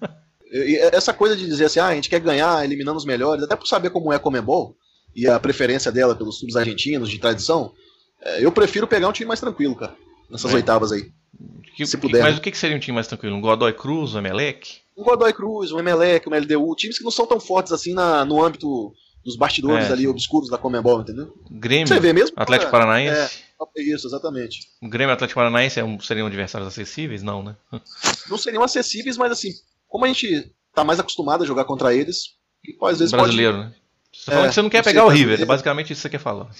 Essa 0.92 1.12
coisa 1.12 1.36
de 1.36 1.46
dizer 1.46 1.66
assim, 1.66 1.78
ah, 1.78 1.88
a 1.88 1.94
gente 1.94 2.08
quer 2.08 2.18
ganhar 2.18 2.64
eliminando 2.64 2.96
os 2.96 3.04
melhores, 3.04 3.44
até 3.44 3.54
por 3.54 3.66
saber 3.66 3.90
como 3.90 4.12
é 4.12 4.16
a 4.16 4.18
Comebol 4.18 4.74
e 5.14 5.28
a 5.28 5.38
preferência 5.38 5.92
dela 5.92 6.14
pelos 6.14 6.38
clubes 6.38 6.56
argentinos 6.56 7.08
de 7.08 7.18
tradição, 7.18 7.72
é, 8.20 8.44
eu 8.44 8.50
prefiro 8.50 8.86
pegar 8.86 9.08
um 9.08 9.12
time 9.12 9.28
mais 9.28 9.38
tranquilo, 9.38 9.76
cara, 9.76 9.94
nessas 10.28 10.50
é. 10.52 10.56
oitavas 10.56 10.90
aí. 10.92 11.12
Que, 11.76 11.86
se 11.86 11.96
puder. 11.96 12.22
Mas 12.22 12.38
o 12.38 12.40
que 12.40 12.56
seria 12.56 12.76
um 12.76 12.80
time 12.80 12.94
mais 12.94 13.06
tranquilo? 13.06 13.36
Um 13.36 13.40
Godoy 13.40 13.72
Cruz, 13.72 14.14
um 14.14 14.18
Emelec? 14.18 14.78
Um 14.96 15.04
Godoy 15.04 15.32
Cruz, 15.32 15.72
um 15.72 15.78
Emelec, 15.78 16.28
um 16.28 16.34
LDU, 16.34 16.74
times 16.74 16.98
que 16.98 17.04
não 17.04 17.10
são 17.10 17.26
tão 17.26 17.38
fortes 17.38 17.72
assim 17.72 17.94
na, 17.94 18.24
no 18.24 18.42
âmbito 18.44 18.92
dos 19.24 19.36
bastidores 19.36 19.88
é. 19.88 19.92
ali 19.92 20.06
obscuros 20.06 20.48
da 20.48 20.58
Comembol, 20.58 21.00
entendeu? 21.00 21.34
Grêmio, 21.50 21.86
Você 21.86 22.00
vê 22.00 22.12
mesmo? 22.12 22.34
Atlético 22.36 22.68
é, 22.68 22.70
Paranaense. 22.70 23.42
É, 23.76 23.82
isso, 23.82 24.06
exatamente. 24.06 24.68
O 24.82 24.88
Grêmio 24.88 25.12
e 25.12 25.14
Atlético 25.14 25.38
Paranaense 25.38 25.78
é 25.78 25.98
seriam 26.00 26.26
adversários 26.26 26.68
acessíveis? 26.68 27.22
Não, 27.22 27.42
né? 27.42 27.56
Não 28.28 28.38
seriam 28.38 28.62
acessíveis, 28.62 29.16
mas 29.16 29.32
assim, 29.32 29.50
como 29.86 30.04
a 30.04 30.08
gente 30.08 30.52
tá 30.74 30.84
mais 30.84 30.98
acostumado 30.98 31.44
a 31.44 31.46
jogar 31.46 31.64
contra 31.64 31.94
eles, 31.94 32.36
às 32.82 32.98
vezes 32.98 33.12
Brasileiro, 33.12 33.58
pode... 33.58 33.70
né? 33.70 33.74
Você 34.12 34.24
tá 34.24 34.32
falando 34.32 34.48
que 34.48 34.54
você 34.54 34.62
não 34.62 34.70
quer 34.70 34.82
pegar 34.82 35.04
o 35.04 35.08
River, 35.08 35.40
é 35.40 35.44
basicamente 35.44 35.92
isso 35.92 36.00
que 36.00 36.02
você 36.02 36.10
quer 36.10 36.18
falar. 36.18 36.50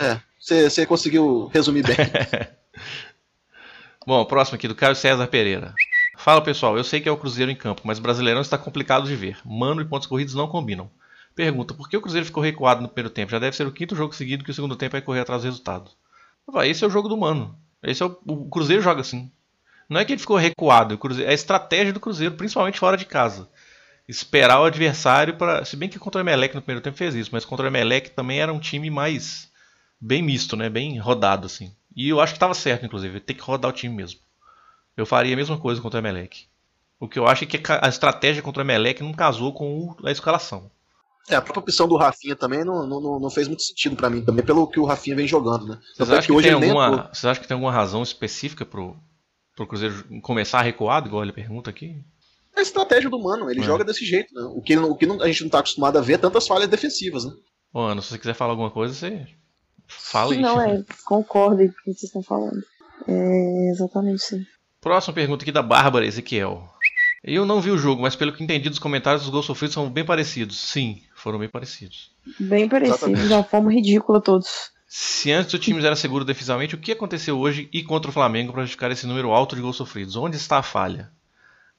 É, 0.00 0.20
você, 0.38 0.68
você 0.68 0.84
conseguiu 0.84 1.48
resumir 1.52 1.84
bem. 1.84 1.94
Bom, 4.04 4.24
próximo 4.24 4.56
aqui 4.56 4.66
do 4.66 4.74
Caio 4.74 4.96
César 4.96 5.28
Pereira. 5.28 5.74
Fala 6.18 6.42
pessoal, 6.42 6.76
eu 6.76 6.82
sei 6.82 7.00
que 7.00 7.08
é 7.08 7.12
o 7.12 7.16
Cruzeiro 7.16 7.52
em 7.52 7.56
campo, 7.56 7.82
mas 7.84 7.98
o 7.98 8.02
Brasileirão 8.02 8.40
está 8.40 8.58
complicado 8.58 9.06
de 9.06 9.14
ver. 9.14 9.38
Mano 9.44 9.80
e 9.80 9.84
pontos 9.84 10.08
corridos 10.08 10.34
não 10.34 10.48
combinam. 10.48 10.90
Pergunta: 11.34 11.74
por 11.74 11.88
que 11.88 11.96
o 11.96 12.00
Cruzeiro 12.00 12.26
ficou 12.26 12.42
recuado 12.42 12.82
no 12.82 12.88
primeiro 12.88 13.12
tempo? 13.12 13.30
Já 13.30 13.38
deve 13.38 13.56
ser 13.56 13.66
o 13.66 13.72
quinto 13.72 13.96
jogo 13.96 14.14
seguido 14.14 14.44
que 14.44 14.50
o 14.50 14.54
segundo 14.54 14.76
tempo 14.76 14.92
vai 14.92 15.02
correr 15.02 15.20
atrás 15.20 15.42
do 15.42 15.46
resultado. 15.46 15.90
Esse 16.64 16.84
é 16.84 16.86
o 16.86 16.90
jogo 16.90 17.08
do 17.08 17.16
Mano. 17.16 17.58
Esse 17.82 18.02
é 18.02 18.06
o, 18.06 18.16
o 18.26 18.48
Cruzeiro 18.48 18.82
joga 18.82 19.00
assim. 19.00 19.30
Não 19.88 20.00
é 20.00 20.04
que 20.04 20.12
ele 20.12 20.20
ficou 20.20 20.36
recuado, 20.36 20.98
é 21.20 21.28
a 21.28 21.34
estratégia 21.34 21.92
do 21.92 22.00
Cruzeiro, 22.00 22.34
principalmente 22.34 22.78
fora 22.78 22.96
de 22.96 23.04
casa. 23.04 23.48
Esperar 24.08 24.60
o 24.60 24.64
adversário 24.64 25.36
para. 25.36 25.64
Se 25.64 25.76
bem 25.76 25.88
que 25.88 25.98
contra 25.98 26.20
o 26.20 26.24
Emelec 26.24 26.54
no 26.54 26.62
primeiro 26.62 26.82
tempo 26.82 26.96
fez 26.96 27.14
isso, 27.14 27.30
mas 27.32 27.44
contra 27.44 27.64
o 27.64 27.68
Emelec 27.68 28.10
também 28.10 28.40
era 28.40 28.52
um 28.52 28.58
time 28.58 28.90
mais. 28.90 29.50
bem 30.00 30.22
misto, 30.22 30.56
né? 30.56 30.68
Bem 30.68 30.98
rodado, 30.98 31.46
assim. 31.46 31.74
E 31.94 32.08
eu 32.08 32.20
acho 32.20 32.32
que 32.32 32.36
estava 32.36 32.54
certo, 32.54 32.86
inclusive, 32.86 33.20
ter 33.20 33.34
que 33.34 33.42
rodar 33.42 33.70
o 33.70 33.74
time 33.74 33.94
mesmo. 33.94 34.20
Eu 34.96 35.06
faria 35.06 35.34
a 35.34 35.36
mesma 35.36 35.58
coisa 35.58 35.80
contra 35.80 35.98
o 35.98 36.02
Emelec. 36.02 36.46
O 36.98 37.08
que 37.08 37.18
eu 37.18 37.26
acho 37.26 37.44
é 37.44 37.46
que 37.46 37.60
a 37.68 37.88
estratégia 37.88 38.42
contra 38.42 38.62
o 38.62 38.66
Emelec 38.66 39.02
não 39.02 39.12
casou 39.12 39.52
com 39.52 39.94
a 40.04 40.10
escalação. 40.10 40.70
É, 41.28 41.36
a 41.36 41.40
própria 41.40 41.60
opção 41.60 41.86
do 41.86 41.96
Rafinha 41.96 42.34
também 42.34 42.64
não, 42.64 42.86
não, 42.86 43.20
não 43.20 43.30
fez 43.30 43.46
muito 43.46 43.62
sentido 43.62 43.94
para 43.94 44.10
mim, 44.10 44.24
também 44.24 44.44
pelo 44.44 44.66
que 44.66 44.80
o 44.80 44.84
Rafinha 44.84 45.14
vem 45.14 45.26
jogando, 45.26 45.66
né? 45.66 45.78
Vocês 45.94 46.10
acham, 46.10 46.26
que, 46.26 46.32
hoje 46.32 46.48
tem 46.48 46.54
alguma, 46.54 47.10
vocês 47.12 47.24
acham 47.24 47.42
que 47.42 47.48
tem 47.48 47.54
alguma 47.54 47.72
razão 47.72 48.02
específica 48.02 48.66
pro, 48.66 48.96
pro 49.54 49.66
Cruzeiro 49.66 50.04
começar 50.20 50.62
recuado, 50.62 51.08
igual 51.08 51.22
ele 51.22 51.32
pergunta 51.32 51.70
aqui? 51.70 52.04
É 52.56 52.60
a 52.60 52.62
estratégia 52.62 53.08
do 53.08 53.20
Mano, 53.20 53.50
ele 53.50 53.60
é. 53.60 53.62
joga 53.62 53.84
desse 53.84 54.04
jeito, 54.04 54.34
né? 54.34 54.42
O 54.54 54.60
que, 54.60 54.76
o 54.76 54.94
que 54.96 55.06
a 55.06 55.26
gente 55.26 55.44
não 55.44 55.50
tá 55.50 55.60
acostumado 55.60 55.96
a 55.96 56.02
ver 56.02 56.14
é 56.14 56.18
tantas 56.18 56.46
falhas 56.46 56.68
defensivas, 56.68 57.24
né? 57.24 57.32
Ô, 57.72 57.80
Ana, 57.80 58.02
se 58.02 58.08
você 58.08 58.18
quiser 58.18 58.34
falar 58.34 58.52
alguma 58.52 58.70
coisa, 58.70 58.92
você 58.92 59.26
fala 59.86 60.34
Não, 60.34 60.60
é, 60.60 60.84
concordo 61.06 61.56
com 61.58 61.64
o 61.64 61.68
que 61.68 61.84
vocês 61.84 62.02
estão 62.04 62.22
falando. 62.22 62.62
É 63.06 63.70
exatamente 63.70 64.22
sim. 64.22 64.44
Próxima 64.80 65.14
pergunta 65.14 65.44
aqui 65.44 65.52
da 65.52 65.62
Bárbara 65.62 66.04
Ezequiel. 66.04 66.68
Eu 67.22 67.46
não 67.46 67.60
vi 67.60 67.70
o 67.70 67.78
jogo, 67.78 68.02
mas 68.02 68.16
pelo 68.16 68.32
que 68.32 68.42
entendi 68.42 68.68
dos 68.68 68.80
comentários, 68.80 69.22
os 69.22 69.30
gols 69.30 69.46
sofridos 69.46 69.74
são 69.74 69.88
bem 69.88 70.04
parecidos. 70.04 70.58
Sim, 70.58 71.00
foram 71.22 71.38
bem 71.38 71.48
parecidos. 71.48 72.10
Bem 72.38 72.68
parecidos, 72.68 73.28
de 73.28 73.32
uma 73.32 73.44
forma 73.44 73.72
ridícula 73.72 74.20
todos. 74.20 74.72
Se 74.86 75.32
antes 75.32 75.54
o 75.54 75.58
time 75.58 75.82
era 75.82 75.96
seguro 75.96 76.24
defensivamente, 76.24 76.74
o 76.74 76.78
que 76.78 76.92
aconteceu 76.92 77.38
hoje 77.38 77.68
e 77.72 77.82
contra 77.82 78.10
o 78.10 78.12
Flamengo 78.12 78.52
para 78.52 78.62
justificar 78.62 78.90
esse 78.90 79.06
número 79.06 79.30
alto 79.30 79.56
de 79.56 79.62
gols 79.62 79.76
sofridos? 79.76 80.16
Onde 80.16 80.36
está 80.36 80.58
a 80.58 80.62
falha? 80.62 81.10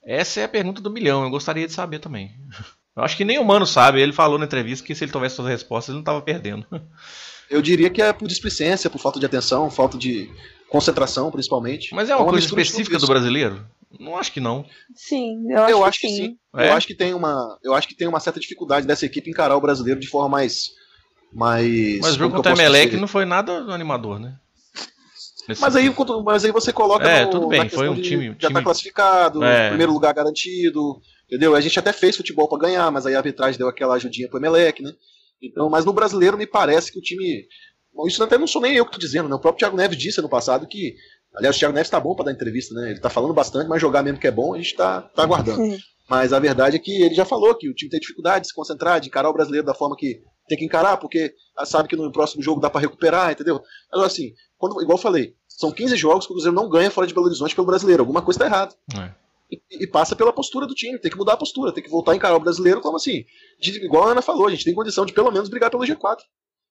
Essa 0.04 0.42
é 0.42 0.44
a 0.46 0.50
pergunta 0.50 0.82
do 0.82 0.90
milhão, 0.90 1.24
eu 1.24 1.30
gostaria 1.30 1.68
de 1.68 1.74
saber 1.74 2.00
também. 2.00 2.32
Eu 2.96 3.04
acho 3.04 3.18
que 3.18 3.26
nem 3.26 3.40
o 3.40 3.44
Mano 3.44 3.66
sabe, 3.66 4.00
ele 4.00 4.14
falou 4.14 4.38
na 4.38 4.46
entrevista 4.46 4.86
que 4.86 4.94
se 4.94 5.04
ele 5.04 5.12
tivesse 5.12 5.36
todas 5.36 5.52
as 5.52 5.62
respostas, 5.62 5.90
ele 5.90 5.96
não 5.96 6.02
estava 6.02 6.22
perdendo. 6.22 6.64
Eu 7.50 7.60
diria 7.60 7.90
que 7.90 8.00
é 8.00 8.14
por 8.14 8.28
displicência, 8.28 8.88
por 8.88 9.00
falta 9.00 9.20
de 9.20 9.26
atenção, 9.26 9.70
falta 9.70 9.98
de 9.98 10.30
concentração, 10.70 11.32
principalmente. 11.32 11.94
Mas 11.94 12.10
é 12.10 12.16
uma, 12.16 12.22
é 12.22 12.24
uma 12.24 12.32
coisa 12.32 12.46
específica 12.46 13.00
do 13.00 13.08
brasileiro? 13.08 13.66
Não 14.00 14.18
acho 14.18 14.32
que 14.32 14.40
não. 14.40 14.66
Sim, 14.96 15.52
eu 15.52 15.64
acho, 15.64 15.72
eu 15.72 15.86
acho 15.86 16.00
que, 16.00 16.08
sim. 16.08 16.16
sim. 16.16 16.38
É? 16.56 16.70
Eu 16.70 16.74
acho 16.74 16.88
que 16.88 16.96
tem 16.96 17.14
uma, 17.14 17.58
eu 17.64 17.74
acho 17.74 17.88
que 17.88 17.96
tem 17.96 18.08
uma 18.08 18.20
certa 18.20 18.40
dificuldade 18.40 18.88
dessa 18.88 19.06
equipe 19.06 19.30
encarar 19.30 19.56
o 19.56 19.62
brasileiro 19.62 20.00
de 20.00 20.08
forma 20.08 20.30
mais 20.30 20.72
mais 21.32 22.00
Mas 22.00 22.16
o 22.16 22.20
jogo 22.20 22.36
contra 22.36 22.54
o 22.54 22.56
Emelec 22.56 22.96
não 22.96 23.08
foi 23.08 23.26
nada 23.26 23.52
animador, 23.74 24.20
né? 24.20 24.36
mas 25.60 25.76
aí, 25.76 25.94
mas 26.24 26.46
aí 26.46 26.52
você 26.52 26.72
coloca 26.72 27.06
é, 27.06 27.26
no, 27.26 27.32
tudo 27.32 27.48
bem, 27.48 27.68
foi 27.68 27.90
um 27.90 27.96
de, 27.96 28.04
time, 28.04 28.28
já 28.40 28.48
time... 28.48 28.54
tá 28.54 28.64
classificado, 28.64 29.44
é. 29.44 29.70
primeiro 29.70 29.92
lugar 29.92 30.14
garantido, 30.14 31.02
entendeu? 31.26 31.54
A 31.54 31.60
gente 31.60 31.78
até 31.78 31.92
fez 31.92 32.16
futebol 32.16 32.48
para 32.48 32.60
ganhar, 32.60 32.90
mas 32.92 33.06
aí 33.06 33.14
a 33.14 33.18
arbitragem 33.18 33.58
deu 33.58 33.68
aquela 33.68 33.96
ajudinha 33.96 34.30
pro 34.30 34.40
Emelec, 34.40 34.82
né? 34.82 34.94
Então, 35.42 35.70
mas 35.70 35.84
no 35.84 35.92
brasileiro 35.92 36.38
me 36.38 36.48
parece 36.48 36.92
que 36.92 37.00
o 37.00 37.02
time 37.02 37.46
isso 38.08 38.24
até 38.24 38.38
não 38.38 38.48
sou 38.48 38.62
nem 38.62 38.74
eu 38.74 38.86
que 38.86 38.92
tô 38.92 38.98
dizendo, 38.98 39.30
né? 39.30 39.36
O 39.36 39.40
próprio 39.40 39.60
Thiago 39.60 39.78
Neves 39.78 39.98
disse 39.98 40.22
no 40.22 40.30
passado 40.30 40.66
que 40.66 40.96
Aliás, 41.36 41.56
o 41.56 41.60
Thiago 41.60 41.74
Neves 41.74 41.90
tá 41.90 42.00
bom 42.00 42.16
para 42.16 42.26
dar 42.26 42.32
entrevista, 42.32 42.76
né? 42.76 42.92
Ele 42.92 43.00
tá 43.00 43.10
falando 43.10 43.34
bastante, 43.34 43.68
mas 43.68 43.82
jogar 43.82 44.04
mesmo 44.04 44.20
que 44.20 44.28
é 44.28 44.32
bom, 44.32 44.54
a 44.54 44.58
gente 44.58 44.76
tá, 44.76 45.02
tá 45.02 45.24
aguardando. 45.24 45.58
Sim. 45.58 45.78
Mas 46.10 46.34
a 46.34 46.40
verdade 46.40 46.76
é 46.76 46.80
que 46.80 47.02
ele 47.02 47.16
já 47.16 47.26
falou 47.26 47.56
que 47.56 47.70
o 47.70 47.74
time 47.74 47.90
tem 47.90 48.00
dificuldade 48.00 48.42
de 48.42 48.48
se 48.50 48.54
concentrar, 48.54 49.00
de 49.00 49.08
encarar 49.08 49.30
o 49.30 49.34
brasileiro 49.34 49.66
da 49.66 49.74
forma 49.74 49.96
que 49.96 50.22
tem 50.48 50.58
que 50.58 50.66
encarar, 50.66 50.98
porque 50.98 51.34
sabe 51.66 51.88
que 51.88 51.96
no 51.96 52.12
próximo 52.12 52.44
jogo 52.44 52.60
dá 52.60 52.70
para 52.70 52.82
recuperar, 52.82 53.32
entendeu? 53.32 53.62
Agora, 53.92 54.08
assim, 54.08 54.34
quando, 54.58 54.82
igual 54.82 54.98
eu 54.98 55.02
falei, 55.02 55.34
são 55.48 55.72
15 55.72 55.96
jogos 55.96 56.26
que 56.26 56.32
o 56.32 56.36
Cruzeiro 56.36 56.56
não 56.56 56.70
ganha 56.70 56.92
fora 56.92 57.08
de 57.08 57.14
Belo 57.14 57.28
Horizonte 57.28 57.56
pelo 57.56 57.68
brasileiro. 57.68 58.02
Alguma 58.02 58.22
coisa 58.22 58.40
tá 58.40 58.46
errada. 58.46 58.76
É. 58.98 59.12
E, 59.52 59.84
e, 59.84 59.88
passa 59.88 60.16
pela 60.16 60.34
postura 60.34 60.66
do 60.66 60.74
time, 60.74 60.98
tem 60.98 61.12
que 61.12 61.18
mudar 61.18 61.34
a 61.34 61.38
postura, 61.38 61.72
tem 61.72 61.84
que 61.84 61.90
voltar 61.90 62.14
a 62.14 62.16
encarar 62.16 62.36
o 62.36 62.40
brasileiro 62.40 62.82
como 62.82 62.98
assim. 62.98 63.24
De, 63.60 63.86
igual 63.86 64.08
a 64.08 64.12
Ana 64.12 64.22
falou, 64.22 64.48
a 64.48 64.52
gente 64.52 64.66
tem 64.66 64.74
condição 64.74 65.06
de 65.06 65.14
pelo 65.14 65.32
menos 65.32 65.50
brigar 65.50 65.70
pelo 65.70 65.84
G4. 65.84 66.18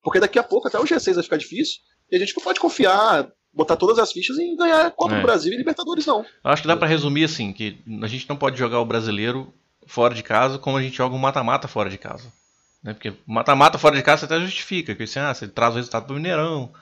Porque 0.03 0.19
daqui 0.19 0.39
a 0.39 0.43
pouco 0.43 0.69
até 0.69 0.79
o 0.79 0.85
G6 0.85 1.15
vai 1.15 1.23
ficar 1.23 1.37
difícil 1.37 1.81
e 2.11 2.17
a 2.17 2.19
gente 2.19 2.37
não 2.37 2.43
pode 2.43 2.59
confiar, 2.59 3.31
botar 3.53 3.77
todas 3.77 3.99
as 3.99 4.13
fichas 4.13 4.39
em 4.39 4.57
ganhar 4.57 4.91
Copa 4.93 5.15
É. 5.15 5.17
do 5.17 5.23
Brasil 5.23 5.53
e 5.53 5.57
Libertadores, 5.57 6.07
não. 6.07 6.21
Eu 6.21 6.51
acho 6.51 6.63
que 6.63 6.69
dá 6.69 6.77
pra 6.77 6.89
resumir 6.89 7.25
assim, 7.25 7.53
que 7.53 7.79
a 8.03 8.07
gente 8.07 8.29
não 8.29 8.37
pode 8.37 8.59
jogar 8.59 8.81
o 8.81 8.85
brasileiro 8.87 9.53
fora 9.87 10.15
de 10.15 10.23
casa 10.23 10.59
como 10.59 10.77
a 10.77 10.83
gente 10.83 10.97
joga 10.97 11.15
um 11.15 11.19
mata-mata 11.19 11.69
fora 11.69 11.91
de 11.91 11.99
casa. 11.99 12.33
Né? 12.83 12.95
Porque 12.95 13.13
mata-mata 13.27 13.79
fora 13.79 13.95
de 13.97 14.03
casa 14.03 14.27
você 14.27 14.35
até 14.35 14.41
justifica, 14.45 14.95
que 14.95 15.03
assim, 15.03 15.19
ah, 15.19 15.33
você 15.35 15.47
traz 15.47 15.75
o 15.75 15.77
resultado 15.77 16.07
pro 16.07 16.15
Mineirão, 16.15 16.73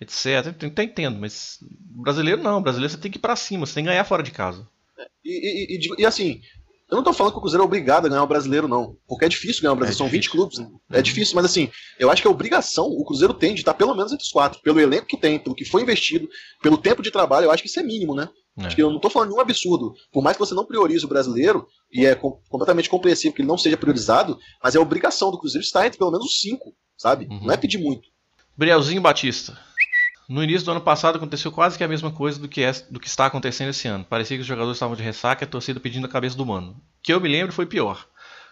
etc. 0.00 0.54
Eu 0.60 0.68
até 0.68 0.82
entendo, 0.82 1.18
mas 1.18 1.58
brasileiro 1.62 2.42
não, 2.42 2.60
brasileiro 2.62 2.92
você 2.92 2.98
tem 2.98 3.10
que 3.10 3.18
ir 3.18 3.20
pra 3.20 3.36
cima, 3.36 3.64
você 3.66 3.74
tem 3.74 3.84
que 3.84 3.90
ganhar 3.90 4.04
fora 4.04 4.22
de 4.22 4.30
casa. 4.32 4.66
E, 5.24 5.30
e- 5.74 5.76
e- 5.78 6.02
e, 6.02 6.06
assim, 6.06 6.40
eu 6.90 6.96
não 6.96 7.02
tô 7.02 7.12
falando 7.12 7.32
que 7.32 7.38
o 7.38 7.40
Cruzeiro 7.40 7.62
é 7.62 7.66
obrigado 7.66 8.06
a 8.06 8.08
ganhar 8.08 8.22
o 8.22 8.26
brasileiro, 8.26 8.68
não. 8.68 8.96
Porque 9.08 9.24
é 9.24 9.28
difícil 9.28 9.62
ganhar 9.62 9.72
o 9.72 9.76
brasileiro. 9.76 9.96
É 9.96 9.98
São 9.98 10.06
20 10.08 10.22
difícil. 10.22 10.30
clubes, 10.32 10.58
né? 10.58 10.68
É 10.92 11.02
difícil, 11.02 11.34
mas 11.34 11.44
assim, 11.44 11.68
eu 11.98 12.10
acho 12.10 12.22
que 12.22 12.28
a 12.28 12.30
obrigação, 12.30 12.86
o 12.86 13.04
Cruzeiro 13.04 13.34
tem 13.34 13.54
de 13.54 13.60
estar 13.60 13.74
pelo 13.74 13.94
menos 13.94 14.12
entre 14.12 14.24
os 14.24 14.30
quatro. 14.30 14.60
Pelo 14.62 14.80
elenco 14.80 15.06
que 15.06 15.16
tem, 15.16 15.38
pelo 15.38 15.54
que 15.54 15.64
foi 15.64 15.82
investido, 15.82 16.28
pelo 16.62 16.78
tempo 16.78 17.02
de 17.02 17.10
trabalho, 17.10 17.44
eu 17.46 17.50
acho 17.50 17.62
que 17.62 17.68
isso 17.68 17.80
é 17.80 17.82
mínimo, 17.82 18.14
né? 18.14 18.28
É. 18.58 18.66
Acho 18.66 18.76
que 18.76 18.82
eu 18.82 18.90
não 18.90 18.98
tô 19.00 19.10
falando 19.10 19.28
nenhum 19.30 19.40
absurdo. 19.40 19.92
Por 20.12 20.22
mais 20.22 20.36
que 20.36 20.40
você 20.42 20.54
não 20.54 20.64
priorize 20.64 21.04
o 21.04 21.08
brasileiro, 21.08 21.66
e 21.92 22.06
é 22.06 22.14
com- 22.14 22.40
completamente 22.48 22.88
compreensível 22.88 23.34
que 23.34 23.42
ele 23.42 23.48
não 23.48 23.58
seja 23.58 23.76
priorizado, 23.76 24.38
mas 24.62 24.74
é 24.74 24.78
obrigação 24.80 25.30
do 25.30 25.38
Cruzeiro 25.38 25.64
estar 25.64 25.86
entre 25.86 25.98
pelo 25.98 26.10
menos 26.10 26.24
os 26.26 26.40
cinco, 26.40 26.72
sabe? 26.96 27.26
Uhum. 27.30 27.40
Não 27.46 27.52
é 27.52 27.56
pedir 27.56 27.78
muito. 27.78 28.08
Brielzinho 28.56 29.02
Batista. 29.02 29.58
No 30.28 30.42
início 30.42 30.64
do 30.64 30.72
ano 30.72 30.80
passado 30.80 31.16
aconteceu 31.16 31.52
quase 31.52 31.78
que 31.78 31.84
a 31.84 31.88
mesma 31.88 32.10
coisa 32.10 32.38
do 32.38 32.48
que, 32.48 32.62
é- 32.62 32.72
do 32.90 32.98
que 32.98 33.06
está 33.06 33.26
acontecendo 33.26 33.70
esse 33.70 33.86
ano. 33.86 34.04
Parecia 34.04 34.36
que 34.36 34.40
os 34.40 34.46
jogadores 34.46 34.76
estavam 34.76 34.96
de 34.96 35.02
ressaca 35.02 35.44
e 35.44 35.46
a 35.46 35.48
torcida 35.50 35.78
pedindo 35.78 36.06
a 36.06 36.08
cabeça 36.10 36.36
do 36.36 36.44
mano. 36.44 36.76
Que 37.02 37.12
eu 37.12 37.20
me 37.20 37.28
lembro 37.28 37.52
foi 37.52 37.66
pior. 37.66 38.06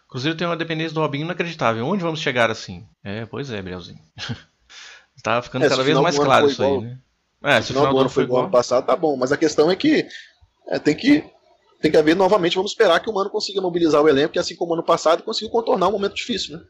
O 0.06 0.10
Cruzeiro 0.10 0.38
tem 0.38 0.46
uma 0.46 0.56
dependência 0.56 0.94
do 0.94 1.00
Robinho 1.00 1.24
inacreditável. 1.24 1.84
Onde 1.86 2.02
vamos 2.02 2.20
chegar 2.20 2.50
assim? 2.50 2.86
É, 3.02 3.26
pois 3.26 3.50
é, 3.50 3.60
Brielzinho. 3.60 3.98
tá 5.22 5.42
ficando 5.42 5.64
É, 5.64 5.68
se 5.68 5.70
cada 5.70 5.82
vez 5.82 5.88
final 5.96 6.02
mais 6.02 6.16
claro 6.18 6.46
isso 6.48 6.62
aí, 6.62 6.68
igual- 6.68 6.82
né? 6.82 6.98
É, 7.42 7.60
Se 7.60 7.72
o 7.72 7.74
final 7.74 7.92
do 7.92 7.98
ano 7.98 8.08
foi 8.08 8.24
igual 8.24 8.42
ano 8.44 8.50
passado, 8.52 8.86
tá 8.86 8.94
bom. 8.96 9.16
Mas 9.16 9.32
a 9.32 9.36
questão 9.36 9.70
é 9.70 9.76
que 9.76 10.06
é, 10.68 10.78
tem 10.78 10.94
que 10.94 11.24
tem 11.82 11.90
que 11.90 11.96
haver 11.98 12.16
novamente, 12.16 12.56
vamos 12.56 12.70
esperar 12.70 12.98
que 13.00 13.10
o 13.10 13.12
Mano 13.12 13.28
consiga 13.28 13.60
mobilizar 13.60 14.00
o 14.00 14.08
elenco, 14.08 14.32
que 14.32 14.38
assim 14.38 14.56
como 14.56 14.72
ano 14.72 14.82
passado 14.82 15.22
conseguiu 15.22 15.50
contornar 15.50 15.88
um 15.88 15.92
momento 15.92 16.14
difícil, 16.14 16.56
né? 16.56 16.64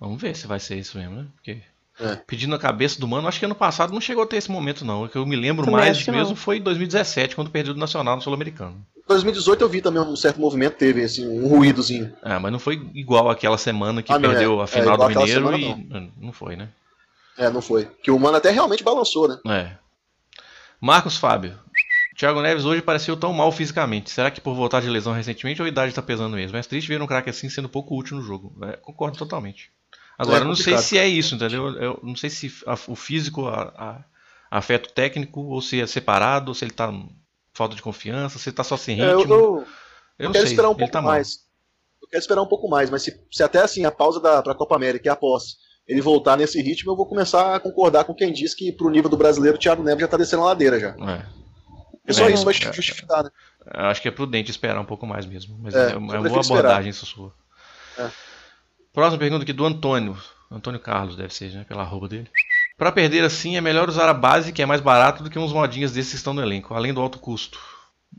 Vamos 0.00 0.22
ver 0.22 0.34
se 0.34 0.46
vai 0.46 0.58
ser 0.58 0.76
isso 0.78 0.96
mesmo, 0.96 1.16
né? 1.16 1.26
Porque 1.34 1.60
É. 2.00 2.16
pedindo 2.26 2.54
a 2.54 2.58
cabeça 2.58 2.98
do 3.00 3.06
mano, 3.06 3.28
acho 3.28 3.38
que 3.38 3.44
ano 3.44 3.54
passado 3.54 3.92
não 3.92 4.00
chegou 4.00 4.24
a 4.24 4.26
ter 4.26 4.36
esse 4.36 4.50
momento, 4.50 4.84
não. 4.84 5.04
O 5.04 5.08
que 5.08 5.16
eu 5.16 5.24
me 5.24 5.36
lembro 5.36 5.64
Também 5.64 5.80
mais 5.80 6.06
mesmo 6.08 6.30
não. 6.30 6.36
foi 6.36 6.56
em 6.58 6.62
2017, 6.62 7.36
quando 7.36 7.50
perdeu 7.50 7.72
do 7.72 7.78
Nacional 7.78 8.16
no 8.16 8.22
Sul-Americano. 8.22 8.84
Em 8.96 9.02
2018 9.06 9.60
eu 9.62 9.68
vi 9.68 9.80
também 9.80 10.02
um 10.02 10.16
certo 10.16 10.40
movimento, 10.40 10.76
teve 10.76 11.04
assim, 11.04 11.26
um 11.28 11.46
ruídozinho. 11.46 12.12
Ah, 12.22 12.40
mas 12.40 12.50
não 12.50 12.58
foi 12.58 12.84
igual 12.94 13.30
aquela 13.30 13.56
semana 13.58 14.02
que 14.02 14.12
Ah, 14.12 14.18
não, 14.18 14.28
perdeu 14.30 14.60
é. 14.60 14.64
a 14.64 14.66
final 14.66 14.82
É, 14.82 14.90
do 14.90 14.94
igual 14.94 15.08
aquela 15.08 15.24
Mineiro 15.26 15.58
semana, 15.58 16.10
e. 16.18 16.24
Não 16.24 16.32
foi, 16.32 16.56
né? 16.56 16.68
É, 17.38 17.50
não 17.50 17.62
foi. 17.62 17.88
Que 18.02 18.10
o 18.10 18.18
Mano 18.18 18.36
até 18.36 18.50
realmente 18.50 18.82
balançou, 18.82 19.28
né? 19.28 19.38
É. 19.48 19.72
Marcos 20.80 21.16
Fábio. 21.16 21.58
Thiago 22.16 22.40
Neves 22.40 22.64
hoje 22.64 22.80
pareceu 22.80 23.16
tão 23.16 23.32
mal 23.32 23.50
fisicamente. 23.50 24.08
Será 24.10 24.30
que 24.30 24.40
por 24.40 24.54
voltar 24.54 24.80
de 24.80 24.88
lesão 24.88 25.12
recentemente 25.12 25.60
ou 25.60 25.66
a 25.66 25.68
idade 25.68 25.92
tá 25.92 26.00
pesando 26.02 26.36
mesmo? 26.36 26.56
É 26.56 26.62
triste 26.62 26.86
ver 26.86 27.02
um 27.02 27.06
craque 27.06 27.30
assim 27.30 27.48
sendo 27.48 27.68
pouco 27.68 27.96
útil 27.98 28.16
no 28.16 28.22
jogo. 28.22 28.52
É, 28.62 28.76
concordo 28.76 29.18
totalmente. 29.18 29.70
Agora, 30.18 30.38
É 30.38 30.40
eu 30.42 30.44
não 30.48 30.54
sei 30.56 30.78
se 30.78 30.96
é 30.98 31.06
isso, 31.08 31.34
entendeu? 31.34 31.68
Eu 31.76 32.00
não 32.02 32.14
sei 32.16 32.30
se 32.30 32.52
a- 32.66 32.78
o 32.88 32.94
físico 32.94 33.46
a- 33.48 33.72
a- 33.76 34.04
afeta 34.58 34.88
o 34.88 34.92
técnico, 34.92 35.40
ou 35.40 35.60
se 35.60 35.80
é 35.80 35.86
separado, 35.86 36.50
ou 36.50 36.54
se 36.54 36.64
ele 36.64 36.72
tá 36.72 36.92
falta 37.52 37.74
de 37.74 37.82
confiança, 37.82 38.38
se 38.38 38.48
ele 38.48 38.56
tá 38.56 38.62
só 38.64 38.76
sem 38.76 39.00
É, 39.00 39.16
ritmo. 39.16 39.32
eu, 39.34 39.38
Eu, 39.40 39.44
eu, 39.58 39.66
eu 40.18 40.24
não 40.26 40.32
quero 40.32 40.46
sei. 40.46 40.52
esperar 40.54 40.68
um 40.68 40.72
ele 40.72 40.78
pouco 40.78 40.92
tá 40.92 41.02
mal. 41.02 41.12
mais. 41.12 41.40
Eu 42.02 42.08
quero 42.08 42.20
esperar 42.20 42.42
um 42.42 42.46
pouco 42.46 42.68
mais, 42.68 42.90
mas 42.90 43.02
se, 43.02 43.20
se 43.32 43.42
até 43.42 43.58
assim 43.60 43.84
a 43.84 43.90
pausa 43.90 44.20
da, 44.20 44.42
pra 44.42 44.54
Copa 44.54 44.76
América 44.76 45.08
e 45.08 45.10
após 45.10 45.56
ele 45.88 46.00
voltar 46.00 46.36
nesse 46.36 46.60
ritmo, 46.62 46.92
eu 46.92 46.96
vou 46.96 47.06
começar 47.06 47.54
a 47.56 47.60
concordar 47.60 48.04
com 48.04 48.14
quem 48.14 48.32
diz 48.32 48.54
que 48.54 48.70
pro 48.72 48.90
nível 48.90 49.10
do 49.10 49.16
brasileiro 49.16 49.56
o 49.56 49.60
Thiago 49.60 49.82
Neves 49.82 50.00
já 50.02 50.08
tá 50.08 50.16
descendo 50.16 50.42
a 50.42 50.46
ladeira 50.46 50.78
já. 50.78 50.90
É. 50.90 51.26
Porque 52.00 52.12
só 52.12 52.28
É, 52.28 52.32
isso 52.32 52.44
vai 52.44 52.54
é. 52.54 52.72
justificar, 52.72 53.24
né? 53.24 53.30
Eu 53.74 53.86
acho 53.86 54.00
que 54.02 54.08
é 54.08 54.10
prudente 54.10 54.50
esperar 54.50 54.78
um 54.80 54.84
pouco 54.84 55.06
mais 55.06 55.24
mesmo. 55.26 55.58
Mas 55.60 55.74
É, 55.74 55.92
é, 55.92 55.96
uma 55.96 56.16
boa 56.22 56.40
esperar. 56.40 56.58
abordagem 56.60 56.90
isso 56.90 57.06
sua. 57.06 57.32
É. 57.98 58.10
Próxima 58.94 59.18
pergunta 59.18 59.42
aqui 59.42 59.52
do 59.52 59.66
Antônio. 59.66 60.16
Antônio 60.48 60.78
Carlos 60.78 61.16
deve 61.16 61.34
ser, 61.34 61.50
né? 61.50 61.64
Pela 61.64 61.82
arroba 61.82 62.08
dele. 62.08 62.30
Pra 62.78 62.92
perder 62.92 63.24
assim, 63.24 63.56
é 63.56 63.60
melhor 63.60 63.88
usar 63.88 64.08
a 64.08 64.14
base, 64.14 64.52
que 64.52 64.62
é 64.62 64.66
mais 64.66 64.80
barato 64.80 65.24
do 65.24 65.28
que 65.28 65.36
uns 65.36 65.52
modinhas 65.52 65.90
desses 65.90 66.12
que 66.12 66.16
estão 66.16 66.32
no 66.32 66.40
elenco, 66.40 66.72
além 66.74 66.94
do 66.94 67.00
alto 67.00 67.18
custo. 67.18 67.58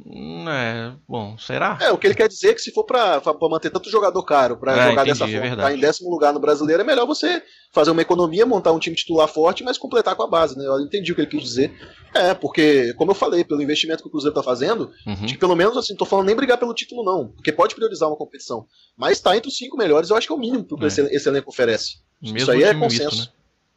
Hum, 0.05 0.45
é, 0.49 0.93
bom, 1.07 1.37
será? 1.37 1.77
É, 1.81 1.91
o 1.91 1.97
que 1.97 2.07
ele 2.07 2.15
quer 2.15 2.27
dizer 2.27 2.49
é 2.49 2.53
que 2.53 2.61
se 2.61 2.71
for 2.71 2.83
pra 2.83 3.21
manter 3.49 3.69
tanto 3.69 3.89
jogador 3.89 4.21
caro, 4.23 4.57
pra 4.57 4.73
É, 4.73 4.89
jogar 4.89 5.03
entendi, 5.03 5.09
dessa 5.19 5.23
é 5.23 5.27
forma, 5.33 5.47
verdade. 5.47 5.69
tá 5.71 5.77
em 5.77 5.79
décimo 5.79 6.09
lugar 6.09 6.33
no 6.33 6.39
brasileiro, 6.39 6.81
é 6.81 6.85
melhor 6.85 7.05
você 7.05 7.41
fazer 7.71 7.91
uma 7.91 8.01
economia, 8.01 8.45
montar 8.45 8.71
um 8.71 8.79
time 8.79 8.95
titular 8.95 9.27
forte, 9.27 9.63
mas 9.63 9.77
completar 9.77 10.15
com 10.15 10.23
a 10.23 10.27
base, 10.27 10.57
né? 10.57 10.65
Eu 10.65 10.79
entendi 10.81 11.11
o 11.11 11.15
que 11.15 11.21
ele 11.21 11.29
quis 11.29 11.41
dizer. 11.43 11.73
É, 12.13 12.33
porque, 12.33 12.93
como 12.95 13.11
eu 13.11 13.15
falei, 13.15 13.43
pelo 13.43 13.61
investimento 13.61 14.01
que 14.01 14.07
o 14.07 14.11
Cruzeiro 14.11 14.33
tá 14.35 14.43
fazendo, 14.43 14.91
Uhum. 15.05 15.25
que 15.27 15.37
pelo 15.37 15.55
menos, 15.55 15.75
assim, 15.77 15.93
não 15.93 15.97
tô 15.97 16.05
falando 16.05 16.27
nem 16.27 16.35
brigar 16.35 16.57
pelo 16.57 16.73
título, 16.73 17.03
não, 17.03 17.29
porque 17.29 17.51
pode 17.51 17.75
priorizar 17.75 18.09
uma 18.09 18.17
competição. 18.17 18.65
Mas 18.97 19.19
tá 19.19 19.35
entre 19.35 19.49
os 19.49 19.57
cinco 19.57 19.77
melhores, 19.77 20.09
eu 20.09 20.15
acho 20.17 20.27
que 20.27 20.33
é 20.33 20.35
o 20.35 20.39
mínimo 20.39 20.63
que 20.65 20.83
É. 20.83 20.87
esse, 20.87 21.01
esse 21.01 21.27
elenco 21.29 21.49
oferece. 21.49 21.95
Mesmo 22.21 22.37
Isso 22.37 22.51
aí 22.51 22.63
é 22.63 22.73
consenso. 22.73 23.17
né? 23.23 23.27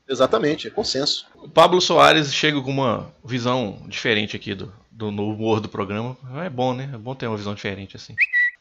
Exatamente, 0.09 0.67
é 0.67 0.71
consenso. 0.71 1.27
O 1.35 1.49
Pablo 1.49 1.81
Soares 1.81 2.33
chega 2.33 2.61
com 2.63 2.71
uma 2.71 3.13
visão 3.23 3.83
diferente 3.87 4.35
aqui 4.35 4.55
do, 4.55 4.73
do 4.91 5.09
humor 5.09 5.61
do 5.61 5.69
programa. 5.69 6.17
É 6.45 6.49
bom, 6.49 6.73
né? 6.73 6.91
É 6.93 6.99
bom 6.99 7.15
ter 7.15 7.27
uma 7.27 7.37
visão 7.37 7.55
diferente 7.55 7.95
assim. 7.95 8.15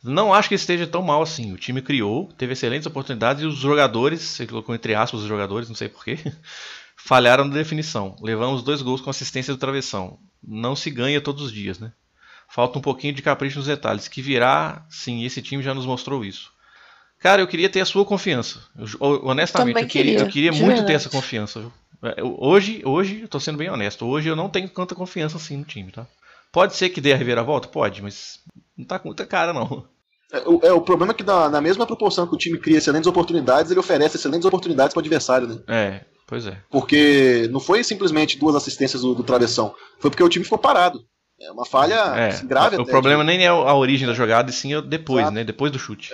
Não 0.03 0.33
acho 0.33 0.49
que 0.49 0.55
esteja 0.55 0.85
tão 0.85 1.01
mal 1.01 1.21
assim. 1.21 1.53
O 1.53 1.57
time 1.57 1.81
criou, 1.81 2.29
teve 2.37 2.53
excelentes 2.53 2.85
oportunidades 2.85 3.43
e 3.43 3.45
os 3.45 3.55
jogadores, 3.55 4.21
você 4.21 4.45
colocou 4.45 4.75
entre 4.75 4.93
aspas 4.93 5.21
os 5.21 5.27
jogadores, 5.27 5.69
não 5.69 5.75
sei 5.75 5.87
porquê, 5.87 6.19
falharam 6.95 7.45
na 7.45 7.53
definição. 7.53 8.15
Levamos 8.21 8.61
dois 8.61 8.81
gols 8.81 8.99
com 8.99 9.09
assistência 9.09 9.53
do 9.53 9.59
travessão. 9.59 10.19
Não 10.45 10.75
se 10.75 10.91
ganha 10.91 11.21
todos 11.21 11.43
os 11.43 11.51
dias, 11.51 11.79
né? 11.79 11.93
Falta 12.49 12.77
um 12.77 12.81
pouquinho 12.81 13.13
de 13.13 13.21
capricho 13.21 13.57
nos 13.57 13.67
detalhes. 13.67 14.07
Que 14.07 14.21
virá, 14.21 14.85
sim, 14.89 15.23
esse 15.23 15.41
time 15.41 15.63
já 15.63 15.73
nos 15.73 15.85
mostrou 15.85 16.23
isso. 16.23 16.51
Cara, 17.19 17.41
eu 17.41 17.47
queria 17.47 17.69
ter 17.69 17.81
a 17.81 17.85
sua 17.85 18.05
confiança. 18.05 18.59
Eu- 18.77 19.25
honestamente, 19.25 19.73
Também 19.73 19.83
eu 19.83 19.89
queria, 19.89 20.19
eu 20.19 20.27
queria, 20.27 20.51
muito 20.51 20.61
ter 20.61 20.75
verdade. 20.75 20.93
essa 20.93 21.09
confiança. 21.09 21.65
É, 22.03 22.21
eu- 22.21 22.37
Hoje, 22.39 22.81
hoje, 22.85 23.21
eu 23.21 23.27
tô 23.27 23.39
sendo 23.39 23.57
bem 23.57 23.69
honesto. 23.69 24.05
Hoje 24.05 24.29
eu 24.29 24.35
não 24.35 24.49
tenho 24.49 24.69
tanta 24.69 24.93
confiança 24.93 25.37
assim 25.37 25.57
no 25.57 25.63
time, 25.65 25.91
tá? 25.91 26.05
Pode 26.51 26.75
ser 26.75 26.89
que 26.89 27.01
dê 27.01 27.13
a 27.13 27.17
reviravolta? 27.17 27.67
Pode, 27.67 28.01
mas 28.01 28.39
não 28.77 28.85
tá 28.85 28.99
com 28.99 29.07
muita 29.09 29.25
cara, 29.25 29.51
não. 29.51 29.85
É, 30.31 30.39
o, 30.45 30.59
é, 30.63 30.71
o 30.73 30.81
problema 30.81 31.11
é 31.11 31.15
que 31.15 31.23
na, 31.23 31.49
na 31.49 31.61
mesma 31.61 31.85
proporção 31.87 32.27
que 32.27 32.35
o 32.35 32.37
time 32.37 32.57
cria 32.59 32.77
excelentes 32.77 33.07
oportunidades, 33.07 33.71
ele 33.71 33.79
oferece 33.79 34.17
excelentes 34.17 34.45
oportunidades 34.45 34.93
para 34.93 34.99
o 34.99 35.03
adversário, 35.03 35.47
né? 35.47 35.57
É, 35.67 36.01
pois 36.27 36.45
é. 36.45 36.57
Porque 36.69 37.47
não 37.51 37.59
foi 37.59 37.83
simplesmente 37.83 38.37
duas 38.37 38.55
assistências 38.55 39.01
do, 39.01 39.15
do 39.15 39.23
travessão, 39.23 39.73
foi 39.99 40.11
porque 40.11 40.23
o 40.23 40.29
time 40.29 40.43
ficou 40.45 40.57
parado. 40.59 41.03
É 41.39 41.51
uma 41.51 41.65
falha 41.65 41.95
É, 42.17 42.43
grave 42.45 42.75
o 42.77 42.81
até, 42.81 42.91
problema 42.91 43.23
de- 43.23 43.27
nem 43.27 43.43
é 43.45 43.47
a 43.47 43.73
origem 43.73 44.07
da 44.07 44.13
jogada, 44.13 44.49
e 44.49 44.53
sim 44.53 44.75
o 44.75 44.81
depois, 44.81 45.23
Exato. 45.23 45.35
né? 45.35 45.43
Depois 45.43 45.71
do 45.71 45.79
chute. 45.79 46.11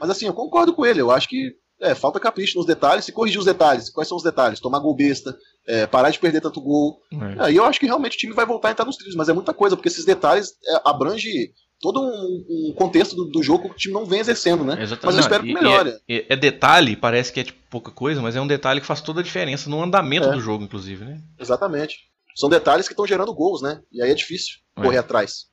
Mas 0.00 0.10
assim, 0.10 0.26
eu 0.26 0.34
concordo 0.34 0.74
com 0.74 0.84
ele. 0.84 1.00
Eu 1.00 1.10
acho 1.10 1.28
que 1.28 1.52
é, 1.80 1.94
falta 1.94 2.18
capricho 2.20 2.56
nos 2.58 2.66
detalhes. 2.66 3.04
Se 3.04 3.12
corrigir 3.12 3.38
os 3.38 3.44
detalhes, 3.44 3.90
quais 3.90 4.08
são 4.08 4.16
os 4.16 4.22
detalhes? 4.22 4.60
Tomar 4.60 4.78
gol 4.80 4.94
besta, 4.96 5.36
é, 5.66 5.86
parar 5.86 6.10
de 6.10 6.18
perder 6.18 6.40
tanto 6.40 6.60
gol. 6.60 6.98
É. 7.12 7.44
Aí 7.46 7.56
eu 7.56 7.64
acho 7.64 7.78
que 7.80 7.86
realmente 7.86 8.14
o 8.14 8.18
time 8.18 8.32
vai 8.34 8.46
voltar 8.46 8.68
a 8.68 8.70
entrar 8.72 8.84
nos 8.84 8.96
trilhos, 8.96 9.16
mas 9.16 9.28
é 9.28 9.32
muita 9.32 9.52
coisa, 9.54 9.76
porque 9.76 9.88
esses 9.88 10.04
detalhes 10.04 10.50
é, 10.66 10.80
abrange 10.84 11.52
todo 11.78 12.00
um, 12.00 12.70
um 12.70 12.74
contexto 12.74 13.14
do, 13.14 13.26
do 13.26 13.42
jogo 13.42 13.68
que 13.68 13.74
o 13.74 13.78
time 13.78 13.92
não 13.92 14.06
vem 14.06 14.20
exercendo, 14.20 14.64
né? 14.64 14.82
Exatamente. 14.82 15.04
Mas 15.04 15.14
eu 15.16 15.20
espero 15.20 15.42
que 15.44 15.50
e- 15.50 15.54
melhore. 15.54 15.90
É, 16.08 16.32
é 16.32 16.36
detalhe, 16.36 16.96
parece 16.96 17.30
que 17.32 17.40
é 17.40 17.44
tipo 17.44 17.58
pouca 17.68 17.90
coisa, 17.90 18.22
mas 18.22 18.34
é 18.34 18.40
um 18.40 18.46
detalhe 18.46 18.80
que 18.80 18.86
faz 18.86 19.02
toda 19.02 19.20
a 19.20 19.22
diferença 19.22 19.68
no 19.68 19.82
andamento 19.82 20.28
É. 20.28 20.32
do 20.32 20.40
jogo, 20.40 20.64
inclusive, 20.64 21.04
né? 21.04 21.20
Exatamente. 21.38 21.96
São 22.34 22.48
detalhes 22.48 22.86
que 22.88 22.94
estão 22.94 23.06
gerando 23.06 23.34
gols, 23.34 23.60
né? 23.60 23.80
E 23.92 24.02
aí 24.02 24.10
é 24.10 24.14
difícil 24.14 24.54
É. 24.78 24.82
correr 24.82 24.98
atrás. 24.98 25.46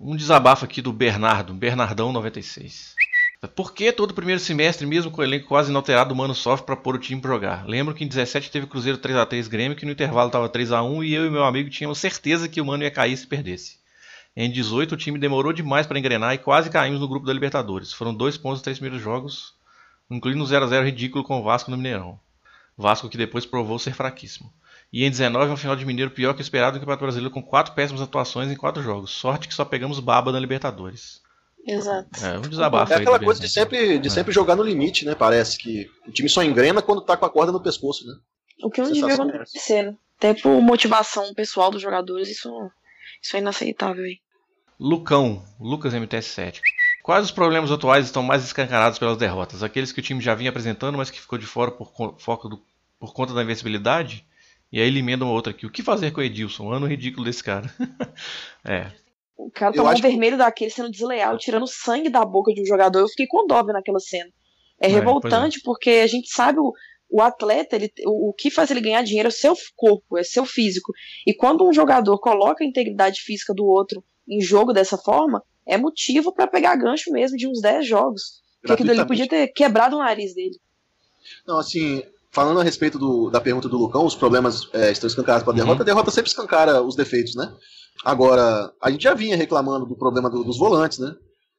Um 0.00 0.14
desabafo 0.14 0.64
aqui 0.64 0.80
do 0.80 0.92
Bernardo, 0.92 1.52
Bernardão 1.52 2.12
96. 2.12 2.94
Por 3.54 3.72
que 3.72 3.92
todo 3.92 4.12
primeiro 4.12 4.40
semestre, 4.40 4.84
mesmo 4.84 5.12
com 5.12 5.20
o 5.20 5.24
elenco 5.24 5.46
quase 5.46 5.70
inalterado, 5.70 6.12
o 6.12 6.16
Mano 6.16 6.34
sofre 6.34 6.66
pra 6.66 6.74
pôr 6.74 6.96
o 6.96 6.98
time 6.98 7.20
pra 7.20 7.30
jogar? 7.30 7.68
Lembro 7.68 7.94
que 7.94 8.02
em 8.02 8.08
17 8.08 8.50
teve 8.50 8.66
Cruzeiro 8.66 8.98
3x3 8.98 9.48
Grêmio, 9.48 9.76
que 9.76 9.86
no 9.86 9.92
intervalo 9.92 10.28
tava 10.28 10.48
3x1 10.48 11.06
e 11.06 11.14
eu 11.14 11.24
e 11.24 11.30
meu 11.30 11.44
amigo 11.44 11.70
tínhamos 11.70 11.98
certeza 11.98 12.48
que 12.48 12.60
o 12.60 12.64
Mano 12.64 12.82
ia 12.82 12.90
cair 12.90 13.16
se 13.16 13.28
perdesse. 13.28 13.78
Em 14.34 14.50
18 14.50 14.92
o 14.92 14.96
time 14.96 15.20
demorou 15.20 15.52
demais 15.52 15.86
pra 15.86 15.96
engrenar 15.96 16.34
e 16.34 16.38
quase 16.38 16.68
caímos 16.68 16.98
no 16.98 17.06
grupo 17.06 17.26
da 17.26 17.32
Libertadores. 17.32 17.92
Foram 17.92 18.12
dois 18.12 18.36
pontos 18.36 18.58
nos 18.58 18.62
três 18.62 18.78
primeiros 18.80 19.00
jogos, 19.00 19.54
incluindo 20.10 20.42
um 20.42 20.46
0x0 20.46 20.84
ridículo 20.84 21.22
com 21.22 21.38
o 21.38 21.44
Vasco 21.44 21.70
no 21.70 21.76
Mineirão. 21.76 22.18
Vasco 22.76 23.08
que 23.08 23.16
depois 23.16 23.46
provou 23.46 23.78
ser 23.78 23.94
fraquíssimo. 23.94 24.52
E 24.92 25.04
em 25.04 25.10
19 25.10 25.52
um 25.52 25.56
final 25.56 25.76
de 25.76 25.86
Mineiro 25.86 26.10
pior 26.10 26.34
que 26.34 26.40
o 26.40 26.42
esperado 26.42 26.74
no 26.74 26.80
Campeonato 26.80 27.04
Brasileiro 27.04 27.32
com 27.32 27.42
quatro 27.42 27.72
péssimas 27.72 28.02
atuações 28.02 28.50
em 28.50 28.56
quatro 28.56 28.82
jogos. 28.82 29.12
Sorte 29.12 29.46
que 29.46 29.54
só 29.54 29.64
pegamos 29.64 30.00
baba 30.00 30.32
na 30.32 30.40
Libertadores. 30.40 31.22
Exato. 31.68 32.08
É, 32.24 32.38
um 32.38 32.42
desabafo 32.42 32.92
É 32.92 32.96
aquela 32.96 33.18
coisa 33.18 33.40
de 33.40 33.48
sempre, 33.48 33.98
de 33.98 34.08
É. 34.08 34.10
sempre 34.10 34.32
jogar 34.32 34.56
no 34.56 34.62
limite, 34.62 35.04
né? 35.04 35.14
Parece 35.14 35.58
que 35.58 35.86
o 36.06 36.10
time 36.10 36.28
só 36.28 36.42
engrena 36.42 36.80
quando 36.80 37.02
tá 37.02 37.16
com 37.16 37.26
a 37.26 37.30
corda 37.30 37.52
no 37.52 37.62
pescoço, 37.62 38.06
né? 38.06 38.14
O 38.62 38.70
que 38.70 38.80
não 38.80 38.90
devia 38.90 39.14
acontecer, 39.14 39.82
né? 39.82 39.94
Até 40.16 40.34
por 40.34 40.60
motivação 40.62 41.32
pessoal 41.34 41.70
dos 41.70 41.82
jogadores, 41.82 42.28
isso, 42.28 42.50
isso 43.22 43.36
é 43.36 43.40
inaceitável 43.40 44.02
aí. 44.02 44.18
Lucão, 44.80 45.44
Lucas 45.60 45.92
MTS7. 45.92 46.60
Quais 47.02 47.24
os 47.24 47.30
problemas 47.30 47.70
atuais 47.70 48.06
estão 48.06 48.22
mais 48.22 48.44
escancarados 48.44 48.98
pelas 48.98 49.16
derrotas? 49.16 49.62
Aqueles 49.62 49.92
que 49.92 50.00
o 50.00 50.02
time 50.02 50.20
já 50.20 50.34
vinha 50.34 50.50
apresentando, 50.50 50.96
mas 50.96 51.10
que 51.10 51.20
ficou 51.20 51.38
de 51.38 51.46
fora 51.46 51.70
por, 51.70 51.92
foco 52.18 52.48
do, 52.48 52.62
por 52.98 53.12
conta 53.12 53.34
da 53.34 53.42
invencibilidade? 53.42 54.24
E 54.70 54.80
aí 54.80 54.86
ele 54.86 54.98
emenda 54.98 55.24
uma 55.24 55.32
outra 55.32 55.52
aqui. 55.52 55.66
O 55.66 55.70
que 55.70 55.82
fazer 55.82 56.10
com 56.10 56.20
o 56.20 56.24
Edilson? 56.24 56.64
Um 56.64 56.72
ano 56.72 56.86
ridículo 56.86 57.24
desse 57.24 57.42
cara. 57.42 57.72
é. 58.64 58.90
O 59.38 59.50
cara 59.52 59.72
tomou 59.72 59.92
um 59.92 60.00
vermelho 60.00 60.36
que... 60.36 60.42
daquele 60.42 60.70
sendo 60.70 60.90
desleal, 60.90 61.38
tirando 61.38 61.66
sangue 61.66 62.10
da 62.10 62.24
boca 62.24 62.52
de 62.52 62.60
um 62.60 62.66
jogador. 62.66 62.98
Eu 62.98 63.08
fiquei 63.08 63.26
com 63.28 63.46
dó 63.46 63.62
naquela 63.62 64.00
cena. 64.00 64.30
É, 64.80 64.86
é 64.86 64.90
revoltante 64.90 65.58
é. 65.58 65.60
porque 65.64 65.90
a 65.90 66.06
gente 66.08 66.28
sabe 66.28 66.58
o, 66.58 66.72
o 67.08 67.22
atleta, 67.22 67.76
ele, 67.76 67.92
o, 68.04 68.30
o, 68.30 68.32
que 68.32 68.50
faz 68.50 68.70
ele 68.70 68.80
ganhar 68.80 69.02
dinheiro 69.02 69.28
é 69.28 69.30
o 69.30 69.32
seu 69.32 69.54
corpo, 69.76 70.18
é 70.18 70.24
seu 70.24 70.44
físico. 70.44 70.92
E 71.24 71.32
quando 71.32 71.66
um 71.66 71.72
jogador 71.72 72.18
coloca 72.18 72.64
a 72.64 72.66
integridade 72.66 73.20
física 73.20 73.54
do 73.54 73.64
outro 73.64 74.02
em 74.28 74.40
jogo 74.40 74.72
dessa 74.72 74.98
forma, 74.98 75.42
é 75.64 75.78
motivo 75.78 76.32
para 76.32 76.48
pegar 76.48 76.74
gancho 76.76 77.12
mesmo 77.12 77.36
de 77.36 77.46
uns 77.46 77.60
10 77.60 77.86
jogos. 77.86 78.42
Porque 78.60 78.72
aquilo 78.72 78.90
ali 78.90 79.06
podia 79.06 79.28
ter 79.28 79.48
quebrado 79.48 79.96
o 79.96 80.00
nariz 80.00 80.34
dele. 80.34 80.58
Não, 81.46 81.58
assim, 81.58 82.02
falando 82.38 82.60
a 82.60 82.62
respeito 82.62 83.00
do, 83.00 83.30
da 83.30 83.40
pergunta 83.40 83.68
do 83.68 83.76
Lucão, 83.76 84.06
os 84.06 84.14
problemas 84.14 84.68
é, 84.72 84.92
estão 84.92 85.08
escancarados 85.08 85.42
para 85.42 85.52
a 85.52 85.56
derrota, 85.56 85.78
uhum. 85.78 85.82
a 85.82 85.84
derrota 85.84 86.10
sempre 86.12 86.30
escancara 86.30 86.80
os 86.80 86.94
defeitos, 86.94 87.34
né? 87.34 87.52
Agora, 88.04 88.72
a 88.80 88.90
gente 88.92 89.02
já 89.02 89.12
vinha 89.12 89.36
reclamando 89.36 89.84
do 89.84 89.96
problema 89.96 90.30
do, 90.30 90.44
dos 90.44 90.56
volantes, 90.56 91.00
né? 91.00 91.16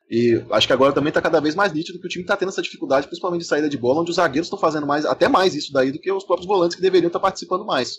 E 0.09 0.41
acho 0.51 0.65
que 0.65 0.71
agora 0.71 0.93
também 0.93 1.09
está 1.09 1.21
cada 1.21 1.41
vez 1.41 1.53
mais 1.53 1.73
nítido 1.73 1.99
que 1.99 2.05
o 2.05 2.09
time 2.09 2.23
está 2.23 2.37
tendo 2.37 2.47
essa 2.47 2.61
dificuldade, 2.61 3.07
principalmente 3.07 3.41
de 3.41 3.47
saída 3.47 3.67
de 3.67 3.77
bola, 3.77 3.99
onde 3.99 4.09
os 4.09 4.15
zagueiros 4.15 4.45
estão 4.45 4.57
fazendo 4.57 4.87
mais, 4.87 5.05
até 5.05 5.27
mais 5.27 5.53
isso 5.53 5.73
daí 5.73 5.91
do 5.91 5.99
que 5.99 6.09
os 6.09 6.23
próprios 6.23 6.47
volantes 6.47 6.77
que 6.77 6.81
deveriam 6.81 7.07
estar 7.07 7.19
tá 7.19 7.23
participando 7.23 7.65
mais. 7.65 7.97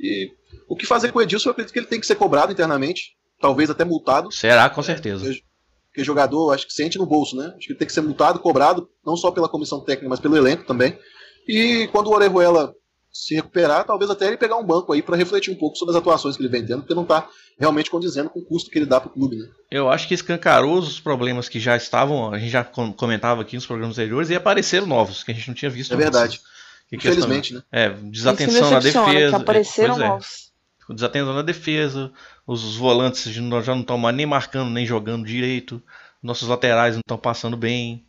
E 0.00 0.32
o 0.68 0.74
que 0.74 0.84
fazer 0.84 1.12
com 1.12 1.20
o 1.20 1.22
Edilson, 1.22 1.50
eu 1.50 1.52
acredito 1.52 1.72
que 1.72 1.78
ele 1.78 1.86
tem 1.86 2.00
que 2.00 2.08
ser 2.08 2.16
cobrado 2.16 2.50
internamente 2.50 3.12
talvez 3.40 3.70
até 3.70 3.84
multado. 3.84 4.32
Será, 4.32 4.68
com 4.68 4.82
certeza. 4.82 5.24
Porque, 5.24 5.42
porque 5.90 6.02
jogador, 6.04 6.52
acho 6.52 6.66
que 6.66 6.72
sente 6.72 6.98
no 6.98 7.06
bolso, 7.06 7.36
né? 7.36 7.54
Acho 7.56 7.68
que 7.68 7.74
tem 7.76 7.86
que 7.86 7.94
ser 7.94 8.00
multado, 8.00 8.40
cobrado, 8.40 8.90
não 9.06 9.16
só 9.16 9.30
pela 9.30 9.48
comissão 9.48 9.78
técnica, 9.78 10.08
mas 10.08 10.18
pelo 10.18 10.36
elenco 10.36 10.64
também. 10.64 10.98
E 11.46 11.88
quando 11.92 12.08
o 12.08 12.14
Orejuela 12.14 12.74
se 13.12 13.34
recuperar, 13.34 13.84
talvez 13.84 14.10
até 14.10 14.26
ele 14.26 14.36
pegar 14.36 14.56
um 14.56 14.64
banco 14.64 14.92
aí 14.92 15.00
para 15.00 15.16
refletir 15.16 15.50
um 15.50 15.56
pouco 15.56 15.76
sobre 15.76 15.92
as 15.92 15.96
atuações 15.96 16.36
que 16.36 16.42
ele 16.42 16.50
vem 16.50 16.66
tendo, 16.66 16.80
porque 16.80 16.94
não 16.94 17.02
está 17.02 17.26
realmente 17.58 17.90
condizendo 17.90 18.28
com 18.28 18.40
o 18.40 18.44
custo 18.44 18.70
que 18.70 18.78
ele 18.78 18.84
dá 18.84 19.00
para 19.00 19.08
o 19.08 19.12
clube. 19.12 19.36
Né? 19.36 19.48
Eu 19.70 19.88
acho 19.88 20.06
que 20.06 20.12
escancarou 20.12 20.78
os 20.78 21.00
problemas 21.00 21.48
que 21.48 21.58
já 21.58 21.76
estavam, 21.76 22.32
a 22.32 22.38
gente 22.38 22.50
já 22.50 22.62
comentava 22.62 23.40
aqui 23.40 23.56
nos 23.56 23.66
programas 23.66 23.98
anteriores, 23.98 24.28
e 24.28 24.34
apareceram 24.34 24.86
novos, 24.86 25.24
que 25.24 25.32
a 25.32 25.34
gente 25.34 25.48
não 25.48 25.54
tinha 25.54 25.70
visto. 25.70 25.94
É 25.94 25.96
verdade. 25.96 26.40
Que 26.88 26.96
Infelizmente, 26.96 27.54
questão, 27.54 27.68
né? 27.72 27.84
É, 27.84 27.88
desatenção 27.88 28.70
na 28.70 28.78
defesa. 28.78 29.30
Que 29.30 29.34
apareceram 29.34 29.94
é, 29.96 30.08
novos. 30.08 30.52
Desatenção 30.90 31.34
na 31.34 31.42
defesa, 31.42 32.12
os 32.46 32.76
volantes 32.76 33.24
já 33.24 33.42
não 33.42 33.80
estão 33.80 33.98
mais 33.98 34.14
nem 34.14 34.26
marcando, 34.26 34.70
nem 34.70 34.86
jogando 34.86 35.26
direito. 35.26 35.82
Nossos 36.22 36.46
laterais 36.46 36.94
não 36.94 37.00
estão 37.00 37.18
passando 37.18 37.56
bem. 37.56 38.06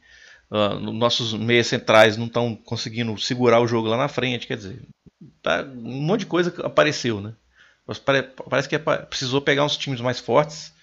Uh, 0.49 0.79
nossos 0.79 1.33
meias 1.33 1.67
centrais 1.67 2.15
não 2.15 2.27
estão 2.27 2.55
conseguindo 2.55 3.17
segurar 3.17 3.59
o 3.59 3.67
jogo 3.67 3.87
lá 3.87 3.97
na 3.97 4.07
frente. 4.07 4.47
Quer 4.47 4.57
dizer, 4.57 4.81
tá, 5.41 5.63
um 5.63 6.01
monte 6.01 6.21
de 6.21 6.25
coisa 6.27 6.53
apareceu, 6.63 7.19
né? 7.19 7.33
Parece 8.49 8.67
que 8.67 8.77
precisou 8.79 9.41
pegar 9.41 9.63
uns 9.63 9.77
times 9.77 10.01
mais 10.01 10.19
fortes 10.19 10.73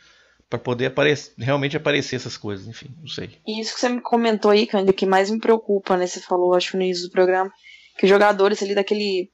para 0.48 0.58
poder 0.58 0.86
aparecer, 0.86 1.32
realmente 1.38 1.76
aparecer 1.76 2.16
essas 2.16 2.36
coisas. 2.36 2.66
Enfim, 2.66 2.88
não 3.00 3.08
sei. 3.08 3.38
E 3.46 3.60
isso 3.60 3.74
que 3.74 3.80
você 3.80 3.88
me 3.88 4.00
comentou 4.00 4.50
aí, 4.50 4.66
Cândido, 4.66 4.92
que 4.92 5.06
mais 5.06 5.30
me 5.30 5.38
preocupa, 5.38 5.96
né? 5.96 6.06
Você 6.06 6.20
falou, 6.20 6.54
acho, 6.54 6.76
no 6.76 6.82
início 6.82 7.08
do 7.08 7.12
programa, 7.12 7.50
que 7.98 8.04
os 8.04 8.10
jogadores 8.10 8.62
ali 8.62 8.74
daquele 8.74 9.30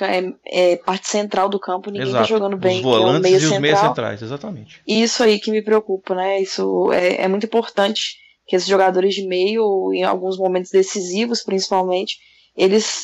é, 0.00 0.72
é, 0.72 0.76
parte 0.76 1.08
central 1.08 1.48
do 1.48 1.58
campo, 1.58 1.90
ninguém 1.90 2.06
tá 2.06 2.10
Exato. 2.10 2.28
tá 2.28 2.28
jogando 2.28 2.56
bem. 2.56 2.78
Os 2.78 2.82
volantes 2.82 3.32
é 3.32 3.34
e 3.34 3.36
os 3.36 3.58
meios 3.58 3.78
centrais, 3.78 4.22
exatamente. 4.22 4.80
Isso 4.86 5.22
aí 5.22 5.38
que 5.38 5.50
me 5.50 5.62
preocupa, 5.62 6.14
né? 6.14 6.40
Isso 6.40 6.92
é, 6.92 7.22
é 7.22 7.28
muito 7.28 7.46
importante 7.46 8.21
que 8.46 8.56
esses 8.56 8.68
jogadores 8.68 9.14
de 9.14 9.26
meio, 9.26 9.92
em 9.92 10.04
alguns 10.04 10.36
momentos 10.36 10.70
decisivos 10.70 11.42
principalmente, 11.42 12.18
eles 12.56 13.02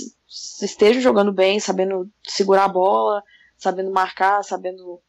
estejam 0.63 1.01
jogando 1.01 1.33
bem, 1.33 1.59
sabendo 1.59 2.09
segurar 2.27 2.65
a 2.65 2.69
bola, 2.69 3.23
sabendo 3.57 3.91
marcar, 3.91 4.43
sabendo 4.43 5.01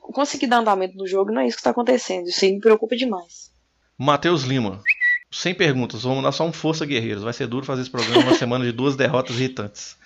conseguir 0.00 0.46
dar 0.46 0.58
andamento 0.58 0.96
no 0.96 1.06
jogo. 1.06 1.32
Não 1.32 1.40
é 1.40 1.46
isso 1.46 1.56
que 1.56 1.60
está 1.60 1.70
acontecendo. 1.70 2.28
Isso 2.28 2.44
aí 2.44 2.52
me 2.52 2.60
preocupa 2.60 2.96
demais. 2.96 3.52
Matheus 3.96 4.42
Lima. 4.42 4.82
Sem 5.30 5.54
perguntas, 5.54 6.02
vamos 6.02 6.22
dar 6.22 6.30
só 6.30 6.44
um 6.46 6.52
Força 6.52 6.86
Guerreiros. 6.86 7.24
Vai 7.24 7.32
ser 7.32 7.48
duro 7.48 7.66
fazer 7.66 7.82
esse 7.82 7.90
programa 7.90 8.22
uma 8.22 8.34
semana 8.34 8.64
de 8.64 8.70
duas 8.70 8.94
derrotas 8.94 9.36
irritantes. 9.36 9.96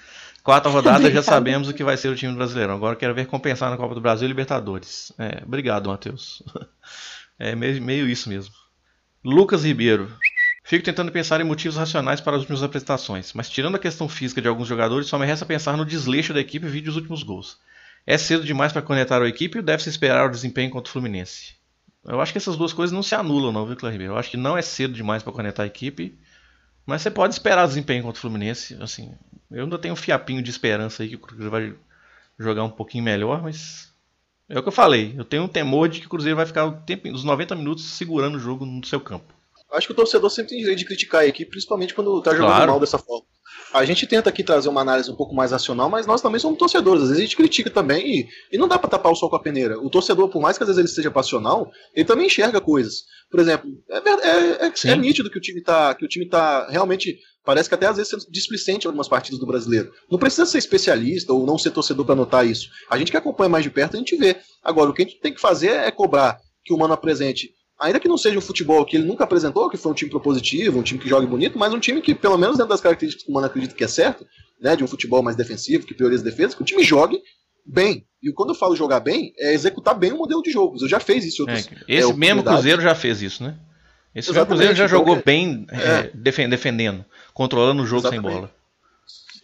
Quarta 0.43 0.71
rodada 0.71 1.11
já 1.11 1.23
sabemos 1.23 1.69
o 1.69 1.75
que 1.75 1.85
vai 1.85 1.99
ser 1.99 2.09
o 2.09 2.17
time 2.17 2.35
brasileiro. 2.35 2.73
Agora 2.73 2.97
quero 2.97 3.15
ver 3.15 3.27
compensar 3.27 3.71
na 3.71 3.77
Copa 3.77 3.95
do 3.95 4.01
Brasil 4.01 4.25
e 4.25 4.29
Libertadores. 4.29 5.13
É, 5.19 5.43
obrigado, 5.45 5.89
Matheus. 5.89 6.43
É 7.39 7.55
meio, 7.55 7.81
meio 7.81 8.09
isso 8.09 8.29
mesmo. 8.29 8.53
Lucas 9.29 9.63
Ribeiro. 9.63 10.11
Fico 10.65 10.83
tentando 10.83 11.13
pensar 11.13 11.39
em 11.39 11.45
motivos 11.45 11.77
racionais 11.77 12.19
para 12.19 12.35
as 12.35 12.41
últimas 12.41 12.63
apresentações, 12.63 13.35
mas 13.35 13.51
tirando 13.51 13.75
a 13.75 13.79
questão 13.79 14.09
física 14.09 14.41
de 14.41 14.49
alguns 14.49 14.67
jogadores, 14.67 15.07
só 15.07 15.19
me 15.19 15.27
resta 15.27 15.45
pensar 15.45 15.77
no 15.77 15.85
desleixo 15.85 16.33
da 16.33 16.41
equipe 16.41 16.67
e 16.67 16.89
os 16.89 16.97
últimos 16.97 17.23
gols. 17.23 17.59
É 18.07 18.17
cedo 18.17 18.43
demais 18.43 18.73
para 18.73 18.81
conectar 18.81 19.21
a 19.21 19.29
equipe 19.29 19.59
ou 19.59 19.63
deve-se 19.63 19.91
esperar 19.91 20.27
o 20.27 20.31
desempenho 20.31 20.71
contra 20.71 20.89
o 20.89 20.93
Fluminense? 20.93 21.55
Eu 22.07 22.23
acho 22.23 22.33
que 22.33 22.39
essas 22.39 22.57
duas 22.57 22.73
coisas 22.73 22.91
não 22.91 23.03
se 23.03 23.15
anulam, 23.15 23.53
não, 23.53 23.67
viu, 23.67 23.77
Ribeiro? 23.77 24.15
Eu 24.15 24.19
acho 24.19 24.31
que 24.31 24.39
não 24.39 24.57
é 24.57 24.63
cedo 24.63 24.95
demais 24.95 25.23
para 25.23 25.33
conectar 25.33 25.65
a 25.65 25.67
equipe 25.67 26.19
mas 26.89 27.03
você 27.03 27.11
pode 27.11 27.35
esperar 27.35 27.69
desempenho 27.69 28.03
contra 28.03 28.17
o 28.17 28.21
Fluminense. 28.23 28.75
Assim, 28.81 29.15
eu 29.51 29.65
ainda 29.65 29.79
tenho 29.79 29.93
um 29.93 29.97
fiapinho 29.97 30.43
de 30.43 30.51
esperança 30.51 31.03
aí 31.03 31.11
que 31.11 31.17
o 31.17 31.19
Cruzeiro 31.19 31.51
vai 31.51 31.75
jogar 32.39 32.65
um 32.65 32.71
pouquinho 32.71 33.05
melhor, 33.05 33.43
mas 33.43 33.88
é 34.49 34.59
o 34.59 34.63
que 34.63 34.69
eu 34.69 34.73
falei. 34.73 35.15
Eu 35.17 35.25
tenho 35.25 35.43
um 35.43 35.49
temor 35.49 35.89
de 35.89 36.01
que 36.01 36.07
o 36.07 36.09
Cruzeiro 36.09 36.37
vai 36.37 36.47
ficar 36.47 36.67
o 36.67 36.73
tempo, 36.73 37.09
os 37.11 37.25
90 37.25 37.55
minutos 37.55 37.85
segurando 37.85 38.37
o 38.37 38.41
jogo 38.41 38.65
no 38.65 38.85
seu 38.85 39.01
campo. 39.01 39.35
Acho 39.71 39.87
que 39.87 39.93
o 39.93 39.97
torcedor 39.97 40.31
sempre 40.31 40.51
tem 40.51 40.61
direito 40.61 40.79
de 40.79 40.85
criticar 40.87 41.21
a 41.21 41.27
equipe, 41.27 41.51
principalmente 41.51 41.93
quando 41.93 42.23
tá 42.23 42.33
jogando 42.33 42.49
claro. 42.49 42.71
mal 42.73 42.81
dessa 42.81 42.99
forma. 42.99 43.27
A 43.73 43.85
gente 43.85 44.07
tenta 44.07 44.31
aqui 44.31 44.43
trazer 44.43 44.69
uma 44.69 44.81
análise 44.81 45.11
um 45.11 45.17
pouco 45.17 45.35
mais 45.35 45.53
racional, 45.53 45.91
mas 45.91 46.07
nós 46.07 46.23
também 46.23 46.41
somos 46.41 46.59
torcedores. 46.59 47.03
Às 47.03 47.09
vezes 47.09 47.23
a 47.23 47.25
gente 47.27 47.37
critica 47.37 47.71
também 47.71 48.21
e, 48.21 48.29
e 48.53 48.59
não 48.59 48.67
dá 48.67 48.79
para 48.79 48.91
tapar 48.91 49.13
o 49.13 49.15
sol 49.15 49.29
com 49.29 49.37
a 49.37 49.43
peneira. 49.43 49.79
O 49.79 49.91
torcedor, 49.91 50.29
por 50.29 50.41
mais 50.41 50.57
que 50.57 50.63
às 50.63 50.69
vezes 50.69 50.79
ele 50.79 50.89
seja 50.89 51.11
passional, 51.11 51.71
ele 51.95 52.07
também 52.07 52.27
enxerga 52.27 52.61
coisas. 52.61 53.05
Por 53.31 53.41
exemplo, 53.41 53.71
é, 53.91 53.97
é, 53.97 54.67
é, 54.67 54.91
é 54.93 54.97
nítido 54.97 55.31
que 55.31 55.39
o 55.39 55.41
time 55.41 55.63
tá, 55.63 55.95
que 55.95 56.05
o 56.05 56.09
time 56.09 56.27
tá 56.27 56.67
realmente 56.71 57.19
parece 57.45 57.69
que 57.69 57.75
até 57.75 57.87
às 57.87 57.97
vezes 57.97 58.11
sendo 58.11 58.31
displicente 58.31 58.85
em 58.85 58.89
algumas 58.89 59.09
partidas 59.09 59.39
do 59.39 59.47
brasileiro. 59.47 59.93
Não 60.11 60.19
precisa 60.19 60.47
ser 60.47 60.59
especialista 60.59 61.33
ou 61.33 61.47
não 61.47 61.59
ser 61.59 61.71
torcedor 61.71 62.05
para 62.05 62.15
notar 62.15 62.47
isso. 62.47 62.69
A 62.91 62.99
gente 62.99 63.11
que 63.11 63.17
acompanha 63.17 63.49
mais 63.49 63.65
de 63.65 63.71
perto, 63.71 63.97
a 63.97 63.99
gente 63.99 64.17
vê. 64.17 64.37
Agora, 64.63 64.91
o 64.91 64.95
que 64.95 65.03
a 65.03 65.05
gente 65.05 65.21
tem 65.21 65.33
que 65.33 65.41
fazer 65.41 65.71
é 65.71 65.91
cobrar 65.91 66.39
que 66.65 66.73
o 66.73 66.79
Mano 66.79 66.95
apresente 66.95 67.51
ainda 67.79 68.01
que 68.01 68.09
não 68.09 68.19
seja 68.19 68.39
um 68.39 68.43
futebol 68.43 68.85
que 68.85 68.97
ele 68.97 69.07
nunca 69.07 69.25
apresentou, 69.25 69.71
que 69.71 69.77
foi 69.77 69.93
um 69.93 69.95
time 69.95 70.11
propositivo, 70.11 70.79
um 70.79 70.83
time 70.83 70.99
que 70.99 71.09
joga 71.09 71.27
bonito, 71.27 71.59
mas 71.59 71.73
um 71.73 71.79
time 71.79 72.01
que, 72.01 72.15
pelo 72.15 72.37
menos 72.37 72.57
dentro 72.57 72.71
das 72.71 72.81
características 72.81 73.25
que 73.25 73.31
o 73.31 73.35
Mano 73.35 73.47
acredita 73.47 73.75
que 73.75 73.85
é 73.85 73.89
certo, 73.89 74.27
né, 74.61 74.75
de 74.75 74.83
um 74.83 74.89
futebol 74.89 75.23
mais 75.23 75.37
defensivo, 75.37 75.87
que 75.87 75.95
prioriza 75.95 76.23
a 76.23 76.25
defesa, 76.25 76.57
que 76.57 76.63
o 76.63 76.65
time 76.65 76.83
jogue 76.83 77.21
bem. 77.65 78.07
E 78.23 78.33
quando 78.33 78.51
eu 78.51 78.55
falo 78.55 78.75
jogar 78.75 79.01
bem, 79.01 79.33
é 79.39 79.53
executar 79.53 79.95
bem 79.95 80.13
o 80.13 80.19
modelo 80.19 80.43
de 80.43 80.51
jogos. 80.51 80.83
Eu 80.83 80.89
já 80.89 80.99
fez 80.99 81.25
isso. 81.25 81.43
Outros, 81.43 81.69
é, 81.87 81.99
esse 81.99 82.11
é, 82.11 82.15
mesmo 82.15 82.43
Cruzeiro 82.43 82.83
já 82.83 82.95
fez 82.95 83.23
isso, 83.23 83.45
né? 83.45 83.57
Esse 84.15 84.33
mesmo 84.33 84.47
Cruzeiro 84.47 84.75
já 84.75 84.87
então, 84.87 84.99
jogou 84.99 85.17
é, 85.17 85.23
bem 85.23 85.67
é, 85.71 86.11
defendendo, 86.49 87.05
controlando 87.33 87.83
o 87.83 87.87
jogo 87.87 88.03
Exatamente. 88.03 88.27
sem 88.27 88.35
bola. 88.35 88.55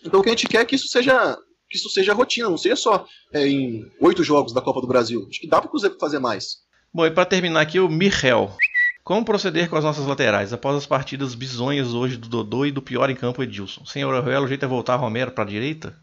Então 0.04 0.20
o 0.20 0.22
que 0.22 0.28
a 0.28 0.32
gente 0.32 0.48
quer 0.48 0.62
é 0.62 0.64
que 0.64 0.74
isso 0.74 0.88
seja 0.88 1.38
que 1.70 1.78
isso 1.78 1.88
seja 1.88 2.12
rotina, 2.12 2.48
não 2.48 2.58
seja 2.58 2.76
só 2.76 3.06
é, 3.32 3.46
em 3.48 3.90
oito 4.00 4.22
jogos 4.22 4.52
da 4.52 4.60
Copa 4.60 4.80
do 4.80 4.86
Brasil. 4.86 5.26
Acho 5.28 5.40
que 5.40 5.48
dá 5.48 5.60
para 5.60 5.68
o 5.68 5.70
Cruzeiro 5.70 5.96
fazer 5.98 6.18
mais. 6.18 6.58
Bom, 6.94 7.04
e 7.04 7.10
para 7.10 7.24
terminar 7.24 7.60
aqui, 7.60 7.80
o 7.80 7.88
Michel. 7.88 8.56
Como 9.02 9.24
proceder 9.24 9.68
com 9.68 9.76
as 9.76 9.82
nossas 9.82 10.06
laterais 10.06 10.52
após 10.52 10.76
as 10.76 10.86
partidas 10.86 11.34
bizonhas 11.34 11.92
hoje 11.92 12.16
do 12.16 12.28
Dodô 12.28 12.64
e 12.64 12.70
do 12.70 12.80
pior 12.80 13.10
em 13.10 13.16
campo 13.16 13.42
Edilson? 13.42 13.84
Sem 13.84 14.04
Orejuela, 14.04 14.44
o 14.44 14.48
jeito 14.48 14.64
é 14.64 14.68
voltar 14.68 14.94
Romero 14.94 15.32
para 15.32 15.42
a 15.42 15.46
direita? 15.46 15.94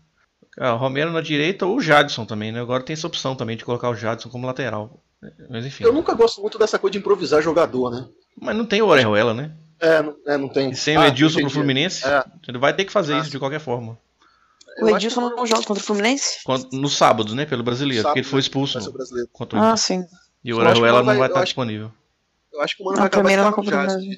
Ah, 0.59 0.71
Romero 0.71 1.11
na 1.11 1.21
direita 1.21 1.65
ou 1.65 1.77
o 1.77 1.81
Jadson 1.81 2.25
também, 2.25 2.51
né? 2.51 2.59
Agora 2.59 2.83
tem 2.83 2.93
essa 2.93 3.07
opção 3.07 3.35
também 3.35 3.55
de 3.55 3.63
colocar 3.63 3.89
o 3.89 3.95
Jadson 3.95 4.29
como 4.29 4.45
lateral. 4.45 5.01
Mas 5.49 5.65
enfim. 5.65 5.85
Eu 5.85 5.93
nunca 5.93 6.13
gosto 6.13 6.41
muito 6.41 6.59
dessa 6.59 6.77
coisa 6.77 6.91
de 6.91 6.97
improvisar 6.97 7.41
jogador, 7.41 7.89
né? 7.89 8.05
Mas 8.39 8.55
não 8.55 8.65
tem 8.65 8.81
o 8.81 8.87
Orejuela, 8.87 9.33
né? 9.33 9.51
É, 9.79 10.01
não, 10.03 10.15
é, 10.27 10.37
não 10.37 10.49
tem. 10.49 10.71
E 10.71 10.75
sem 10.75 10.97
ah, 10.97 11.01
o 11.01 11.03
Edilson 11.05 11.39
entendi. 11.39 11.45
pro 11.45 11.53
Fluminense, 11.53 12.05
é. 12.05 12.23
ele 12.49 12.57
vai 12.57 12.75
ter 12.75 12.83
que 12.83 12.91
fazer 12.91 13.13
ah, 13.13 13.19
isso 13.19 13.31
de 13.31 13.39
qualquer 13.39 13.61
forma. 13.61 13.97
O 14.81 14.89
Edilson 14.89 15.21
não 15.21 15.45
joga 15.47 15.63
contra 15.63 15.81
o 15.81 15.85
Fluminense? 15.85 16.39
No 16.73 16.89
sábado, 16.89 17.33
né? 17.33 17.45
Pelo 17.45 17.63
brasileiro, 17.63 18.03
sábado, 18.03 18.13
porque 18.13 18.19
ele 18.19 18.29
foi 18.29 18.41
expulso. 18.41 18.77
Contra 19.31 19.57
o... 19.57 19.61
Ah, 19.63 19.77
sim. 19.77 20.05
E 20.43 20.53
o 20.53 20.57
Orejuela 20.57 21.03
não 21.03 21.17
vai 21.17 21.27
estar 21.27 21.43
disponível. 21.43 21.91
Eu 22.51 22.61
acho 22.61 22.75
que 22.75 22.83
o 22.83 22.85
Mano 22.85 22.97
não, 22.97 23.01
vai 23.01 23.07
acabar 23.07 23.37
na 23.37 23.51
Copa 23.51 23.63
do 23.63 23.71
Brasil. 23.71 24.17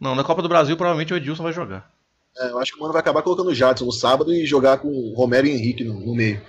Não, 0.00 0.14
na 0.14 0.24
Copa 0.24 0.42
do 0.42 0.48
Brasil 0.48 0.76
provavelmente 0.76 1.14
o 1.14 1.16
Edilson 1.16 1.42
vai 1.42 1.52
jogar. 1.52 1.90
É, 2.36 2.50
eu 2.50 2.58
acho 2.58 2.72
que 2.72 2.78
o 2.78 2.80
Mano 2.80 2.92
vai 2.92 3.00
acabar 3.00 3.22
colocando 3.22 3.48
o 3.48 3.54
Jadson 3.54 3.84
no 3.84 3.92
sábado 3.92 4.32
e 4.32 4.44
jogar 4.44 4.78
com 4.78 4.88
o 4.88 5.14
Romero 5.14 5.46
e 5.46 5.50
Henrique 5.50 5.84
no, 5.84 5.94
no 5.94 6.14
meio. 6.14 6.42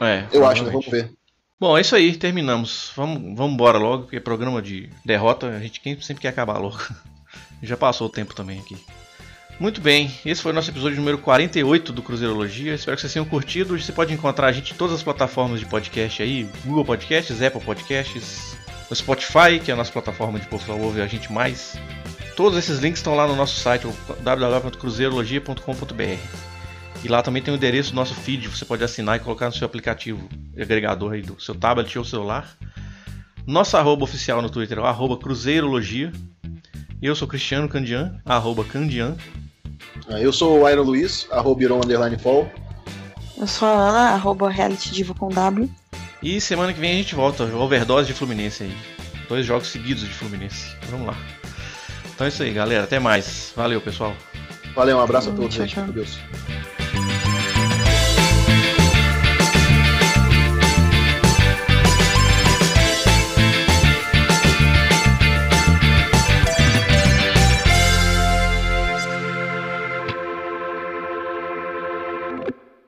É, 0.00 0.26
eu 0.32 0.46
acho, 0.46 0.64
né? 0.64 0.70
Vamos 0.70 0.86
ver. 0.86 1.12
Bom, 1.58 1.76
é 1.76 1.80
isso 1.80 1.94
aí, 1.94 2.16
terminamos. 2.16 2.90
Vamos, 2.96 3.36
vamos 3.36 3.52
embora 3.52 3.78
logo, 3.78 4.04
porque 4.04 4.16
é 4.16 4.20
programa 4.20 4.62
de 4.62 4.88
derrota, 5.04 5.48
a 5.48 5.60
gente 5.60 5.80
sempre 6.02 6.22
quer 6.22 6.28
acabar 6.28 6.58
logo. 6.58 6.78
Já 7.62 7.76
passou 7.76 8.06
o 8.06 8.10
tempo 8.10 8.34
também 8.34 8.58
aqui. 8.58 8.78
Muito 9.60 9.80
bem, 9.82 10.10
esse 10.24 10.40
foi 10.40 10.52
o 10.52 10.54
nosso 10.54 10.70
episódio 10.70 10.96
número 10.96 11.18
48 11.18 11.92
do 11.92 12.02
Cruzeirologia. 12.02 12.74
Espero 12.74 12.96
que 12.96 13.02
vocês 13.02 13.12
tenham 13.12 13.26
curtido. 13.26 13.78
Você 13.78 13.92
pode 13.92 14.10
encontrar 14.10 14.46
a 14.46 14.52
gente 14.52 14.72
em 14.72 14.74
todas 14.74 14.96
as 14.96 15.02
plataformas 15.02 15.60
de 15.60 15.66
podcast 15.66 16.22
aí: 16.22 16.48
Google 16.64 16.82
Podcasts, 16.82 17.42
Apple 17.42 17.60
Podcasts, 17.60 18.56
no 18.88 18.96
Spotify, 18.96 19.60
que 19.62 19.70
é 19.70 19.74
a 19.74 19.76
nossa 19.76 19.92
plataforma 19.92 20.40
de 20.40 20.46
pessoal 20.46 20.80
ouvir 20.80 21.02
a 21.02 21.06
gente 21.06 21.30
mais. 21.30 21.78
Todos 22.34 22.56
esses 22.56 22.78
links 22.78 23.00
estão 23.00 23.14
lá 23.14 23.28
no 23.28 23.36
nosso 23.36 23.60
site, 23.60 23.86
www.cruzeirologia.com.br. 24.22 27.04
E 27.04 27.08
lá 27.08 27.20
também 27.20 27.42
tem 27.42 27.52
o 27.52 27.56
endereço 27.58 27.90
do 27.90 27.96
nosso 27.96 28.14
feed, 28.14 28.48
você 28.48 28.64
pode 28.64 28.82
assinar 28.82 29.18
e 29.18 29.20
colocar 29.20 29.44
no 29.44 29.52
seu 29.52 29.66
aplicativo 29.66 30.26
agregador 30.58 31.12
aí 31.12 31.20
do 31.20 31.38
seu 31.38 31.54
tablet 31.54 31.98
ou 31.98 32.04
celular. 32.06 32.56
Nosso 33.46 33.76
arroba 33.76 34.04
oficial 34.04 34.40
no 34.40 34.48
Twitter 34.48 34.78
é 34.78 34.80
o 34.80 34.86
arroba 34.86 35.18
Cruzeirologia. 35.18 36.10
Eu 37.02 37.14
sou 37.14 37.28
Cristiano 37.28 37.68
Candian, 37.68 38.18
arroba 38.24 38.64
Candian. 38.64 39.18
Ah, 40.08 40.20
Eu 40.20 40.32
sou 40.32 40.60
o 40.62 40.68
Iron 40.68 40.82
Luiz, 40.82 41.26
arroba 41.30 41.62
Iron 41.62 41.78
Underline 41.78 42.18
Fall. 42.18 42.50
Eu 43.38 43.46
sou 43.46 43.66
a 43.68 43.72
Ana, 43.72 44.00
arroba 44.10 44.50
Reality 44.50 44.90
Diva 44.92 45.14
com 45.14 45.28
W. 45.28 45.68
E 46.22 46.40
semana 46.40 46.72
que 46.72 46.80
vem 46.80 46.92
a 46.92 46.96
gente 46.96 47.14
volta, 47.14 47.44
overdose 47.44 48.06
de 48.08 48.12
Fluminense 48.14 48.64
aí. 48.64 48.76
Dois 49.28 49.46
jogos 49.46 49.68
seguidos 49.68 50.02
de 50.02 50.10
Fluminense. 50.12 50.74
Vamos 50.90 51.06
lá. 51.06 51.16
Então 52.14 52.26
é 52.26 52.28
isso 52.28 52.42
aí, 52.42 52.52
galera. 52.52 52.84
Até 52.84 52.98
mais. 52.98 53.52
Valeu, 53.56 53.80
pessoal. 53.80 54.14
Valeu, 54.74 54.98
um 54.98 55.00
abraço 55.00 55.30
a 55.30 55.32
todos, 55.32 55.54
Tchau, 55.54 55.66
gente. 55.66 55.74
tchau. 55.74 55.84
Deus. 55.86 56.18